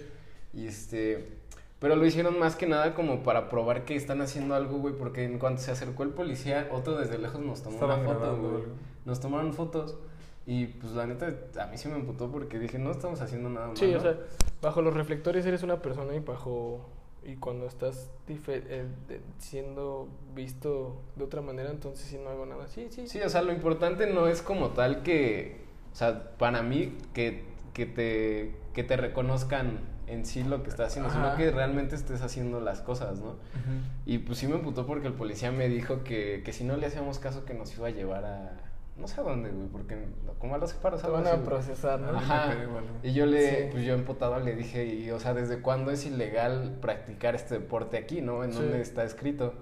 Y 0.52 0.66
este, 0.66 1.28
pero 1.84 1.96
lo 1.96 2.06
hicieron 2.06 2.38
más 2.38 2.56
que 2.56 2.66
nada 2.66 2.94
como 2.94 3.22
para 3.22 3.50
probar 3.50 3.84
que 3.84 3.94
están 3.94 4.22
haciendo 4.22 4.54
algo, 4.54 4.78
güey, 4.78 4.94
porque 4.94 5.24
en 5.24 5.38
cuanto 5.38 5.60
se 5.60 5.70
acercó 5.70 6.02
el 6.02 6.08
policía, 6.08 6.66
otro 6.72 6.96
desde 6.96 7.18
lejos 7.18 7.42
nos 7.42 7.62
tomó 7.62 7.74
Estaban 7.74 8.00
una 8.00 8.08
foto, 8.08 8.20
grabando 8.20 8.50
güey. 8.52 8.62
Nos 9.04 9.20
tomaron 9.20 9.52
fotos 9.52 9.98
y 10.46 10.64
pues 10.64 10.94
la 10.94 11.06
neta 11.06 11.26
a 11.60 11.66
mí 11.66 11.76
sí 11.76 11.88
me 11.88 11.96
emputó 11.96 12.32
porque 12.32 12.58
dije, 12.58 12.78
no 12.78 12.90
estamos 12.90 13.20
haciendo 13.20 13.50
nada 13.50 13.66
malo. 13.66 13.76
Sí, 13.76 13.94
o 13.94 14.00
sea, 14.00 14.16
bajo 14.62 14.80
los 14.80 14.94
reflectores 14.94 15.44
eres 15.44 15.62
una 15.62 15.82
persona 15.82 16.14
y 16.14 16.20
bajo 16.20 16.88
y 17.22 17.36
cuando 17.36 17.66
estás 17.66 18.10
eh, 18.28 18.86
siendo 19.36 20.08
visto 20.34 21.02
de 21.16 21.24
otra 21.24 21.42
manera, 21.42 21.68
entonces 21.68 22.06
sí 22.06 22.16
no 22.16 22.30
hago 22.30 22.46
nada. 22.46 22.66
Sí, 22.66 22.86
sí. 22.88 23.08
Sí, 23.08 23.20
o 23.20 23.28
sea, 23.28 23.42
lo 23.42 23.52
importante 23.52 24.06
no 24.06 24.26
es 24.26 24.40
como 24.40 24.70
tal 24.70 25.02
que, 25.02 25.66
o 25.92 25.96
sea, 25.96 26.34
para 26.38 26.62
mí, 26.62 26.96
que, 27.12 27.44
que, 27.74 27.84
te, 27.84 28.56
que 28.72 28.84
te 28.84 28.96
reconozcan 28.96 29.92
en 30.06 30.24
sí 30.26 30.42
lo 30.44 30.62
que 30.62 30.70
estás 30.70 30.88
haciendo, 30.88 31.10
Ajá. 31.10 31.34
sino 31.34 31.36
que 31.36 31.50
realmente 31.50 31.94
estés 31.96 32.22
haciendo 32.22 32.60
las 32.60 32.80
cosas, 32.80 33.20
¿no? 33.20 33.36
Y 34.06 34.18
pues 34.18 34.38
sí 34.38 34.46
me 34.46 34.56
emputó 34.56 34.86
porque 34.86 35.06
el 35.08 35.14
policía 35.14 35.50
me 35.52 35.68
dijo 35.68 36.04
que, 36.04 36.42
que 36.44 36.52
si 36.52 36.64
no 36.64 36.76
le 36.76 36.86
hacíamos 36.86 37.18
caso 37.18 37.44
que 37.44 37.54
nos 37.54 37.74
iba 37.76 37.88
a 37.88 37.90
llevar 37.90 38.24
a... 38.24 38.52
No 38.96 39.08
sé 39.08 39.20
a 39.20 39.24
dónde, 39.24 39.50
güey, 39.50 39.66
porque 39.68 39.96
como 40.38 40.54
a 40.54 40.58
los 40.58 40.70
separos. 40.70 41.02
Te 41.02 41.08
van 41.08 41.26
a 41.26 41.42
procesar, 41.42 41.98
¿no? 41.98 42.16
Ajá. 42.16 42.54
Y 43.02 43.12
yo 43.12 43.26
le, 43.26 43.50
Sí. 43.64 43.68
pues 43.72 43.84
yo 43.84 43.94
emputado 43.94 44.38
le 44.38 44.54
dije, 44.54 44.84
y, 44.86 45.10
o 45.10 45.18
sea, 45.18 45.34
¿desde 45.34 45.60
cuándo 45.60 45.90
es 45.90 46.06
ilegal 46.06 46.78
practicar 46.80 47.34
este 47.34 47.54
deporte 47.54 47.96
aquí, 47.96 48.20
no? 48.22 48.44
¿En 48.44 48.52
Sí. 48.52 48.60
dónde 48.60 48.80
está 48.80 49.02
escrito? 49.02 49.54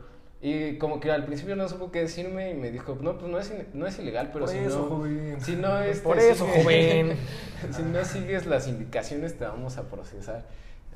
Y 0.45 0.77
como 0.79 0.99
que 0.99 1.11
al 1.13 1.25
principio 1.25 1.55
no 1.55 1.69
supo 1.69 1.93
qué 1.93 2.01
decirme 2.01 2.51
y 2.51 2.55
me 2.55 2.73
dijo, 2.73 2.99
no, 3.01 3.17
pues 3.17 3.31
no 3.31 3.39
es, 3.39 3.53
no 3.75 3.87
es 3.87 3.97
ilegal, 4.01 4.31
pero 4.33 4.47
Por 4.47 4.53
si 4.55 4.59
eso, 4.59 4.81
no... 4.81 4.85
joven. 4.97 5.37
Si 5.41 5.55
no, 5.55 5.81
este, 5.81 6.03
Por 6.03 6.19
eso, 6.19 6.47
sigue- 6.47 6.63
joven. 6.65 7.17
si 7.71 7.83
no 7.83 8.05
sigues 8.05 8.47
las 8.47 8.67
indicaciones 8.67 9.39
te 9.39 9.45
vamos 9.45 9.79
a 9.79 9.89
procesar. 9.89 10.45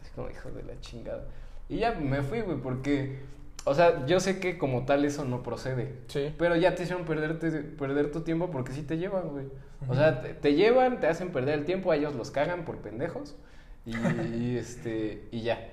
Así 0.02 0.10
como, 0.16 0.28
hijo 0.30 0.50
de 0.50 0.64
la 0.64 0.80
chingada. 0.80 1.24
Y 1.68 1.78
ya 1.78 1.92
me 1.92 2.22
fui, 2.22 2.40
güey, 2.40 2.58
porque... 2.58 3.20
O 3.68 3.74
sea, 3.74 4.04
yo 4.06 4.20
sé 4.20 4.38
que 4.38 4.58
como 4.58 4.84
tal 4.84 5.04
eso 5.04 5.24
no 5.24 5.42
procede. 5.42 5.94
Sí. 6.08 6.32
Pero 6.38 6.54
ya 6.56 6.74
te 6.74 6.82
hicieron 6.84 7.04
perderte, 7.04 7.50
perder 7.50 8.12
tu 8.12 8.20
tiempo 8.22 8.50
porque 8.50 8.72
sí 8.72 8.82
te 8.82 8.96
llevan, 8.98 9.28
güey. 9.28 9.46
O 9.88 9.94
sea, 9.94 10.22
te, 10.22 10.34
te 10.34 10.54
llevan, 10.54 11.00
te 11.00 11.06
hacen 11.08 11.30
perder 11.30 11.58
el 11.60 11.64
tiempo, 11.64 11.90
a 11.92 11.96
ellos 11.96 12.14
los 12.14 12.30
cagan 12.30 12.64
por 12.64 12.78
pendejos. 12.78 13.34
Y, 13.84 13.96
y, 14.36 14.56
este, 14.56 15.22
y 15.32 15.42
ya. 15.42 15.68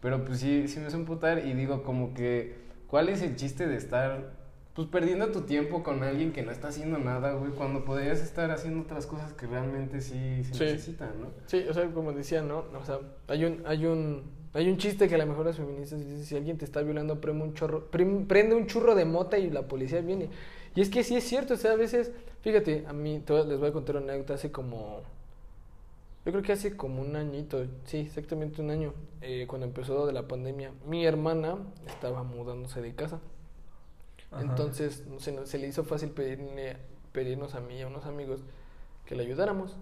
Pero 0.00 0.24
pues 0.24 0.40
sí, 0.40 0.66
sí 0.68 0.78
me 0.80 0.86
hace 0.86 0.96
emputar 0.96 1.44
y 1.44 1.52
digo 1.54 1.82
como 1.82 2.12
que, 2.14 2.56
¿cuál 2.88 3.08
es 3.08 3.22
el 3.22 3.36
chiste 3.36 3.66
de 3.68 3.76
estar 3.76 4.32
pues 4.74 4.86
perdiendo 4.88 5.28
tu 5.32 5.40
tiempo 5.42 5.82
con 5.82 6.02
alguien 6.04 6.32
que 6.32 6.42
no 6.42 6.52
está 6.52 6.68
haciendo 6.68 6.98
nada, 6.98 7.32
güey? 7.34 7.52
Cuando 7.52 7.84
podrías 7.84 8.20
estar 8.20 8.50
haciendo 8.50 8.82
otras 8.82 9.06
cosas 9.06 9.32
que 9.32 9.46
realmente 9.46 10.00
sí, 10.00 10.42
Sí. 10.52 10.64
necesitan, 10.64 11.20
¿no? 11.20 11.28
Sí, 11.46 11.64
o 11.68 11.74
sea, 11.74 11.86
como 11.90 12.12
decía, 12.12 12.42
¿no? 12.42 12.64
O 12.80 12.84
sea, 12.84 12.98
hay 13.26 13.44
un, 13.44 13.62
hay 13.66 13.86
un, 13.86 14.22
hay 14.54 14.68
un 14.70 14.76
chiste 14.78 15.08
que 15.08 15.14
a 15.16 15.18
lo 15.18 15.26
mejor 15.26 15.46
las 15.46 15.56
feministas 15.56 15.98
dicen, 16.00 16.24
si 16.24 16.36
alguien 16.36 16.58
te 16.58 16.64
está 16.64 16.82
violando, 16.82 17.20
prende 17.20 17.42
un 17.44 17.54
chorro, 17.54 17.86
prende 17.90 18.54
un 18.54 18.66
churro 18.66 18.94
de 18.94 19.04
mota 19.04 19.36
y 19.38 19.50
la 19.50 19.62
policía 19.66 20.00
viene. 20.00 20.28
Y 20.76 20.80
es 20.80 20.90
que 20.90 21.02
sí 21.02 21.16
es 21.16 21.24
cierto, 21.24 21.54
o 21.54 21.56
sea, 21.56 21.72
a 21.72 21.76
veces, 21.76 22.12
fíjate, 22.42 22.84
a 22.86 22.92
mí, 22.92 23.20
les 23.26 23.58
voy 23.58 23.68
a 23.68 23.72
contar 23.72 23.96
una 23.96 24.12
anécdota 24.12 24.34
hace 24.34 24.52
como, 24.52 25.02
yo 26.28 26.32
creo 26.32 26.42
que 26.44 26.52
hace 26.52 26.76
como 26.76 27.00
un 27.00 27.16
añito, 27.16 27.64
sí, 27.86 27.96
exactamente 28.00 28.60
un 28.60 28.68
año, 28.70 28.92
eh, 29.22 29.46
cuando 29.48 29.66
empezó 29.66 30.04
de 30.06 30.12
la 30.12 30.28
pandemia, 30.28 30.72
mi 30.86 31.06
hermana 31.06 31.56
estaba 31.86 32.22
mudándose 32.22 32.82
de 32.82 32.94
casa. 32.94 33.18
Ajá. 34.30 34.42
Entonces 34.42 35.04
se, 35.20 35.46
se 35.46 35.58
le 35.58 35.68
hizo 35.68 35.84
fácil 35.84 36.10
pedirle, 36.10 36.76
pedirnos 37.12 37.54
a 37.54 37.60
mí 37.60 37.76
y 37.78 37.80
a 37.80 37.86
unos 37.86 38.04
amigos 38.04 38.40
que 39.06 39.14
le 39.16 39.22
ayudáramos. 39.22 39.74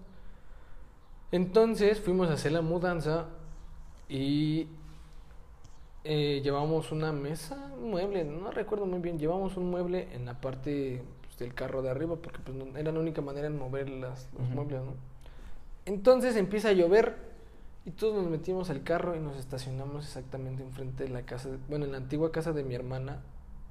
Entonces 1.33 1.99
fuimos 1.99 2.29
a 2.29 2.33
hacer 2.35 2.53
la 2.53 2.61
mudanza 2.61 3.25
y 4.07 4.67
eh, 6.05 6.39
llevamos 6.41 6.93
una 6.93 7.11
mesa, 7.11 7.73
un 7.81 7.91
mueble, 7.91 8.23
no 8.23 8.51
recuerdo 8.51 8.85
muy 8.85 8.99
bien, 8.99 9.19
llevamos 9.19 9.57
un 9.57 9.69
mueble 9.69 10.07
en 10.13 10.25
la 10.25 10.39
parte 10.39 11.03
pues, 11.23 11.37
del 11.39 11.53
carro 11.53 11.81
de 11.81 11.89
arriba 11.89 12.15
porque 12.15 12.39
pues, 12.39 12.55
no- 12.55 12.77
era 12.77 12.93
la 12.93 12.99
única 13.01 13.21
manera 13.21 13.49
de 13.49 13.55
mover 13.57 13.89
las, 13.89 14.29
los 14.39 14.47
muebles, 14.49 14.81
¿no? 14.81 14.93
Entonces 15.87 16.35
empieza 16.35 16.67
a 16.67 16.73
llover 16.73 17.15
y 17.85 17.91
todos 17.91 18.13
nos 18.13 18.29
metimos 18.29 18.69
al 18.69 18.83
carro 18.83 19.15
y 19.15 19.21
nos 19.21 19.37
estacionamos 19.37 20.03
exactamente 20.03 20.61
enfrente 20.61 21.05
de 21.05 21.09
la 21.09 21.21
casa, 21.21 21.47
bueno, 21.69 21.85
en 21.85 21.93
la 21.93 21.97
antigua 21.97 22.29
casa 22.29 22.51
de 22.51 22.65
mi 22.65 22.75
hermana 22.75 23.21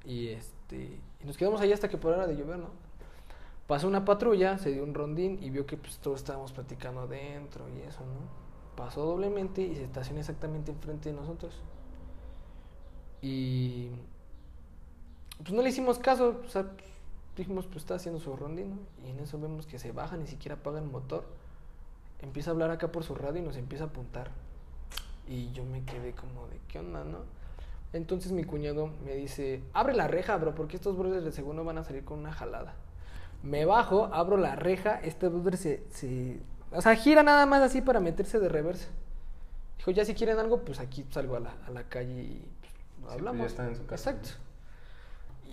y 0.03 0.29
este 0.29 0.99
y 1.21 1.25
nos 1.27 1.37
quedamos 1.37 1.61
ahí 1.61 1.71
hasta 1.71 1.89
que 1.89 1.97
parara 1.99 2.25
de 2.25 2.35
llover, 2.35 2.57
¿no? 2.57 2.69
Pasó 3.67 3.87
una 3.87 4.03
patrulla, 4.03 4.57
se 4.57 4.71
dio 4.71 4.83
un 4.83 4.95
rondín 4.95 5.37
y 5.43 5.51
vio 5.51 5.67
que 5.67 5.77
pues 5.77 5.99
todos 5.99 6.21
estábamos 6.21 6.53
platicando 6.53 7.01
adentro 7.01 7.65
y 7.69 7.81
eso, 7.87 7.99
¿no? 7.99 8.75
Pasó 8.75 9.05
doblemente 9.05 9.61
y 9.61 9.75
se 9.75 9.83
estacionó 9.83 10.19
exactamente 10.19 10.71
enfrente 10.71 11.09
de 11.09 11.15
nosotros. 11.15 11.53
Y 13.21 13.89
pues 15.37 15.51
no 15.51 15.61
le 15.61 15.69
hicimos 15.69 15.99
caso, 15.99 16.41
o 16.43 16.49
sea, 16.49 16.65
dijimos 17.35 17.67
pues 17.67 17.77
está 17.77 17.93
haciendo 17.93 18.19
su 18.19 18.35
rondín, 18.35 18.71
¿no? 18.71 18.77
Y 19.05 19.11
en 19.11 19.19
eso 19.19 19.39
vemos 19.39 19.67
que 19.67 19.77
se 19.77 19.91
baja, 19.91 20.17
ni 20.17 20.25
siquiera 20.25 20.55
apaga 20.55 20.79
el 20.79 20.85
motor. 20.85 21.45
Empieza 22.21 22.49
a 22.49 22.53
hablar 22.53 22.71
acá 22.71 22.91
por 22.91 23.03
su 23.03 23.15
radio 23.15 23.41
y 23.41 23.45
nos 23.45 23.57
empieza 23.57 23.85
a 23.85 23.87
apuntar. 23.87 24.31
Y 25.27 25.51
yo 25.51 25.63
me 25.65 25.83
quedé 25.83 26.13
como 26.13 26.47
de, 26.47 26.59
¿qué 26.67 26.79
onda, 26.79 27.03
no? 27.03 27.19
Entonces 27.93 28.31
mi 28.31 28.43
cuñado 28.43 28.89
me 29.05 29.13
dice, 29.15 29.63
abre 29.73 29.93
la 29.93 30.07
reja, 30.07 30.35
bro, 30.37 30.55
porque 30.55 30.75
estos 30.75 30.97
brothers 30.97 31.23
de 31.23 31.31
seguro 31.31 31.63
van 31.63 31.77
a 31.77 31.83
salir 31.83 32.03
con 32.03 32.19
una 32.19 32.31
jalada. 32.31 32.73
Me 33.43 33.65
bajo, 33.65 34.05
abro 34.13 34.37
la 34.37 34.55
reja, 34.55 34.99
este 35.01 35.27
brother 35.27 35.57
se, 35.57 35.83
se, 35.91 36.39
O 36.71 36.81
sea, 36.81 36.95
gira 36.95 37.23
nada 37.23 37.45
más 37.45 37.61
así 37.61 37.81
para 37.81 37.99
meterse 37.99 38.39
de 38.39 38.49
reversa. 38.49 38.87
Dijo, 39.77 39.91
ya 39.91 40.05
si 40.05 40.15
quieren 40.15 40.39
algo, 40.39 40.61
pues 40.63 40.79
aquí 40.79 41.05
salgo 41.11 41.35
a 41.35 41.39
la, 41.39 41.53
a 41.65 41.71
la 41.71 41.83
calle 41.83 42.23
y 42.23 42.45
pues, 42.59 42.73
pues 43.01 43.13
hablamos. 43.13 43.41
ya 43.41 43.47
están 43.47 43.67
en 43.69 43.75
su 43.75 43.85
casa. 43.85 44.11
Exacto. 44.11 44.46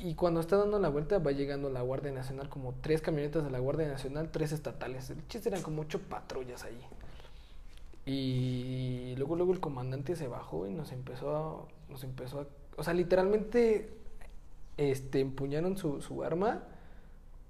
Y 0.02 0.14
cuando 0.14 0.40
está 0.40 0.56
dando 0.56 0.78
la 0.78 0.88
vuelta 0.88 1.18
va 1.18 1.32
llegando 1.32 1.70
la 1.70 1.82
Guardia 1.82 2.12
Nacional, 2.12 2.48
como 2.48 2.74
tres 2.80 3.00
camionetas 3.00 3.44
de 3.44 3.50
la 3.50 3.58
Guardia 3.58 3.88
Nacional, 3.88 4.30
tres 4.30 4.52
estatales. 4.52 5.10
El 5.10 5.26
chiste 5.28 5.48
eran 5.48 5.62
como 5.62 5.82
ocho 5.82 6.00
patrullas 6.00 6.64
ahí. 6.64 6.80
Y 8.06 9.14
luego, 9.16 9.36
luego 9.36 9.52
el 9.52 9.60
comandante 9.60 10.14
se 10.16 10.28
bajó 10.28 10.66
y 10.66 10.72
nos 10.74 10.92
empezó 10.92 11.36
a, 11.36 11.90
nos 11.90 12.04
empezó 12.04 12.46
o 12.76 12.82
sea, 12.82 12.94
literalmente, 12.94 13.90
este, 14.76 15.20
empuñaron 15.20 15.76
su, 15.76 16.00
su 16.02 16.22
arma 16.24 16.62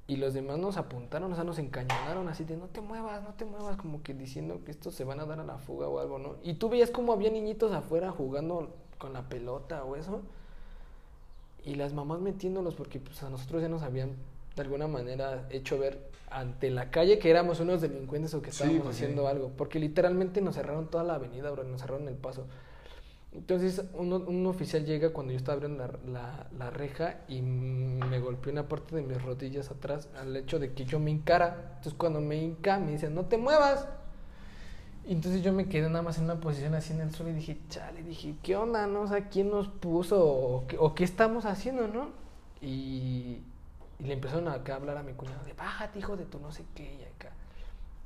y 0.07 0.17
los 0.17 0.35
demás 0.35 0.59
nos 0.59 0.77
apuntaron, 0.77 1.33
o 1.33 1.35
sea, 1.35 1.45
nos 1.45 1.59
encañonaron 1.59 2.29
así 2.29 2.45
de 2.45 2.57
no 2.57 2.67
te 2.67 2.83
muevas, 2.83 3.23
no 3.23 3.33
te 3.35 3.47
muevas, 3.47 3.77
como 3.77 4.03
que 4.03 4.13
diciendo 4.13 4.61
que 4.65 4.71
estos 4.71 4.95
se 4.95 5.05
van 5.05 5.21
a 5.21 5.25
dar 5.25 5.41
a 5.41 5.45
la 5.45 5.59
fuga 5.59 5.89
o 5.89 5.99
algo, 5.99 6.19
¿no? 6.19 6.37
Y 6.43 6.55
tú 6.55 6.69
veías 6.69 6.91
como 6.91 7.13
había 7.13 7.31
niñitos 7.31 7.73
afuera 7.73 8.11
jugando 8.11 8.75
con 8.99 9.15
la 9.15 9.29
pelota 9.29 9.85
o 9.85 9.97
eso, 9.97 10.23
y 11.65 11.75
las 11.77 11.93
mamás 11.95 12.21
metiéndolos 12.21 12.75
porque 12.75 13.01
pues 13.01 13.23
a 13.23 13.31
nosotros 13.31 13.63
ya 13.63 13.69
nos 13.69 13.83
habían 13.83 14.11
de 14.57 14.63
alguna 14.63 14.87
manera 14.87 15.47
hecho 15.51 15.79
ver 15.79 15.99
ante 16.31 16.71
la 16.71 16.91
calle 16.91 17.19
que 17.19 17.31
éramos 17.31 17.61
unos 17.61 17.81
delincuentes 17.81 18.35
o 18.35 18.43
que 18.43 18.51
Sí, 18.51 18.63
estábamos 18.63 18.83
pues, 18.85 18.97
haciendo 18.97 19.23
sí. 19.23 19.29
algo, 19.29 19.51
porque 19.57 19.79
literalmente 19.79 20.41
nos 20.41 20.55
cerraron 20.57 20.89
toda 20.91 21.05
la 21.05 21.15
avenida, 21.15 21.51
bro, 21.51 21.65
nos 21.65 21.81
cerraron 21.81 22.09
el 22.09 22.15
paso. 22.17 22.47
Entonces 23.33 23.83
un, 23.95 24.13
un 24.13 24.47
oficial 24.47 24.85
llega 24.85 25.11
cuando 25.11 25.33
yo 25.33 25.39
estaba 25.39 25.55
abriendo 25.57 25.85
la, 25.87 25.99
la- 26.13 26.47
la 26.57 26.71
reja 26.71 27.21
y 27.29 27.43
me 27.43 28.21
golpeó 28.21 28.53
una 28.53 28.69
parte 28.69 28.95
de 28.95 29.03
mis 29.03 29.21
rodillas 29.21 29.71
atrás 29.73 30.09
al 30.17 30.37
hecho 30.37 30.61
de 30.61 30.73
que 30.73 30.85
yo 30.85 31.01
me 31.01 31.11
hincara. 31.11 31.73
Entonces 31.77 31.95
cuando 31.95 32.21
me 32.21 32.37
hinca 32.37 32.79
me 32.79 32.93
dice, 32.93 33.11
no 33.11 33.25
te 33.27 33.37
muevas. 33.37 33.89
Entonces 35.07 35.43
yo 35.43 35.53
me 35.53 35.69
quedé 35.69 35.89
nada 35.89 36.03
más 36.03 36.19
en 36.19 36.25
una 36.25 36.37
posición 36.37 36.75
así 36.75 36.93
en 36.95 37.01
el 37.01 37.15
suelo 37.15 37.33
y 37.33 37.35
dije, 37.35 37.59
chale, 37.69 38.03
dije, 38.03 38.35
¿qué 38.43 38.57
onda, 38.57 38.87
no? 38.87 39.03
O 39.03 39.07
sea, 39.07 39.29
¿quién 39.29 39.51
nos 39.51 39.69
puso 39.69 40.25
o 40.25 40.95
qué, 40.95 41.05
estamos 41.05 41.45
haciendo, 41.45 41.87
no? 41.89 42.09
Y, 42.63 43.39
y 43.99 44.05
le 44.05 44.15
empezaron 44.15 44.49
a 44.49 44.55
hablar 44.55 44.97
a 44.97 45.03
mi 45.03 45.13
cuñado 45.13 45.45
de, 45.45 45.53
bájate, 45.53 45.99
hijo 45.99 46.17
de 46.17 46.25
tu 46.25 46.39
no 46.39 46.51
sé 46.53 46.65
qué, 46.75 46.85
y 46.85 47.03
acá. 47.17 47.33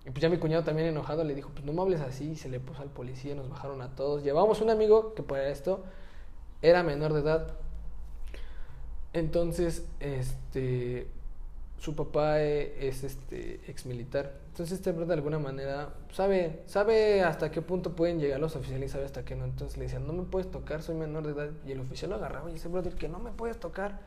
Y 0.05 0.11
pues 0.11 0.21
ya 0.21 0.29
mi 0.29 0.39
cuñado 0.39 0.65
también 0.65 0.89
enojado 0.89 1.23
le 1.23 1.35
dijo, 1.35 1.51
pues 1.51 1.65
no 1.65 1.73
me 1.73 1.83
hables 1.83 2.01
así, 2.01 2.31
y 2.31 2.37
se 2.37 2.49
le 2.49 2.59
puso 2.59 2.83
al 2.83 2.89
policía, 2.89 3.35
nos 3.35 3.49
bajaron 3.49 3.81
a 3.83 3.95
todos. 3.95 4.25
Llevábamos 4.25 4.61
un 4.61 4.71
amigo 4.71 5.15
que 5.15 5.23
para 5.23 5.49
esto 5.49 5.85
era 6.63 6.83
menor 6.83 7.13
de 7.13 7.21
edad. 7.21 7.55
Entonces, 9.13 9.87
este, 10.01 11.09
su 11.79 11.95
papá 11.95 12.43
eh, 12.43 12.89
es 12.89 13.05
este 13.05 13.61
ex 13.69 13.87
militar. 13.87 14.35
Entonces 14.49 14.79
este 14.79 14.93
de 14.93 15.15
alguna 15.15 15.39
manera 15.39 15.95
sabe, 16.13 16.63
sabe 16.67 17.23
hasta 17.23 17.51
qué 17.51 17.63
punto 17.63 17.95
pueden 17.95 18.19
llegar 18.19 18.41
los 18.41 18.57
oficiales 18.57 18.91
y 18.91 18.93
sabe 18.93 19.05
hasta 19.05 19.25
qué 19.25 19.37
no. 19.37 19.45
Entonces 19.45 19.79
le 19.79 19.85
decían, 19.85 20.07
no 20.07 20.13
me 20.13 20.25
puedes 20.25 20.51
tocar, 20.51 20.83
soy 20.83 20.97
menor 20.97 21.25
de 21.25 21.33
edad. 21.33 21.51
Y 21.67 21.73
el 21.73 21.81
oficial 21.81 22.11
lo 22.11 22.17
agarraba 22.17 22.51
y 22.51 22.55
dice, 22.55 22.69
brother, 22.69 22.95
que 22.95 23.09
no 23.09 23.21
me 23.21 23.31
puedes 23.31 23.59
tocar. 23.59 24.01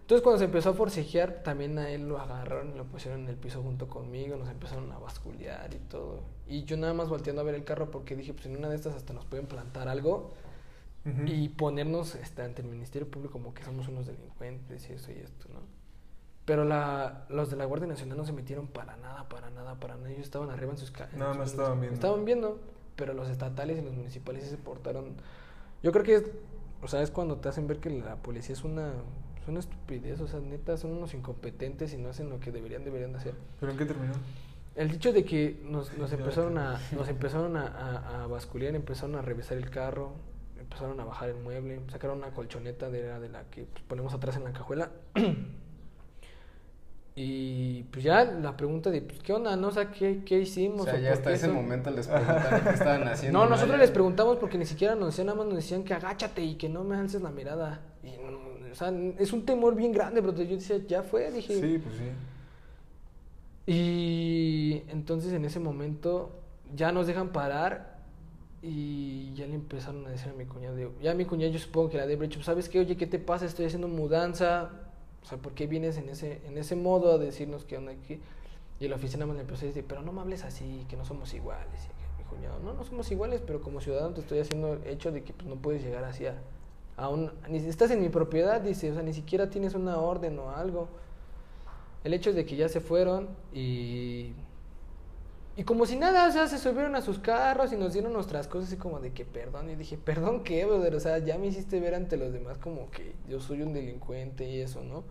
Entonces 0.00 0.22
cuando 0.24 0.38
se 0.38 0.46
empezó 0.46 0.70
a 0.70 0.74
forcejear, 0.74 1.42
también 1.42 1.78
a 1.78 1.90
él 1.90 2.08
lo 2.08 2.18
agarraron 2.18 2.72
y 2.72 2.76
lo 2.76 2.84
pusieron 2.84 3.22
en 3.22 3.28
el 3.28 3.36
piso 3.36 3.62
junto 3.62 3.88
conmigo, 3.88 4.36
nos 4.36 4.48
empezaron 4.48 4.90
a 4.90 4.98
basculear 4.98 5.72
y 5.74 5.78
todo. 5.78 6.22
Y 6.46 6.64
yo 6.64 6.76
nada 6.76 6.92
más 6.92 7.08
volteando 7.08 7.42
a 7.42 7.44
ver 7.44 7.54
el 7.54 7.64
carro 7.64 7.90
porque 7.90 8.16
dije, 8.16 8.34
pues 8.34 8.46
en 8.46 8.56
una 8.56 8.68
de 8.68 8.76
estas 8.76 8.94
hasta 8.94 9.12
nos 9.12 9.24
pueden 9.26 9.46
plantar 9.46 9.88
algo 9.88 10.32
y 11.26 11.48
ponernos 11.48 12.14
este, 12.14 12.42
ante 12.42 12.62
el 12.62 12.68
Ministerio 12.68 13.10
Público 13.10 13.32
como 13.32 13.54
que 13.54 13.64
somos 13.64 13.88
unos 13.88 14.06
delincuentes 14.06 14.88
y 14.88 14.92
eso 14.92 15.10
y 15.10 15.16
esto, 15.16 15.48
¿no? 15.52 15.60
Pero 16.52 16.66
la, 16.66 17.24
los 17.30 17.48
de 17.50 17.56
la 17.56 17.64
Guardia 17.64 17.88
Nacional 17.88 18.18
no 18.18 18.26
se 18.26 18.32
metieron 18.34 18.66
para 18.66 18.94
nada, 18.98 19.26
para 19.26 19.48
nada, 19.48 19.74
para 19.76 19.96
nada. 19.96 20.10
Ellos 20.10 20.24
estaban 20.24 20.50
arriba 20.50 20.70
en 20.72 20.76
sus 20.76 20.90
calles. 20.90 21.14
Nada 21.16 21.32
más 21.32 21.52
estaban 21.52 21.80
viendo. 21.80 21.94
Estaban 21.94 22.24
viendo, 22.26 22.60
pero 22.94 23.14
los 23.14 23.30
estatales 23.30 23.78
y 23.78 23.80
los 23.82 23.94
municipales 23.94 24.44
se 24.46 24.58
portaron. 24.58 25.14
Yo 25.82 25.92
creo 25.92 26.04
que 26.04 26.14
es, 26.16 26.24
o 26.82 26.88
sea, 26.88 27.00
es 27.00 27.10
cuando 27.10 27.38
te 27.38 27.48
hacen 27.48 27.66
ver 27.68 27.78
que 27.78 27.88
la 27.88 28.16
policía 28.16 28.52
es 28.52 28.64
una, 28.64 28.88
es 29.40 29.48
una 29.48 29.60
estupidez, 29.60 30.20
o 30.20 30.26
sea, 30.28 30.40
neta, 30.40 30.76
son 30.76 30.90
unos 30.90 31.14
incompetentes 31.14 31.94
y 31.94 31.96
no 31.96 32.10
hacen 32.10 32.28
lo 32.28 32.38
que 32.38 32.52
deberían, 32.52 32.84
deberían 32.84 33.12
de 33.12 33.18
hacer. 33.20 33.34
¿Pero 33.58 33.72
en 33.72 33.78
qué 33.78 33.86
terminó? 33.86 34.12
El 34.74 34.90
dicho 34.90 35.10
de 35.14 35.24
que 35.24 35.58
nos, 35.64 35.96
nos 35.96 36.12
empezaron 36.12 36.58
a 36.58 36.78
nos 36.94 37.08
empezaron 37.08 37.56
a, 37.56 37.66
a, 37.66 38.24
a 38.24 38.26
basculear, 38.26 38.74
empezaron 38.74 39.16
a 39.16 39.22
revisar 39.22 39.56
el 39.56 39.70
carro, 39.70 40.12
empezaron 40.60 41.00
a 41.00 41.04
bajar 41.06 41.30
el 41.30 41.36
mueble, 41.36 41.80
sacaron 41.88 42.18
una 42.18 42.32
colchoneta 42.34 42.90
de, 42.90 43.08
la- 43.08 43.20
de 43.20 43.30
la 43.30 43.44
que 43.44 43.64
pues, 43.64 43.82
ponemos 43.84 44.12
atrás 44.12 44.36
en 44.36 44.44
la 44.44 44.52
cajuela. 44.52 44.90
y 47.14 47.82
pues 47.84 48.04
ya 48.04 48.24
la 48.24 48.56
pregunta 48.56 48.90
de 48.90 49.02
pues, 49.02 49.20
qué 49.22 49.34
onda, 49.34 49.54
no 49.56 49.68
o 49.68 49.70
sea, 49.70 49.90
qué, 49.90 50.22
qué 50.24 50.40
hicimos 50.40 50.82
O 50.82 50.84
sea, 50.84 50.94
o 50.94 50.98
ya 50.98 51.12
hasta 51.12 51.30
ese 51.30 51.46
eso? 51.46 51.54
momento 51.54 51.90
les 51.90 52.08
preguntaron 52.08 52.60
qué 52.62 52.70
estaban 52.70 53.02
haciendo. 53.08 53.38
No, 53.38 53.48
nosotros 53.48 53.78
les 53.78 53.90
preguntamos 53.90 54.38
porque 54.38 54.56
ni 54.56 54.64
siquiera 54.64 54.94
nos 54.94 55.08
decían, 55.08 55.26
nada 55.26 55.38
más 55.38 55.46
nos 55.46 55.56
decían 55.56 55.84
que 55.84 55.92
agáchate 55.92 56.42
y 56.42 56.54
que 56.54 56.68
no 56.70 56.84
me 56.84 56.96
alces 56.96 57.20
la 57.20 57.30
mirada. 57.30 57.82
Y, 58.02 58.08
no, 58.10 58.38
o 58.70 58.74
sea, 58.74 58.90
es 59.18 59.32
un 59.34 59.44
temor 59.44 59.74
bien 59.74 59.92
grande, 59.92 60.22
pero 60.22 60.34
yo 60.34 60.56
decía, 60.56 60.78
ya 60.86 61.02
fue, 61.02 61.30
dije. 61.30 61.54
Sí, 61.54 61.78
pues 61.78 61.96
sí. 61.96 62.04
Y 63.66 64.82
entonces 64.88 65.32
en 65.32 65.44
ese 65.44 65.60
momento 65.60 66.40
ya 66.74 66.90
nos 66.92 67.06
dejan 67.06 67.28
parar 67.28 67.98
y 68.62 69.34
ya 69.34 69.46
le 69.46 69.54
empezaron 69.54 70.06
a 70.06 70.10
decir 70.10 70.30
a 70.30 70.34
mi 70.34 70.46
cuñado, 70.46 70.76
ya 71.00 71.14
mi 71.14 71.24
cuñado 71.24 71.52
yo 71.52 71.58
supongo 71.58 71.90
que 71.90 71.98
la 71.98 72.06
de 72.06 72.14
hecho, 72.24 72.42
¿sabes 72.42 72.68
qué? 72.68 72.80
Oye, 72.80 72.96
¿qué 72.96 73.06
te 73.06 73.18
pasa? 73.18 73.44
Estoy 73.44 73.66
haciendo 73.66 73.88
mudanza, 73.88 74.70
o 75.22 75.26
sea, 75.26 75.38
¿por 75.38 75.52
qué 75.52 75.66
vienes 75.66 75.96
en 75.98 76.08
ese, 76.08 76.40
en 76.46 76.58
ese 76.58 76.76
modo 76.76 77.12
a 77.12 77.18
decirnos 77.18 77.64
qué 77.64 77.76
onda 77.76 77.92
aquí? 77.92 78.20
Y 78.80 78.88
nada 78.88 79.26
más 79.26 79.36
le 79.36 79.42
empezó 79.42 79.64
a 79.64 79.68
decir, 79.68 79.84
pero 79.86 80.02
no 80.02 80.12
me 80.12 80.20
hables 80.20 80.42
así, 80.42 80.84
que 80.88 80.96
no 80.96 81.04
somos 81.04 81.32
iguales. 81.34 81.88
Y 82.18 82.22
mi 82.22 82.28
cuñado, 82.28 82.58
no, 82.58 82.72
no 82.72 82.82
somos 82.82 83.08
iguales, 83.12 83.40
pero 83.46 83.62
como 83.62 83.80
ciudadano 83.80 84.12
te 84.12 84.22
estoy 84.22 84.40
haciendo 84.40 84.72
el 84.72 84.86
hecho 84.88 85.12
de 85.12 85.22
que 85.22 85.32
pues, 85.32 85.46
no 85.46 85.54
puedes 85.54 85.84
llegar 85.84 86.02
así 86.02 86.26
a, 86.26 86.34
a 86.96 87.08
un... 87.08 87.30
Ni, 87.48 87.58
estás 87.58 87.92
en 87.92 88.00
mi 88.00 88.08
propiedad, 88.08 88.60
dice, 88.60 88.90
o 88.90 88.94
sea, 88.94 89.04
ni 89.04 89.12
siquiera 89.12 89.50
tienes 89.50 89.74
una 89.74 89.98
orden 89.98 90.36
o 90.40 90.50
algo. 90.50 90.88
El 92.02 92.12
hecho 92.12 92.30
es 92.30 92.36
de 92.36 92.44
que 92.44 92.56
ya 92.56 92.68
se 92.68 92.80
fueron 92.80 93.28
y... 93.52 94.32
Y 95.56 95.64
como 95.64 95.84
si 95.84 95.96
nada, 95.96 96.26
o 96.28 96.32
sea, 96.32 96.46
se 96.48 96.58
subieron 96.58 96.94
a 96.96 97.02
sus 97.02 97.18
carros 97.18 97.72
y 97.72 97.76
nos 97.76 97.92
dieron 97.92 98.12
nuestras 98.14 98.48
cosas 98.48 98.72
y 98.72 98.76
como 98.76 99.00
de 99.00 99.12
que 99.12 99.24
perdón. 99.26 99.68
Y 99.70 99.74
dije, 99.76 99.98
perdón 99.98 100.44
qué, 100.44 100.64
brother, 100.64 100.94
o 100.94 101.00
sea, 101.00 101.18
ya 101.18 101.36
me 101.38 101.48
hiciste 101.48 101.78
ver 101.80 101.94
ante 101.94 102.16
los 102.16 102.32
demás 102.32 102.56
como 102.58 102.90
que 102.90 103.12
yo 103.28 103.38
soy 103.40 103.62
un 103.62 103.72
delincuente 103.74 104.48
y 104.50 104.60
eso, 104.60 104.82
¿no? 104.82 105.04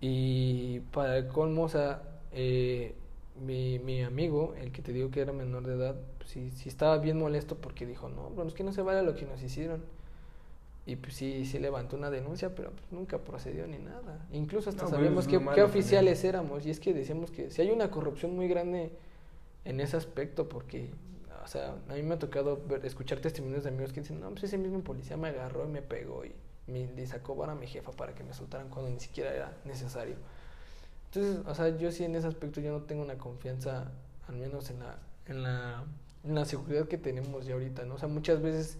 Y 0.00 0.80
para 0.92 1.18
el 1.18 1.28
colmo, 1.28 1.64
o 1.64 1.68
sea, 1.68 2.02
eh, 2.32 2.94
mi, 3.40 3.78
mi 3.78 4.02
amigo, 4.02 4.54
el 4.60 4.72
que 4.72 4.82
te 4.82 4.92
digo 4.92 5.10
que 5.10 5.20
era 5.20 5.32
menor 5.32 5.66
de 5.66 5.74
edad, 5.74 5.96
pues 6.18 6.30
sí, 6.30 6.50
sí 6.52 6.68
estaba 6.68 6.98
bien 6.98 7.18
molesto 7.18 7.56
porque 7.56 7.86
dijo, 7.86 8.08
no, 8.08 8.30
bro, 8.30 8.46
es 8.46 8.54
que 8.54 8.64
no 8.64 8.72
se 8.72 8.82
vale 8.82 9.02
lo 9.02 9.14
que 9.14 9.26
nos 9.26 9.42
hicieron. 9.42 9.82
Y 10.86 10.96
pues 10.96 11.14
sí, 11.14 11.44
sí 11.44 11.58
levantó 11.58 11.96
una 11.96 12.10
denuncia, 12.10 12.54
pero 12.54 12.70
pues 12.72 12.84
nunca 12.90 13.18
procedió 13.18 13.66
ni 13.66 13.78
nada. 13.78 14.26
Incluso 14.32 14.70
hasta 14.70 14.84
No, 14.84 14.90
pues, 14.90 14.96
sabíamos 14.96 15.26
es 15.26 15.28
qué, 15.28 15.38
qué 15.38 15.44
también. 15.44 15.66
oficiales 15.66 16.24
éramos. 16.24 16.66
Y 16.66 16.70
es 16.70 16.80
que 16.80 16.94
decíamos 16.94 17.30
que 17.30 17.50
si 17.50 17.62
hay 17.62 17.70
una 17.70 17.90
corrupción 17.90 18.34
muy 18.34 18.48
grande 18.48 18.92
en 19.64 19.80
ese 19.80 19.96
aspecto, 19.96 20.48
porque, 20.48 20.90
o 21.44 21.46
sea, 21.46 21.76
a 21.88 21.94
mí 21.94 22.02
me 22.02 22.14
ha 22.14 22.18
tocado 22.18 22.62
escuchar 22.82 23.20
testimonios 23.20 23.64
de 23.64 23.70
amigos 23.70 23.92
que 23.92 24.00
dicen, 24.00 24.20
no, 24.20 24.30
pues 24.30 24.44
ese 24.44 24.58
mismo 24.58 24.82
policía 24.82 25.16
me 25.16 25.28
agarró 25.28 25.64
y 25.66 25.68
me 25.68 25.82
pegó 25.82 26.24
y 26.24 26.34
me 26.66 26.86
le 26.86 27.06
sacó 27.06 27.34
vara 27.34 27.52
a 27.52 27.56
mi 27.56 27.66
jefa 27.66 27.92
para 27.92 28.14
que 28.14 28.22
me 28.22 28.32
soltaran 28.32 28.68
cuando 28.68 28.90
ni 28.90 29.00
siquiera 29.00 29.34
era 29.34 29.52
necesario. 29.64 30.16
Entonces, 31.06 31.44
o 31.46 31.54
sea, 31.54 31.76
yo 31.76 31.90
sí 31.90 32.04
en 32.04 32.14
ese 32.14 32.28
aspecto 32.28 32.60
yo 32.60 32.70
no 32.70 32.82
tengo 32.82 33.02
una 33.02 33.18
confianza, 33.18 33.90
al 34.28 34.36
menos 34.36 34.70
en 34.70 34.78
la, 34.78 34.98
en 35.26 35.42
la, 35.42 35.84
en 36.24 36.34
la 36.34 36.44
seguridad 36.44 36.86
que 36.86 36.98
tenemos 36.98 37.46
ya 37.46 37.54
ahorita, 37.54 37.84
¿no? 37.84 37.94
O 37.94 37.98
sea, 37.98 38.08
muchas 38.08 38.40
veces 38.40 38.78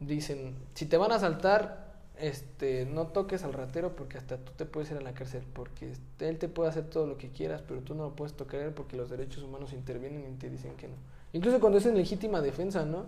dicen, 0.00 0.56
si 0.74 0.86
te 0.86 0.96
van 0.96 1.12
a 1.12 1.16
asaltar, 1.16 1.89
este, 2.20 2.86
no 2.86 3.08
toques 3.08 3.42
al 3.44 3.52
ratero 3.52 3.96
porque 3.96 4.18
hasta 4.18 4.38
tú 4.38 4.52
te 4.56 4.66
puedes 4.66 4.90
ir 4.90 4.96
a 4.96 5.00
la 5.00 5.14
cárcel, 5.14 5.44
porque 5.52 5.92
él 6.20 6.38
te 6.38 6.48
puede 6.48 6.68
hacer 6.70 6.84
todo 6.84 7.06
lo 7.06 7.16
que 7.16 7.30
quieras, 7.30 7.62
pero 7.66 7.80
tú 7.80 7.94
no 7.94 8.04
lo 8.04 8.16
puedes 8.16 8.34
tocar 8.34 8.72
porque 8.74 8.96
los 8.96 9.10
derechos 9.10 9.42
humanos 9.42 9.72
intervienen 9.72 10.30
y 10.32 10.36
te 10.36 10.50
dicen 10.50 10.76
que 10.76 10.88
no. 10.88 10.94
Incluso 11.32 11.60
cuando 11.60 11.78
es 11.78 11.86
en 11.86 11.96
legítima 11.96 12.40
defensa, 12.40 12.84
¿no? 12.84 13.06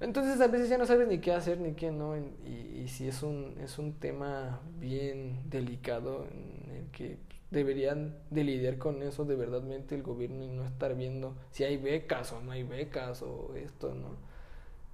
Entonces 0.00 0.40
a 0.40 0.46
veces 0.48 0.68
ya 0.68 0.76
no 0.76 0.84
sabes 0.84 1.08
ni 1.08 1.18
qué 1.18 1.32
hacer 1.32 1.58
ni 1.58 1.72
qué 1.72 1.90
no 1.90 2.16
y, 2.16 2.82
y 2.84 2.88
sí 2.88 3.08
es 3.08 3.22
un, 3.22 3.54
es 3.62 3.78
un 3.78 3.94
tema 3.94 4.60
bien 4.78 5.48
delicado 5.48 6.26
en 6.30 6.70
el 6.76 6.90
que 6.90 7.18
deberían 7.50 8.14
de 8.30 8.44
lidiar 8.44 8.76
con 8.76 9.02
eso 9.02 9.24
de 9.24 9.36
verdadmente 9.36 9.94
el 9.94 10.02
gobierno 10.02 10.44
y 10.44 10.48
no 10.48 10.64
estar 10.66 10.94
viendo 10.94 11.34
si 11.50 11.64
hay 11.64 11.78
becas 11.78 12.32
o 12.32 12.40
no 12.42 12.52
hay 12.52 12.62
becas 12.62 13.22
o 13.22 13.54
esto, 13.56 13.94
¿no? 13.94 14.27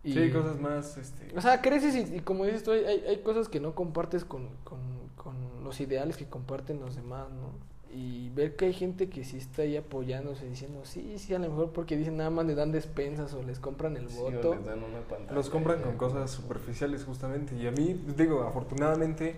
Y- 0.05 0.13
Sí, 0.13 0.31
cosas 0.31 0.61
más, 0.61 0.97
este... 0.99 1.33
o 1.37 1.41
sea, 1.41 1.63
creces 1.63 1.95
y, 1.97 2.17
y 2.17 2.21
como 2.21 2.45
dices 2.45 2.63
tú, 2.63 2.73
hay, 2.73 2.85
hay, 2.85 3.23
cosas 3.23 3.49
que 3.49 3.59
no 3.59 3.75
compartes 3.75 4.25
con, 4.25 4.49
con, 4.63 4.79
con 5.17 5.35
los 5.65 5.81
ideales 5.81 6.17
que 6.19 6.27
comparten 6.27 6.79
los 6.81 6.95
demás, 6.95 7.29
¿no? 7.31 7.75
Y 7.97 8.29
ver 8.31 8.57
que 8.57 8.67
hay 8.67 8.73
gente 8.73 9.09
que 9.09 9.25
sí 9.25 9.37
está 9.39 9.63
ahí 9.63 9.77
apoyándose, 9.77 10.47
diciendo, 10.49 10.85
sí, 10.85 11.17
sí, 11.19 11.33
a 11.33 11.39
lo 11.39 11.49
mejor 11.49 11.71
porque 11.73 11.97
dicen 11.97 12.17
nada 12.17 12.29
más 12.29 12.45
le 12.45 12.55
dan 12.57 12.73
despensas 12.73 13.33
o 13.35 13.43
les 13.43 13.61
compran 13.61 13.97
el 13.97 14.09
Sí, 14.11 14.17
o 14.19 14.23
voto. 14.25 14.55
les 14.57 14.67
dan 14.67 14.83
una 14.83 14.99
pantalla. 15.09 15.33
Los 15.33 15.49
compran 15.49 15.81
con 15.81 15.97
cosas 15.97 16.31
superficiales 16.31 17.05
justamente 17.05 17.55
y 17.57 17.67
a 17.67 17.71
mí, 17.71 17.99
digo, 18.17 18.43
afortunadamente, 18.43 19.37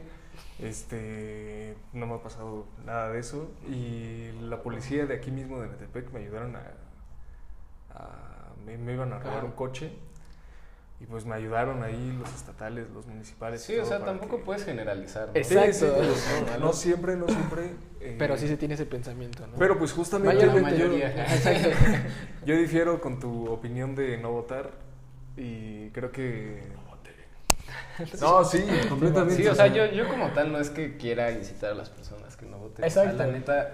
este, 0.59 1.77
no 1.93 2.07
me 2.07 2.15
ha 2.15 2.23
pasado 2.23 2.65
nada 2.85 3.11
de 3.11 3.21
eso 3.21 3.49
y 3.69 4.31
la 4.41 4.63
policía 4.63 5.07
de 5.07 5.15
aquí 5.15 5.31
mismo 5.31 5.61
de 5.61 5.69
Metepec 5.69 6.11
me 6.13 6.21
ayudaron 6.21 6.57
a, 6.57 6.63
a- 7.91 8.53
me, 8.65 8.77
me 8.79 8.95
iban 8.95 9.13
a 9.13 9.19
robar 9.19 9.45
un 9.45 9.53
coche 9.53 9.93
y 10.99 11.05
pues 11.07 11.27
me 11.27 11.35
ayudaron 11.35 11.83
ahí 11.83 12.17
los 12.19 12.33
estatales, 12.35 12.89
los 12.91 13.07
municipales. 13.07 13.63
Sí, 13.63 13.77
o 13.79 13.85
sea, 13.85 14.03
tampoco 14.05 14.39
que- 14.39 14.45
puedes 14.45 14.65
generalizar. 14.65 15.29
¿no? 15.29 15.35
Es- 15.35 15.47
Sí, 15.49 15.55
sí, 15.55 15.61
Exacto. 15.61 16.03
no, 16.59 16.67
no 16.67 16.73
siempre, 16.73 17.17
no 17.17 17.29
siempre. 17.29 17.75
eh, 18.01 18.17
Pero 18.19 18.37
sí 18.39 18.49
se 18.49 18.57
tiene 18.57 18.75
ese 18.75 18.87
pensamiento, 18.87 19.47
¿no? 19.47 19.57
Pero 19.59 19.79
pues 19.79 19.93
justamente 19.93 20.37
Vaya 20.37 20.47
la 20.47 20.55
yo- 20.55 20.63
mayoría. 20.63 21.35
Exacto. 21.35 21.69
Yo 22.47 22.57
difiero 22.57 23.01
con 23.01 23.19
tu 23.21 23.49
opinión 23.51 23.95
de 23.95 24.17
no 24.19 24.31
votar 24.31 24.71
y 25.37 25.91
creo 25.91 26.13
que... 26.13 26.63
No, 28.21 28.45
sí, 28.45 28.65
completamente. 28.89 29.43
Sí, 29.43 29.49
o 29.49 29.55
sea, 29.55 29.67
yo, 29.69 29.87
yo 29.87 30.07
como 30.09 30.29
tal 30.31 30.53
no 30.53 30.59
es 30.59 30.71
que 30.71 30.97
quiera 30.97 31.31
incitar 31.33 31.73
a 31.73 31.75
las 31.75 31.89
personas 31.91 32.37
que 32.37 32.47
no 32.47 32.59
voten. 32.59 32.85
O 32.85 32.91
sea, 32.91 33.03
Exacto. 33.05 33.27
la 33.27 33.33
neta, 33.33 33.73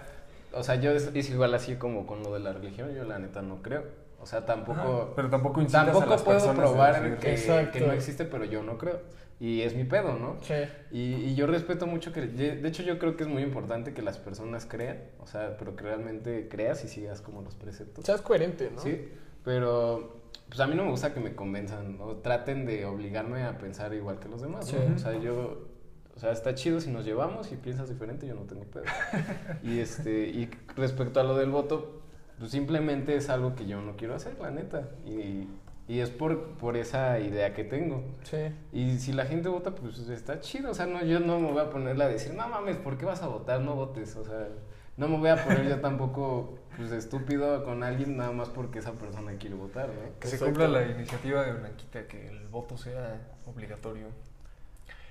o 0.52 0.62
sea, 0.62 0.76
yo 0.76 0.92
es, 0.92 1.10
es 1.12 1.28
igual 1.30 1.52
así 1.54 1.74
como 1.74 2.06
con 2.06 2.22
lo 2.22 2.32
de 2.34 2.40
la 2.40 2.52
religión, 2.52 2.94
yo 2.94 3.04
la 3.04 3.18
neta 3.18 3.42
no 3.42 3.62
creo. 3.62 3.84
O 4.22 4.26
sea, 4.26 4.46
tampoco... 4.46 4.80
Ajá, 4.80 5.12
pero 5.16 5.28
tampoco 5.28 5.60
a 5.60 5.66
Tampoco 5.66 6.06
las 6.06 6.22
puedo 6.22 6.54
probar 6.54 7.18
que, 7.18 7.32
Exacto. 7.32 7.78
que 7.78 7.86
no 7.86 7.92
existe, 7.92 8.24
pero 8.24 8.44
yo 8.44 8.62
no 8.62 8.78
creo. 8.78 9.00
Y 9.40 9.62
es 9.62 9.74
mi 9.74 9.82
pedo, 9.82 10.14
¿no? 10.14 10.36
Sí. 10.42 10.54
Y, 10.92 11.14
y 11.14 11.34
yo 11.34 11.48
respeto 11.48 11.86
mucho 11.86 12.12
que... 12.12 12.20
De 12.22 12.68
hecho, 12.68 12.84
yo 12.84 12.98
creo 13.00 13.16
que 13.16 13.24
es 13.24 13.28
muy 13.28 13.42
importante 13.42 13.92
que 13.92 14.00
las 14.00 14.18
personas 14.18 14.66
crean, 14.66 14.98
o 15.18 15.26
sea, 15.26 15.56
pero 15.58 15.74
que 15.74 15.82
realmente 15.82 16.48
creas 16.48 16.84
y 16.84 16.88
sigas 16.88 17.20
como 17.20 17.42
los 17.42 17.56
preceptos. 17.56 18.04
Seas 18.04 18.22
coherente, 18.22 18.70
¿no? 18.72 18.80
Sí, 18.80 19.08
pero 19.44 20.22
pues 20.52 20.60
a 20.60 20.66
mí 20.66 20.74
no 20.74 20.84
me 20.84 20.90
gusta 20.90 21.14
que 21.14 21.20
me 21.20 21.34
convenzan 21.34 21.96
o 21.98 22.16
traten 22.16 22.66
de 22.66 22.84
obligarme 22.84 23.42
a 23.44 23.56
pensar 23.56 23.94
igual 23.94 24.18
que 24.18 24.28
los 24.28 24.42
demás. 24.42 24.70
¿no? 24.70 24.78
Sí. 24.78 24.92
O 24.94 24.98
sea, 24.98 25.18
yo, 25.18 25.66
o 26.14 26.20
sea, 26.20 26.30
está 26.30 26.54
chido 26.54 26.78
si 26.78 26.90
nos 26.90 27.06
llevamos 27.06 27.50
y 27.52 27.56
piensas 27.56 27.88
diferente, 27.88 28.26
yo 28.26 28.34
no 28.34 28.42
tengo 28.42 28.64
pedo. 28.64 28.84
y 29.62 29.78
este, 29.78 30.28
y 30.28 30.50
respecto 30.76 31.20
a 31.20 31.24
lo 31.24 31.38
del 31.38 31.48
voto, 31.48 32.02
pues 32.38 32.50
simplemente 32.50 33.16
es 33.16 33.28
algo 33.28 33.54
que 33.54 33.66
yo 33.66 33.80
no 33.80 33.96
quiero 33.96 34.14
hacer, 34.14 34.38
la 34.40 34.50
neta. 34.50 34.88
Y, 35.06 35.48
y 35.88 36.00
es 36.00 36.10
por, 36.10 36.52
por 36.59 36.76
esa 36.76 37.18
idea 37.18 37.54
que 37.54 37.64
tengo. 37.64 38.04
Sí. 38.22 38.54
Y 38.72 38.98
si 38.98 39.12
la 39.12 39.26
gente 39.26 39.48
vota, 39.48 39.74
pues 39.74 39.98
está 40.09 40.40
chido. 40.40 40.70
O 40.70 40.74
sea, 40.74 40.86
no, 40.86 41.04
yo 41.04 41.20
no 41.20 41.38
me 41.38 41.52
voy 41.52 41.60
a 41.60 41.70
ponerle 41.70 42.04
a 42.04 42.09
decir, 42.09 42.34
no 42.34 42.48
mames, 42.48 42.76
¿por 42.76 42.98
qué 42.98 43.04
vas 43.04 43.22
a 43.22 43.26
votar? 43.26 43.60
No 43.60 43.74
votes. 43.74 44.16
O 44.16 44.24
sea, 44.24 44.48
no 44.96 45.09
me 45.09 45.18
voy 45.18 45.30
a 45.30 45.42
poner 45.42 45.68
yo 45.68 45.80
tampoco 45.80 46.59
pues, 46.76 46.92
estúpido 46.92 47.64
con 47.64 47.82
alguien 47.82 48.16
nada 48.16 48.32
más 48.32 48.48
porque 48.48 48.78
esa 48.78 48.92
persona 48.92 49.32
quiere 49.38 49.56
votar, 49.56 49.88
¿no? 49.88 50.18
Que 50.20 50.28
se 50.28 50.38
cumpla 50.38 50.68
la 50.68 50.86
iniciativa 50.86 51.42
de 51.44 51.52
Blanquita, 51.52 52.06
que 52.06 52.28
el 52.28 52.48
voto 52.48 52.76
sea 52.76 53.20
obligatorio. 53.46 54.06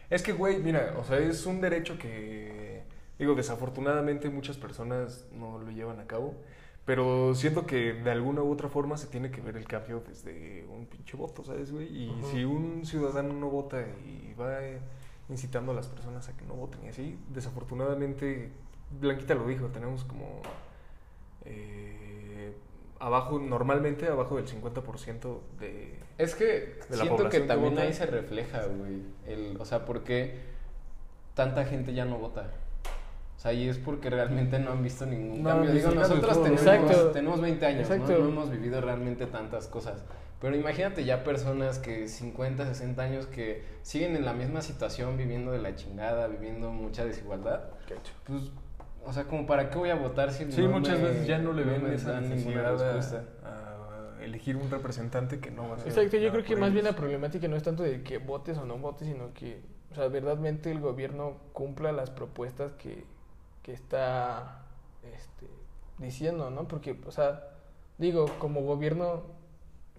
Es 0.10 0.24
que, 0.24 0.34
güey, 0.34 0.60
mira, 0.60 0.96
o 0.98 1.04
sea, 1.04 1.18
es 1.18 1.46
un 1.46 1.62
derecho 1.62 1.98
que, 1.98 2.84
digo, 3.18 3.34
desafortunadamente 3.34 4.30
muchas 4.30 4.58
personas 4.58 5.26
no 5.32 5.58
lo 5.60 5.72
llevan 5.72 6.00
a 6.00 6.06
cabo, 6.06 6.36
pero 6.86 7.36
siento 7.36 7.66
que 7.66 7.94
de 7.94 8.12
alguna 8.12 8.42
u 8.42 8.52
otra 8.52 8.68
forma 8.68 8.98
se 8.98 9.08
tiene 9.08 9.30
que 9.30 9.42
ver 9.42 9.56
el 9.56 9.66
cambio 9.66 10.04
desde 10.08 10.66
un 10.68 10.88
pinche 10.88 11.16
voto, 11.16 11.44
¿sabes, 11.44 11.72
güey? 11.72 11.88
Y 11.88 12.24
si 12.32 12.44
un 12.44 12.86
ciudadano 12.86 13.34
no 13.34 13.50
vota 13.50 13.82
y 13.82 14.34
va 14.34 14.64
eh, 14.64 14.80
incitando 15.30 15.72
a 15.74 15.76
las 15.76 15.88
personas 15.88 16.28
a 16.30 16.36
que 16.36 16.44
no 16.46 16.56
voten 16.56 16.84
y 16.86 16.90
así, 16.90 17.20
desafortunadamente, 17.30 18.52
Blanquita 19.00 19.36
lo 19.36 19.48
dijo, 19.48 19.68
tenemos 19.68 20.04
como 20.04 20.42
eh, 21.46 22.54
abajo, 23.00 23.38
normalmente 23.40 24.08
abajo 24.08 24.38
del 24.38 24.48
50% 24.48 25.40
de... 25.60 26.00
Es 26.18 26.36
que 26.36 26.78
De 26.90 26.98
la 26.98 27.04
siento 27.04 27.30
que 27.30 27.42
también 27.42 27.78
ahí 27.78 27.94
se 27.94 28.06
refleja, 28.06 28.66
güey. 28.66 29.02
El, 29.26 29.58
o 29.60 29.66
sea, 29.66 29.86
¿por 29.86 30.04
qué 30.04 30.40
tanta 31.36 31.66
gente 31.66 31.94
ya 31.94 32.06
no 32.06 32.18
vota? 32.18 32.52
O 33.42 33.44
sea, 33.44 33.54
y 33.54 33.68
es 33.68 33.80
porque 33.80 34.12
realmente 34.12 34.60
no 34.60 34.70
han 34.72 34.84
visto 34.84 35.04
ningún 35.08 35.42
No, 35.42 35.50
cambio. 35.50 35.72
Digo, 35.72 35.90
nosotros 35.90 36.44
tenemos, 36.44 36.62
Exacto. 36.62 37.10
tenemos 37.10 37.42
20 37.42 37.66
años, 37.66 37.90
¿no? 37.90 37.98
No 38.08 38.14
hemos 38.28 38.52
vivido 38.52 38.80
realmente 38.82 39.26
tantas 39.26 39.66
cosas. 39.66 40.04
Pero 40.40 40.56
imagínate 40.56 41.06
ya 41.06 41.24
personas 41.24 41.80
que 41.80 42.08
50, 42.08 42.68
60 42.68 43.02
años 43.02 43.26
que 43.26 43.64
siguen 43.82 44.16
en 44.16 44.26
la 44.26 44.34
misma 44.34 44.62
situación, 44.62 45.18
viviendo 45.18 45.52
de 45.52 45.58
la 45.58 45.74
chingada, 45.76 46.28
viviendo 46.28 46.72
mucha 46.72 47.04
desigualdad. 47.04 47.62
Pues, 48.28 48.52
o 49.04 49.12
sea, 49.12 49.24
como 49.24 49.48
para 49.48 49.72
qué 49.72 49.80
voy 49.80 49.90
a 49.90 49.96
votar 49.96 50.32
si 50.32 50.52
Sí, 50.52 50.62
no 50.62 50.70
muchas 50.70 51.00
me- 51.00 51.06
veces 51.10 51.26
ya 51.26 51.40
no 51.40 51.52
le 51.54 51.64
ven 51.64 51.84
esa 51.88 52.22
necesidad 52.22 52.74
respuesta? 52.74 53.24
a, 53.44 54.20
a 54.20 54.24
elegir 54.24 54.56
un 54.56 54.70
representante 54.70 55.40
que 55.40 55.50
no 55.50 55.68
va 55.68 55.78
a 55.78 55.80
ser 55.80 55.88
Exacto, 55.88 56.18
yo 56.18 56.30
creo 56.30 56.44
que 56.44 56.56
más 56.56 56.74
bien 56.74 56.86
ellos. 56.86 56.94
la 56.96 57.02
problemática 57.02 57.48
no 57.48 57.56
es 57.56 57.64
tanto 57.64 57.82
de 57.82 58.04
que 58.04 58.20
votes 58.20 58.56
o 58.60 58.66
no 58.66 58.78
votes, 58.78 59.08
sino 59.08 59.34
que, 59.34 59.62
o 59.92 59.96
sea, 59.96 60.10
verdaderamente 60.10 60.70
el 60.72 60.80
gobierno 60.80 61.38
cumpla 61.54 61.92
las 61.92 62.12
propuestas 62.12 62.74
que, 62.74 63.04
que 63.64 63.74
está 63.74 64.64
este, 65.04 65.48
diciendo, 65.98 66.50
¿no? 66.50 66.68
Porque, 66.68 67.00
o 67.06 67.12
sea, 67.12 67.50
digo, 67.98 68.26
como 68.40 68.62
gobierno, 68.62 69.24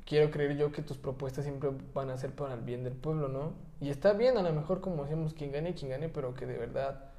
quiero 0.05 0.31
creer 0.31 0.57
yo 0.57 0.73
que 0.73 0.83
tus 0.83 0.99
propuestas 0.99 1.45
siempre 1.45 1.71
van 1.95 2.11
a 2.11 2.19
ser 2.19 2.35
para 2.35 2.55
el 2.55 2.61
bien 2.61 2.85
del 2.85 2.95
pueblo, 2.95 3.29
¿no? 3.29 3.53
Y 3.81 3.91
está 3.91 4.13
bien, 4.13 4.37
a 4.37 4.43
lo 4.43 4.53
mejor, 4.53 4.81
como 4.81 5.03
decíamos, 5.03 5.35
quien 5.35 5.53
gane, 5.53 5.75
quien 5.75 5.91
gane, 5.91 6.09
pero 6.09 6.35
que 6.35 6.47
de 6.47 6.59
verdad 6.59 7.12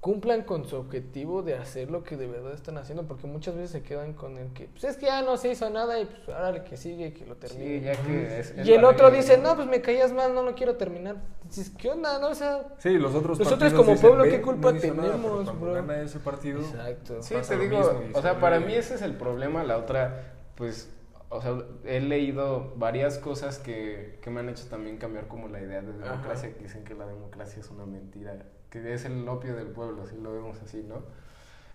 cumplan 0.00 0.42
con 0.44 0.64
su 0.64 0.76
objetivo 0.76 1.42
de 1.42 1.56
hacer 1.56 1.90
lo 1.90 2.02
que 2.04 2.16
de 2.16 2.26
verdad 2.26 2.54
están 2.54 2.78
haciendo, 2.78 3.06
porque 3.06 3.26
muchas 3.26 3.54
veces 3.54 3.70
se 3.70 3.82
quedan 3.82 4.14
con 4.14 4.38
el 4.38 4.48
que, 4.54 4.66
pues 4.68 4.84
es 4.84 4.96
que 4.96 5.06
ya 5.06 5.20
no 5.20 5.36
se 5.36 5.50
hizo 5.50 5.68
nada 5.68 6.00
y 6.00 6.06
pues 6.06 6.28
ahora 6.34 6.48
el 6.56 6.64
que 6.64 6.78
sigue, 6.78 7.12
que 7.12 7.26
lo 7.26 7.36
termine. 7.36 7.80
Sí, 7.80 7.84
ya 7.84 7.92
que 8.02 8.40
es- 8.40 8.50
es 8.52 8.66
Y 8.66 8.72
el 8.72 8.82
otro 8.84 9.06
regla, 9.10 9.18
dice, 9.18 9.36
¿no? 9.36 9.50
no, 9.50 9.56
pues 9.56 9.68
me 9.68 9.82
caías 9.82 10.12
mal, 10.14 10.34
no 10.34 10.42
lo 10.42 10.54
quiero 10.54 10.76
terminar. 10.76 11.16
Dices, 11.44 11.70
¿qué 11.76 11.90
onda? 11.90 12.18
No, 12.18 12.28
o 12.28 12.34
sea, 12.34 12.62
Sí, 12.78 12.96
los 12.96 13.14
otros 13.14 13.38
Nosotros 13.38 13.74
como 13.74 13.90
dicen, 13.90 14.08
pueblo, 14.08 14.24
"Ve, 14.24 14.30
¿qué 14.30 14.40
culpa 14.40 14.72
no 14.72 14.78
nada", 14.78 14.80
tenemos, 14.80 15.44
cuando 15.44 15.52
bro? 15.66 15.74
gana 15.74 16.00
ese 16.00 16.18
partido... 16.18 16.60
exacto. 16.60 17.22
Sí, 17.22 17.34
te 17.46 17.58
digo, 17.58 17.76
mismo 17.76 18.00
o 18.12 18.16
se 18.16 18.22
sea, 18.22 18.40
para 18.40 18.58
mí 18.60 18.72
ese 18.72 18.94
es 18.94 19.02
el 19.02 19.16
problema. 19.16 19.64
La 19.64 19.76
otra, 19.76 20.32
pues, 20.54 20.88
o 21.28 21.42
sea, 21.42 21.58
he 21.84 22.00
leído 22.00 22.72
varias 22.76 23.18
cosas 23.18 23.58
que, 23.58 24.18
que 24.22 24.30
me 24.30 24.40
han 24.40 24.48
hecho 24.48 24.66
también 24.68 24.96
cambiar 24.96 25.28
como 25.28 25.48
la 25.48 25.60
idea 25.60 25.82
de 25.82 25.92
Ajá. 25.92 26.10
democracia, 26.10 26.54
que 26.54 26.62
dicen 26.62 26.84
que 26.84 26.94
la 26.94 27.06
democracia 27.06 27.60
es 27.60 27.70
una 27.70 27.84
mentira, 27.84 28.46
que 28.70 28.94
es 28.94 29.04
el 29.04 29.28
opio 29.28 29.54
del 29.54 29.68
pueblo, 29.68 30.06
si 30.06 30.16
lo 30.16 30.32
vemos 30.32 30.58
así, 30.62 30.84
¿no? 30.88 31.02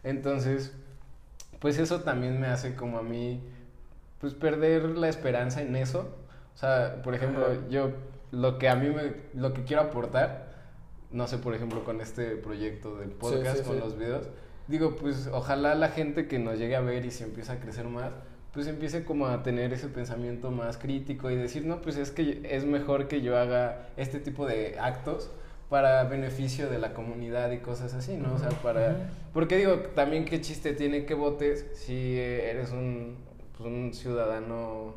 Entonces, 0.03 0.73
pues 1.59 1.77
eso 1.77 2.01
también 2.01 2.39
me 2.39 2.47
hace 2.47 2.75
como 2.75 2.97
a 2.97 3.03
mí, 3.03 3.41
pues, 4.19 4.33
perder 4.33 4.83
la 4.97 5.09
esperanza 5.09 5.61
en 5.61 5.75
eso. 5.75 6.15
O 6.53 6.57
sea, 6.57 7.01
por 7.03 7.13
ejemplo, 7.15 7.45
Ajá. 7.45 7.55
yo, 7.69 7.91
lo 8.31 8.57
que 8.57 8.69
a 8.69 8.75
mí 8.75 8.89
me, 8.89 9.13
lo 9.33 9.53
que 9.53 9.63
quiero 9.63 9.83
aportar, 9.83 10.53
no 11.11 11.27
sé, 11.27 11.37
por 11.37 11.53
ejemplo, 11.53 11.83
con 11.83 12.01
este 12.01 12.35
proyecto 12.37 12.97
del 12.97 13.09
podcast, 13.09 13.57
sí, 13.57 13.63
con 13.63 13.75
sí. 13.75 13.81
los 13.81 13.97
videos, 13.97 14.29
digo, 14.67 14.95
pues 14.95 15.27
ojalá 15.31 15.75
la 15.75 15.89
gente 15.89 16.27
que 16.27 16.39
nos 16.39 16.57
llegue 16.57 16.75
a 16.75 16.81
ver 16.81 17.05
y 17.05 17.11
se 17.11 17.25
empiece 17.25 17.51
a 17.51 17.59
crecer 17.59 17.85
más, 17.87 18.11
pues 18.53 18.67
empiece 18.67 19.03
como 19.03 19.27
a 19.27 19.43
tener 19.43 19.73
ese 19.73 19.89
pensamiento 19.89 20.49
más 20.49 20.77
crítico 20.77 21.29
y 21.29 21.35
decir, 21.35 21.65
no, 21.65 21.81
pues 21.81 21.97
es 21.97 22.11
que 22.11 22.41
es 22.49 22.65
mejor 22.65 23.07
que 23.07 23.21
yo 23.21 23.37
haga 23.37 23.89
este 23.97 24.19
tipo 24.19 24.45
de 24.45 24.77
actos 24.79 25.29
para 25.69 26.03
beneficio 26.03 26.69
de 26.69 26.77
la 26.77 26.93
comunidad 26.93 27.51
y 27.51 27.59
cosas 27.59 27.93
así, 27.93 28.17
¿no? 28.17 28.33
O 28.33 28.37
sea, 28.37 28.49
para... 28.49 29.09
Porque 29.33 29.57
digo, 29.57 29.77
también 29.95 30.25
qué 30.25 30.41
chiste 30.41 30.73
tiene 30.73 31.05
que 31.05 31.13
votes 31.13 31.65
si 31.73 32.19
eres 32.19 32.71
un, 32.71 33.17
pues, 33.57 33.67
un 33.67 33.93
ciudadano 33.93 34.93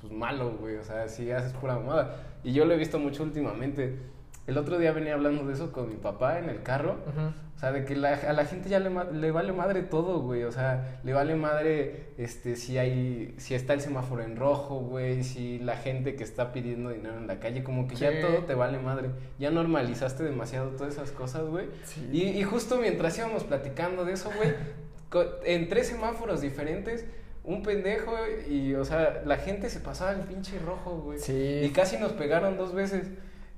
pues 0.00 0.12
malo, 0.12 0.56
güey, 0.60 0.76
o 0.76 0.84
sea, 0.84 1.08
si 1.08 1.30
haces 1.30 1.52
pura 1.54 1.76
mamada. 1.76 2.16
Y 2.44 2.52
yo 2.52 2.64
lo 2.64 2.74
he 2.74 2.76
visto 2.76 2.98
mucho 2.98 3.22
últimamente. 3.22 3.98
El 4.48 4.58
otro 4.58 4.78
día 4.78 4.90
venía 4.92 5.14
hablando 5.14 5.44
de 5.46 5.52
eso 5.52 5.70
con 5.70 5.88
mi 5.88 5.94
papá 5.96 6.38
en 6.40 6.48
el 6.48 6.62
carro. 6.62 6.96
O 7.54 7.60
sea, 7.60 7.70
de 7.72 7.84
que 7.84 7.94
la- 7.96 8.14
a 8.14 8.32
la 8.32 8.44
gente 8.44 8.68
ya 8.68 8.78
le, 8.78 9.30
vale 9.30 9.52
madre 9.52 9.82
todo, 9.82 10.20
güey. 10.20 10.44
O 10.44 10.52
sea, 10.52 11.00
le 11.04 11.12
vale 11.12 11.34
madre 11.34 12.06
este, 12.16 12.56
si 12.56 12.78
hay, 12.78 13.34
si 13.38 13.54
está 13.54 13.74
el 13.74 13.80
semáforo 13.80 14.22
en 14.22 14.36
rojo, 14.36 14.80
güey. 14.80 15.22
Si 15.22 15.58
la 15.58 15.76
gente 15.76 16.16
que 16.16 16.24
está 16.24 16.52
pidiendo 16.52 16.90
dinero 16.90 17.18
en 17.18 17.26
la 17.26 17.40
calle, 17.40 17.62
como 17.62 17.86
que 17.88 17.96
Sí. 17.96 18.02
ya 18.04 18.20
todo 18.20 18.44
te 18.44 18.54
vale 18.54 18.78
madre. 18.78 19.10
Ya 19.38 19.50
normalizaste 19.50 20.22
demasiado 20.24 20.70
todas 20.70 20.94
esas 20.94 21.10
cosas, 21.10 21.44
güey. 21.46 21.66
Sí. 21.84 22.08
Y, 22.12 22.22
y 22.28 22.42
justo 22.44 22.78
mientras 22.78 23.18
íbamos 23.18 23.44
platicando 23.44 24.04
de 24.04 24.12
eso, 24.14 24.30
güey, 24.34 24.54
en 25.44 25.68
tres 25.68 25.88
semáforos 25.88 26.40
diferentes, 26.40 27.04
un 27.44 27.62
pendejo 27.62 28.12
y, 28.48 28.74
o 28.74 28.84
sea, 28.84 29.22
la 29.26 29.36
gente 29.36 29.68
se 29.68 29.80
pasaba 29.80 30.12
el 30.12 30.20
pinche 30.20 30.58
rojo, 30.60 31.00
güey. 31.00 31.18
Sí. 31.18 31.60
Y 31.64 31.70
casi 31.70 31.96
nos 31.98 32.12
pegaron 32.12 32.56
dos 32.56 32.72
veces. 32.72 33.08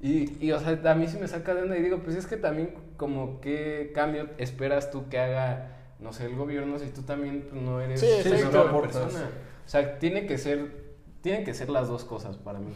Y, 0.01 0.45
y, 0.45 0.53
o 0.53 0.59
sea, 0.59 0.81
a 0.91 0.95
mí 0.95 1.07
se 1.09 1.19
me 1.21 1.29
saca 1.29 1.55
de 1.55 1.63
onda 1.63 1.77
y 1.77 1.83
digo, 1.83 1.99
pues 1.99 2.17
es 2.17 2.27
que 2.27 2.37
también 2.39 2.75
como 2.97 3.41
qué 3.41 3.93
cambio 3.95 4.29
esperas 4.39 4.91
tú 4.91 5.09
que 5.11 5.19
haga, 5.19 5.77
no 6.01 6.13
sé, 6.13 6.25
el 6.27 6.37
gobierno 6.37 6.79
si 6.79 6.89
tú 6.89 7.03
también 7.03 7.47
pues, 7.51 7.61
no 7.61 7.81
eres 7.81 8.01
Sí, 8.01 8.07
una 8.29 8.49
buena 8.49 8.61
aportas. 8.71 9.03
persona. 9.03 9.27
O 9.67 9.69
sea, 9.69 9.99
tiene 9.99 10.27
que 10.27 10.39
ser, 10.39 10.95
tienen 11.21 11.45
que 11.45 11.53
ser 11.53 11.69
las 11.69 11.89
dos 11.89 12.05
cosas 12.05 12.39
para 12.39 12.59
mí. 12.61 12.73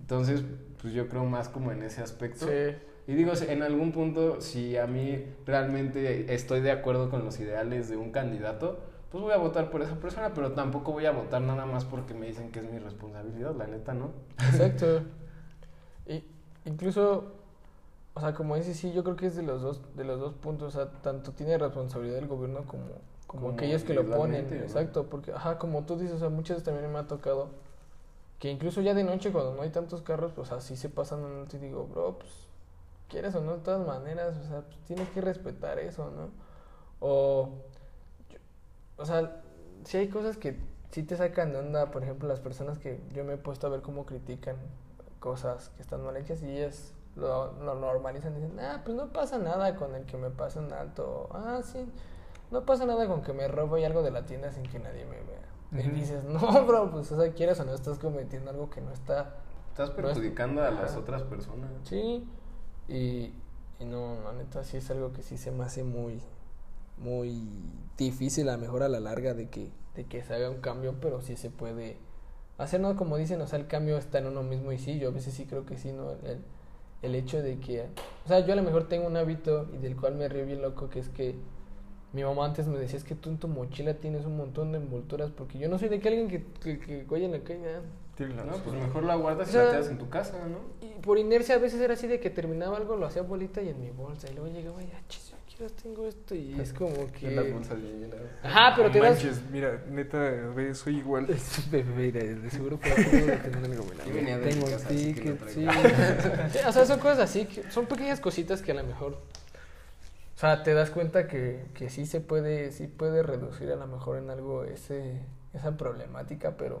Entonces, 0.00 0.42
pues 0.80 0.94
yo 0.94 1.08
creo 1.08 1.24
más 1.26 1.48
como 1.50 1.72
en 1.72 1.82
ese 1.82 2.00
aspecto. 2.00 2.46
Sí. 2.46 2.74
Y 3.06 3.14
digo, 3.14 3.32
en 3.46 3.62
algún 3.62 3.92
punto, 3.92 4.40
si 4.40 4.76
a 4.76 4.86
mí 4.86 5.24
realmente 5.46 6.32
estoy 6.32 6.60
de 6.60 6.70
acuerdo 6.70 7.10
con 7.10 7.24
los 7.24 7.38
ideales 7.38 7.88
de 7.88 7.96
un 7.96 8.12
candidato, 8.12 8.80
pues 9.10 9.22
voy 9.22 9.32
a 9.32 9.36
votar 9.36 9.70
por 9.70 9.82
esa 9.82 9.96
persona, 9.96 10.32
pero 10.32 10.52
tampoco 10.52 10.92
voy 10.92 11.06
a 11.06 11.10
votar 11.10 11.42
nada 11.42 11.66
más 11.66 11.84
porque 11.84 12.14
me 12.14 12.26
dicen 12.26 12.50
que 12.50 12.60
es 12.60 12.70
mi 12.70 12.78
responsabilidad, 12.78 13.54
la 13.56 13.66
neta, 13.66 13.92
¿no? 13.92 14.12
Exacto. 14.50 15.02
Y 16.06 16.24
incluso, 16.64 17.24
o 18.14 18.20
sea, 18.20 18.34
como 18.34 18.56
dices, 18.56 18.76
sí, 18.76 18.92
yo 18.92 19.04
creo 19.04 19.16
que 19.16 19.26
es 19.26 19.36
de 19.36 19.42
los 19.42 19.62
dos, 19.62 19.80
de 19.96 20.04
los 20.04 20.20
dos 20.20 20.34
puntos, 20.34 20.74
o 20.74 20.78
sea, 20.78 20.90
tanto 21.02 21.32
tiene 21.32 21.56
responsabilidad 21.58 22.18
el 22.18 22.26
gobierno 22.28 22.64
como, 22.66 22.84
como, 23.26 23.42
Como 23.42 23.54
aquellos 23.54 23.84
que 23.84 23.94
lo 23.94 24.06
ponen, 24.10 24.52
exacto, 24.52 25.06
porque, 25.06 25.32
ajá, 25.32 25.58
como 25.58 25.84
tú 25.84 25.96
dices, 25.96 26.16
o 26.16 26.18
sea, 26.18 26.28
muchas 26.28 26.56
veces 26.56 26.64
también 26.64 26.90
me 26.92 26.98
ha 26.98 27.06
tocado 27.06 27.48
que 28.38 28.50
incluso 28.50 28.80
ya 28.80 28.94
de 28.94 29.04
noche 29.04 29.32
cuando 29.32 29.54
no 29.54 29.62
hay 29.62 29.70
tantos 29.70 30.00
carros, 30.02 30.32
pues 30.32 30.50
así 30.50 30.74
se 30.76 30.88
pasan 30.88 31.22
alto 31.24 31.56
y 31.56 31.60
digo, 31.60 31.86
bro, 31.86 32.18
pues, 32.18 32.30
quieres 33.08 33.34
o 33.34 33.40
no, 33.42 33.56
de 33.58 33.62
todas 33.62 33.86
maneras, 33.86 34.36
o 34.38 34.48
sea, 34.48 34.62
pues 34.62 34.78
tienes 34.86 35.08
que 35.10 35.20
respetar 35.20 35.78
eso, 35.78 36.10
¿no? 36.10 36.30
O, 37.00 37.50
yo- 38.30 38.38
o 38.96 39.04
sea, 39.04 39.42
si 39.84 39.98
hay 39.98 40.08
cosas 40.08 40.36
que 40.38 40.56
sí 40.90 41.02
te 41.02 41.16
sacan 41.16 41.52
de 41.52 41.58
onda, 41.58 41.90
por 41.90 42.02
ejemplo, 42.02 42.28
las 42.28 42.40
personas 42.40 42.78
que 42.78 43.00
yo 43.14 43.24
me 43.24 43.34
he 43.34 43.36
puesto 43.36 43.66
a 43.66 43.70
ver 43.70 43.82
cómo 43.82 44.06
critican 44.06 44.56
cosas 45.20 45.68
que 45.70 45.82
están 45.82 46.02
mal 46.02 46.16
hechas 46.16 46.42
y 46.42 46.50
ellas 46.50 46.94
lo, 47.16 47.52
lo 47.62 47.74
normalizan, 47.76 48.34
dicen, 48.34 48.58
ah, 48.60 48.80
pues 48.84 48.96
no 48.96 49.12
pasa 49.12 49.38
nada 49.38 49.76
con 49.76 49.94
el 49.94 50.04
que 50.06 50.16
me 50.16 50.30
pase 50.30 50.58
un 50.58 50.72
alto, 50.72 51.28
ah, 51.32 51.60
sí, 51.62 51.86
no 52.50 52.64
pasa 52.64 52.86
nada 52.86 53.06
con 53.06 53.22
que 53.22 53.32
me 53.32 53.46
robe 53.48 53.84
algo 53.86 54.02
de 54.02 54.10
la 54.10 54.26
tienda 54.26 54.50
sin 54.52 54.64
que 54.64 54.78
nadie 54.78 55.04
me 55.04 55.16
vea. 55.22 55.40
Y 55.84 55.88
dices, 55.90 56.24
no, 56.24 56.40
bro, 56.66 56.90
pues, 56.90 57.12
o 57.12 57.20
sea, 57.22 57.32
quieres 57.32 57.60
o 57.60 57.64
no, 57.64 57.72
estás 57.74 57.98
cometiendo 58.00 58.50
algo 58.50 58.68
que 58.70 58.80
no 58.80 58.90
está 58.92 59.36
Estás 59.70 59.90
No 59.90 59.94
es- 59.98 60.02
perjudicando 60.16 60.64
a 60.64 60.70
las 60.72 60.96
otras 60.96 61.22
personas. 61.22 61.70
Sí, 61.84 62.26
y, 62.88 63.32
y 63.78 63.84
no, 63.84 64.16
la 64.24 64.32
neta 64.32 64.64
sí 64.64 64.78
es 64.78 64.90
algo 64.90 65.12
que 65.12 65.22
sí 65.22 65.36
se 65.38 65.52
me 65.52 65.62
hace 65.64 65.84
muy, 65.84 66.20
muy 66.98 67.46
difícil 67.96 68.48
a 68.48 68.52
lo 68.52 68.58
mejor 68.58 68.82
a 68.82 68.88
la 68.88 68.98
larga 69.00 69.32
de 69.34 69.48
que, 69.48 69.70
de 69.94 70.06
que 70.06 70.22
se 70.24 70.34
haga 70.34 70.50
un 70.50 70.60
cambio, 70.60 70.96
pero 71.00 71.20
sí 71.20 71.36
se 71.36 71.50
puede 71.50 71.98
hacer, 72.62 72.80
¿no? 72.80 72.96
Como 72.96 73.16
dicen, 73.16 73.40
o 73.40 73.46
sea, 73.46 73.58
el 73.58 73.66
cambio 73.66 73.96
está 73.98 74.18
en 74.18 74.26
uno 74.26 74.42
mismo 74.42 74.72
y 74.72 74.78
sí, 74.78 74.98
yo 74.98 75.08
a 75.08 75.12
veces 75.12 75.34
sí 75.34 75.46
creo 75.46 75.64
que 75.66 75.76
sí, 75.76 75.92
¿no? 75.92 76.12
El, 76.12 76.38
el 77.02 77.14
hecho 77.14 77.40
de 77.42 77.58
que, 77.58 77.82
o 78.24 78.28
sea, 78.28 78.40
yo 78.40 78.52
a 78.52 78.56
lo 78.56 78.62
mejor 78.62 78.88
tengo 78.88 79.06
un 79.06 79.16
hábito 79.16 79.66
y 79.72 79.78
del 79.78 79.96
cual 79.96 80.14
me 80.16 80.28
río 80.28 80.44
bien 80.46 80.60
loco, 80.62 80.88
que 80.90 80.98
es 81.00 81.08
que 81.08 81.34
mi 82.12 82.24
mamá 82.24 82.44
antes 82.44 82.66
me 82.66 82.78
decía, 82.78 82.98
es 82.98 83.04
que 83.04 83.14
tú 83.14 83.30
en 83.30 83.38
tu 83.38 83.46
mochila 83.48 83.94
tienes 83.94 84.26
un 84.26 84.36
montón 84.36 84.72
de 84.72 84.78
envolturas, 84.78 85.30
porque 85.30 85.58
yo 85.58 85.68
no 85.68 85.78
soy 85.78 85.88
de 85.88 86.00
que 86.00 86.08
alguien 86.08 86.28
que, 86.28 86.44
que, 86.60 86.78
que 86.80 87.24
en 87.24 87.32
la 87.32 87.40
calle, 87.40 87.60
No, 88.18 88.42
razón. 88.44 88.62
pues 88.64 88.76
mejor 88.76 89.04
la 89.04 89.14
guardas 89.14 89.46
y 89.48 89.50
O 89.50 89.52
sea, 89.52 89.64
la 89.64 89.70
quedas 89.70 89.88
en 89.88 89.98
tu 89.98 90.08
casa, 90.10 90.34
¿no? 90.48 90.86
Y 90.86 91.00
por 91.00 91.18
inercia 91.18 91.54
a 91.54 91.58
veces 91.58 91.80
era 91.80 91.94
así 91.94 92.06
de 92.08 92.18
que 92.20 92.28
terminaba 92.28 92.76
algo, 92.76 92.96
lo 92.96 93.06
hacía 93.06 93.22
bolita 93.22 93.62
y 93.62 93.68
en 93.68 93.80
mi 93.80 93.90
bolsa. 93.90 94.28
Y 94.30 94.34
luego 94.34 94.48
llegaba 94.52 94.82
y, 94.82 94.90
ah, 94.94 95.00
chis, 95.08 95.32
tengo 95.68 96.06
esto. 96.06 96.34
Y 96.34 96.58
es 96.60 96.72
como 96.72 96.94
En 96.94 97.36
las 97.36 97.44
que. 97.44 97.52
bolsas 97.52 97.78
llenas. 97.78 98.20
Ajá, 98.42 98.72
pero 98.76 98.88
No 98.88 98.92
te 98.92 99.00
das. 99.00 99.10
manches, 99.14 99.42
mira, 99.50 99.82
neta, 99.90 100.18
ve, 100.18 100.74
soy 100.74 100.98
igual. 100.98 101.26
Mira, 101.96 102.20
de 102.20 102.50
seguro 102.50 102.78
de 102.78 103.36
tener 103.36 103.80
venía 104.12 104.38
de 104.38 104.48
Tengo 104.50 104.66
que 104.66 104.78
sí. 104.78 105.12
traigo. 105.12 105.48
Sí, 105.48 105.66
O 106.66 106.72
sea, 106.72 106.86
son 106.86 106.98
cosas 106.98 107.20
así, 107.20 107.46
que 107.46 107.70
son 107.70 107.86
pequeñas 107.86 108.20
cositas 108.20 108.62
que 108.62 108.72
a 108.72 108.74
lo 108.74 108.84
mejor. 108.84 109.12
O 109.14 110.38
sea, 110.40 110.62
te 110.62 110.72
das 110.72 110.90
cuenta 110.90 111.26
que, 111.28 111.66
que 111.74 111.90
sí 111.90 112.06
se 112.06 112.20
puede, 112.20 112.72
sí 112.72 112.86
puede 112.86 113.22
reducir 113.22 113.70
a 113.72 113.76
lo 113.76 113.86
mejor 113.86 114.16
en 114.18 114.30
algo 114.30 114.64
ese, 114.64 115.20
esa 115.52 115.76
problemática, 115.76 116.56
pero, 116.56 116.80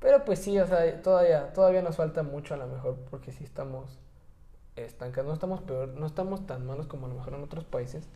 pero 0.00 0.24
pues 0.26 0.40
sí, 0.40 0.58
o 0.58 0.66
sea, 0.66 1.00
todavía, 1.00 1.52
todavía 1.54 1.80
nos 1.80 1.96
falta 1.96 2.22
mucho 2.22 2.52
a 2.52 2.58
lo 2.58 2.66
mejor 2.66 2.96
porque 3.10 3.32
sí 3.32 3.42
estamos 3.42 3.98
estancados, 4.76 5.26
no 5.28 5.34
estamos 5.34 5.60
peor, 5.62 5.88
no 5.88 6.06
estamos 6.06 6.46
tan 6.46 6.66
malos 6.66 6.86
como 6.86 7.06
a 7.06 7.08
lo 7.08 7.14
mejor 7.16 7.34
en 7.34 7.42
otros 7.42 7.64
países, 7.64 8.08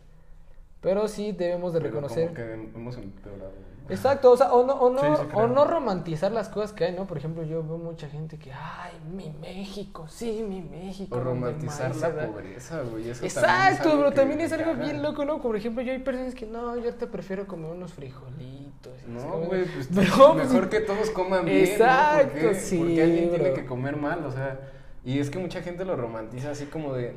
pero 0.81 1.07
sí 1.07 1.31
debemos 1.31 1.73
de 1.73 1.79
Pero 1.79 1.91
reconocer. 1.91 2.25
Como 2.27 2.35
que 2.35 2.53
hemos 2.53 2.97
empeorado. 2.97 3.51
¿no? 3.51 3.93
Exacto, 3.95 4.31
o 4.31 4.37
sea, 4.37 4.53
o 4.53 4.63
no, 4.63 4.73
o 4.73 4.91
no, 4.91 4.99
Sí, 5.01 5.23
sí, 5.23 5.29
o 5.33 5.47
no 5.47 5.65
romantizar 5.65 6.31
las 6.31 6.47
cosas 6.47 6.73
que 6.73 6.85
hay, 6.85 6.93
¿no? 6.93 7.07
Por 7.07 7.17
ejemplo, 7.17 7.41
yo 7.41 7.63
veo 7.63 7.79
mucha 7.79 8.07
gente 8.07 8.37
que, 8.37 8.51
ay, 8.53 8.91
mi 9.11 9.31
México, 9.41 10.07
sí, 10.07 10.45
mi 10.47 10.61
México. 10.61 11.17
O 11.17 11.19
romantizar 11.19 11.95
la 11.95 12.07
se 12.09 12.13
da". 12.13 12.27
pobreza, 12.27 12.81
güey. 12.83 13.09
eso 13.09 13.21
también 13.21 13.25
es 13.25 13.35
Exacto, 13.35 13.89
algo 13.91 14.11
también 14.11 14.41
es 14.41 14.53
algo 14.53 14.75
bien 14.75 15.01
loco, 15.01 15.25
¿no? 15.25 15.41
Por 15.41 15.55
ejemplo, 15.55 15.81
yo 15.81 15.91
hay 15.91 15.99
personas 15.99 16.35
que, 16.35 16.45
no, 16.45 16.77
yo 16.77 16.93
te 16.93 17.07
prefiero 17.07 17.47
comer 17.47 17.71
unos 17.71 17.91
frijolitos. 17.93 18.93
No, 19.07 19.39
güey, 19.39 19.65
pues 19.73 19.89
Pero, 19.93 20.35
mejor 20.35 20.69
que 20.69 20.81
todos 20.81 21.09
coman 21.09 21.45
bien. 21.45 21.57
¿no? 21.57 21.63
Exacto, 21.65 22.31
¿Por 22.41 22.49
qué? 22.51 22.55
sí, 22.55 22.77
Porque 22.77 23.01
alguien 23.01 23.29
tiene 23.31 23.45
bro. 23.45 23.53
que 23.55 23.65
comer 23.65 23.95
mal, 23.97 24.23
o 24.23 24.31
sea. 24.31 24.59
Y 25.03 25.19
es 25.19 25.29
que 25.29 25.39
mucha 25.39 25.61
gente 25.61 25.85
lo 25.85 25.95
romantiza 25.95 26.51
así 26.51 26.65
como 26.65 26.93
de. 26.93 27.13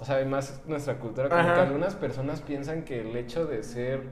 O 0.00 0.04
sea, 0.04 0.16
además 0.16 0.60
nuestra 0.66 0.98
cultura, 0.98 1.28
como 1.28 1.40
Ajá. 1.40 1.54
que 1.54 1.60
algunas 1.60 1.94
personas 1.94 2.40
piensan 2.40 2.82
que 2.84 3.00
el 3.00 3.16
hecho 3.16 3.46
de 3.46 3.62
ser 3.62 4.02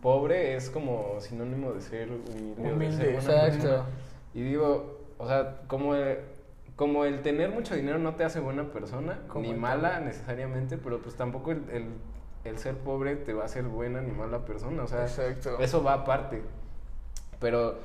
pobre 0.00 0.56
es 0.56 0.70
como 0.70 1.20
sinónimo 1.20 1.72
de 1.72 1.80
ser 1.80 2.08
humilde. 2.10 2.62
de 2.62 2.72
Humilde, 2.72 2.96
ser 2.96 3.14
exacto. 3.14 3.62
persona. 3.62 3.84
Y 4.34 4.42
digo, 4.42 4.98
o 5.18 5.26
sea, 5.26 5.60
como 5.66 5.94
el, 5.94 6.18
como 6.76 7.04
el 7.04 7.22
tener 7.22 7.50
mucho 7.50 7.74
dinero 7.74 7.98
no 7.98 8.14
te 8.14 8.24
hace 8.24 8.40
buena 8.40 8.70
persona, 8.70 9.18
ni 9.36 9.54
mala 9.54 10.00
necesariamente, 10.00 10.76
pero 10.78 11.00
pues 11.00 11.16
tampoco 11.16 11.52
el, 11.52 11.62
el, 11.70 11.86
el 12.44 12.58
ser 12.58 12.76
pobre 12.76 13.16
te 13.16 13.32
va 13.32 13.42
a 13.42 13.46
hacer 13.46 13.64
buena 13.64 14.00
ni 14.02 14.12
mala 14.12 14.44
persona, 14.44 14.82
o 14.84 14.86
sea, 14.86 15.02
Exacto. 15.02 15.58
eso 15.58 15.82
va 15.82 15.94
aparte. 15.94 16.42
Pero, 17.40 17.78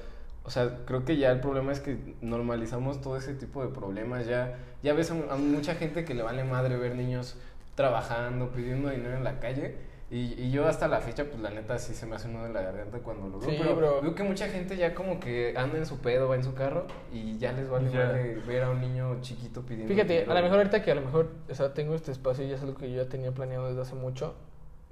o 0.44 0.50
sea, 0.50 0.80
creo 0.86 1.06
que 1.06 1.18
ya 1.18 1.32
el 1.32 1.40
problema 1.40 1.72
es 1.72 1.80
que 1.80 2.16
normalizamos 2.22 3.02
todo 3.02 3.16
ese 3.18 3.34
tipo 3.36 3.64
de 3.64 3.70
problemas. 3.70 4.26
Ya, 4.26 4.58
ya 4.84 4.94
ves 4.94 5.12
a, 5.12 5.16
a 5.34 5.36
mucha 5.38 5.76
gente 5.76 6.04
que 6.06 6.14
le 6.14 6.24
vale 6.24 6.44
madre 6.44 6.78
ver 6.78 6.96
niños 6.96 7.38
trabajando, 7.76 8.50
pidiendo 8.52 8.90
dinero 8.90 9.16
en 9.18 9.24
la 9.24 9.40
calle. 9.40 9.76
Y, 10.10 10.34
y 10.38 10.52
yo 10.52 10.68
hasta 10.68 10.90
la 10.90 11.00
fecha, 11.00 11.24
pues 11.24 11.40
la 11.40 11.52
neta 11.52 11.80
sí 11.80 11.94
se 11.94 12.06
me 12.06 12.18
hace 12.18 12.28
uno 12.28 12.44
de 12.44 12.52
la 12.52 12.62
garganta 12.62 12.98
cuando 13.00 13.30
lo 13.30 13.40
veo. 13.40 13.50
Sí, 13.50 13.56
pero 13.58 13.76
bro. 13.78 14.02
veo 14.02 14.14
que 14.14 14.24
mucha 14.24 14.50
gente 14.50 14.76
ya 14.76 14.94
como 14.94 15.22
que 15.22 15.54
anda 15.56 15.78
en 15.78 15.86
su 15.86 16.00
pedo, 16.00 16.28
va 16.28 16.36
en 16.36 16.44
su 16.44 16.54
carro 16.54 16.86
y 17.14 17.38
ya 17.38 17.54
les 17.54 17.70
vale 17.70 17.90
madre 17.90 18.36
ver 18.46 18.64
a 18.64 18.72
un 18.72 18.82
niño 18.82 19.22
chiquito 19.22 19.62
pidiendo 19.62 19.88
Fíjate, 19.94 20.12
dinero. 20.14 20.32
a 20.34 20.36
lo 20.36 20.42
mejor 20.42 20.58
ahorita 20.58 20.84
que 20.84 20.92
a 20.92 20.96
lo 20.96 21.02
mejor, 21.02 21.30
o 21.50 21.56
sea, 21.56 21.74
tengo 21.74 21.96
este 21.96 22.12
espacio 22.12 22.44
y 22.46 22.52
es 22.52 22.60
algo 22.62 22.76
que 22.76 22.92
yo 22.92 23.04
ya 23.04 23.08
tenía 23.10 23.32
planeado 23.32 23.68
desde 23.70 23.84
hace 23.84 23.96
mucho. 23.96 24.36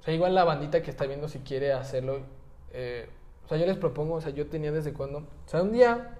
O 0.00 0.02
sea, 0.02 0.14
igual 0.14 0.34
la 0.34 0.44
bandita 0.44 0.80
que 0.82 0.90
está 0.90 1.04
viendo 1.04 1.28
si 1.28 1.40
quiere 1.40 1.74
hacerlo, 1.74 2.20
eh, 2.72 3.06
sea, 3.50 3.58
yo 3.58 3.66
les 3.66 3.76
propongo, 3.76 4.14
o 4.14 4.20
sea, 4.20 4.30
yo 4.30 4.46
tenía 4.46 4.72
desde 4.72 4.92
cuando, 4.92 5.18
o 5.18 5.48
sea, 5.48 5.62
un 5.62 5.72
día, 5.72 6.16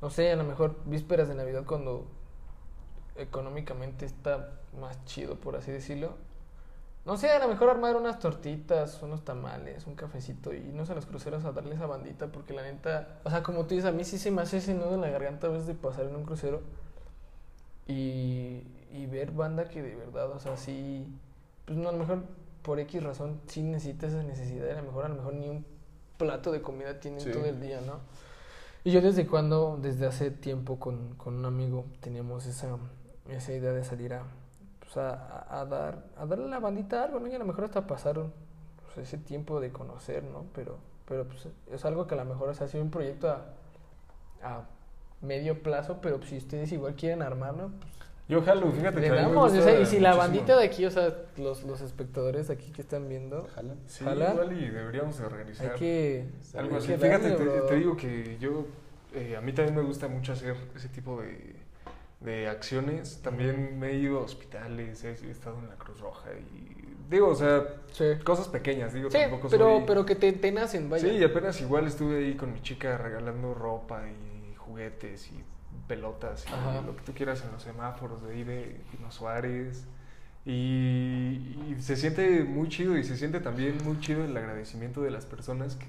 no 0.00 0.10
sé, 0.10 0.32
a 0.32 0.36
lo 0.36 0.44
mejor 0.44 0.76
vísperas 0.86 1.28
de 1.28 1.34
Navidad 1.34 1.64
cuando 1.66 2.06
económicamente 3.16 4.06
está 4.06 4.50
más 4.80 5.04
chido, 5.04 5.36
por 5.36 5.56
así 5.56 5.70
decirlo. 5.70 6.16
No 7.04 7.18
sé, 7.18 7.28
a 7.30 7.38
lo 7.38 7.48
mejor 7.48 7.68
armar 7.68 7.96
unas 7.96 8.18
tortitas, 8.18 9.02
unos 9.02 9.24
tamales, 9.26 9.86
un 9.86 9.94
cafecito 9.94 10.54
y 10.54 10.56
irnos 10.56 10.88
a 10.88 10.94
los 10.94 11.04
cruceros 11.04 11.44
a 11.44 11.52
darle 11.52 11.74
esa 11.74 11.86
bandita, 11.86 12.28
porque 12.28 12.54
la 12.54 12.62
neta, 12.62 13.20
o 13.24 13.30
sea, 13.30 13.42
como 13.42 13.66
tú 13.66 13.74
dices, 13.74 13.84
a 13.90 13.92
mí 13.92 14.04
sí 14.04 14.16
se 14.18 14.30
me 14.30 14.40
hace 14.40 14.56
ese 14.56 14.72
nudo 14.72 14.94
en 14.94 15.02
la 15.02 15.10
garganta 15.10 15.48
a 15.48 15.50
veces 15.50 15.66
de 15.66 15.74
pasar 15.74 16.06
en 16.06 16.16
un 16.16 16.24
crucero 16.24 16.62
y, 17.86 18.62
y 18.90 19.06
ver 19.06 19.32
banda 19.32 19.68
que 19.68 19.82
de 19.82 19.94
verdad, 19.96 20.30
o 20.30 20.38
sea, 20.38 20.56
sí, 20.56 21.06
pues 21.66 21.78
no, 21.78 21.90
a 21.90 21.92
lo 21.92 21.98
mejor 21.98 22.24
por 22.62 22.80
X 22.80 23.02
razón 23.02 23.40
sí 23.48 23.62
necesita 23.62 24.06
esa 24.06 24.22
necesidad, 24.22 24.70
a 24.70 24.80
lo 24.80 24.84
mejor, 24.84 25.04
a 25.04 25.08
lo 25.08 25.16
mejor 25.16 25.34
ni 25.34 25.50
un 25.50 25.73
plato 26.16 26.52
de 26.52 26.62
comida 26.62 27.00
tienen 27.00 27.20
Sí. 27.20 27.30
todo 27.32 27.44
el 27.44 27.60
día, 27.60 27.80
¿no? 27.80 28.00
Y 28.84 28.90
yo 28.92 29.00
desde 29.00 29.26
cuando, 29.26 29.78
desde 29.80 30.06
hace 30.06 30.30
tiempo 30.30 30.78
con, 30.78 31.14
con 31.14 31.34
un 31.34 31.44
amigo 31.46 31.86
teníamos 32.00 32.46
esa, 32.46 32.76
esa 33.28 33.52
idea 33.52 33.72
de 33.72 33.82
salir 33.84 34.12
a, 34.14 34.24
pues 34.80 34.96
a, 34.98 35.60
a- 35.60 35.64
dar, 35.64 36.04
a 36.18 36.26
darle 36.26 36.44
a 36.44 36.48
la 36.48 36.58
bandita 36.60 37.02
algo, 37.02 37.18
¿no? 37.18 37.26
Y 37.28 37.34
a 37.34 37.38
lo 37.38 37.46
mejor 37.46 37.64
hasta 37.64 37.86
pasar 37.86 38.20
pues, 38.94 39.08
ese 39.08 39.16
tiempo 39.18 39.58
de 39.60 39.72
conocer, 39.72 40.22
¿no? 40.24 40.44
Pero, 40.54 40.76
pero 41.06 41.26
pues 41.26 41.48
es 41.70 41.84
algo 41.86 42.06
que 42.06 42.14
a 42.14 42.18
lo 42.18 42.24
mejor 42.26 42.50
o 42.50 42.54
sea, 42.54 42.66
ha 42.66 42.68
sido 42.68 42.84
un 42.84 42.90
proyecto 42.90 43.30
a, 43.30 43.46
a 44.42 44.64
medio 45.22 45.62
plazo, 45.62 45.98
pero 46.02 46.18
pues, 46.18 46.28
si 46.30 46.36
ustedes 46.36 46.70
igual 46.72 46.94
quieren 46.94 47.22
armarlo, 47.22 47.70
pues 47.80 48.03
Yo 48.26 48.40
jalo, 48.42 48.72
fíjate 48.72 49.00
que 49.02 49.08
damos. 49.10 49.52
o 49.52 49.62
sea, 49.62 49.78
y 49.80 49.84
si 49.84 50.00
la 50.00 50.10
muchísimo. 50.10 50.16
bandita 50.16 50.56
de 50.58 50.64
aquí, 50.64 50.86
o 50.86 50.90
sea, 50.90 51.14
los, 51.36 51.62
los 51.64 51.80
espectadores 51.82 52.48
aquí 52.48 52.72
que 52.72 52.80
están 52.80 53.06
viendo, 53.08 53.42
Ojalá. 53.50 53.74
Sí, 53.86 54.02
Jala. 54.04 54.30
igual 54.32 54.52
y 54.58 54.70
deberíamos 54.70 55.18
de 55.18 55.26
organizar 55.26 55.72
hay 55.72 55.78
que... 55.78 56.24
algo 56.56 56.76
así. 56.78 56.88
que 56.88 56.98
Fíjate, 56.98 57.30
darle, 57.30 57.46
te, 57.46 57.60
te 57.68 57.74
digo 57.76 57.96
que 57.96 58.38
yo, 58.40 58.66
eh, 59.14 59.36
a 59.36 59.42
mí 59.42 59.52
también 59.52 59.76
me 59.76 59.82
gusta 59.82 60.08
mucho 60.08 60.32
hacer 60.32 60.56
ese 60.74 60.88
tipo 60.88 61.20
de, 61.20 61.54
de 62.20 62.48
acciones. 62.48 63.20
También 63.22 63.78
me 63.78 63.90
he 63.90 63.94
ido 63.98 64.20
a 64.20 64.22
hospitales, 64.22 65.04
he, 65.04 65.10
he 65.10 65.30
estado 65.30 65.58
en 65.58 65.68
la 65.68 65.74
Cruz 65.76 66.00
Roja 66.00 66.30
y 66.32 66.94
digo, 67.10 67.28
o 67.28 67.34
sea, 67.34 67.62
Sí, 67.92 68.04
cosas 68.24 68.48
pequeñas, 68.48 68.94
digo, 68.94 69.10
Sí, 69.10 69.18
tampoco 69.18 69.48
pero, 69.50 69.76
soy- 69.76 69.84
pero 69.86 70.06
que 70.06 70.14
te, 70.14 70.32
te 70.32 70.50
nacen, 70.50 70.88
vaya. 70.88 71.06
Sí, 71.06 71.14
y 71.14 71.22
apenas 71.22 71.60
igual 71.60 71.86
estuve 71.86 72.24
ahí 72.24 72.34
con 72.36 72.54
mi 72.54 72.62
chica 72.62 72.96
regalando 72.96 73.52
ropa 73.52 74.02
y 74.08 74.54
juguetes 74.56 75.30
y 75.30 75.44
pelotas 75.88 76.46
y 76.46 76.86
lo 76.86 76.96
que 76.96 77.02
tú 77.02 77.12
quieras 77.14 77.42
en 77.44 77.52
los 77.52 77.62
semáforos 77.62 78.22
de 78.22 78.32
ahí 78.32 78.44
de 78.44 78.80
Pino 78.90 79.10
Suárez. 79.10 79.86
Y, 80.46 81.56
y 81.70 81.76
se 81.80 81.96
siente 81.96 82.44
muy 82.44 82.68
chido 82.68 82.98
y 82.98 83.04
se 83.04 83.16
siente 83.16 83.40
también 83.40 83.82
muy 83.82 83.98
chido 84.00 84.24
el 84.24 84.36
agradecimiento 84.36 85.00
de 85.00 85.10
las 85.10 85.24
personas 85.24 85.76
que, 85.76 85.86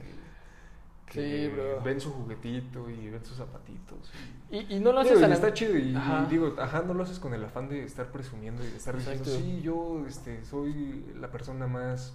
que 1.06 1.50
Sí, 1.50 1.82
ven 1.84 2.00
su 2.00 2.12
juguetito 2.14 2.90
y 2.90 3.10
ven 3.10 3.24
sus 3.26 3.38
zapatitos. 3.38 4.12
Y, 4.50 4.58
Y, 4.58 4.76
y 4.76 4.80
no 4.80 4.92
lo 4.94 5.04
Digo, 5.04 5.16
haces 5.16 5.24
a 5.24 5.28
la... 5.28 5.36
está 5.36 5.54
chido 5.54 5.78
y, 5.78 5.96
Ajá. 5.96 6.26
digo, 6.30 6.56
ajá, 6.60 6.84
no 6.84 6.94
lo 6.94 7.04
haces 7.04 7.20
con 7.20 7.34
el 7.34 7.44
afán 7.44 7.68
de 7.70 7.84
estar 7.84 8.12
presumiendo 8.12 8.64
y 8.64 8.68
de 8.70 8.78
estar 8.78 8.96
diciendo, 8.96 9.24
Exacto. 9.24 9.40
sí, 9.44 9.62
yo 9.62 10.06
este, 10.08 10.46
soy 10.46 11.06
la 11.20 11.32
persona 11.32 11.68
más 11.68 12.14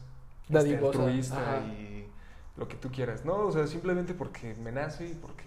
este, 0.49 0.77
altruista 0.79 1.59
ajá. 1.59 1.67
y 1.67 2.07
lo 2.57 2.69
que 2.69 2.77
tú 2.77 2.91
quieras. 2.91 3.25
No, 3.25 3.37
o 3.47 3.53
sea, 3.53 3.67
simplemente 3.67 4.15
porque 4.15 4.55
me 4.55 4.73
nace 4.73 5.09
y 5.11 5.15
porque... 5.15 5.45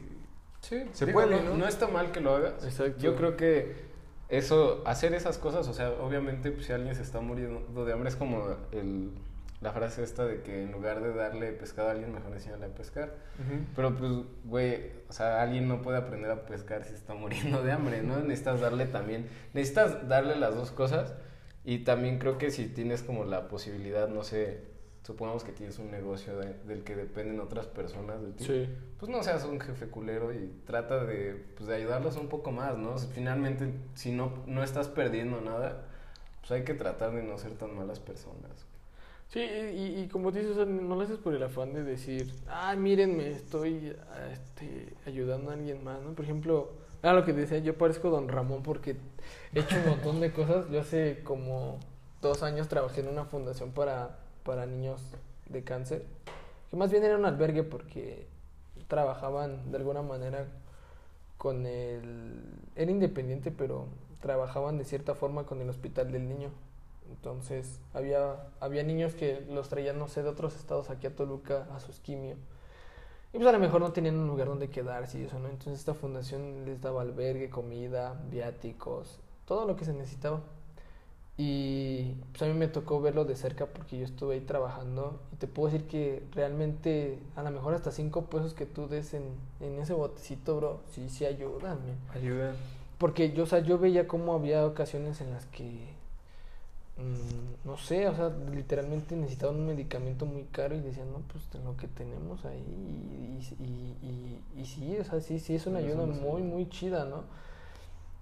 Sí, 0.63 0.81
Se 0.93 1.05
digo, 1.05 1.19
puede, 1.19 1.43
no, 1.43 1.57
¿no? 1.57 1.67
está 1.67 1.87
mal 1.87 2.11
que 2.13 2.21
lo 2.21 2.35
hagas. 2.35 2.63
Exacto. 2.63 3.01
Yo 3.01 3.17
creo 3.17 3.35
que 3.35 3.75
eso, 4.29 4.81
hacer 4.85 5.13
esas 5.13 5.37
cosas, 5.37 5.67
o 5.67 5.73
sea, 5.73 5.91
obviamente 5.91 6.51
pues, 6.51 6.65
si 6.67 6.71
alguien 6.71 6.95
se 6.95 7.01
está 7.01 7.19
muriendo 7.19 7.83
de 7.83 7.91
hambre 7.91 8.07
es 8.07 8.15
como 8.15 8.55
el, 8.71 9.11
la 9.59 9.73
frase 9.73 10.03
esta 10.03 10.25
de 10.25 10.41
que 10.41 10.63
en 10.63 10.71
lugar 10.71 11.03
de 11.03 11.13
darle 11.13 11.51
pescado 11.51 11.89
a 11.89 11.91
alguien, 11.91 12.13
mejor 12.13 12.31
enseñarle 12.31 12.67
a 12.67 12.69
pescar. 12.69 13.13
Pero 13.75 13.93
pues, 13.97 14.11
güey, 14.45 14.91
o 15.09 15.13
sea, 15.13 15.41
alguien 15.41 15.67
no 15.67 15.81
puede 15.81 15.97
aprender 15.97 16.31
a 16.31 16.45
pescar 16.45 16.85
si 16.85 16.93
está 16.93 17.13
muriendo 17.13 17.61
de 17.61 17.73
hambre, 17.73 18.01
¿no? 18.01 18.17
Necesitas 18.19 18.61
darle 18.61 18.85
también, 18.85 19.27
necesitas 19.53 20.07
darle 20.07 20.37
las 20.37 20.55
dos 20.55 20.71
cosas 20.71 21.13
y 21.65 21.79
también 21.79 22.19
creo 22.19 22.37
que 22.37 22.51
si 22.51 22.67
tienes 22.67 23.03
como 23.03 23.25
la 23.25 23.49
posibilidad, 23.49 24.07
no 24.07 24.23
sé, 24.23 24.72
supongamos 25.03 25.43
que 25.43 25.51
tienes 25.51 25.77
un 25.79 25.91
negocio 25.91 26.37
de- 26.37 26.53
del 26.65 26.83
que 26.83 26.95
dependen 26.95 27.39
otras 27.39 27.67
personas 27.67 28.21
de 28.21 28.31
ti, 28.31 28.43
Sí. 28.45 28.69
pues 28.99 29.11
no 29.11 29.21
seas 29.21 29.43
un 29.45 29.59
jefe 29.59 29.87
culero 29.87 30.33
y 30.33 30.51
trata 30.65 31.03
de, 31.05 31.43
pues, 31.57 31.67
de 31.67 31.75
ayudarlos 31.75 32.15
un 32.17 32.27
poco 32.29 32.51
más, 32.51 32.77
¿no? 32.77 32.97
Finalmente, 32.97 33.73
si 33.95 34.11
no, 34.11 34.31
no 34.47 34.63
estás 34.63 34.87
perdiendo 34.87 35.41
nada, 35.41 35.85
pues 36.39 36.51
hay 36.51 36.63
que 36.63 36.73
tratar 36.73 37.13
de 37.13 37.21
no 37.23 37.37
ser 37.37 37.53
tan 37.53 37.75
malas 37.75 37.99
personas. 37.99 38.65
Sí, 39.29 39.39
y, 39.41 40.01
y 40.03 40.07
como 40.09 40.31
dices, 40.31 40.51
o 40.51 40.55
sea, 40.55 40.65
no 40.65 40.95
lo 40.95 41.01
haces 41.01 41.17
por 41.17 41.33
el 41.33 41.41
afán 41.41 41.73
de 41.73 41.83
decir, 41.83 42.31
ah, 42.47 42.75
mírenme, 42.75 43.31
estoy 43.31 43.95
ah, 44.11 44.29
este, 44.31 44.93
ayudando 45.07 45.49
a 45.49 45.53
alguien 45.55 45.83
más, 45.83 46.01
¿no? 46.01 46.11
Por 46.13 46.23
ejemplo, 46.25 46.71
ah, 47.01 47.13
lo 47.13 47.25
que 47.25 47.33
decía, 47.33 47.57
yo 47.57 47.75
parezco 47.77 48.09
Don 48.11 48.27
Ramón 48.29 48.61
porque 48.61 48.95
he 49.53 49.59
hecho 49.59 49.75
un 49.83 49.89
montón 49.89 50.19
de 50.21 50.31
cosas. 50.31 50.69
Yo 50.69 50.79
hace 50.81 51.21
como 51.23 51.79
dos 52.21 52.43
años 52.43 52.67
trabajé 52.67 53.01
en 53.01 53.07
una 53.07 53.25
fundación 53.25 53.71
para, 53.71 54.19
para 54.43 54.65
niños 54.65 55.01
de 55.49 55.63
cáncer, 55.63 56.05
que 56.69 56.77
más 56.77 56.91
bien 56.91 57.03
era 57.03 57.17
un 57.17 57.25
albergue 57.25 57.63
porque 57.63 58.27
trabajaban 58.87 59.71
de 59.71 59.77
alguna 59.77 60.01
manera 60.01 60.47
con 61.37 61.65
el... 61.65 62.41
Era 62.75 62.91
independiente, 62.91 63.51
pero 63.51 63.87
trabajaban 64.21 64.77
de 64.77 64.85
cierta 64.85 65.15
forma 65.15 65.45
con 65.45 65.61
el 65.61 65.69
hospital 65.69 66.11
del 66.11 66.27
niño. 66.27 66.49
Entonces, 67.09 67.79
había, 67.93 68.47
había 68.59 68.83
niños 68.83 69.13
que 69.13 69.41
los 69.49 69.69
traían, 69.69 69.99
no 69.99 70.07
sé, 70.07 70.23
de 70.23 70.29
otros 70.29 70.55
estados 70.55 70.89
aquí 70.89 71.07
a 71.07 71.15
Toluca 71.15 71.67
a 71.75 71.79
sus 71.79 71.99
quimio. 71.99 72.37
Y 73.33 73.37
pues 73.37 73.47
a 73.47 73.51
lo 73.51 73.59
mejor 73.59 73.81
no 73.81 73.91
tenían 73.91 74.15
un 74.17 74.27
lugar 74.27 74.47
donde 74.47 74.69
quedarse 74.69 75.19
y 75.19 75.23
eso, 75.23 75.39
¿no? 75.39 75.49
Entonces 75.49 75.79
esta 75.79 75.95
fundación 75.95 76.65
les 76.65 76.81
daba 76.81 77.01
albergue, 77.01 77.49
comida, 77.49 78.15
viáticos, 78.29 79.19
todo 79.45 79.65
lo 79.65 79.75
que 79.75 79.85
se 79.85 79.93
necesitaba. 79.93 80.41
Y 81.35 82.13
pues 82.31 82.43
a 82.43 82.45
mí 82.45 82.53
me 82.53 82.67
tocó 82.67 83.01
verlo 83.01 83.25
de 83.25 83.35
cerca 83.35 83.65
porque 83.65 83.97
yo 83.97 84.05
estuve 84.05 84.35
ahí 84.35 84.41
trabajando 84.41 85.19
y 85.33 85.37
te 85.37 85.47
puedo 85.47 85.71
decir 85.71 85.87
que 85.87 86.21
realmente 86.33 87.17
a 87.35 87.41
lo 87.41 87.49
mejor 87.49 87.73
hasta 87.73 87.91
cinco 87.91 88.25
pesos 88.25 88.53
que 88.53 88.67
tú 88.67 88.87
des 88.87 89.15
en, 89.15 89.23
en 89.59 89.79
ese 89.79 89.93
botecito, 89.93 90.57
bro, 90.57 90.81
sí, 90.91 91.09
sí 91.09 91.25
ayudan, 91.25 91.79
man. 91.87 91.97
Ayuda. 92.13 92.53
Porque 92.99 93.31
yo, 93.33 93.43
o 93.43 93.47
sea, 93.47 93.59
yo 93.59 93.79
veía 93.79 94.07
cómo 94.07 94.35
había 94.35 94.63
ocasiones 94.65 95.21
en 95.21 95.31
las 95.31 95.47
que, 95.47 95.63
mm, 96.97 97.65
no 97.67 97.77
sé, 97.77 98.07
o 98.07 98.15
sea, 98.15 98.29
literalmente 98.53 99.15
necesitaban 99.15 99.55
un 99.55 99.65
medicamento 99.65 100.27
muy 100.27 100.43
caro 100.43 100.75
y 100.75 100.81
decían, 100.81 101.11
no, 101.11 101.19
pues 101.31 101.43
lo 101.63 101.75
que 101.77 101.87
tenemos 101.87 102.45
ahí. 102.45 102.61
Y, 102.61 103.63
y, 103.63 103.97
y, 104.03 104.61
y 104.61 104.65
sí, 104.65 104.97
o 104.99 105.03
sea, 105.03 105.19
sí, 105.19 105.39
sí, 105.39 105.55
es 105.55 105.65
una 105.65 105.79
ayuda 105.79 106.05
muy, 106.05 106.43
muy 106.43 106.69
chida, 106.69 107.05
¿no? 107.05 107.23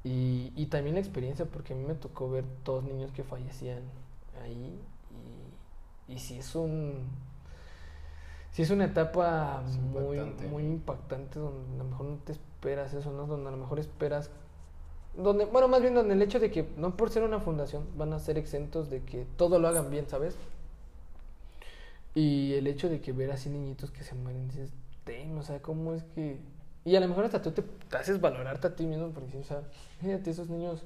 Y, 0.03 0.52
y 0.56 0.65
también 0.68 0.95
la 0.95 1.02
experiencia, 1.02 1.45
porque 1.45 1.73
a 1.73 1.76
mí 1.76 1.84
me 1.86 1.94
tocó 1.95 2.30
ver 2.30 2.45
todos 2.64 2.84
niños 2.84 3.11
que 3.11 3.23
fallecían 3.23 3.84
ahí. 4.44 4.80
Y, 6.07 6.14
y 6.14 6.19
sí 6.19 6.38
es 6.40 6.56
un... 6.56 7.06
Sí 8.52 8.64
es 8.64 8.69
una 8.69 8.86
etapa 8.86 9.64
Es 9.65 9.78
muy, 9.78 10.18
impactante. 10.18 10.48
muy 10.48 10.64
impactante 10.64 11.40
donde 11.40 11.76
a 11.76 11.78
lo 11.78 11.84
mejor 11.86 12.06
no 12.07 12.18
te 12.18 12.34
esperas 12.34 12.94
eso, 12.94 13.11
¿no? 13.11 13.26
Donde 13.26 13.48
a 13.48 13.52
lo 13.52 13.57
mejor 13.57 13.80
esperas 13.80 14.30
donde, 15.15 15.45
bueno, 15.45 15.68
más 15.68 15.82
bien 15.82 15.94
donde 15.94 16.14
el 16.14 16.22
hecho 16.22 16.40
de 16.40 16.52
que 16.52 16.69
no 16.78 16.95
por 16.95 17.10
ser 17.10 17.23
una 17.23 17.40
fundación 17.40 17.86
van 17.98 18.14
a 18.14 18.19
ser 18.19 18.38
exentos 18.38 18.90
de 18.90 19.03
que 19.03 19.26
todo 19.38 19.60
lo 19.60 19.68
hagan 19.68 19.90
bien, 19.90 20.07
¿sabes? 20.07 20.38
Y 22.14 22.53
el 22.53 22.68
hecho 22.68 22.90
de 22.90 23.02
que 23.02 23.14
ver 23.14 23.32
así 23.32 23.49
niñitos 23.49 23.91
que 23.91 24.03
se 24.03 24.15
mueren, 24.15 24.48
dices, 24.48 24.72
"Damn, 25.06 25.38
o 25.38 25.44
sea, 25.44 25.61
¿cómo 25.61 25.94
es 25.94 26.03
que...? 26.03 26.40
Y 26.84 26.95
a 26.95 26.99
lo 26.99 27.08
mejor 27.08 27.26
hasta 27.26 27.41
tú 27.41 27.52
te, 27.52 27.62
te 27.62 27.98
haces 27.98 28.20
valorarte 28.20 28.68
a 28.68 28.76
ti 28.76 28.86
mismo 28.86 29.10
porque, 29.12 29.38
o 29.38 29.44
sea, 29.44 29.62
fíjate, 29.99 30.32
esos 30.32 30.49
niños 30.49 30.84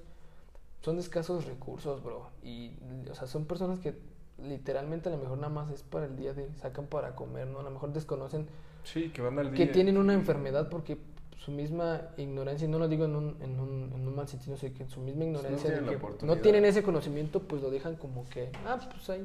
son 0.81 0.95
de 0.97 1.01
escasos 1.01 1.45
recursos, 1.45 2.03
bro. 2.03 2.29
Y, 2.43 2.73
o 3.09 3.15
sea, 3.15 3.27
son 3.27 3.45
personas 3.45 3.79
que 3.79 3.95
literalmente 4.37 5.07
a 5.09 5.11
lo 5.13 5.17
mejor 5.17 5.37
nada 5.37 5.49
más 5.53 5.71
es 5.71 5.83
para 5.83 6.05
el 6.05 6.15
día 6.17 6.33
de, 6.33 6.53
sacan 6.55 6.87
para 6.87 7.15
comer, 7.15 7.47
¿no? 7.47 7.59
A 7.59 7.63
lo 7.63 7.71
mejor 7.71 7.93
desconocen 7.93 8.47
Sí, 8.83 9.09
que 9.11 9.21
van 9.21 9.39
al 9.39 9.51
que 9.53 9.63
día. 9.63 9.71
tienen 9.71 9.97
una 9.97 10.13
enfermedad 10.13 10.69
porque 10.69 10.97
su 11.37 11.51
misma 11.51 12.01
ignorancia, 12.17 12.67
y 12.67 12.69
no 12.71 12.77
lo 12.77 12.87
digo 12.87 13.05
en 13.05 13.15
un, 13.15 13.37
en 13.41 13.59
un, 13.59 13.91
en 13.95 14.07
un 14.07 14.15
mal 14.15 14.27
sentido, 14.27 14.57
sino 14.57 14.73
que 14.75 14.83
en 14.83 14.89
su 14.89 14.99
misma 14.99 15.23
ignorancia 15.23 15.57
tienen 15.63 15.79
de 15.79 15.85
la 15.85 15.89
que 15.91 15.95
oportunidad. 15.97 16.35
no 16.35 16.41
tienen 16.41 16.65
ese 16.65 16.83
conocimiento, 16.83 17.41
pues 17.43 17.61
lo 17.61 17.71
dejan 17.71 17.95
como 17.95 18.25
que, 18.29 18.51
ah, 18.65 18.77
pues 18.91 19.09
ahí, 19.09 19.21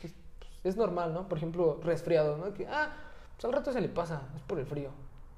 que 0.00 0.08
pues, 0.08 0.14
es 0.64 0.76
normal, 0.76 1.12
¿no? 1.12 1.28
Por 1.28 1.38
ejemplo, 1.38 1.80
resfriado, 1.82 2.36
¿no? 2.38 2.54
Que, 2.54 2.66
ah, 2.68 2.94
pues 3.36 3.44
al 3.44 3.52
rato 3.52 3.72
se 3.72 3.80
le 3.80 3.88
pasa, 3.88 4.22
es 4.36 4.42
por 4.42 4.58
el 4.58 4.66
frío, 4.66 4.90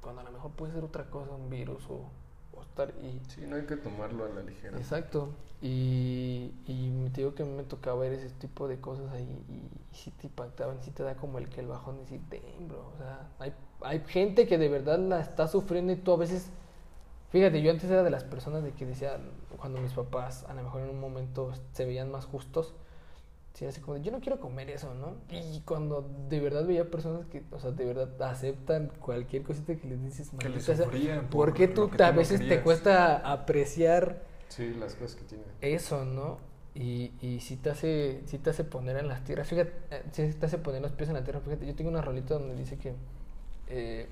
cuando 0.04 0.20
a 0.20 0.24
lo 0.24 0.30
mejor 0.32 0.52
puede 0.52 0.72
ser 0.72 0.84
otra 0.84 1.10
cosa, 1.10 1.32
un 1.32 1.50
virus 1.50 1.82
o, 1.90 2.10
o 2.56 2.62
estar 2.62 2.90
y... 3.02 3.20
Sí, 3.28 3.42
no 3.48 3.56
hay 3.56 3.64
que 3.66 3.76
tomarlo 3.76 4.24
a 4.24 4.28
la 4.28 4.42
ligera. 4.42 4.78
Exacto. 4.78 5.30
Y, 5.62 6.52
y 6.66 7.08
te 7.14 7.22
digo 7.22 7.34
que 7.34 7.42
a 7.42 7.46
mí 7.46 7.52
me 7.52 7.64
tocaba 7.64 8.00
ver 8.00 8.12
ese 8.12 8.28
tipo 8.30 8.68
de 8.68 8.78
cosas 8.80 9.10
ahí 9.12 9.44
y, 9.48 9.54
y 9.54 9.96
sí 9.96 10.10
te 10.12 10.26
impactaban, 10.26 10.82
sí 10.82 10.90
te 10.90 11.02
da 11.02 11.16
como 11.16 11.38
el 11.38 11.48
que 11.48 11.60
el 11.62 11.68
bajón 11.68 11.96
de 11.96 12.02
decir, 12.02 12.20
"Damn, 12.30 12.68
bro, 12.68 12.92
o 12.94 12.98
sea, 12.98 13.28
hay, 13.38 13.54
hay 13.80 14.00
gente 14.06 14.46
que 14.46 14.58
de 14.58 14.68
verdad 14.68 14.98
la 14.98 15.20
está 15.20 15.48
sufriendo 15.48 15.92
y 15.92 15.96
tú 15.96 16.12
a 16.12 16.16
veces, 16.18 16.50
fíjate, 17.30 17.62
yo 17.62 17.70
antes 17.70 17.90
era 17.90 18.02
de 18.02 18.10
las 18.10 18.24
personas 18.24 18.62
de 18.62 18.72
que 18.72 18.84
decía, 18.86 19.18
cuando 19.58 19.80
mis 19.80 19.92
papás 19.92 20.44
a 20.44 20.54
lo 20.54 20.62
mejor 20.62 20.82
en 20.82 20.90
un 20.90 21.00
momento 21.00 21.52
se 21.72 21.84
veían 21.86 22.10
más 22.10 22.26
justos, 22.26 22.74
sí, 23.54 23.64
así 23.66 23.80
como 23.80 23.96
yo 23.98 24.12
no 24.12 24.20
quiero 24.20 24.40
comer 24.40 24.70
eso, 24.70 24.94
¿no? 24.94 25.16
Y 25.30 25.60
cuando 25.62 26.08
de 26.28 26.40
verdad 26.40 26.66
veía 26.66 26.90
personas 26.90 27.26
que, 27.26 27.42
o 27.52 27.58
sea, 27.58 27.70
de 27.70 27.84
verdad 27.84 28.10
aceptan 28.22 28.90
cualquier 29.00 29.42
cosita 29.42 29.74
que 29.76 29.88
les 29.88 30.02
dices, 30.02 30.30
¿por 30.30 30.40
por 31.30 31.54
qué 31.54 31.68
lo 31.68 31.74
tú 31.74 31.90
que 31.90 31.96
tú 31.96 32.04
a 32.04 32.12
no 32.12 32.18
veces 32.18 32.40
te 32.40 32.60
cuesta 32.62 33.16
apreciar 33.32 34.22
Sí, 34.48 34.74
las 34.74 34.94
cosas 34.94 35.16
que 35.16 35.24
tiene. 35.24 35.44
eso, 35.60 36.04
¿no? 36.04 36.38
Y, 36.74 37.12
y 37.20 37.40
sí 37.40 37.56
te 37.56 37.70
hace, 37.70 38.22
sí 38.26 38.38
te 38.38 38.50
hace 38.50 38.64
poner 38.64 38.96
en 38.96 39.08
las 39.08 39.22
tierras, 39.24 39.46
fíjate, 39.48 39.72
eh, 39.90 40.02
sí 40.12 40.32
te 40.34 40.46
hace 40.46 40.58
poner 40.58 40.82
los 40.82 40.92
pies 40.92 41.08
en 41.08 41.14
la 41.14 41.22
tierra, 41.24 41.40
fíjate, 41.40 41.66
yo 41.66 41.74
tengo 41.76 41.90
una 41.90 42.02
rolita 42.02 42.34
donde 42.34 42.56
dice 42.56 42.78
que, 42.78 42.94
eh, 43.68 44.08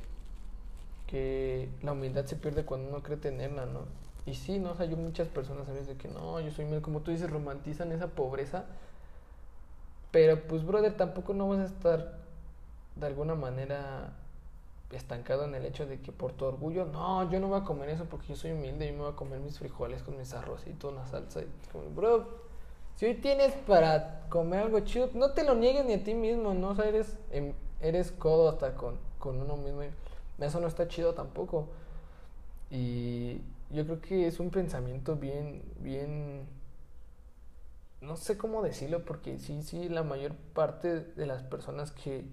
que 1.06 1.68
la 1.82 1.92
humildad 1.92 2.24
se 2.26 2.36
pierde 2.36 2.64
cuando 2.64 2.88
uno 2.88 3.02
cree 3.02 3.16
tenerla, 3.16 3.66
¿no? 3.66 3.80
Y 4.24 4.34
sí, 4.34 4.58
¿no? 4.58 4.72
O 4.72 4.76
sea, 4.76 4.86
yo 4.86 4.96
muchas 4.96 5.28
personas 5.28 5.68
a 5.68 5.72
veces 5.72 5.88
de 5.88 5.96
que 5.96 6.08
no, 6.08 6.40
yo 6.40 6.50
soy 6.50 6.64
humilde, 6.64 6.82
como 6.82 7.00
tú 7.00 7.10
dices, 7.10 7.28
romantizan 7.30 7.90
esa 7.92 8.08
pobreza, 8.08 8.66
pero 10.12 10.40
pues, 10.46 10.64
brother, 10.64 10.96
tampoco 10.96 11.34
no 11.34 11.48
vas 11.48 11.58
a 11.58 11.64
estar 11.64 12.18
de 12.94 13.06
alguna 13.06 13.34
manera 13.34 14.12
estancado 14.92 15.44
en 15.44 15.54
el 15.54 15.64
hecho 15.64 15.86
de 15.86 16.00
que 16.00 16.12
por 16.12 16.32
tu 16.32 16.44
orgullo, 16.44 16.84
no, 16.84 17.28
yo 17.30 17.40
no 17.40 17.48
voy 17.48 17.60
a 17.60 17.64
comer 17.64 17.88
eso 17.88 18.04
porque 18.04 18.28
yo 18.28 18.36
soy 18.36 18.52
humilde, 18.52 18.86
yo 18.86 18.92
me 18.92 19.00
voy 19.00 19.12
a 19.12 19.16
comer 19.16 19.40
mis 19.40 19.58
frijoles 19.58 20.02
con 20.02 20.18
mis 20.18 20.32
arrocitos, 20.34 20.92
una 20.92 21.06
salsa. 21.06 21.40
Y 21.40 21.48
como, 21.72 21.90
bro, 21.90 22.26
si 22.96 23.06
hoy 23.06 23.14
tienes 23.14 23.52
para 23.66 24.26
comer 24.28 24.60
algo 24.60 24.80
chido, 24.80 25.08
no 25.14 25.32
te 25.32 25.44
lo 25.44 25.54
niegues 25.54 25.86
ni 25.86 25.94
a 25.94 26.04
ti 26.04 26.14
mismo, 26.14 26.54
¿no? 26.54 26.70
O 26.70 26.74
sea, 26.74 26.86
eres, 26.86 27.16
em, 27.30 27.54
eres 27.80 28.12
codo 28.12 28.50
hasta 28.50 28.74
con, 28.74 28.96
con 29.18 29.40
uno 29.40 29.56
mismo. 29.56 29.80
Eso 30.38 30.60
no 30.60 30.66
está 30.66 30.86
chido 30.88 31.14
tampoco. 31.14 31.68
Y 32.70 33.40
yo 33.70 33.84
creo 33.84 34.00
que 34.00 34.26
es 34.26 34.40
un 34.40 34.50
pensamiento 34.50 35.16
bien, 35.16 35.62
bien, 35.80 36.46
no 38.02 38.16
sé 38.16 38.36
cómo 38.36 38.62
decirlo, 38.62 39.04
porque 39.04 39.38
sí, 39.38 39.62
sí, 39.62 39.88
la 39.88 40.02
mayor 40.02 40.34
parte 40.54 41.00
de 41.00 41.26
las 41.26 41.42
personas 41.42 41.92
que, 41.92 42.24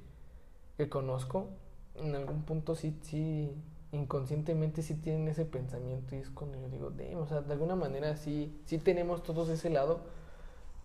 que 0.78 0.90
conozco, 0.90 1.48
en 1.96 2.16
algún 2.16 2.44
punto 2.44 2.76
sí, 2.76 2.98
sí, 3.04 3.52
inconscientemente 3.92 4.82
sí 4.82 4.96
tienen 4.96 5.28
ese 5.28 5.46
pensamiento 5.46 6.16
y 6.16 6.20
es 6.20 6.30
cuando 6.30 6.60
yo 6.60 6.70
digo, 6.70 6.90
"Damn", 6.92 7.18
o 7.22 7.28
sea, 7.28 7.42
de 7.42 7.54
alguna 7.54 7.76
manera 7.76 8.16
sí, 8.18 8.52
sí 8.66 8.78
tenemos 8.78 9.24
todos 9.24 9.50
ese 9.50 9.70
lado, 9.70 10.02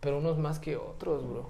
pero 0.00 0.18
unos 0.18 0.38
más 0.38 0.58
que 0.58 0.76
otros, 0.76 1.26
bro. 1.28 1.48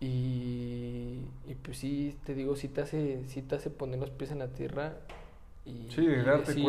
Y, 0.00 1.22
y 1.46 1.54
pues 1.62 1.78
sí, 1.78 2.16
te 2.24 2.34
digo, 2.34 2.56
sí 2.56 2.68
te 2.68 2.82
hace, 2.82 3.24
sí 3.26 3.42
te 3.42 3.54
hace 3.56 3.70
poner 3.70 3.98
los 4.00 4.10
pies 4.10 4.30
en 4.32 4.40
la 4.40 4.48
tierra 4.48 4.96
y, 5.64 5.88
Sí, 5.90 6.02
y 6.02 6.06
darte 6.22 6.52
decir- 6.52 6.62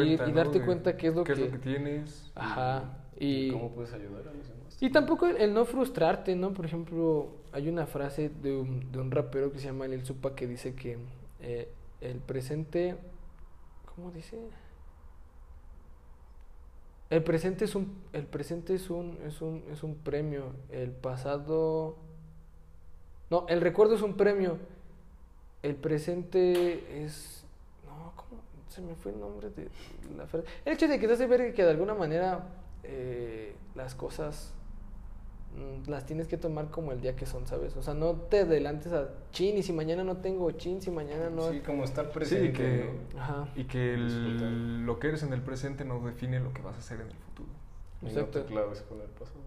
cuenta. 0.66 0.92
y 0.92 0.96
qué 0.98 1.08
es 1.08 1.16
lo 1.16 1.24
qué 1.24 1.34
que, 1.34 1.42
es 1.46 1.52
lo 1.52 1.52
que 1.52 1.64
tienes. 1.64 2.32
ajá, 2.36 2.98
Y 3.20 3.48
y, 3.48 3.52
cómo 3.52 3.72
puedes 3.72 3.92
ayudar 3.94 4.22
a 4.28 4.34
los. 4.34 4.46
Y 4.86 4.92
tampoco 4.92 5.26
el, 5.26 5.52
no 5.52 5.66
frustrarte, 5.66 6.36
¿no? 6.36 6.54
Por 6.54 6.68
ejemplo, 6.68 7.30
hay 7.52 7.70
una 7.70 7.88
frase 7.88 8.30
de 8.30 8.56
un, 8.56 8.92
de 8.92 9.00
un 9.00 9.10
rapero 9.10 9.52
que 9.52 9.58
se 9.58 9.66
llama 9.66 9.88
Lil 9.88 10.06
Supa 10.06 10.36
que 10.36 10.46
dice 10.46 10.76
que 10.76 11.00
eh, 11.42 11.68
el 12.02 12.20
presente, 12.20 12.96
¿cómo 13.96 14.12
dice? 14.12 14.38
El 17.10 17.24
presente 17.24 17.66
es 17.66 17.74
un, 17.74 17.96
el 18.14 18.28
presente 18.28 18.76
es 18.76 18.92
un, 18.92 19.18
es 19.26 19.42
un, 19.42 19.64
es 19.72 19.82
un 19.82 19.96
premio. 19.96 20.52
El 20.70 20.92
pasado, 20.92 21.96
no, 23.32 23.48
el 23.50 23.62
recuerdo 23.62 23.96
es 23.96 24.04
un 24.04 24.16
premio. 24.16 24.60
El 25.64 25.78
presente 25.78 27.04
es, 27.04 27.44
no, 27.88 28.14
¿cómo? 28.16 28.40
Se 28.70 28.82
me 28.82 28.94
fue 28.94 29.14
el 29.14 29.20
nombre 29.20 29.50
de 29.50 29.68
la 30.16 30.28
frase. 30.28 30.46
El 30.64 30.74
hecho 30.74 30.88
de 30.88 31.00
que 31.00 31.08
te 31.08 31.14
hace 31.14 31.26
ver 31.26 31.56
que 31.56 31.64
de 31.64 31.72
alguna 31.72 31.96
manera 31.96 32.50
eh, 32.84 33.56
las 33.74 33.96
cosas 33.96 34.54
las 35.88 36.06
tienes 36.06 36.28
que 36.28 36.38
tomar 36.38 36.70
como 36.72 36.92
el 36.92 37.02
día 37.02 37.16
que 37.16 37.26
son, 37.26 37.46
¿sabes? 37.48 37.76
O 37.78 37.82
sea, 37.84 37.94
no 37.94 38.14
te 38.14 38.40
adelantes 38.42 38.92
a 38.94 39.10
chin 39.32 39.58
y 39.58 39.64
si 39.64 39.72
mañana 39.74 40.04
no 40.04 40.18
tengo 40.18 40.50
chin, 40.52 40.82
si 40.82 40.92
mañana 40.92 41.30
no... 41.30 41.52
Sí, 41.52 41.60
como 41.62 41.84
estar 41.84 42.06
Sí, 42.06 42.12
presente. 42.14 42.46
y 42.48 42.52
que, 42.54 42.90
¿no? 43.14 43.22
Ajá. 43.22 43.48
y 43.56 43.64
que 43.66 43.94
el- 43.94 44.86
lo 44.86 45.00
que 45.00 45.08
eres 45.10 45.24
en 45.24 45.34
el 45.34 45.42
presente 45.42 45.86
no 45.86 46.00
define 46.06 46.40
lo 46.40 46.54
que 46.54 46.62
vas 46.62 46.76
a 46.76 46.80
hacer 46.80 47.00
en 47.02 47.08
el 47.08 47.16
futuro. 47.16 47.50
Y 48.02 48.06
no 48.06 48.12
Exacto. 48.12 48.42
te 48.42 48.46
claves 48.48 48.82
con 48.82 49.00
el 49.02 49.08
pasado. 49.08 49.40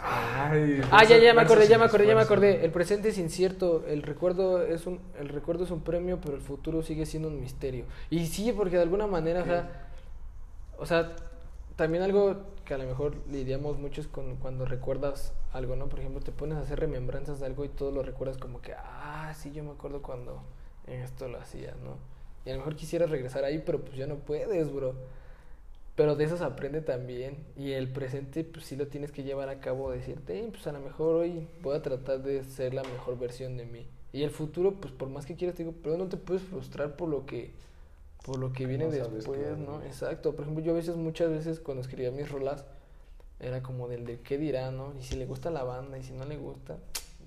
Ay, 0.00 0.80
Ah, 0.92 1.02
ya, 1.04 1.18
ya 1.18 1.34
me 1.34 1.40
acordé, 1.42 1.66
ya 1.66 1.76
me 1.76 1.84
acordé, 1.84 2.06
ya 2.06 2.14
me 2.14 2.20
acordé. 2.20 2.64
El 2.64 2.70
presente 2.70 3.08
es 3.08 3.18
incierto, 3.18 3.84
el 3.88 4.02
recuerdo 4.02 4.62
es 4.62 4.86
un, 4.86 5.00
el 5.18 5.28
recuerdo 5.28 5.64
es 5.64 5.72
un 5.72 5.80
premio, 5.80 6.20
pero 6.20 6.36
el 6.36 6.40
futuro 6.40 6.82
sigue 6.82 7.04
siendo 7.04 7.28
un 7.28 7.40
misterio. 7.40 7.84
Y 8.08 8.26
sí, 8.26 8.52
porque 8.52 8.76
de 8.76 8.82
alguna 8.82 9.08
manera, 9.08 9.42
o 9.42 9.44
sea, 9.46 9.88
o 10.78 10.86
sea, 10.86 11.16
también 11.74 12.04
algo 12.04 12.36
que 12.68 12.74
a 12.74 12.78
lo 12.78 12.84
mejor 12.84 13.16
lidiamos 13.30 13.78
mucho 13.78 14.02
es 14.02 14.08
con 14.08 14.36
cuando 14.36 14.66
recuerdas 14.66 15.32
algo, 15.54 15.74
¿no? 15.74 15.88
Por 15.88 16.00
ejemplo, 16.00 16.20
te 16.20 16.32
pones 16.32 16.58
a 16.58 16.60
hacer 16.60 16.78
remembranzas 16.78 17.40
de 17.40 17.46
algo 17.46 17.64
y 17.64 17.70
todo 17.70 17.90
lo 17.90 18.02
recuerdas 18.02 18.36
como 18.36 18.60
que, 18.60 18.74
ah, 18.74 19.32
sí, 19.34 19.52
yo 19.52 19.64
me 19.64 19.70
acuerdo 19.70 20.02
cuando 20.02 20.42
en 20.86 21.00
esto 21.00 21.28
lo 21.28 21.38
hacías, 21.38 21.78
¿no? 21.78 21.96
Y 22.44 22.50
a 22.50 22.52
lo 22.52 22.58
mejor 22.58 22.76
quisieras 22.76 23.08
regresar 23.08 23.44
ahí, 23.44 23.62
pero 23.64 23.80
pues 23.80 23.96
ya 23.96 24.06
no 24.06 24.16
puedes, 24.16 24.70
bro. 24.70 24.94
Pero 25.96 26.14
de 26.14 26.24
eso 26.24 26.36
se 26.36 26.44
aprende 26.44 26.82
también. 26.82 27.38
Y 27.56 27.72
el 27.72 27.88
presente, 27.88 28.44
pues 28.44 28.66
sí 28.66 28.76
lo 28.76 28.86
tienes 28.88 29.12
que 29.12 29.22
llevar 29.22 29.48
a 29.48 29.60
cabo, 29.60 29.90
decirte, 29.90 30.38
"Eh, 30.38 30.48
pues 30.50 30.66
a 30.66 30.72
lo 30.72 30.80
mejor 30.80 31.16
hoy 31.16 31.48
voy 31.62 31.74
a 31.74 31.80
tratar 31.82 32.22
de 32.22 32.44
ser 32.44 32.74
la 32.74 32.82
mejor 32.82 33.18
versión 33.18 33.56
de 33.56 33.64
mí. 33.64 33.86
Y 34.12 34.24
el 34.24 34.30
futuro, 34.30 34.74
pues 34.74 34.92
por 34.92 35.08
más 35.08 35.24
que 35.24 35.36
quieras, 35.36 35.56
te 35.56 35.64
digo, 35.64 35.74
pero 35.82 35.96
no 35.96 36.06
te 36.08 36.18
puedes 36.18 36.42
frustrar 36.42 36.96
por 36.96 37.08
lo 37.08 37.24
que 37.24 37.52
por 38.24 38.38
lo 38.38 38.52
que 38.52 38.66
viene 38.66 38.84
no 38.86 38.90
después, 38.90 39.58
¿no? 39.58 39.82
Exacto. 39.82 40.34
Por 40.34 40.42
ejemplo, 40.42 40.62
yo 40.62 40.72
a 40.72 40.76
veces, 40.76 40.96
muchas 40.96 41.30
veces, 41.30 41.60
cuando 41.60 41.82
escribía 41.82 42.10
mis 42.10 42.30
rolas, 42.30 42.64
era 43.40 43.62
como 43.62 43.88
del 43.88 44.04
de 44.04 44.20
qué 44.20 44.38
dirá, 44.38 44.70
¿no? 44.70 44.94
Y 44.98 45.02
si 45.02 45.16
le 45.16 45.26
gusta 45.26 45.50
la 45.50 45.64
banda, 45.64 45.98
y 45.98 46.02
si 46.02 46.12
no 46.12 46.24
le 46.24 46.36
gusta, 46.36 46.78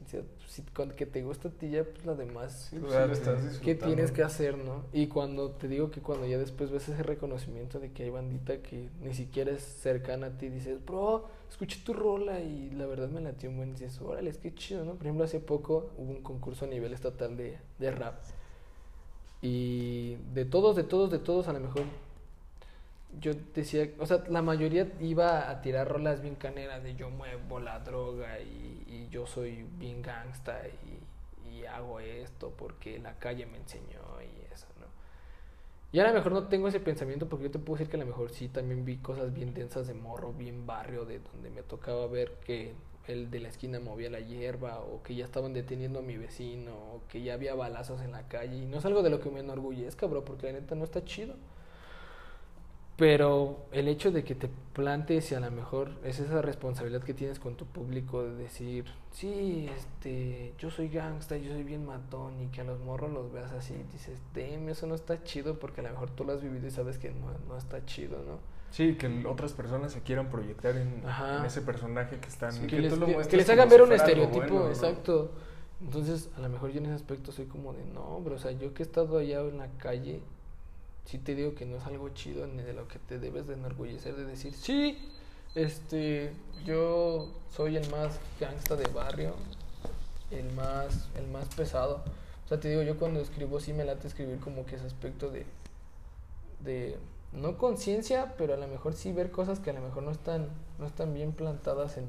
pues, 0.09 0.23
si 0.47 0.61
con 0.63 0.91
que 0.91 1.05
te 1.05 1.23
gusta 1.23 1.49
a 1.49 1.51
ti 1.51 1.69
ya, 1.69 1.83
pues 1.83 2.05
la 2.05 2.15
demás, 2.15 2.67
Sí, 2.69 2.77
pues, 2.79 2.91
Claro, 2.91 3.15
sí 3.15 3.23
lo 3.23 3.31
estás 3.31 3.35
¿qué 3.35 3.49
disfrutando. 3.49 3.65
¿Qué 3.65 3.75
tienes 3.75 4.11
que 4.11 4.23
hacer, 4.23 4.57
no? 4.57 4.83
Y 4.91 5.07
cuando 5.07 5.51
te 5.51 5.67
digo 5.67 5.91
que 5.91 6.01
cuando 6.01 6.27
ya 6.27 6.37
después 6.37 6.71
ves 6.71 6.89
ese 6.89 7.03
reconocimiento 7.03 7.79
de 7.79 7.91
que 7.91 8.03
hay 8.03 8.09
bandita 8.09 8.57
que 8.61 8.89
ni 9.01 9.13
siquiera 9.13 9.51
es 9.51 9.63
cercana 9.63 10.27
a 10.27 10.37
ti, 10.37 10.49
dices, 10.49 10.83
bro, 10.85 11.27
escuché 11.49 11.79
tu 11.83 11.93
rola 11.93 12.41
y 12.41 12.71
la 12.71 12.85
verdad 12.85 13.09
me 13.09 13.21
latió 13.21 13.49
un 13.49 13.57
buen. 13.57 13.71
Dices, 13.73 14.01
órale, 14.01 14.29
es 14.29 14.37
que 14.37 14.53
chido, 14.53 14.83
¿no? 14.83 14.95
Por 14.95 15.03
ejemplo, 15.03 15.23
hace 15.23 15.39
poco 15.39 15.91
hubo 15.97 16.11
un 16.11 16.21
concurso 16.21 16.65
a 16.65 16.67
nivel 16.67 16.93
estatal 16.93 17.37
de, 17.37 17.57
de 17.79 17.91
rap. 17.91 18.15
Y 19.41 20.15
de 20.33 20.45
todos, 20.45 20.75
de 20.75 20.83
todos, 20.83 21.11
de 21.11 21.19
todos, 21.19 21.47
a 21.47 21.53
lo 21.53 21.59
mejor 21.59 21.83
yo 23.19 23.33
decía, 23.53 23.89
o 23.99 24.05
sea, 24.05 24.23
la 24.29 24.41
mayoría 24.41 24.87
iba 24.99 25.49
a 25.49 25.61
tirar 25.61 25.87
rolas 25.89 26.21
bien 26.21 26.35
caneras 26.35 26.83
de 26.83 26.95
yo 26.95 27.09
muevo 27.09 27.59
la 27.59 27.79
droga 27.79 28.39
y, 28.39 29.07
yo 29.11 29.27
soy 29.27 29.65
bien 29.77 30.01
gangsta 30.01 30.61
y, 30.65 31.49
y 31.49 31.65
hago 31.65 31.99
esto 31.99 32.53
porque 32.57 32.97
la 32.97 33.15
calle 33.15 33.45
me 33.45 33.57
enseñó 33.57 33.99
y 34.21 34.53
eso, 34.53 34.67
¿no? 34.79 34.85
Y 35.91 35.99
a 35.99 36.07
lo 36.07 36.13
mejor 36.13 36.31
no 36.31 36.47
tengo 36.47 36.69
ese 36.69 36.79
pensamiento 36.79 37.27
porque 37.27 37.45
yo 37.45 37.51
te 37.51 37.59
puedo 37.59 37.77
decir 37.77 37.89
que 37.89 37.97
a 37.97 37.99
lo 37.99 38.05
mejor 38.05 38.29
sí 38.29 38.47
también 38.47 38.85
vi 38.85 38.97
cosas 38.97 39.33
bien 39.33 39.53
densas 39.53 39.87
de 39.87 39.93
morro, 39.93 40.31
bien 40.31 40.65
barrio, 40.65 41.03
de 41.03 41.19
donde 41.19 41.49
me 41.49 41.61
tocaba 41.61 42.07
ver 42.07 42.31
que 42.45 42.73
el 43.07 43.31
de 43.31 43.39
la 43.39 43.49
esquina 43.49 43.79
movía 43.79 44.09
la 44.09 44.19
hierba 44.19 44.79
o 44.79 45.01
que 45.03 45.15
ya 45.15 45.25
estaban 45.25 45.53
deteniendo 45.53 45.99
a 45.99 46.01
mi 46.01 46.17
vecino 46.17 46.71
o 46.73 47.01
que 47.09 47.21
ya 47.21 47.33
había 47.33 47.55
balazos 47.55 48.01
en 48.01 48.11
la 48.11 48.27
calle 48.27 48.57
y 48.57 48.65
no 48.65 48.77
es 48.77 48.85
algo 48.85 49.03
de 49.03 49.09
lo 49.09 49.19
que 49.19 49.29
me 49.29 49.39
enorgullezca, 49.39 50.05
bro, 50.07 50.23
porque 50.23 50.47
la 50.47 50.59
neta 50.59 50.75
no 50.75 50.83
está 50.83 51.03
chido. 51.03 51.35
Pero 52.97 53.65
el 53.71 53.87
hecho 53.87 54.11
de 54.11 54.23
que 54.23 54.35
te 54.35 54.47
plantes 54.73 55.31
y 55.31 55.35
a 55.35 55.39
lo 55.39 55.49
mejor 55.49 55.89
es 56.03 56.19
esa 56.19 56.41
responsabilidad 56.43 57.01
que 57.01 57.15
tienes 57.15 57.39
con 57.39 57.55
tu 57.55 57.65
público 57.65 58.21
de 58.21 58.35
decir, 58.35 58.85
sí, 59.11 59.67
este, 59.75 60.53
yo 60.59 60.69
soy 60.69 60.89
gangsta, 60.89 61.35
yo 61.37 61.51
soy 61.51 61.63
bien 61.63 61.83
matón 61.83 62.39
y 62.41 62.47
que 62.49 62.61
a 62.61 62.63
los 62.63 62.79
morros 62.79 63.11
los 63.11 63.31
veas 63.31 63.53
así, 63.53 63.73
dices, 63.91 64.21
damn, 64.35 64.69
eso 64.69 64.85
no 64.85 64.93
está 64.93 65.23
chido 65.23 65.57
porque 65.57 65.81
a 65.81 65.85
lo 65.85 65.89
mejor 65.89 66.11
tú 66.11 66.25
lo 66.25 66.33
has 66.33 66.43
vivido 66.43 66.67
y 66.67 66.71
sabes 66.71 66.99
que 66.99 67.09
no, 67.09 67.31
no 67.47 67.57
está 67.57 67.83
chido, 67.85 68.21
¿no? 68.23 68.37
Sí, 68.71 68.95
que 68.95 69.25
otras 69.27 69.51
personas 69.51 69.91
se 69.91 70.01
quieran 70.01 70.29
proyectar 70.29 70.75
en, 70.77 71.03
ese 71.45 71.61
personaje 71.61 72.17
que 72.19 72.27
están... 72.27 72.53
Sí, 72.53 72.61
que, 72.61 72.67
que 72.67 72.81
les, 72.81 72.93
que- 72.93 73.27
que 73.27 73.37
les 73.37 73.49
hagan 73.49 73.67
ver 73.69 73.81
un 73.81 73.91
estereotipo, 73.91 74.39
bueno, 74.39 74.59
¿no? 74.61 74.69
exacto. 74.69 75.31
Entonces, 75.81 76.29
a 76.37 76.41
lo 76.41 76.49
mejor 76.49 76.71
yo 76.71 76.79
en 76.79 76.85
ese 76.85 76.95
aspecto 76.95 77.31
soy 77.31 77.45
como 77.45 77.73
de, 77.73 77.83
no, 77.85 78.19
bro, 78.21 78.35
o 78.35 78.39
sea, 78.39 78.51
yo 78.51 78.73
que 78.73 78.83
he 78.83 78.85
estado 78.85 79.17
allá 79.17 79.41
en 79.41 79.57
la 79.57 79.67
calle, 79.79 80.21
sí 81.05 81.17
te 81.17 81.35
digo 81.35 81.53
que 81.55 81.65
no 81.65 81.77
es 81.77 81.85
algo 81.85 82.09
chido 82.09 82.47
ni 82.47 82.61
de 82.63 82.73
lo 82.73 82.87
que 82.87 82.99
te 82.99 83.19
debes 83.19 83.47
de 83.47 83.55
enorgullecer 83.55 84.15
de 84.15 84.25
decir, 84.25 84.53
sí, 84.53 84.97
este, 85.55 86.31
yo 86.65 87.27
soy 87.53 87.75
el 87.75 87.89
más 87.89 88.19
gangsta 88.39 88.75
de 88.75 88.87
barrio, 88.89 89.33
el 90.29 90.49
más, 90.53 91.09
el 91.17 91.27
más 91.27 91.45
pesado. 91.55 92.03
O 92.45 92.47
sea, 92.47 92.59
te 92.59 92.69
digo, 92.69 92.83
yo 92.83 92.97
cuando 92.97 93.19
escribo 93.19 93.59
sí 93.59 93.73
me 93.73 93.83
late 93.83 94.07
escribir 94.07 94.39
como 94.39 94.65
que 94.65 94.75
ese 94.75 94.85
aspecto 94.85 95.29
de, 95.29 95.45
de 96.61 96.97
no 97.33 97.57
conciencia, 97.57 98.33
pero 98.37 98.53
a 98.53 98.57
lo 98.57 98.67
mejor 98.67 98.93
sí 98.93 99.13
ver 99.13 99.31
cosas 99.31 99.59
que 99.59 99.69
a 99.71 99.73
lo 99.73 99.81
mejor 99.81 100.03
no 100.03 100.11
están, 100.11 100.47
no 100.79 100.85
están 100.85 101.13
bien 101.13 101.31
plantadas 101.33 101.97
en, 101.97 102.07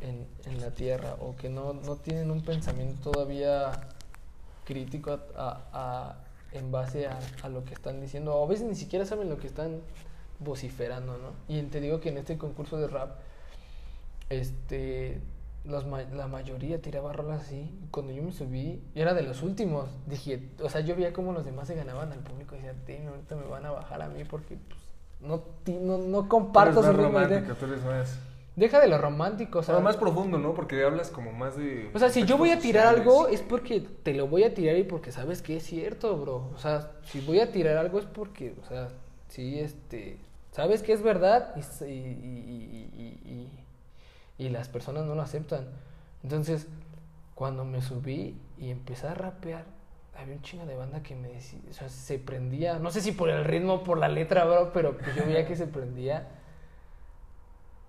en, 0.00 0.60
la 0.60 0.70
tierra 0.70 1.16
o 1.20 1.36
que 1.36 1.48
no, 1.48 1.72
no 1.72 1.96
tienen 1.96 2.30
un 2.30 2.42
pensamiento 2.42 3.10
todavía 3.10 3.72
crítico 4.64 5.18
a, 5.36 5.60
a- 5.72 6.16
en 6.52 6.70
base 6.72 7.06
a, 7.06 7.18
a 7.42 7.48
lo 7.48 7.64
que 7.64 7.74
están 7.74 8.00
diciendo. 8.00 8.34
O 8.34 8.44
a 8.44 8.48
veces 8.48 8.66
ni 8.66 8.74
siquiera 8.74 9.04
saben 9.04 9.28
lo 9.28 9.38
que 9.38 9.46
están 9.46 9.80
vociferando, 10.38 11.18
¿no? 11.18 11.32
Y 11.54 11.62
te 11.64 11.80
digo 11.80 12.00
que 12.00 12.10
en 12.10 12.18
este 12.18 12.38
concurso 12.38 12.78
de 12.78 12.88
rap, 12.88 13.16
este, 14.30 15.20
los 15.66 15.86
ma- 15.86 16.02
la 16.02 16.26
mayoría 16.28 16.80
tiraba 16.80 17.12
rolas 17.12 17.42
así. 17.42 17.70
Cuando 17.90 18.12
yo 18.12 18.22
me 18.22 18.32
subí, 18.32 18.82
yo 18.94 19.02
era 19.02 19.14
de 19.14 19.22
los 19.22 19.42
últimos. 19.42 19.88
Dije, 20.06 20.50
o 20.62 20.68
sea, 20.68 20.80
yo 20.80 20.94
veía 20.96 21.12
cómo 21.12 21.32
los 21.32 21.44
demás 21.44 21.66
se 21.68 21.74
ganaban 21.74 22.12
al 22.12 22.20
público 22.20 22.54
y 22.54 22.58
decía, 22.58 22.74
"Damn, 22.86 23.08
ahorita 23.08 23.36
me 23.36 23.46
van 23.46 23.66
a 23.66 23.70
bajar 23.72 24.02
a 24.02 24.08
mí 24.08 24.24
porque 24.24 24.56
pues, 24.68 24.80
no, 25.20 25.42
no, 25.80 25.98
no 25.98 26.22
Tú 26.22 26.28
comparto 26.28 26.80
eres 26.80 26.96
más 26.96 26.96
romántico, 26.96 27.54
tú 27.54 27.64
eres 27.66 27.84
más... 27.84 28.18
Deja 28.54 28.80
de 28.80 28.88
lo 28.88 28.96
romántico, 28.96 29.58
o 29.58 29.62
sea, 29.62 29.74
Bueno, 29.74 29.84
más 29.88 29.98
profundo, 29.98 30.38
¿no? 30.38 30.54
Porque 30.54 30.82
hablas 30.82 31.10
como 31.10 31.30
más 31.30 31.56
de... 31.58 31.90
o 31.94 31.98
sea, 31.98 32.08
si 32.08 32.24
yo 32.24 32.38
voy 32.38 32.50
a 32.50 32.58
tirar 32.58 32.84
sociales. 32.86 33.00
algo 33.06 33.28
es 33.28 33.42
porque 33.42 33.80
te 33.80 34.14
lo 34.14 34.28
voy 34.28 34.44
a 34.44 34.54
tirar 34.54 34.76
y 34.78 34.82
porque 34.84 35.12
sabes 35.12 35.42
que 35.42 35.58
es 35.58 35.62
cierto, 35.64 36.16
bro. 36.16 36.48
O 36.54 36.58
sea, 36.58 36.92
si 37.04 37.20
voy 37.20 37.40
a 37.40 37.52
tirar 37.52 37.76
algo 37.76 37.98
es 37.98 38.06
porque, 38.06 38.54
o 38.62 38.66
sea, 38.66 38.88
sí, 39.28 39.58
este, 39.58 40.16
sabes 40.52 40.82
que 40.82 40.94
es 40.94 41.02
verdad 41.02 41.52
y, 41.56 41.60
s- 41.60 41.86
y, 41.92 41.98
y- 41.98 43.20
y- 43.26 43.50
y- 44.38 44.48
las 44.50 44.68
personas 44.68 45.04
no 45.06 45.14
lo 45.14 45.22
aceptan. 45.22 45.68
Entonces, 46.22 46.68
cuando 47.34 47.64
me 47.64 47.82
subí 47.82 48.36
y 48.58 48.70
empecé 48.70 49.08
a 49.08 49.14
rapear, 49.14 49.64
había 50.18 50.34
un 50.36 50.42
chingo 50.42 50.66
de 50.66 50.76
banda 50.76 51.02
que 51.02 51.14
me 51.14 51.28
decía, 51.28 51.60
o 51.70 51.72
sea, 51.74 51.88
se 51.90 52.18
prendía, 52.18 52.78
no 52.78 52.90
sé 52.90 53.00
si 53.02 53.12
por 53.12 53.28
el 53.30 53.44
ritmo 53.44 53.84
por 53.84 53.98
la 53.98 54.08
letra, 54.08 54.44
bro, 54.44 54.72
pero 54.72 54.96
pues 54.98 55.14
yo 55.14 55.24
veía 55.26 55.46
que 55.46 55.56
se 55.56 55.66
prendía. 55.66 56.28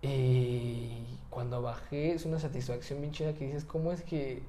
Y 0.02 1.20
cuando 1.30 1.62
bajé 1.62 2.14
es 2.14 2.26
una 2.26 2.40
satisfacción 2.40 3.02
bien 3.02 3.12
chida 3.14 3.34
que 3.34 3.46
dices, 3.46 3.66
¿cómo 3.66 3.92
es 3.92 4.04
que, 4.04 4.44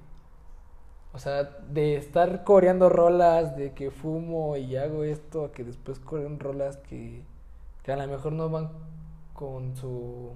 o 1.13 1.19
sea, 1.19 1.45
de 1.45 1.97
estar 1.97 2.45
coreando 2.45 2.89
rolas, 2.89 3.57
de 3.57 3.73
que 3.73 3.91
fumo 3.91 4.57
y 4.57 4.77
hago 4.77 5.05
esto, 5.05 5.53
que 5.53 5.65
después 5.65 5.99
corren 5.99 6.39
rolas 6.39 6.77
que, 6.79 7.23
que 7.83 7.93
a 7.93 7.97
lo 7.97 8.07
mejor 8.07 8.33
no 8.33 8.49
van 8.51 8.71
con 9.35 9.77
su, 9.77 10.33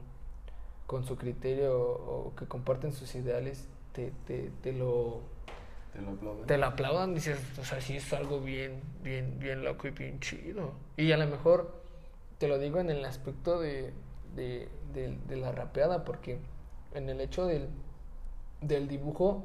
con 0.86 1.04
su 1.04 1.16
criterio 1.16 1.78
o 1.80 2.32
que 2.36 2.46
comparten 2.46 2.92
sus 2.92 3.14
ideales, 3.14 3.68
te, 3.92 4.12
te, 4.26 4.50
te 4.62 4.72
lo, 4.72 5.20
Te 5.92 6.00
lo 6.02 6.10
aplauden. 6.12 6.46
te 6.46 6.58
lo 6.58 6.66
aplaudan, 6.66 7.14
dices, 7.14 7.38
o 7.58 7.64
sea, 7.64 7.80
sí 7.80 7.96
es 7.96 8.12
algo 8.12 8.40
bien, 8.40 8.80
bien, 9.02 9.38
bien 9.38 9.64
loco 9.64 9.88
y 9.88 9.90
bien 9.90 10.20
chido. 10.20 10.72
Y 10.96 11.12
a 11.12 11.16
lo 11.16 11.26
mejor 11.26 11.72
te 12.38 12.48
lo 12.48 12.58
digo 12.58 12.78
en 12.80 12.90
el 12.90 13.04
aspecto 13.04 13.60
de, 13.60 13.92
de, 14.36 14.68
de- 14.94 15.16
de 15.28 15.36
la 15.36 15.52
rapeada, 15.52 16.04
porque 16.04 16.38
en 16.94 17.08
el 17.08 17.20
hecho 17.20 17.46
del, 17.46 17.68
del 18.60 18.88
dibujo, 18.88 19.44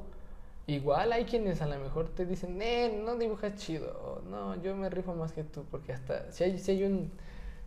igual 0.66 1.12
hay 1.12 1.24
quienes 1.24 1.62
a 1.62 1.66
lo 1.66 1.78
mejor 1.78 2.08
te 2.10 2.26
dicen, 2.26 2.60
eh, 2.60 3.00
no 3.04 3.16
dibujas 3.16 3.54
chido, 3.56 3.90
o 4.02 4.28
no, 4.28 4.60
yo 4.62 4.74
me 4.76 4.90
rifo 4.90 5.14
más 5.14 5.32
que 5.32 5.44
tú, 5.44 5.64
porque 5.70 5.92
hasta 5.92 6.30
si 6.32 6.44
hay, 6.44 6.58
si 6.58 6.72
hay 6.72 6.84
un... 6.84 7.10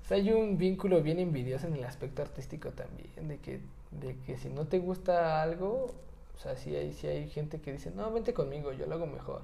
si 0.07 0.13
hay 0.15 0.31
un 0.31 0.57
vínculo 0.57 1.01
bien 1.01 1.19
envidioso 1.19 1.67
en 1.67 1.75
el 1.75 1.83
aspecto 1.83 2.21
artístico 2.21 2.71
también, 2.71 3.27
de 3.27 3.39
que, 3.39 3.61
de 3.91 4.17
que 4.25 4.37
si 4.37 4.49
no 4.49 4.65
te 4.67 4.79
gusta 4.79 5.41
algo, 5.41 5.93
o 6.35 6.39
sea, 6.39 6.55
si 6.57 6.75
hay, 6.75 6.93
si 6.93 7.07
hay 7.07 7.29
gente 7.29 7.61
que 7.61 7.71
dice, 7.73 7.91
no, 7.91 8.11
vente 8.11 8.33
conmigo, 8.33 8.73
yo 8.73 8.85
lo 8.87 8.95
hago 8.95 9.07
mejor. 9.07 9.41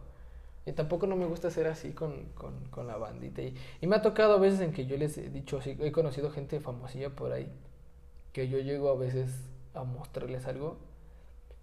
Y 0.65 0.73
tampoco 0.73 1.07
no 1.07 1.15
me 1.15 1.25
gusta 1.25 1.49
ser 1.51 1.67
así 1.67 1.91
con, 1.93 2.25
con, 2.35 2.53
con 2.71 2.87
la 2.87 2.97
bandita. 2.97 3.41
Y, 3.41 3.55
y 3.81 3.87
me 3.87 3.95
ha 3.97 4.01
tocado 4.01 4.33
a 4.33 4.37
veces 4.39 4.59
en 4.61 4.73
que 4.73 4.85
yo 4.85 4.97
les 4.97 5.17
he 5.17 5.29
dicho, 5.29 5.61
sí, 5.61 5.77
he 5.79 5.91
conocido 5.91 6.31
gente 6.31 6.59
famosilla 6.59 7.09
por 7.11 7.31
ahí, 7.31 7.49
que 8.33 8.49
yo 8.49 8.59
llego 8.59 8.89
a 8.89 8.95
veces 8.95 9.43
a 9.73 9.83
mostrarles 9.83 10.45
algo 10.47 10.77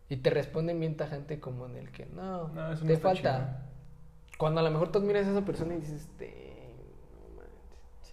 y 0.09 0.17
te 0.17 0.31
responden 0.31 0.81
bien 0.81 0.97
tajante 0.97 1.41
como 1.41 1.67
en 1.67 1.77
el 1.77 1.91
que, 1.91 2.07
no, 2.07 2.49
No, 2.49 2.77
te 2.79 2.97
falta. 2.99 3.67
Cuando 4.39 4.61
a 4.61 4.63
lo 4.63 4.71
mejor 4.71 4.91
tú 4.93 4.99
admiras 4.99 5.27
a 5.27 5.31
esa 5.31 5.45
persona 5.45 5.75
y 5.75 5.81
dices, 5.81 6.09
"Damn, 6.19 6.29
no 6.29 6.29
manches". 6.29 6.44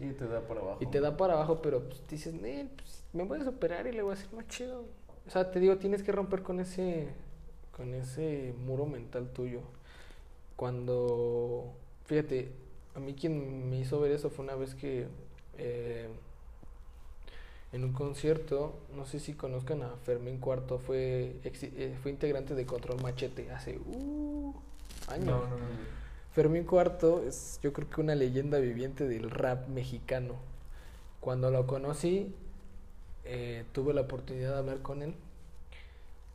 Sí, 0.02 0.14
te 0.14 0.28
da 0.28 0.42
por 0.42 0.58
abajo. 0.58 0.78
Y 0.82 0.88
te 0.88 1.00
da 1.00 1.16
para 1.16 1.34
abajo, 1.36 1.62
pero 1.62 1.84
pues 1.88 2.02
dices, 2.10 2.34
"Nel, 2.34 2.68
pues, 2.76 3.04
me 3.14 3.24
voy 3.24 3.40
a 3.40 3.44
superar 3.44 3.86
y 3.86 3.92
le 3.92 4.02
voy 4.02 4.12
a 4.12 4.14
hacer 4.16 4.34
más 4.34 4.48
chido. 4.48 4.84
O 5.28 5.30
sea, 5.30 5.52
te 5.52 5.60
digo, 5.60 5.78
tienes 5.78 6.02
que 6.02 6.12
romper 6.12 6.42
con 6.42 6.60
ese, 6.60 7.08
con 7.72 7.94
ese 7.94 8.54
muro 8.66 8.88
mental 8.88 9.30
tuyo. 9.30 9.62
Cuando, 10.56 11.72
fíjate, 12.06 12.52
a 12.96 13.00
mí 13.00 13.14
quien 13.14 13.70
me 13.70 13.80
hizo 13.80 14.00
ver 14.00 14.12
eso 14.12 14.30
fue 14.32 14.44
una 14.46 14.56
vez 14.56 14.74
que 14.76 15.06
eh, 15.58 16.08
en 17.72 17.84
un 17.84 17.94
concierto, 17.94 18.74
no 18.96 19.06
sé 19.06 19.20
si 19.20 19.34
conozcan 19.34 19.84
a 19.84 19.90
Fermín 20.04 20.40
Cuarto, 20.40 20.80
fue, 20.80 21.36
exi- 21.44 21.72
eh, 21.76 21.96
fue 22.02 22.12
integrante 22.12 22.56
de 22.56 22.66
Control 22.66 23.02
Machete 23.02 23.52
hace 23.52 23.78
uh, 23.78 24.54
años. 25.08 25.26
No, 25.28 25.42
no, 25.48 25.58
no. 25.58 26.01
Fermín 26.34 26.64
Cuarto 26.64 27.24
es 27.28 27.60
yo 27.62 27.74
creo 27.74 27.90
que 27.90 28.02
una 28.02 28.16
leyenda 28.16 28.60
viviente 28.60 29.08
del 29.08 29.30
rap 29.30 29.68
mexicano. 29.68 30.36
Cuando 31.20 31.52
lo 31.52 31.68
conocí, 31.68 32.34
eh, 33.26 33.66
tuve 33.74 33.94
la 33.94 34.02
oportunidad 34.02 34.54
de 34.54 34.58
hablar 34.58 34.82
con 34.82 35.02
él 35.04 35.14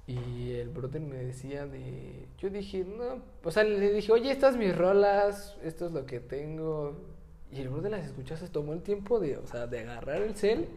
y 0.07 0.53
el 0.53 0.69
brother 0.69 1.01
me 1.01 1.17
decía 1.17 1.67
de... 1.67 2.27
Yo 2.39 2.49
dije, 2.49 2.85
no, 2.85 3.23
o 3.43 3.51
sea, 3.51 3.65
le 3.65 3.93
dije, 3.93 4.13
oye, 4.13 4.31
estas 4.31 4.57
mis 4.57 4.77
rolas, 4.77 5.57
esto 5.65 5.87
es 5.87 5.93
lo 5.93 6.07
que 6.07 6.21
tengo. 6.21 6.95
Y 7.51 7.61
el 7.61 7.69
brother 7.71 7.91
las 7.91 8.07
escuchó, 8.07 8.37
se 8.37 8.49
tomó 8.49 8.73
el 8.73 8.83
tiempo 8.83 9.19
de, 9.19 9.37
o 9.37 9.47
sea, 9.49 9.67
de 9.67 9.81
agarrar 9.81 10.23
el 10.23 10.37
cel 10.37 10.69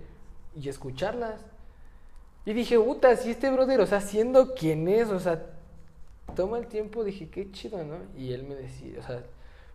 y 0.55 0.67
escucharlas. 0.67 1.41
Y 2.45 2.53
dije, 2.53 2.79
puta, 2.79 3.15
si 3.17 3.29
este 3.29 3.51
brother, 3.51 3.81
o 3.81 3.85
sea, 3.85 4.01
siendo 4.01 4.55
quien 4.55 4.87
es, 4.87 5.09
o 5.09 5.19
sea, 5.19 5.45
toma 6.35 6.57
el 6.57 6.67
tiempo, 6.67 7.03
dije, 7.03 7.29
qué 7.29 7.51
chido, 7.51 7.83
¿no? 7.83 7.97
Y 8.17 8.33
él 8.33 8.43
me 8.43 8.55
decía, 8.55 8.99
o 8.99 9.03
sea, 9.03 9.23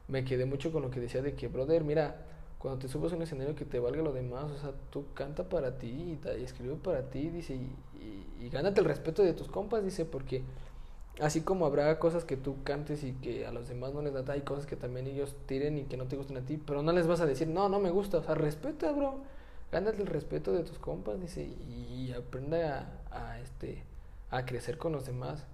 me 0.09 0.25
quedé 0.25 0.45
mucho 0.45 0.73
con 0.73 0.83
lo 0.83 0.91
que 0.91 1.01
decía 1.01 1.23
de 1.23 1.35
que, 1.35 1.49
brother, 1.49 1.85
mira, 1.85 2.27
cuando 2.59 2.81
te 2.81 2.89
subas 2.89 3.13
a 3.13 3.17
un 3.17 3.23
escenario 3.23 3.55
que 3.55 3.65
te 3.65 3.79
valga 3.79 4.03
lo 4.03 4.13
demás, 4.13 4.51
o 4.51 4.59
sea, 4.59 4.73
tú 4.91 5.07
canta 5.15 5.49
para 5.49 5.79
ti 5.79 5.89
y, 5.89 6.29
y 6.39 6.45
escribe 6.45 6.75
para 6.77 7.11
ti, 7.11 7.29
dice, 7.31 7.55
y, 7.55 7.71
y, 8.01 8.47
y 8.47 8.49
gánate 8.51 8.81
el 8.81 8.87
respeto 8.87 9.23
de 9.23 9.35
tus 9.35 9.49
compas, 9.49 9.85
dice, 9.85 10.05
porque 10.05 10.43
así 11.21 11.43
como 11.43 11.67
habrá 11.67 11.99
cosas 11.99 12.25
que 12.25 12.37
tú 12.37 12.57
cantes 12.65 13.05
y 13.05 13.13
que 13.13 13.47
a 13.47 13.53
los 13.53 13.69
demás 13.69 13.95
no 13.95 14.03
les 14.03 14.13
da, 14.13 14.33
hay 14.33 14.43
cosas 14.43 14.67
que 14.67 14.77
también 14.77 15.07
ellos 15.07 15.37
tiren 15.47 15.79
y 15.79 15.85
que 15.85 15.97
no 15.97 16.07
te 16.07 16.17
gusten 16.17 16.37
a 16.37 16.41
ti, 16.41 16.57
pero 16.65 16.83
no 16.83 16.93
les 16.93 17.07
vas 17.07 17.21
a 17.21 17.27
decir, 17.27 17.49
no, 17.49 17.69
no 17.69 17.81
me 17.81 17.91
gusta, 17.91 18.19
o 18.19 18.23
sea, 18.23 18.35
respeta, 18.35 18.91
bro, 18.93 19.21
gánate 19.71 20.03
el 20.03 20.07
respeto 20.07 20.53
de 20.53 20.65
tus 20.65 20.79
compas, 20.79 21.21
dice, 21.21 21.43
y, 21.43 22.13
aprenda 22.17 23.01
a, 23.11 23.41
este, 23.41 23.83
a 24.31 24.45
crecer 24.45 24.79
con 24.79 24.93
los 24.93 25.05
demás. 25.05 25.45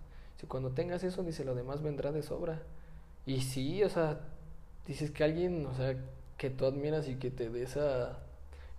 Si 0.41 0.47
cuando 0.47 0.71
tengas 0.71 1.05
eso, 1.05 1.23
dice, 1.23 1.45
lo 1.45 1.55
demás 1.55 1.83
vendrá 1.83 2.13
de 2.13 2.23
sobra. 2.23 2.63
Y 3.27 3.43
sí, 3.43 3.83
o 3.85 3.91
sea, 3.91 4.21
dices 4.87 5.11
que 5.11 5.23
alguien, 5.23 5.67
o 5.67 5.75
sea, 5.75 5.95
que 6.39 6.49
tú 6.49 6.65
admiras 6.65 7.09
y 7.09 7.17
que 7.17 7.31
te 7.31 7.51
dé 7.51 7.63
esa, 7.63 8.21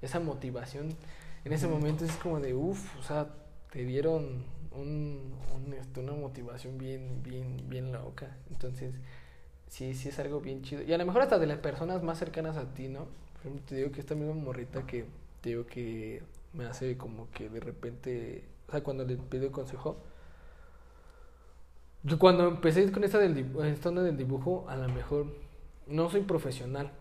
esa 0.01 0.19
motivación, 0.19 0.89
en 1.45 1.53
ese 1.53 1.67
momento 1.67 2.03
es 2.03 2.15
como 2.15 2.39
de, 2.39 2.55
uff, 2.55 2.97
o 2.99 3.03
sea, 3.03 3.27
te 3.71 3.85
dieron 3.85 4.43
un, 4.71 5.35
un, 5.53 5.73
este, 5.73 5.99
una 5.99 6.13
motivación 6.13 6.79
bien, 6.79 7.21
bien, 7.21 7.69
bien 7.69 7.91
loca. 7.91 8.35
Entonces, 8.49 8.95
sí, 9.67 9.93
sí 9.93 10.09
es 10.09 10.17
algo 10.17 10.41
bien 10.41 10.63
chido. 10.63 10.81
Y 10.81 10.91
a 10.93 10.97
lo 10.97 11.05
mejor 11.05 11.21
hasta 11.21 11.37
de 11.37 11.45
las 11.45 11.59
personas 11.59 12.01
más 12.01 12.17
cercanas 12.17 12.57
a 12.57 12.73
ti, 12.73 12.87
¿no? 12.87 13.05
Por 13.33 13.41
ejemplo, 13.41 13.61
te 13.67 13.75
digo 13.75 13.91
que 13.91 13.99
esta 13.99 14.15
misma 14.15 14.33
morrita 14.33 14.87
que 14.87 15.05
te 15.41 15.49
digo 15.49 15.67
que 15.67 16.23
me 16.53 16.65
hace 16.65 16.97
como 16.97 17.29
que 17.29 17.49
de 17.49 17.59
repente, 17.59 18.45
o 18.67 18.71
sea, 18.71 18.81
cuando 18.81 19.05
le 19.05 19.17
pido 19.17 19.51
consejo, 19.51 19.97
yo 22.03 22.17
cuando 22.17 22.47
empecé 22.47 22.91
con 22.91 23.03
esta, 23.03 23.19
del, 23.19 23.45
esta 23.65 23.89
onda 23.89 24.01
del 24.01 24.17
dibujo, 24.17 24.65
a 24.67 24.75
lo 24.75 24.89
mejor 24.89 25.27
no 25.87 26.09
soy 26.09 26.21
profesional. 26.21 26.91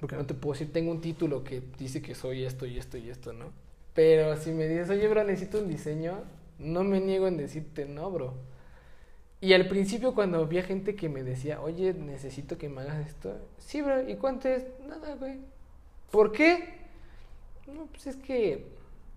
Porque 0.00 0.16
no 0.16 0.26
te 0.26 0.34
puedo 0.34 0.52
decir, 0.52 0.72
tengo 0.72 0.90
un 0.90 1.00
título 1.00 1.42
que 1.42 1.62
dice 1.78 2.02
que 2.02 2.14
soy 2.14 2.44
esto 2.44 2.66
y 2.66 2.76
esto 2.76 2.98
y 2.98 3.08
esto, 3.08 3.32
¿no? 3.32 3.46
Pero 3.94 4.36
si 4.36 4.50
me 4.50 4.68
dices, 4.68 4.90
oye, 4.90 5.08
bro, 5.08 5.24
necesito 5.24 5.58
un 5.58 5.68
diseño, 5.68 6.18
no 6.58 6.84
me 6.84 7.00
niego 7.00 7.26
en 7.28 7.38
decirte 7.38 7.86
no, 7.86 8.10
bro. 8.10 8.34
Y 9.40 9.54
al 9.54 9.68
principio 9.68 10.14
cuando 10.14 10.38
había 10.40 10.62
gente 10.62 10.96
que 10.96 11.08
me 11.08 11.22
decía, 11.22 11.62
oye, 11.62 11.94
necesito 11.94 12.58
que 12.58 12.68
me 12.68 12.82
hagas 12.82 13.06
esto. 13.06 13.38
Sí, 13.58 13.80
bro, 13.80 14.06
¿y 14.06 14.16
cuánto 14.16 14.48
es? 14.48 14.66
Nada, 14.86 15.14
güey. 15.14 15.38
¿Por 16.10 16.32
qué? 16.32 16.74
No, 17.66 17.86
pues 17.86 18.06
es 18.06 18.16
que, 18.16 18.66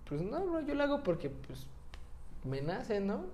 pues 0.07 0.21
no, 0.21 0.45
bro, 0.45 0.61
yo 0.61 0.75
lo 0.75 0.83
hago 0.83 1.03
porque, 1.03 1.29
pues, 1.29 1.67
me 2.45 2.61
nace, 2.61 3.01
¿no? 3.01 3.25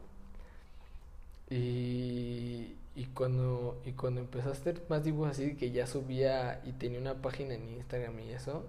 Y, 1.49 2.75
y 2.95 3.05
cuando 3.13 3.81
y 3.85 3.91
cuando 3.91 4.21
empecé 4.21 4.47
a 4.47 4.51
hacer 4.53 4.83
más 4.89 5.03
dibujos 5.03 5.31
así 5.31 5.55
que 5.55 5.71
ya 5.71 5.85
subía 5.85 6.61
y 6.65 6.71
tenía 6.71 6.99
una 6.99 7.21
página 7.21 7.53
en 7.53 7.69
Instagram 7.69 8.19
y 8.21 8.31
eso 8.31 8.65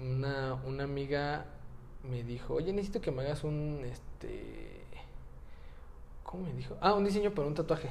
una, 0.00 0.54
una 0.64 0.84
amiga 0.84 1.46
me 2.04 2.22
dijo 2.22 2.54
oye 2.54 2.72
necesito 2.72 3.00
que 3.00 3.10
me 3.10 3.22
hagas 3.22 3.42
un 3.42 3.82
este 3.84 4.84
¿cómo 6.22 6.44
me 6.44 6.52
dijo? 6.54 6.76
ah 6.80 6.94
un 6.94 7.04
diseño 7.04 7.34
para 7.34 7.48
un 7.48 7.54
tatuaje 7.54 7.90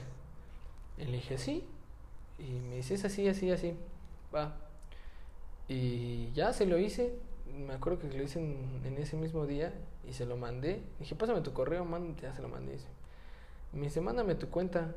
y 0.98 1.06
le 1.06 1.12
dije 1.18 1.38
sí 1.38 1.66
y 2.40 2.60
me 2.70 2.78
dice 2.78 2.94
es 2.94 3.04
así 3.04 3.28
así 3.28 3.52
así 3.52 3.76
va 4.34 4.56
y 5.68 6.32
ya 6.32 6.54
se 6.54 6.66
lo 6.66 6.80
hice 6.80 7.14
me 7.54 7.74
acuerdo 7.74 8.00
que 8.00 8.08
lo 8.08 8.24
hice 8.24 8.40
en, 8.40 8.82
en 8.86 8.98
ese 8.98 9.18
mismo 9.18 9.46
día 9.46 9.74
y 10.08 10.14
se 10.14 10.26
lo 10.26 10.38
mandé. 10.38 10.82
Dije 11.00 11.16
pásame 11.16 11.42
tu 11.42 11.54
correo 11.54 11.86
man 11.86 12.16
ya 12.16 12.34
se 12.34 12.42
lo 12.42 12.50
mandé 12.50 12.74
dice 12.74 12.88
me 13.74 13.84
dice, 13.88 14.02
mándame 14.02 14.36
tu 14.36 14.50
cuenta. 14.50 14.94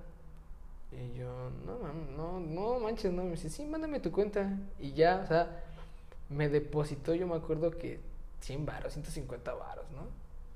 Y 0.93 1.19
yo, 1.19 1.51
no, 1.67 1.79
no, 2.17 2.41
no 2.41 2.81
manches, 2.81 3.13
no. 3.13 3.25
Me 3.25 3.33
dice, 3.33 3.51
sí, 3.51 3.65
mándame 3.67 4.01
tu 4.01 4.13
cuenta. 4.13 4.59
Y 4.81 4.93
ya, 4.93 5.21
o 5.25 5.27
sea, 5.27 5.65
me 6.31 6.49
depositó, 6.49 7.15
yo 7.15 7.27
me 7.27 7.37
acuerdo 7.37 7.71
que 7.73 8.01
100 8.41 8.67
varos, 8.67 8.93
150 8.95 9.55
varos, 9.55 9.87
¿no? 9.93 10.09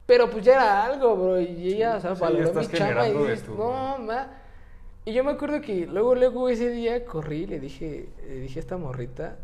Pero 0.07 0.31
pues 0.31 0.45
ya 0.45 0.55
era 0.55 0.85
algo, 0.85 1.17
bro. 1.17 1.41
Y 1.41 1.69
ella, 1.75 1.97
o 1.97 2.01
sea, 2.01 2.15
Sí, 2.15 2.21
valoró 2.23 2.53
mi 2.55 2.69
chamba 2.69 3.09
y 3.09 3.13
dices, 3.15 3.43
tu- 3.45 3.55
no, 3.57 3.99
ma. 3.99 4.31
Y 5.05 5.13
yo 5.15 5.25
me 5.25 5.33
acuerdo 5.33 5.61
que 5.61 5.87
luego, 5.87 6.15
luego 6.15 6.49
ese 6.49 6.71
día 6.71 7.05
corrí 7.05 7.45
y 7.45 7.47
le 7.47 7.61
dije, 7.61 8.11
le 8.27 8.37
dije 8.41 8.59
a 8.61 8.63
esta 8.63 8.77
morrita 8.79 9.39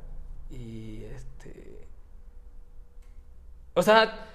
y 0.51 1.05
este... 1.05 1.87
O 3.75 3.83
sea, 3.83 4.27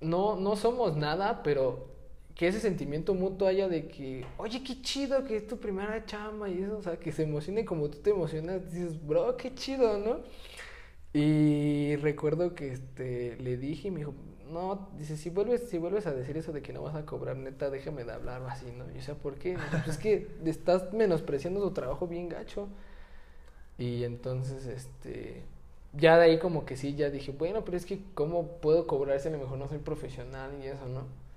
no, 0.00 0.36
no 0.36 0.56
somos 0.56 0.96
nada, 0.96 1.42
pero 1.44 1.87
que 2.38 2.46
ese 2.46 2.60
sentimiento 2.60 3.14
mutuo 3.14 3.48
haya 3.48 3.66
de 3.68 3.88
que, 3.88 4.24
oye, 4.36 4.62
qué 4.62 4.80
chido 4.80 5.24
que 5.24 5.36
es 5.36 5.48
tu 5.48 5.58
primera 5.58 6.06
chamba 6.06 6.48
y 6.48 6.62
eso, 6.62 6.78
o 6.78 6.82
sea, 6.82 6.96
que 6.96 7.10
se 7.10 7.24
emocione 7.24 7.64
como 7.64 7.90
tú 7.90 7.98
te 7.98 8.10
emocionas, 8.10 8.72
dices, 8.72 9.04
bro, 9.04 9.36
qué 9.36 9.52
chido, 9.56 9.98
¿no? 9.98 10.20
Y 11.12 11.96
recuerdo 11.96 12.54
que 12.54 12.70
este, 12.72 13.36
le 13.38 13.56
dije 13.56 13.88
y 13.88 13.90
me 13.90 13.98
dijo, 13.98 14.14
no, 14.52 14.88
dice, 14.96 15.16
si 15.16 15.30
vuelves, 15.30 15.68
si 15.68 15.78
vuelves 15.78 16.06
a 16.06 16.14
decir 16.14 16.36
eso 16.36 16.52
de 16.52 16.62
que 16.62 16.72
no 16.72 16.82
vas 16.82 16.94
a 16.94 17.04
cobrar, 17.04 17.36
neta, 17.36 17.70
déjame 17.70 18.04
de 18.04 18.12
hablar 18.12 18.40
así, 18.48 18.70
¿no? 18.70 18.84
Y 18.94 18.98
o 18.98 19.02
sea, 19.02 19.16
¿por 19.16 19.34
qué? 19.34 19.56
Pues 19.72 19.88
es 19.88 19.98
que 19.98 20.28
estás 20.46 20.92
menospreciando 20.92 21.60
tu 21.60 21.72
trabajo 21.72 22.06
bien 22.06 22.28
gacho. 22.28 22.68
Y 23.78 24.04
entonces, 24.04 24.64
este, 24.66 25.42
ya 25.92 26.16
de 26.16 26.26
ahí 26.26 26.38
como 26.38 26.64
que 26.64 26.76
sí, 26.76 26.94
ya 26.94 27.10
dije, 27.10 27.32
bueno, 27.32 27.64
pero 27.64 27.76
es 27.76 27.84
que 27.84 28.00
¿cómo 28.14 28.58
puedo 28.60 28.86
cobrar 28.86 29.18
si 29.18 29.26
a 29.26 29.32
lo 29.32 29.38
mejor 29.38 29.58
no 29.58 29.66
soy 29.68 29.78
profesional 29.78 30.52
y 30.62 30.68
eso, 30.68 30.86
no? 30.86 31.27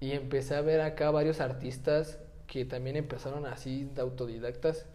Y 0.00 0.12
empecé 0.12 0.54
a 0.56 0.60
ver 0.60 0.80
acá 0.80 1.10
varios 1.10 1.40
artistas 1.40 2.18
que 2.46 2.64
también 2.64 2.96
empezaron 2.96 3.46
así 3.46 3.84
de 3.94 4.00
autodidactas 4.02 4.86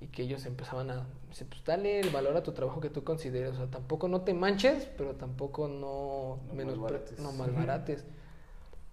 y 0.00 0.08
que 0.08 0.22
ellos 0.22 0.46
empezaban 0.46 0.90
a, 0.90 1.06
dice, 1.28 1.44
pues 1.46 1.64
dale 1.64 2.00
el 2.00 2.10
valor 2.10 2.36
a 2.36 2.42
tu 2.42 2.52
trabajo 2.52 2.80
que 2.80 2.90
tú 2.90 3.04
consideres, 3.04 3.52
o 3.54 3.56
sea, 3.56 3.66
tampoco 3.70 4.08
no 4.08 4.22
te 4.22 4.34
manches, 4.34 4.88
pero 4.96 5.14
tampoco 5.16 5.68
no, 5.68 6.38
No 6.48 6.54
menos 6.54 6.76
malbarates. 6.78 7.18
no 7.18 7.32
malbarates. 7.38 8.04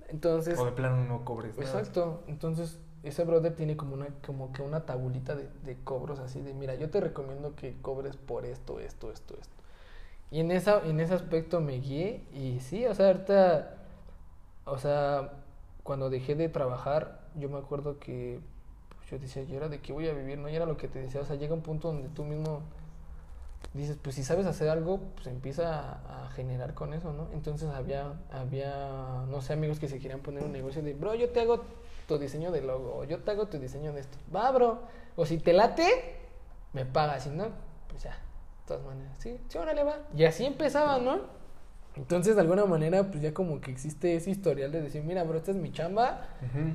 Entonces, 0.09 0.57
O 0.59 0.65
de 0.65 0.71
plano 0.71 1.03
no 1.05 1.23
cobres 1.25 1.57
nada. 1.57 1.81
Exacto. 1.81 2.23
Entonces, 2.27 2.79
ese 3.03 3.23
brother 3.23 3.55
tiene 3.55 3.77
como 3.77 3.93
una, 3.93 4.07
como 4.25 4.51
que 4.51 4.61
una 4.61 4.85
tabulita 4.85 5.35
de, 5.35 5.49
de 5.63 5.77
cobros 5.83 6.19
así 6.19 6.41
de, 6.41 6.53
mira, 6.53 6.75
yo 6.75 6.89
te 6.89 6.99
recomiendo 6.99 7.55
que 7.55 7.75
cobres 7.81 8.17
por 8.17 8.45
esto, 8.45 8.79
esto, 8.79 9.11
esto, 9.11 9.35
esto. 9.39 9.55
Y 10.31 10.41
en 10.41 10.51
esa, 10.51 10.81
en 10.85 10.99
ese 10.99 11.13
aspecto 11.15 11.61
me 11.61 11.79
guié 11.79 12.23
y 12.33 12.59
sí, 12.59 12.85
o 12.85 12.93
sea, 12.95 13.07
ahorita, 13.07 13.77
o 14.65 14.77
sea, 14.77 15.33
cuando 15.89 16.11
dejé 16.11 16.35
de 16.35 16.49
trabajar, 16.49 17.19
yo 17.33 17.49
me 17.49 17.57
acuerdo 17.57 17.97
que 17.97 18.39
pues, 18.89 19.09
yo 19.09 19.17
decía, 19.17 19.41
yo 19.41 19.57
era 19.57 19.69
de 19.69 19.81
qué 19.81 19.91
voy 19.91 20.07
a 20.07 20.13
vivir, 20.13 20.37
¿no? 20.37 20.47
Y 20.47 20.55
era 20.55 20.67
lo 20.67 20.77
que 20.77 20.87
te 20.87 20.99
decía, 20.99 21.19
o 21.19 21.25
sea, 21.25 21.35
llega 21.35 21.55
un 21.55 21.63
punto 21.63 21.87
donde 21.87 22.09
tú 22.09 22.25
mismo 22.25 22.61
dices, 23.73 23.97
pues 23.99 24.13
si 24.13 24.23
sabes 24.23 24.45
hacer 24.45 24.69
algo, 24.69 24.99
pues 25.15 25.25
empieza 25.25 25.93
a, 26.07 26.29
generar 26.35 26.75
con 26.75 26.93
eso, 26.93 27.11
¿no? 27.11 27.27
Entonces 27.33 27.69
había, 27.69 28.13
había, 28.31 29.25
no 29.31 29.41
sé, 29.41 29.53
amigos 29.53 29.79
que 29.79 29.87
se 29.87 29.97
querían 29.97 30.19
poner 30.19 30.43
un 30.43 30.51
negocio 30.51 30.83
de, 30.83 30.93
bro, 30.93 31.15
yo 31.15 31.31
te 31.31 31.39
hago 31.39 31.63
tu 32.07 32.19
diseño 32.19 32.51
de 32.51 32.61
logo, 32.61 32.95
o 32.95 33.03
yo 33.05 33.23
te 33.23 33.31
hago 33.31 33.47
tu 33.47 33.57
diseño 33.57 33.91
de 33.91 34.01
esto. 34.01 34.19
Va, 34.31 34.51
bro. 34.51 34.81
O 35.15 35.25
si 35.25 35.39
te 35.39 35.53
late, 35.53 36.17
me 36.71 36.85
pagas, 36.85 37.23
si 37.23 37.31
no, 37.31 37.47
pues 37.87 38.03
ya, 38.03 38.11
de 38.11 38.67
todas 38.67 38.83
maneras, 38.83 39.17
sí, 39.17 39.39
sí, 39.47 39.57
órale, 39.57 39.83
va. 39.83 40.01
Y 40.15 40.25
así 40.25 40.45
empezaba, 40.45 40.99
¿no? 40.99 41.38
Entonces, 41.99 42.35
de 42.35 42.41
alguna 42.41 42.65
manera, 42.65 43.03
pues 43.11 43.21
ya 43.21 43.33
como 43.33 43.59
que 43.61 43.71
existe 43.71 44.15
ese 44.15 44.31
historial 44.31 44.71
de 44.71 44.81
decir, 44.81 45.03
mira, 45.03 45.23
bro, 45.23 45.37
esta 45.37 45.51
es 45.51 45.57
mi 45.57 45.71
chamba, 45.71 46.27
Ujú. 46.41 46.71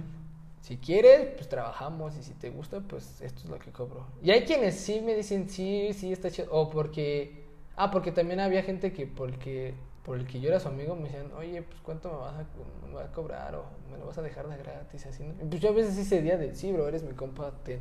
si 0.61 0.77
quieres, 0.77 1.31
pues 1.35 1.49
trabajamos 1.49 2.17
y 2.17 2.23
si 2.23 2.35
te 2.35 2.51
gusta, 2.51 2.81
pues 2.81 3.21
esto 3.23 3.41
es 3.45 3.49
lo 3.49 3.59
que 3.59 3.71
cobro. 3.73 4.07
Y 4.23 4.31
hay 4.31 4.45
quienes 4.45 4.77
sí 4.77 5.01
me 5.01 5.15
dicen, 5.15 5.49
sí, 5.49 5.93
sí, 5.95 6.13
está 6.13 6.31
chido. 6.31 6.49
O 6.53 6.69
porque, 6.71 7.45
ah, 7.77 7.91
porque 7.91 8.13
también 8.13 8.39
había 8.41 8.63
gente 8.63 8.93
que 8.93 9.07
porque 9.07 9.75
por 10.05 10.19
el 10.19 10.27
que 10.27 10.39
yo 10.39 10.51
era 10.51 10.61
su 10.61 10.69
amigo, 10.69 10.95
me 10.95 11.05
decían, 11.05 11.33
oye, 11.39 11.63
pues 11.63 11.81
cuánto 11.83 12.11
me 12.11 12.19
vas 12.19 12.35
a, 12.35 12.87
me 12.87 12.95
vas 12.95 13.09
a 13.09 13.13
cobrar 13.13 13.55
o 13.55 13.65
me 13.91 13.97
lo 13.97 14.07
vas 14.07 14.19
a 14.19 14.23
dejar 14.23 14.47
de 14.49 14.59
gratis, 14.59 15.07
así, 15.07 15.25
¿no? 15.25 15.33
Y 15.43 15.47
pues 15.49 15.63
yo 15.63 15.71
a 15.71 15.73
veces 15.73 15.97
ese 15.97 16.21
día 16.21 16.37
de, 16.37 16.55
sí, 16.55 16.71
bro, 16.73 16.87
eres 16.87 17.03
mi 17.03 17.15
compa, 17.15 17.51
ten. 17.65 17.81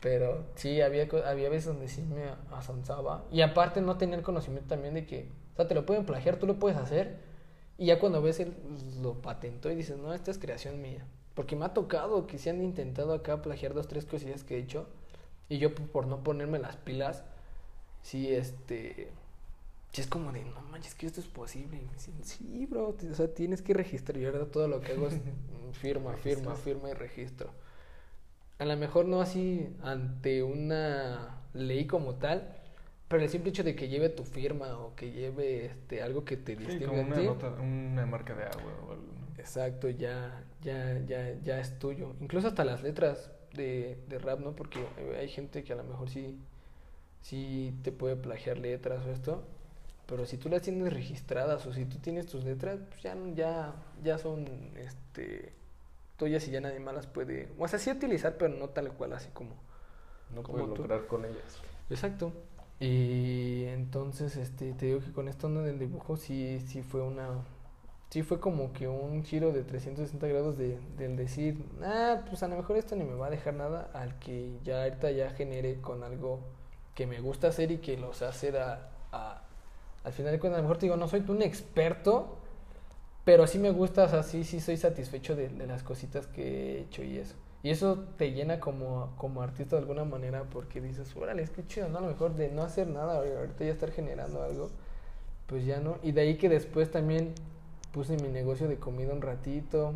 Pero 0.00 0.44
sí, 0.56 0.80
había, 0.80 1.08
había 1.26 1.48
veces 1.48 1.66
donde 1.66 1.88
sí 1.88 2.02
me 2.02 2.24
asonsaba. 2.56 3.24
Y 3.30 3.40
aparte 3.40 3.80
no 3.80 3.96
tenía 3.98 4.16
el 4.16 4.22
conocimiento 4.22 4.68
también 4.68 4.94
de 4.94 5.06
que, 5.06 5.28
o 5.52 5.56
sea, 5.56 5.68
te 5.68 5.74
lo 5.74 5.86
pueden 5.86 6.04
plagiar, 6.06 6.36
tú 6.38 6.46
lo 6.46 6.58
puedes 6.58 6.78
hacer. 6.78 7.18
Y 7.78 7.86
ya 7.86 7.98
cuando 7.98 8.22
ves 8.22 8.40
él 8.40 8.54
lo 9.02 9.14
patentó 9.22 9.70
y 9.70 9.74
dices, 9.74 9.98
no, 9.98 10.14
esta 10.14 10.30
es 10.30 10.38
creación 10.38 10.80
mía. 10.82 11.04
Porque 11.34 11.56
me 11.56 11.64
ha 11.64 11.74
tocado 11.74 12.26
que 12.26 12.38
se 12.38 12.50
han 12.50 12.62
intentado 12.62 13.14
acá 13.14 13.42
plagiar 13.42 13.74
dos, 13.74 13.88
tres 13.88 14.04
cosillas 14.04 14.44
que 14.44 14.56
he 14.56 14.60
hecho. 14.60 14.86
Y 15.48 15.58
yo 15.58 15.74
por- 15.74 15.88
por 15.88 16.06
no 16.06 16.22
ponerme 16.22 16.58
las 16.58 16.76
pilas, 16.76 17.24
sí, 18.02 18.32
este... 18.34 19.10
Sí 19.92 20.00
es 20.00 20.06
como 20.06 20.32
de, 20.32 20.42
no 20.44 20.60
manches, 20.70 20.94
que 20.94 21.06
esto 21.06 21.20
es 21.20 21.26
posible. 21.26 21.76
Y 21.78 21.84
me 21.86 21.92
dicen, 21.92 22.14
sí, 22.24 22.66
bro, 22.66 22.96
o 23.10 23.14
sea, 23.14 23.28
tienes 23.34 23.60
que 23.62 23.74
registrar. 23.74 24.16
Y 24.18 24.24
ahora 24.26 24.46
todo 24.46 24.66
lo 24.68 24.80
que 24.80 24.92
hago 24.92 25.08
es 25.08 25.14
firma, 25.72 26.14
firma, 26.16 26.54
firma 26.56 26.90
y 26.90 26.94
registro. 26.94 27.50
A 28.58 28.64
lo 28.64 28.76
mejor 28.76 29.06
no 29.06 29.20
así 29.20 29.68
ante 29.82 30.42
una 30.42 31.40
ley 31.52 31.86
como 31.86 32.14
tal, 32.14 32.48
pero 33.12 33.24
el 33.24 33.30
simple 33.30 33.50
hecho 33.50 33.64
de 33.64 33.76
que 33.76 33.88
lleve 33.88 34.08
tu 34.10 34.24
firma 34.24 34.78
o 34.78 34.94
que 34.96 35.12
lleve 35.12 35.66
este, 35.66 36.02
algo 36.02 36.24
que 36.24 36.36
te 36.38 36.56
Sí, 36.56 36.64
distingue 36.66 36.86
como 36.86 37.02
a 37.02 37.04
una 37.04 37.16
ti, 37.16 37.22
nota, 37.22 37.48
una 37.60 38.06
marca 38.06 38.34
de 38.34 38.44
agua 38.44 38.72
o 38.86 38.92
algo. 38.92 39.12
¿no? 39.12 39.28
Exacto, 39.38 39.88
ya, 39.90 40.44
ya, 40.62 40.98
ya, 41.06 41.34
ya 41.42 41.60
es 41.60 41.78
tuyo. 41.78 42.14
Incluso 42.20 42.48
hasta 42.48 42.64
las 42.64 42.82
letras 42.82 43.30
de, 43.54 43.98
de 44.08 44.18
rap, 44.18 44.40
¿no? 44.40 44.54
Porque 44.54 44.92
hay 45.18 45.28
gente 45.28 45.64
que 45.64 45.72
a 45.72 45.76
lo 45.76 45.84
mejor 45.84 46.10
sí, 46.10 46.38
sí 47.22 47.78
te 47.82 47.92
puede 47.92 48.16
plagiar 48.16 48.58
letras 48.58 49.04
o 49.06 49.10
esto, 49.10 49.44
pero 50.06 50.26
si 50.26 50.38
tú 50.38 50.48
las 50.48 50.62
tienes 50.62 50.92
registradas 50.92 51.66
o 51.66 51.72
si 51.72 51.84
tú 51.86 51.98
tienes 51.98 52.26
tus 52.26 52.44
letras, 52.44 52.80
pues 52.90 53.02
ya, 53.02 53.16
ya, 53.34 53.74
ya 54.02 54.18
son 54.18 54.46
este, 54.76 55.54
tuyas 56.16 56.46
y 56.48 56.52
ya 56.52 56.60
nadie 56.60 56.80
más 56.80 56.94
las 56.94 57.06
puede, 57.06 57.50
o 57.58 57.68
sea, 57.68 57.78
sí 57.78 57.90
utilizar, 57.90 58.36
pero 58.38 58.54
no 58.54 58.70
tal 58.70 58.92
cual, 58.94 59.12
así 59.14 59.30
como... 59.32 59.56
No 60.30 60.42
Como 60.42 60.66
puedes 60.66 60.74
tú. 60.74 60.82
lograr 60.82 61.06
con 61.06 61.24
ellas. 61.24 61.62
Exacto. 61.90 62.32
Y 62.82 63.64
entonces, 63.66 64.36
este, 64.36 64.72
te 64.74 64.86
digo 64.86 65.00
que 65.00 65.12
con 65.12 65.28
esto 65.28 65.46
onda 65.46 65.62
del 65.62 65.78
dibujo 65.78 66.16
sí, 66.16 66.60
sí 66.66 66.82
fue 66.82 67.00
una, 67.02 67.28
sí 68.10 68.22
fue 68.22 68.40
como 68.40 68.72
que 68.72 68.88
un 68.88 69.24
giro 69.24 69.52
de 69.52 69.64
360 69.64 70.26
grados 70.28 70.58
de, 70.58 70.78
del 70.98 71.16
decir, 71.16 71.64
ah, 71.82 72.22
pues 72.28 72.42
a 72.42 72.48
lo 72.48 72.56
mejor 72.56 72.76
esto 72.76 72.96
ni 72.96 73.04
me 73.04 73.14
va 73.14 73.28
a 73.28 73.30
dejar 73.30 73.54
nada, 73.54 73.90
al 73.94 74.18
que 74.18 74.58
ya 74.64 74.82
ahorita 74.84 75.12
ya 75.12 75.30
genere 75.30 75.80
con 75.80 76.02
algo 76.02 76.40
que 76.94 77.06
me 77.06 77.20
gusta 77.20 77.48
hacer 77.48 77.70
y 77.72 77.78
que 77.78 77.96
lo 77.98 78.14
sé 78.14 78.26
hacer 78.26 78.56
a, 78.58 78.90
al 80.04 80.12
final 80.12 80.32
de 80.32 80.40
cuentas, 80.40 80.58
a 80.58 80.62
lo 80.62 80.68
mejor 80.68 80.78
te 80.78 80.86
digo, 80.86 80.96
no 80.96 81.08
soy 81.08 81.24
un 81.28 81.42
experto, 81.42 82.38
pero 83.24 83.46
sí 83.46 83.58
me 83.58 83.70
gusta, 83.70 84.04
o 84.04 84.08
sea, 84.08 84.22
sí, 84.22 84.44
sí 84.44 84.60
soy 84.60 84.76
satisfecho 84.76 85.36
de, 85.36 85.48
de 85.48 85.66
las 85.66 85.82
cositas 85.82 86.26
que 86.26 86.78
he 86.78 86.80
hecho 86.82 87.02
y 87.04 87.18
eso. 87.18 87.36
Y 87.62 87.70
eso 87.70 88.04
te 88.18 88.32
llena 88.32 88.58
como, 88.58 89.14
como 89.16 89.40
artista 89.42 89.76
de 89.76 89.82
alguna 89.82 90.04
manera 90.04 90.42
porque 90.44 90.80
dices, 90.80 91.14
órale, 91.16 91.42
es 91.42 91.50
que 91.50 91.64
chido, 91.66 91.88
¿no? 91.88 91.98
A 91.98 92.00
lo 92.00 92.08
mejor 92.08 92.34
de 92.34 92.48
no 92.50 92.62
hacer 92.62 92.88
nada, 92.88 93.18
ahorita 93.18 93.64
ya 93.64 93.70
estar 93.70 93.92
generando 93.92 94.42
algo, 94.42 94.70
pues 95.46 95.64
ya 95.64 95.78
no. 95.80 95.98
Y 96.02 96.10
de 96.12 96.22
ahí 96.22 96.36
que 96.36 96.48
después 96.48 96.90
también 96.90 97.34
puse 97.92 98.16
mi 98.16 98.28
negocio 98.28 98.66
de 98.68 98.78
comida 98.78 99.12
un 99.12 99.22
ratito. 99.22 99.92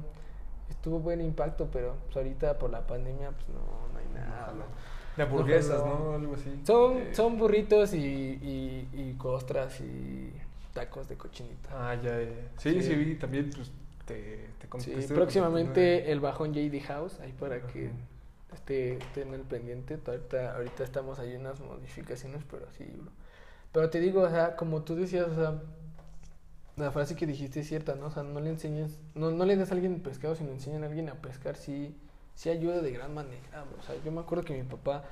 Estuvo 0.70 1.00
buen 1.00 1.20
impacto, 1.20 1.68
pero 1.72 1.94
pues 2.04 2.16
ahorita 2.18 2.58
por 2.58 2.70
la 2.70 2.86
pandemia, 2.86 3.30
pues 3.32 3.48
no, 3.48 3.92
no 3.92 3.98
hay 3.98 4.14
nada. 4.14 4.52
De 5.16 5.22
hamburguesas, 5.22 5.80
Ojalá. 5.80 5.98
¿no? 5.98 6.12
Algo 6.14 6.34
así. 6.34 6.60
Son, 6.64 6.98
Eh, 6.98 7.14
son 7.14 7.38
burritos 7.38 7.94
y, 7.94 7.98
y, 7.98 8.88
y 8.92 9.14
costras 9.18 9.80
y 9.80 10.32
tacos 10.74 11.08
de 11.08 11.16
cochinita. 11.16 11.70
Ah, 11.72 11.94
ya, 11.94 12.20
ya. 12.20 12.28
Sí, 12.58 12.74
sí, 12.74 12.82
Sí. 12.82 12.94
vi 12.94 13.14
también, 13.14 13.50
pues 13.54 13.70
te, 14.06 14.48
te 14.58 14.68
Sí, 14.76 14.92
contesté 14.92 15.14
próximamente 15.14 16.12
el 16.12 16.20
bajón 16.20 16.52
JD 16.54 16.80
House, 16.86 17.20
ahí 17.20 17.32
para 17.32 17.56
Ajá. 17.56 17.66
que 17.66 17.90
esté, 18.52 18.94
estén 18.98 19.34
al 19.34 19.42
pendiente. 19.42 19.98
Ahorita, 20.06 20.54
ahorita 20.56 20.84
estamos 20.84 21.18
ahí 21.18 21.34
en 21.34 21.40
unas 21.42 21.60
modificaciones, 21.60 22.42
pero 22.50 22.66
sí, 22.72 22.84
bro. 22.84 23.10
Pero 23.72 23.90
te 23.90 24.00
digo, 24.00 24.22
o 24.22 24.30
sea, 24.30 24.56
como 24.56 24.82
tú 24.84 24.96
decías, 24.96 25.28
o 25.28 25.34
sea, 25.34 25.62
la 26.76 26.90
frase 26.90 27.16
que 27.16 27.26
dijiste 27.26 27.60
es 27.60 27.68
cierta, 27.68 27.94
¿no? 27.94 28.06
O 28.06 28.10
sea, 28.10 28.22
no 28.22 28.40
le 28.40 28.50
enseñes, 28.50 28.98
no, 29.14 29.30
no 29.30 29.44
le 29.46 29.56
des 29.56 29.70
a 29.70 29.74
alguien 29.74 30.00
pescado, 30.00 30.34
sino 30.34 30.50
enseñan 30.50 30.82
a 30.84 30.86
alguien 30.86 31.08
a 31.08 31.14
pescar, 31.14 31.56
sí, 31.56 31.96
sí 32.34 32.50
ayuda 32.50 32.82
de 32.82 32.90
gran 32.92 33.14
manera, 33.14 33.64
bro. 33.64 33.78
O 33.78 33.82
sea, 33.82 33.94
yo 34.04 34.12
me 34.12 34.20
acuerdo 34.20 34.44
que 34.44 34.54
mi 34.54 34.62
papá, 34.62 35.04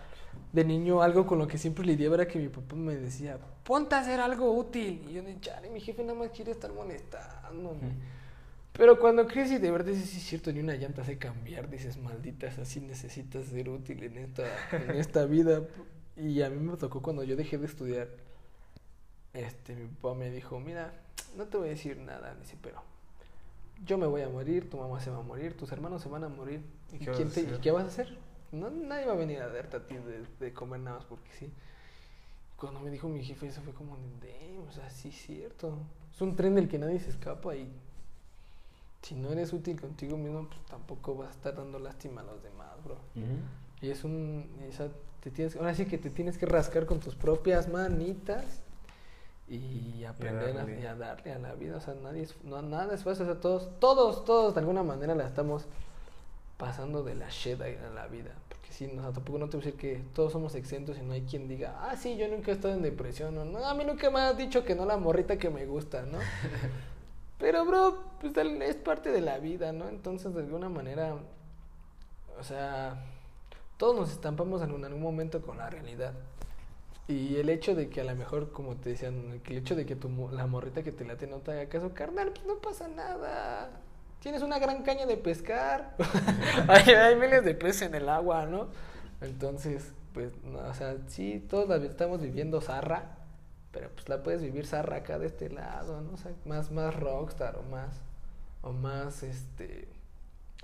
de 0.53 0.65
niño, 0.65 1.01
algo 1.03 1.27
con 1.27 1.39
lo 1.39 1.47
que 1.49 1.57
siempre 1.59 1.87
lidiaba 1.87 2.17
era 2.17 2.29
que 2.29 2.39
mi 2.39 2.49
papá 2.49 2.77
me 2.77 2.97
decía, 2.97 3.39
ponte 3.65 3.95
a 3.95 4.01
hacer 4.01 4.21
algo 4.21 4.53
útil. 4.53 5.05
Y 5.09 5.15
yo 5.15 5.23
de 5.23 5.41
chale, 5.41 5.71
mi 5.71 5.81
jefe 5.81 6.03
nada 6.05 6.19
más 6.19 6.31
quiere 6.31 6.51
estar 6.53 6.73
molestándome. 6.73 7.95
Pero 8.77 8.99
cuando 8.99 9.27
crees 9.27 9.53
y 9.53 9.59
de 9.59 9.71
verdad 9.71 9.93
dices, 9.93 10.11
sí 10.11 10.19
es 10.19 10.25
cierto, 10.25 10.53
ni 10.53 10.61
una 10.61 10.75
llanta 10.75 11.03
hace 11.03 11.17
cambiar, 11.17 11.71
dices, 11.71 11.97
malditas, 11.97 12.59
así 12.59 12.81
necesitas 12.81 13.47
ser 13.47 13.69
útil 13.69 14.03
en 14.03 14.19
esta, 14.19 14.45
en 14.73 14.97
esta 14.97 15.25
vida. 15.27 15.63
Y 16.17 16.43
a 16.43 16.51
mí 16.51 16.59
me 16.61 16.77
tocó 16.77 17.01
cuando 17.01 17.23
yo 17.25 17.37
dejé 17.37 17.57
de 17.59 17.67
estudiar, 17.67 18.09
este, 19.33 19.75
mi 19.75 19.87
papá 19.89 20.15
me 20.15 20.31
dijo, 20.31 20.59
mira, 20.61 20.93
no 21.37 21.45
te 21.47 21.57
voy 21.57 21.69
a 21.69 21.71
decir 21.71 21.99
nada, 21.99 22.35
dice, 22.41 22.57
pero 22.63 22.83
yo 23.85 23.99
me 23.99 24.07
voy 24.07 24.23
a 24.23 24.29
morir, 24.29 24.69
tu 24.71 24.77
mamá 24.77 25.01
se 25.01 25.11
va 25.11 25.19
a 25.19 25.23
morir, 25.23 25.57
tus 25.57 25.71
hermanos 25.73 26.03
se 26.03 26.09
van 26.09 26.25
a 26.25 26.29
morir. 26.29 26.61
¿Y, 26.93 26.99
¿Qué 26.99 27.11
vas 27.11 27.17
quién 27.17 27.29
a 27.29 27.33
te- 27.33 27.41
y 27.43 27.59
qué 27.61 27.71
vas 27.71 27.85
a 27.85 27.89
hacer? 27.89 28.17
No, 28.53 28.71
nadie 28.71 29.07
va 29.07 29.13
a 29.13 29.17
venir 29.17 29.41
a 29.41 29.49
darte 29.49 29.77
a 29.77 29.87
ti 29.87 29.97
de, 29.97 30.25
de 30.39 30.53
comer 30.53 30.81
nada 30.81 30.99
más 30.99 31.07
porque 31.07 31.31
sí. 31.39 31.51
Cuando 32.57 32.81
me 32.81 32.91
dijo 32.91 33.09
mi 33.09 33.25
jefe 33.25 33.49
eso 33.49 33.61
fue 33.63 33.73
como, 33.75 33.97
"Damn, 34.21 34.69
o 34.69 34.73
sea, 34.73 34.89
sí 34.91 35.09
es 35.09 35.17
cierto. 35.17 35.77
Es 36.15 36.21
un 36.21 36.37
tren 36.37 36.55
del 36.55 36.69
que 36.69 36.79
nadie 36.79 37.01
se 37.01 37.11
escapa 37.11 37.57
y 37.57 37.69
si 39.05 39.15
no 39.15 39.31
eres 39.31 39.53
útil 39.53 39.79
contigo 39.81 40.17
mismo, 40.17 40.49
pues 40.49 40.61
tampoco 40.67 41.15
vas 41.15 41.29
a 41.29 41.33
estar 41.33 41.55
dando 41.55 41.79
lástima 41.79 42.23
a 42.23 42.25
los 42.25 42.43
demás, 42.43 42.73
bro. 42.83 42.97
Y 43.83 43.91
es 43.91 44.03
un, 44.03 44.49
esa, 44.67 44.89
te 45.21 45.31
tienes, 45.31 45.57
ahora 45.57 45.75
sí 45.75 45.85
que 45.85 45.99
te 45.99 46.09
tienes 46.09 46.39
que 46.39 46.47
rascar 46.47 46.87
con 46.87 47.01
tus 47.01 47.15
propias 47.15 47.69
manitas 47.69 48.45
y 49.47 50.05
aprender 50.05 50.51
a, 50.51 50.53
darle. 50.53 50.81
y 50.81 50.87
a 50.87 50.95
darle 50.95 51.33
a 51.33 51.39
la 51.39 51.55
vida. 51.55 51.77
O 51.77 51.81
sea, 51.81 51.95
nadie 52.03 52.23
es, 52.23 52.35
no, 52.45 52.63
nada 52.63 52.95
es 52.95 53.05
fácil. 53.05 53.25
O 53.25 53.27
sea, 53.27 53.41
todos, 53.41 53.79
todos, 53.79 54.25
todos 54.25 54.55
de 54.55 54.61
alguna 54.61 54.83
manera 54.83 55.15
la 55.15 55.27
estamos 55.27 55.67
pasando 56.57 57.03
de 57.03 57.15
la 57.15 57.29
shit 57.29 57.61
a, 57.61 57.65
a 57.65 57.91
la 57.95 58.07
vida. 58.07 58.31
Porque 58.49 58.73
sí, 58.73 58.87
no, 58.87 59.03
o 59.03 59.05
sea, 59.05 59.13
tampoco 59.13 59.39
no 59.39 59.51
te 59.51 59.59
voy 59.59 59.65
a 59.65 59.67
decir 59.67 59.79
que 59.79 60.03
todos 60.15 60.33
somos 60.33 60.55
exentos 60.55 60.97
y 60.97 61.03
no 61.03 61.13
hay 61.13 61.23
quien 61.23 61.47
diga, 61.47 61.77
ah, 61.83 61.95
sí, 61.95 62.17
yo 62.17 62.27
nunca 62.29 62.53
he 62.53 62.55
estado 62.55 62.73
en 62.73 62.81
depresión. 62.81 63.37
O, 63.37 63.45
no, 63.45 63.67
a 63.67 63.75
mí 63.75 63.85
nunca 63.85 64.11
me 64.11 64.21
has 64.21 64.39
dicho 64.39 64.65
que 64.65 64.75
no 64.75 64.87
la 64.87 64.97
morrita 64.97 65.37
que 65.37 65.51
me 65.51 65.67
gusta, 65.67 66.07
¿no? 66.07 66.19
Pero, 67.39 67.65
bro, 67.65 67.99
pues 68.21 68.33
es 68.37 68.77
parte 68.77 69.11
de 69.11 69.21
la 69.21 69.39
vida, 69.39 69.73
¿no? 69.73 69.89
Entonces, 69.89 70.35
de 70.35 70.41
alguna 70.41 70.69
manera, 70.69 71.15
o 72.39 72.43
sea, 72.45 72.97
todos 73.79 73.97
nos 73.97 74.13
estampamos 74.13 74.63
en, 74.63 74.73
un- 74.73 74.81
en 74.81 74.87
algún 74.87 75.03
momento 75.03 75.43
con 75.43 75.59
la 75.59 75.71
realidad. 75.71 76.13
Y 77.09 77.37
el 77.37 77.51
hecho 77.51 77.75
de 77.75 77.91
que 77.91 78.03
a 78.03 78.05
lo 78.05 78.17
mejor, 78.17 78.53
como 78.53 78.77
te 78.77 78.91
decían, 78.91 79.43
el 79.47 79.57
hecho 79.59 79.77
de 79.77 79.87
que 79.87 79.97
tu, 79.97 80.11
la 80.33 80.47
morrita 80.47 80.83
que 80.83 80.93
te 80.93 81.05
late 81.05 81.27
no 81.27 81.39
te 81.39 81.53
haga 81.53 81.69
caso, 81.69 81.93
carnal, 81.95 82.33
pues 82.33 82.47
no 82.47 82.57
pasa 82.59 82.89
nada. 82.89 83.71
Tienes 84.21 84.43
una 84.43 84.59
gran 84.59 84.83
caña 84.85 85.07
de 85.07 85.17
pescar. 85.19 85.97
hay, 86.69 87.17
miles 87.17 87.45
de 87.45 87.55
peces 87.55 87.83
en 87.83 87.95
el 87.97 88.09
agua, 88.09 88.47
¿no? 88.47 88.69
Entonces, 89.23 89.93
pues, 90.15 90.33
no, 90.45 90.61
o 90.61 90.75
sea, 90.75 90.97
sí, 91.09 91.45
todos 91.51 91.69
la 91.69 91.77
estamos 91.77 92.21
viviendo 92.23 92.61
zarra, 92.61 93.19
pero 93.75 93.91
pues 93.91 94.09
la 94.09 94.23
puedes 94.23 94.41
vivir 94.41 94.67
zarra 94.67 94.99
acá 94.99 95.19
de 95.19 95.27
este 95.27 95.51
lado, 95.51 96.01
¿no? 96.01 96.13
O 96.13 96.17
sea, 96.17 96.33
más, 96.45 96.71
más 96.71 96.95
rockstar 96.95 97.59
o 97.59 97.63
más, 97.65 98.01
o 98.63 98.73
más, 98.73 99.25
este... 99.25 99.89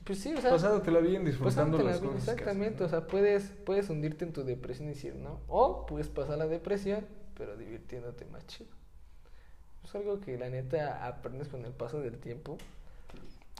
Pues 0.04 0.20
sí, 0.20 0.32
o 0.32 0.40
sea... 0.40 0.52
Pasándotela 0.52 1.00
bien, 1.00 1.24
disfrutando 1.24 1.76
las 1.78 2.00
bien, 2.00 2.12
cosas. 2.12 2.24
que 2.24 2.30
haces, 2.30 2.38
Exactamente, 2.38 2.80
¿no? 2.80 2.86
o 2.86 2.88
sea, 2.88 3.06
puedes, 3.08 3.52
puedes 3.66 3.90
hundirte 3.90 4.24
en 4.24 4.32
tu 4.32 4.44
depresión 4.44 4.86
y 4.86 4.92
decir, 4.92 5.16
¿no? 5.16 5.40
O 5.48 5.86
puedes 5.86 6.08
pasar 6.08 6.38
la 6.38 6.46
depresión, 6.46 7.04
pero 7.36 7.56
divirtiéndote 7.56 8.24
más 8.26 8.46
chido. 8.46 8.70
Es 9.84 9.94
algo 9.96 10.20
que 10.20 10.38
la 10.38 10.48
neta 10.48 11.04
aprendes 11.06 11.48
con 11.48 11.64
el 11.64 11.72
paso 11.72 12.00
del 12.00 12.16
tiempo. 12.16 12.58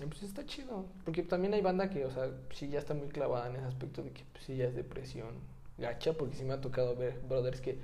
Y 0.00 0.06
pues 0.06 0.22
está 0.22 0.46
chido. 0.46 0.86
Porque 1.04 1.24
también 1.24 1.54
hay 1.54 1.60
banda 1.60 1.90
que, 1.90 2.06
o 2.06 2.10
sea, 2.10 2.30
sí 2.54 2.68
ya 2.68 2.78
está 2.78 2.94
muy 2.94 3.08
clavada 3.08 3.48
en 3.48 3.56
ese 3.56 3.66
aspecto 3.66 4.02
de 4.02 4.12
que 4.12 4.22
pues, 4.32 4.44
sí 4.44 4.56
ya 4.56 4.66
es 4.66 4.76
depresión 4.76 5.34
gacha, 5.76 6.12
porque 6.12 6.36
sí 6.36 6.44
me 6.44 6.54
ha 6.54 6.60
tocado 6.60 6.94
ver 6.94 7.18
brothers 7.28 7.60
que 7.60 7.78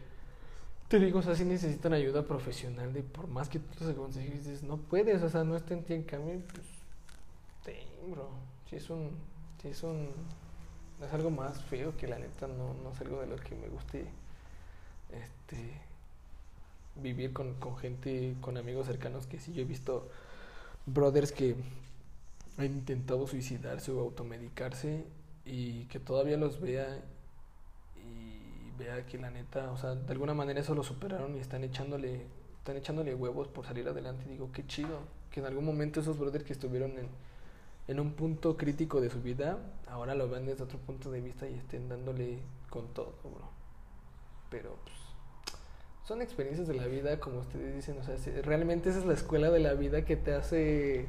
te 0.88 1.00
digo, 1.00 1.18
o 1.18 1.22
sea, 1.22 1.34
sí 1.34 1.44
necesitan 1.44 1.92
ayuda 1.92 2.22
profesional 2.22 2.92
de 2.92 3.02
por 3.02 3.26
más 3.26 3.48
que 3.48 3.58
tú 3.58 3.84
los 3.84 4.14
dices, 4.14 4.62
no 4.62 4.76
puedes, 4.76 5.22
o 5.22 5.28
sea, 5.28 5.44
no 5.44 5.56
está 5.56 5.74
en 5.74 6.02
cambio, 6.04 6.40
pues, 6.52 6.66
damn, 7.64 8.12
bro, 8.12 8.28
sí 8.70 8.76
es 8.76 8.88
un, 8.90 9.10
sí 9.60 9.68
es 9.68 9.82
un, 9.82 10.08
es 11.04 11.12
algo 11.12 11.30
más 11.30 11.62
feo 11.64 11.96
que 11.96 12.06
la 12.06 12.18
neta 12.18 12.46
no, 12.46 12.74
no 12.82 12.92
es 12.92 13.00
algo 13.00 13.20
de 13.20 13.26
lo 13.26 13.36
que 13.36 13.54
me 13.56 13.68
guste, 13.68 14.06
este, 15.10 15.80
vivir 17.02 17.32
con, 17.32 17.54
con 17.54 17.76
gente, 17.76 18.36
con 18.40 18.56
amigos 18.56 18.86
cercanos 18.86 19.26
que 19.26 19.38
sí 19.38 19.52
yo 19.52 19.62
he 19.62 19.64
visto 19.66 20.08
brothers 20.86 21.32
que 21.32 21.56
han 22.58 22.66
intentado 22.66 23.26
suicidarse 23.26 23.90
o 23.90 24.00
automedicarse 24.00 25.04
y 25.44 25.84
que 25.86 26.00
todavía 26.00 26.36
los 26.36 26.60
vea 26.60 27.02
vea 28.78 29.04
que 29.06 29.18
la 29.18 29.30
neta, 29.30 29.70
o 29.72 29.76
sea, 29.76 29.94
de 29.94 30.12
alguna 30.12 30.34
manera 30.34 30.60
eso 30.60 30.74
lo 30.74 30.82
superaron 30.82 31.36
y 31.36 31.38
están 31.40 31.64
echándole 31.64 32.26
están 32.58 32.76
echándole 32.78 33.14
huevos 33.14 33.46
por 33.46 33.64
salir 33.64 33.86
adelante. 33.88 34.24
Y 34.26 34.30
digo, 34.30 34.50
qué 34.52 34.66
chido. 34.66 34.98
Que 35.30 35.38
en 35.38 35.46
algún 35.46 35.64
momento 35.64 36.00
esos 36.00 36.18
brothers 36.18 36.44
que 36.44 36.52
estuvieron 36.52 36.98
en, 36.98 37.06
en 37.86 38.00
un 38.00 38.12
punto 38.14 38.56
crítico 38.56 39.00
de 39.00 39.08
su 39.08 39.22
vida, 39.22 39.58
ahora 39.88 40.16
lo 40.16 40.28
vean 40.28 40.46
desde 40.46 40.64
otro 40.64 40.78
punto 40.80 41.12
de 41.12 41.20
vista 41.20 41.48
y 41.48 41.54
estén 41.54 41.88
dándole 41.88 42.40
con 42.68 42.88
todo, 42.92 43.14
bro. 43.22 43.48
Pero, 44.50 44.76
pues, 44.82 44.96
son 46.04 46.22
experiencias 46.22 46.66
de 46.66 46.74
la 46.74 46.86
vida, 46.86 47.20
como 47.20 47.38
ustedes 47.40 47.72
dicen, 47.74 47.98
o 47.98 48.02
sea, 48.02 48.18
se- 48.18 48.42
realmente 48.42 48.90
esa 48.90 48.98
es 48.98 49.06
la 49.06 49.14
escuela 49.14 49.50
de 49.50 49.60
la 49.60 49.74
vida 49.74 50.04
que 50.04 50.16
te 50.16 50.34
hace, 50.34 51.06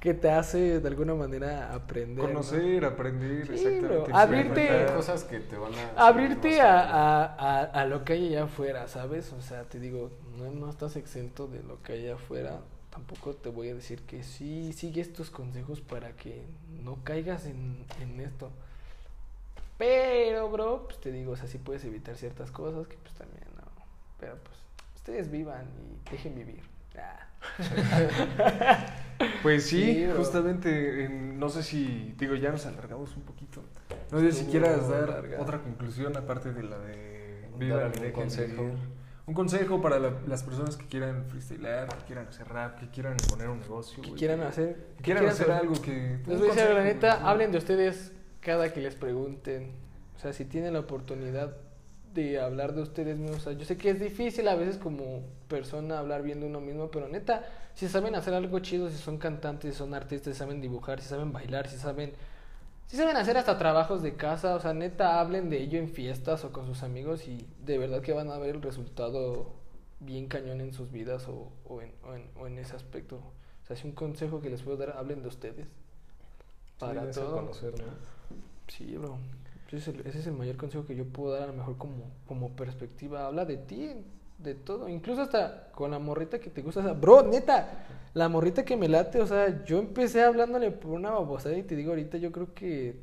que 0.00 0.14
te 0.14 0.30
hace 0.30 0.80
de 0.80 0.88
alguna 0.88 1.14
manera 1.14 1.74
aprender. 1.74 2.24
¿no? 2.24 2.30
Conocer, 2.30 2.84
aprender, 2.84 3.46
Sí, 3.46 3.66
exactamente. 3.66 4.12
Abrirte- 4.12 4.94
cosas 4.94 5.24
que 5.24 5.40
te 5.40 5.56
van 5.56 5.72
a... 5.74 6.06
Abrirte 6.06 6.60
a, 6.60 6.80
a, 6.82 7.24
a, 7.34 7.62
a 7.64 7.84
lo 7.86 8.04
que 8.04 8.12
hay 8.12 8.28
allá 8.28 8.44
afuera, 8.44 8.86
¿sabes? 8.86 9.32
O 9.32 9.40
sea, 9.42 9.64
te 9.64 9.80
digo, 9.80 10.10
no, 10.38 10.50
no 10.52 10.70
estás 10.70 10.94
exento 10.96 11.48
de 11.48 11.62
lo 11.64 11.82
que 11.82 11.94
hay 11.94 12.04
allá 12.06 12.14
afuera. 12.14 12.60
Tampoco 12.90 13.34
te 13.34 13.48
voy 13.48 13.70
a 13.70 13.74
decir 13.74 14.02
que 14.02 14.22
sí, 14.22 14.72
sigue 14.72 15.00
estos 15.00 15.30
consejos 15.30 15.80
para 15.80 16.12
que 16.12 16.42
no 16.82 16.98
caigas 17.04 17.46
en, 17.46 17.84
en 18.00 18.20
esto. 18.20 18.50
Pero, 19.76 20.48
bro, 20.50 20.84
pues 20.86 21.00
te 21.00 21.12
digo, 21.12 21.32
o 21.32 21.36
sea, 21.36 21.46
sí 21.46 21.58
puedes 21.58 21.84
evitar 21.84 22.16
ciertas 22.16 22.50
cosas 22.50 22.86
que 22.88 22.96
pues 22.96 23.14
también 23.14 23.44
no. 23.56 23.62
Pero 24.18 24.36
pues, 24.42 24.56
ustedes 24.96 25.30
vivan 25.30 25.66
y 25.66 26.10
dejen 26.10 26.34
vivir. 26.34 26.62
Ah. 26.96 27.27
Pues 29.42 29.64
sí, 29.66 30.06
justamente, 30.16 31.04
en- 31.04 31.40
no 31.40 31.48
sé 31.48 31.64
si, 31.64 32.14
digo, 32.18 32.36
ya 32.36 32.52
nos 32.52 32.66
alargamos 32.66 33.16
un 33.16 33.22
poquito. 33.22 33.62
No 34.12 34.20
sé 34.20 34.30
si 34.30 34.44
quieras 34.46 34.88
dar 34.88 35.08
larga. 35.08 35.40
otra 35.40 35.60
conclusión 35.60 36.16
aparte 36.16 36.52
de 36.52 36.62
la 36.62 36.78
de 36.78 37.44
algún 37.58 37.92
dejen 37.92 38.12
consejo. 38.12 38.62
vivir. 38.62 38.78
Un 39.26 39.34
consejo 39.34 39.82
para 39.82 39.98
la- 39.98 40.12
las 40.26 40.44
personas 40.44 40.76
que 40.76 40.86
quieran 40.86 41.24
freestylear, 41.26 41.88
que 41.88 42.04
quieran 42.06 42.28
hacer 42.28 42.48
rap, 42.48 42.78
que 42.78 42.88
quieran 42.90 43.16
poner 43.28 43.48
un 43.48 43.58
negocio. 43.60 44.02
Que 44.02 44.12
quieran 44.12 44.40
hacer, 44.42 44.76
que 44.98 45.02
quieran 45.02 45.26
hacer 45.26 45.50
algo 45.50 45.74
que... 45.82 46.18
Les 46.26 46.36
un 46.36 46.38
voy 46.38 46.50
a 46.50 46.54
decir 46.54 46.74
la 46.74 46.84
neta, 46.84 47.28
hablen 47.28 47.50
de 47.50 47.58
ustedes 47.58 48.12
cada 48.40 48.72
que 48.72 48.80
les 48.80 48.94
pregunten. 48.94 49.72
O 50.16 50.20
sea, 50.20 50.32
si 50.32 50.44
tienen 50.44 50.72
la 50.74 50.80
oportunidad 50.80 51.56
de 52.18 52.40
hablar 52.40 52.74
de 52.74 52.82
ustedes 52.82 53.18
mismos. 53.18 53.38
O 53.38 53.44
sea, 53.44 53.52
yo 53.54 53.64
sé 53.64 53.76
que 53.76 53.90
es 53.90 54.00
difícil 54.00 54.48
a 54.48 54.54
veces 54.56 54.76
como 54.78 55.22
persona 55.48 55.98
hablar 55.98 56.22
bien 56.22 56.40
de 56.40 56.46
uno 56.46 56.60
mismo, 56.60 56.90
pero 56.90 57.08
neta, 57.08 57.44
si 57.74 57.88
saben 57.88 58.14
hacer 58.14 58.34
algo 58.34 58.58
chido, 58.60 58.90
si 58.90 58.96
son 58.98 59.18
cantantes, 59.18 59.74
si 59.74 59.78
son 59.78 59.94
artistas, 59.94 60.34
si 60.34 60.38
saben 60.38 60.60
dibujar, 60.60 61.00
si 61.00 61.08
saben 61.08 61.32
bailar, 61.32 61.68
si 61.68 61.76
saben... 61.78 62.12
Si 62.88 62.96
saben 62.96 63.16
hacer 63.18 63.36
hasta 63.36 63.58
trabajos 63.58 64.02
de 64.02 64.16
casa, 64.16 64.54
o 64.56 64.60
sea, 64.60 64.72
neta, 64.72 65.20
hablen 65.20 65.50
de 65.50 65.58
ello 65.62 65.78
en 65.78 65.88
fiestas 65.90 66.44
o 66.44 66.52
con 66.52 66.66
sus 66.66 66.82
amigos 66.82 67.28
y 67.28 67.46
de 67.64 67.76
verdad 67.78 68.00
que 68.02 68.12
van 68.14 68.30
a 68.30 68.38
ver 68.38 68.54
el 68.56 68.62
resultado 68.62 69.52
bien 70.00 70.26
cañón 70.28 70.60
en 70.62 70.72
sus 70.72 70.90
vidas 70.90 71.28
o, 71.28 71.52
o, 71.66 71.82
en, 71.82 71.92
o, 72.04 72.14
en, 72.14 72.30
o 72.40 72.46
en 72.46 72.58
ese 72.58 72.76
aspecto. 72.76 73.16
O 73.16 73.66
sea, 73.66 73.76
es 73.76 73.84
un 73.84 73.92
consejo 73.92 74.40
que 74.40 74.50
les 74.50 74.62
puedo 74.62 74.78
dar, 74.78 74.96
hablen 74.96 75.22
de 75.22 75.28
ustedes. 75.28 75.66
Para 76.78 77.12
Sí, 77.12 77.20
todo. 77.20 77.32
conocer, 77.36 77.74
¿no? 77.78 77.84
Sí, 78.68 78.96
bro. 78.96 79.18
Ese 79.68 79.76
es, 79.76 79.88
el, 79.88 80.06
ese 80.06 80.18
es 80.20 80.26
el 80.26 80.32
mayor 80.32 80.56
consejo 80.56 80.86
que 80.86 80.96
yo 80.96 81.04
puedo 81.04 81.34
dar 81.34 81.42
a 81.42 81.46
lo 81.48 81.52
mejor 81.52 81.76
como, 81.76 82.10
como 82.26 82.50
perspectiva. 82.50 83.26
Habla 83.26 83.44
de 83.44 83.58
ti, 83.58 83.90
de 84.38 84.54
todo. 84.54 84.88
Incluso 84.88 85.22
hasta 85.22 85.70
con 85.72 85.90
la 85.90 85.98
morrita 85.98 86.38
que 86.38 86.50
te 86.50 86.62
gusta. 86.62 86.80
Bro, 86.94 87.24
neta, 87.24 87.86
la 88.14 88.28
morrita 88.28 88.64
que 88.64 88.76
me 88.76 88.88
late. 88.88 89.20
O 89.20 89.26
sea, 89.26 89.64
yo 89.64 89.78
empecé 89.78 90.22
hablándole 90.22 90.70
por 90.70 90.92
una 90.92 91.10
babosada 91.10 91.56
y 91.56 91.62
te 91.62 91.76
digo 91.76 91.90
ahorita, 91.90 92.16
yo 92.16 92.32
creo 92.32 92.54
que 92.54 92.96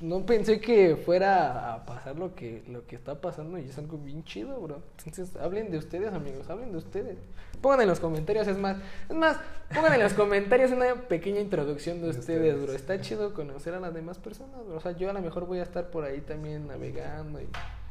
no 0.00 0.26
pensé 0.26 0.60
que 0.60 0.96
fuera 0.96 1.74
a 1.74 1.86
pasar 1.86 2.16
lo 2.16 2.34
que, 2.34 2.62
lo 2.68 2.86
que 2.86 2.96
está 2.96 3.20
pasando 3.20 3.58
y 3.58 3.68
es 3.68 3.78
algo 3.78 3.98
bien 3.98 4.24
chido, 4.24 4.60
bro. 4.60 4.82
Entonces, 4.98 5.36
hablen 5.36 5.70
de 5.70 5.78
ustedes, 5.78 6.12
amigos, 6.12 6.48
hablen 6.50 6.72
de 6.72 6.78
ustedes. 6.78 7.18
Pongan 7.60 7.82
en 7.82 7.88
los 7.88 8.00
comentarios, 8.00 8.48
es 8.48 8.58
más, 8.58 8.76
es 9.08 9.14
más, 9.14 9.38
pongan 9.74 9.94
en 9.94 10.02
los 10.02 10.14
comentarios 10.14 10.72
una 10.72 10.94
pequeña 10.94 11.40
introducción 11.40 11.98
de 12.00 12.12
De 12.12 12.18
ustedes, 12.18 12.54
ustedes. 12.54 12.62
bro. 12.62 12.72
Está 12.72 13.00
chido 13.00 13.34
conocer 13.34 13.74
a 13.74 13.80
las 13.80 13.94
demás 13.94 14.18
personas, 14.18 14.66
bro. 14.66 14.76
O 14.76 14.80
sea, 14.80 14.92
yo 14.92 15.08
a 15.10 15.12
lo 15.12 15.20
mejor 15.20 15.46
voy 15.46 15.58
a 15.58 15.62
estar 15.62 15.90
por 15.90 16.04
ahí 16.04 16.20
también 16.20 16.66
navegando 16.66 17.40
y... 17.40 17.48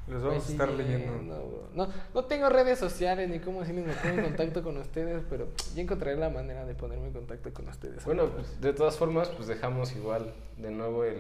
Los 0.08 0.24
vamos 0.24 0.50
a 0.50 0.52
estar 0.52 0.70
leyendo. 0.70 1.14
bro. 1.14 1.70
No, 1.74 1.88
no 2.14 2.26
tengo 2.26 2.50
redes 2.50 2.80
sociales 2.80 3.30
ni 3.30 3.40
cómo 3.40 3.62
decirles, 3.62 3.86
me 3.86 3.94
pongo 3.94 4.16
en 4.16 4.24
contacto 4.26 4.64
con 4.64 4.78
ustedes, 4.78 5.24
pero 5.30 5.48
yo 5.74 5.82
encontraré 5.82 6.18
la 6.18 6.30
manera 6.30 6.66
de 6.66 6.74
ponerme 6.74 7.08
en 7.08 7.14
contacto 7.14 7.54
con 7.54 7.70
ustedes. 7.70 8.04
Bueno, 8.04 8.26
pues, 8.28 8.60
de 8.60 8.74
todas 8.74 8.98
formas, 8.98 9.30
pues 9.30 9.48
dejamos 9.48 9.96
igual 9.96 10.34
de 10.58 10.72
nuevo 10.72 11.06
el, 11.06 11.20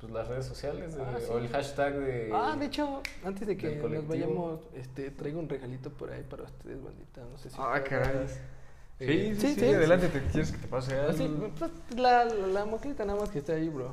pues, 0.00 0.12
las 0.12 0.28
redes 0.28 0.46
sociales 0.46 0.94
de- 0.96 1.02
Ah, 1.02 1.16
sí. 1.18 1.26
o 1.30 1.38
el 1.38 1.48
hashtag 1.48 1.94
de... 1.98 2.30
Ah, 2.32 2.56
de 2.58 2.66
hecho, 2.66 3.02
antes 3.24 3.46
de 3.46 3.56
que 3.56 3.76
nos 3.76 4.06
vayamos, 4.06 4.60
este, 4.74 5.10
traigo 5.10 5.40
un 5.40 5.48
regalito 5.48 5.90
por 5.90 6.10
ahí 6.12 6.22
para 6.22 6.44
ustedes, 6.44 6.82
bandita. 6.82 7.20
No 7.30 7.36
sé 7.38 7.50
si. 7.50 7.56
Ah, 7.58 7.82
caray. 7.82 8.14
dar. 8.14 8.28
Sí, 8.28 9.04
Eh, 9.04 9.36
sí, 9.38 9.54
sí, 9.54 9.64
adelante, 9.72 10.08
¿te 10.08 10.20
quieres 10.24 10.50
que 10.50 10.58
te 10.58 10.66
pase 10.66 10.94
algo? 10.98 11.10
Así, 11.10 11.28
pues, 11.58 11.70
la, 11.96 12.24
la, 12.24 12.46
la 12.48 12.64
moquita 12.64 13.04
nada 13.04 13.20
más 13.20 13.30
que 13.30 13.38
está 13.38 13.52
ahí, 13.52 13.68
bro. 13.68 13.92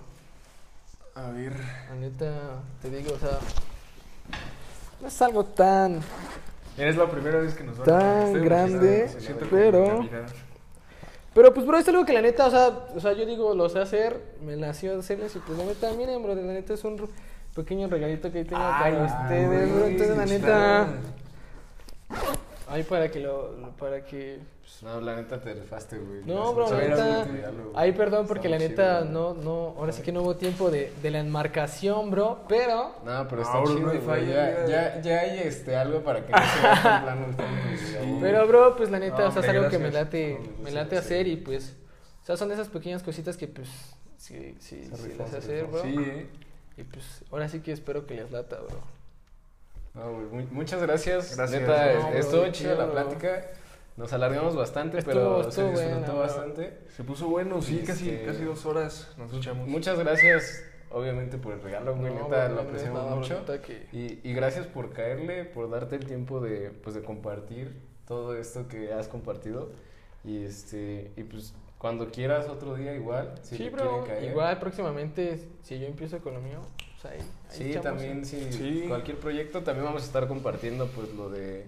A 1.15 1.29
ver. 1.29 1.53
La 1.89 1.95
neta, 1.95 2.33
te 2.81 2.89
digo, 2.89 3.13
o 3.13 3.19
sea, 3.19 3.37
no 5.01 5.07
es 5.07 5.21
algo 5.21 5.45
tan. 5.45 6.01
Es 6.77 6.97
la 6.97 7.09
primera 7.09 7.39
vez 7.39 7.53
que 7.53 7.63
nos 7.63 7.77
van 7.77 7.85
Tan 7.87 8.27
estoy 8.27 8.41
grande, 8.43 9.09
pero-. 9.49 10.07
Pero 11.35 11.53
pues, 11.53 11.65
bro, 11.65 11.77
es 11.77 11.87
algo 11.89 12.05
que 12.05 12.13
la 12.13 12.21
neta, 12.21 12.45
o 12.45 12.49
sea, 12.49 12.69
o 12.95 12.99
sea, 13.01 13.11
yo 13.11 13.25
digo, 13.25 13.53
lo 13.53 13.67
sé 13.67 13.79
hacer, 13.79 14.21
me 14.41 14.55
nació 14.55 14.97
hacerles 14.97 15.35
y 15.35 15.39
pues 15.39 15.57
la 15.57 15.65
neta, 15.65 15.91
miren, 15.91 16.23
bro, 16.23 16.33
la 16.33 16.41
neta 16.41 16.73
es 16.73 16.83
un 16.85 17.09
pequeño 17.53 17.89
regalito 17.89 18.31
que 18.31 18.45
tengo 18.45 18.61
Ay, 18.63 18.93
para 18.93 19.05
ustedes, 19.05 19.75
bro. 19.75 19.85
Entonces, 19.85 20.17
la 20.17 20.25
neta, 20.25 20.87
ahí 22.69 22.83
para 22.83 23.11
que 23.11 23.19
lo, 23.19 23.53
para 23.77 24.05
que 24.05 24.39
Pues, 24.65 24.81
no, 24.81 24.99
la 24.99 25.15
neta 25.15 25.39
te 25.39 25.53
rifaste, 25.53 25.95
güey. 25.99 26.23
No, 26.25 26.51
bro, 26.55 26.63
Muchas 26.65 26.89
neta. 26.89 27.27
Ay, 27.75 27.91
perdón, 27.91 28.25
porque 28.25 28.47
Está 28.47 28.57
la 28.57 28.67
neta, 28.67 28.99
chido, 29.03 29.11
no, 29.13 29.33
no, 29.35 29.75
ahora 29.77 29.91
sí 29.91 30.01
que 30.01 30.11
no 30.11 30.23
hubo 30.23 30.37
tiempo 30.37 30.71
de, 30.71 30.91
de 31.03 31.11
la 31.11 31.19
enmarcación, 31.19 32.09
bro, 32.09 32.39
pero... 32.49 32.95
No, 33.05 33.27
pero 33.27 33.43
está 33.43 33.63
chido, 33.63 33.91
güey, 34.01 34.25
ya, 34.27 34.65
ya, 34.65 35.01
ya 35.01 35.19
hay 35.19 35.39
este, 35.41 35.75
algo 35.75 36.01
para 36.03 36.25
que 36.25 36.31
no 36.31 36.37
se 36.39 36.61
vea 36.63 36.81
tan 36.81 37.03
plano 37.03 37.25
el 37.27 38.07
güey. 38.09 38.21
Pero, 38.21 38.47
bro, 38.47 38.75
pues 38.75 38.89
la 38.89 38.97
neta, 38.97 39.19
No, 39.19 39.27
o 39.27 39.31
sea, 39.31 39.43
es 39.43 39.49
algo 39.49 39.69
que 39.69 39.77
me 39.77 39.91
late, 39.91 40.39
No, 40.41 40.57
me 40.57 40.63
me 40.63 40.71
late 40.71 40.95
sí. 40.95 41.05
hacer 41.05 41.27
y 41.27 41.35
pues, 41.37 41.75
o 42.23 42.25
sea, 42.25 42.35
son 42.35 42.51
esas 42.51 42.67
pequeñas 42.67 43.03
cositas 43.03 43.37
que 43.37 43.47
pues, 43.47 43.69
sí, 44.17 44.55
sí, 44.59 44.83
Se 44.83 44.95
sí 44.97 45.13
las 45.15 45.31
hacer, 45.31 45.65
bro. 45.65 45.83
Sí, 45.83 45.95
eh. 45.95 46.27
Y 46.77 46.83
pues, 46.85 47.23
ahora 47.31 47.47
sí 47.49 47.59
que 47.59 47.71
espero 47.71 48.07
que 48.07 48.15
les 48.15 48.31
lata, 48.31 48.57
bro. 48.67 48.79
No, 49.93 50.11
güey, 50.11 50.25
mu- 50.25 50.53
muchas 50.53 50.81
gracias. 50.81 51.37
Gracias. 51.37 51.61
Neta, 51.61 52.11
estuvo 52.17 52.49
chida 52.49 52.73
la 52.73 52.91
plática. 52.91 53.45
Nos 53.97 54.11
alargamos 54.11 54.55
bastante, 54.55 54.97
Estuvo- 54.97 55.13
pero 55.13 55.41
estuvo 55.49 55.75
se 55.77 55.83
disfrutó 55.85 56.11
buena, 56.13 56.19
bastante. 56.19 56.77
Se 56.95 57.03
puso 57.03 57.27
bueno, 57.29 57.61
sí, 57.61 57.81
casi, 57.85 58.09
Este- 58.09 58.25
casi 58.25 58.43
dos 58.43 58.65
horas 58.65 59.13
nos 59.17 59.33
echamos. 59.33 59.67
Muchas 59.69 59.97
gracias, 59.97 60.63
obviamente, 60.91 61.37
por 61.37 61.53
el 61.53 61.61
regalo, 61.61 61.95
güey. 61.95 62.13
No, 62.13 62.23
neta, 62.25 62.49
lo 62.49 62.61
apreciamos 62.61 63.15
mucho. 63.15 63.45
que- 63.65 63.87
Y, 63.93 64.19
y 64.29 64.33
gracias 64.33 64.67
por 64.67 64.91
caerle, 64.91 65.45
por 65.45 65.69
darte 65.69 65.95
el 65.95 66.05
tiempo 66.05 66.41
de, 66.41 66.71
pues, 66.83 66.93
de 66.95 67.03
compartir 67.03 67.79
todo 68.05 68.35
esto 68.37 68.67
que 68.67 68.91
has 68.91 69.07
compartido. 69.07 69.71
Y, 70.25 70.43
este, 70.43 71.11
y 71.15 71.23
pues 71.23 71.53
cuando 71.77 72.09
quieras 72.11 72.49
otro 72.49 72.75
día 72.75 72.95
igual, 72.95 73.35
si 73.43 73.55
sí, 73.57 73.69
bro, 73.69 74.03
caer. 74.05 74.23
igual 74.31 74.57
próximamente, 74.59 75.47
si 75.61 75.79
yo 75.79 75.85
empiezo 75.85 76.17
con 76.19 76.33
lo 76.33 76.41
mío, 76.41 76.59
pues 77.01 77.13
ahí, 77.13 77.19
ahí 77.51 77.73
Sí, 77.73 77.79
también, 77.79 78.25
sí, 78.25 78.47
Sí. 78.51 78.85
Cualquier 78.87 79.17
proyecto, 79.19 79.61
también 79.61 79.85
vamos 79.85 80.01
a 80.01 80.05
estar 80.05 80.27
compartiendo, 80.27 80.87
pues, 80.87 81.13
lo 81.13 81.29
de, 81.29 81.65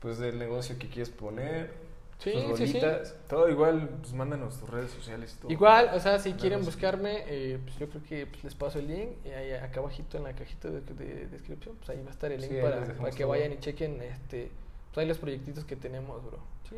pues, 0.00 0.18
del 0.18 0.38
negocio 0.38 0.76
que 0.78 0.88
quieres 0.88 1.10
poner. 1.10 1.70
Sí, 2.18 2.32
tus 2.48 2.58
sí, 2.58 2.66
sí. 2.68 2.80
Todo 3.28 3.48
igual, 3.50 3.90
pues 4.00 4.14
mándanos 4.14 4.58
tus 4.58 4.70
redes 4.70 4.90
sociales 4.90 5.34
y 5.36 5.40
todo. 5.42 5.52
Igual, 5.52 5.90
o 5.92 6.00
sea, 6.00 6.18
si 6.18 6.32
quieren 6.32 6.64
buscarme, 6.64 7.24
eh, 7.26 7.58
pues 7.62 7.78
yo 7.78 7.88
creo 7.90 8.02
que 8.02 8.26
pues, 8.26 8.42
les 8.42 8.54
paso 8.54 8.78
el 8.78 8.88
link 8.88 9.10
y 9.24 9.28
ahí 9.28 9.52
acá 9.52 9.80
abajito 9.80 10.16
en 10.16 10.24
la 10.24 10.32
cajita 10.32 10.70
de, 10.70 10.80
de 10.80 11.26
descripción, 11.26 11.76
pues 11.76 11.90
ahí 11.90 12.02
va 12.02 12.08
a 12.08 12.12
estar 12.12 12.32
el 12.32 12.40
link 12.40 12.52
Sí, 12.52 12.58
para, 12.62 12.86
que 13.10 13.18
todo. 13.18 13.28
vayan 13.28 13.52
y 13.52 13.58
chequen 13.58 14.00
este, 14.00 14.50
pues 14.94 15.02
ahí 15.02 15.06
los 15.08 15.18
proyectitos 15.18 15.66
que 15.66 15.76
tenemos, 15.76 16.24
bro. 16.24 16.38
Sí. 16.70 16.76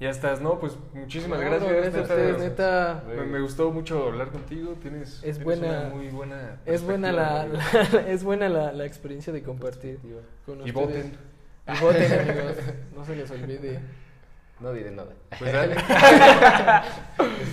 Ya 0.00 0.10
estás, 0.10 0.42
¿no? 0.42 0.58
Pues 0.58 0.76
muchísimas 0.92 1.38
No, 1.38 1.46
gracias. 1.46 1.72
gracias 1.72 1.94
a 1.94 1.98
neta. 2.00 2.14
ustedes, 2.14 2.38
neta. 2.38 3.04
Me, 3.08 3.22
me 3.22 3.40
gustó 3.40 3.70
mucho 3.70 4.04
hablar 4.08 4.30
contigo. 4.30 4.74
Tienes, 4.82 5.14
Es 5.22 5.38
tienes 5.38 5.44
buena- 5.44 5.80
una 5.86 5.88
muy 5.94 6.08
buena. 6.08 6.60
Es 6.66 6.82
buena 6.82 7.12
la, 7.12 7.46
perspectiva, 7.46 8.02
la- 8.02 8.10
es 8.10 8.24
buena 8.24 8.48
la, 8.50 8.72
la 8.72 8.84
experiencia 8.84 9.32
de 9.32 9.42
compartir 9.42 9.98
con 10.44 10.56
Y 10.58 10.70
ustedes. 10.70 10.74
voten. 10.74 11.18
Y 11.66 11.80
voten, 11.80 12.12
amigos. 12.30 12.56
No 12.94 13.04
se 13.04 13.16
les 13.16 13.30
olvide. 13.30 13.80
No 14.60 14.72
diré 14.72 14.90
nada. 14.90 15.12
Pues 15.38 15.52
dale. 15.52 15.76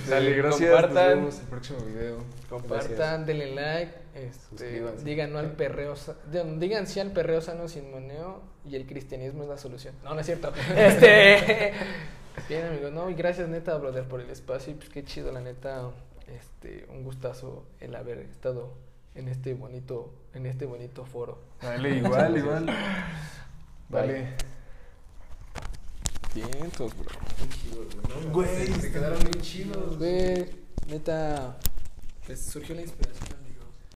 Este, 0.04 0.12
dale, 0.12 0.34
gracias. 0.34 0.72
Compartan. 0.72 0.94
Nos 0.94 1.16
vemos 1.16 1.36
en 1.36 1.42
el 1.42 1.48
próximo 1.48 1.80
video. 1.86 2.18
Compartan, 2.50 3.26
denle 3.26 3.56
like, 3.56 3.94
este, 4.16 4.84
digan 5.04 5.32
no 5.32 5.40
al 5.40 5.52
perreo, 5.52 5.96
digan 6.58 6.88
sí 6.88 7.00
al 7.00 7.12
perreo 7.12 7.42
sano 7.42 7.68
sin 7.68 7.90
moneo 7.92 8.42
y 8.66 8.76
el 8.76 8.86
cristianismo 8.86 9.44
es 9.44 9.50
la 9.50 9.58
solución. 9.58 9.96
No, 10.04 10.14
no 10.14 10.20
es 10.20 10.26
cierto. 10.26 10.52
Este, 10.76 11.74
bien 12.50 12.66
amigos, 12.66 12.92
no, 12.92 13.10
y 13.10 13.14
gracias 13.14 13.48
neta, 13.48 13.78
brother, 13.78 14.04
por 14.04 14.22
el 14.22 14.30
espacio 14.30 14.74
y 14.74 14.76
pues 14.76 14.90
qué 14.90 15.04
chido, 15.04 15.32
la 15.32 15.42
neta, 15.42 15.90
este, 16.28 16.86
un 16.90 17.04
gustazo 17.04 17.66
el 17.80 17.96
haber 17.96 18.20
estado 18.20 18.74
en 19.16 19.28
este 19.28 19.54
bonito, 19.54 20.14
en 20.34 20.46
este 20.46 20.66
bonito 20.66 21.06
foro. 21.06 21.40
Dale, 21.62 21.90
igual, 21.98 22.38
igual. 22.38 22.66
Dale. 23.94 24.28
Vientos, 26.34 26.94
bro. 26.98 28.32
Güey, 28.32 28.68
se 28.68 28.92
quedaron 28.92 29.20
bien 29.20 29.42
chidos. 29.42 30.00
Güey, 30.00 30.50
neta, 30.88 31.60
pues 32.26 32.44
surgió 32.44 32.74
la 32.74 32.82
inspiración. 32.82 33.43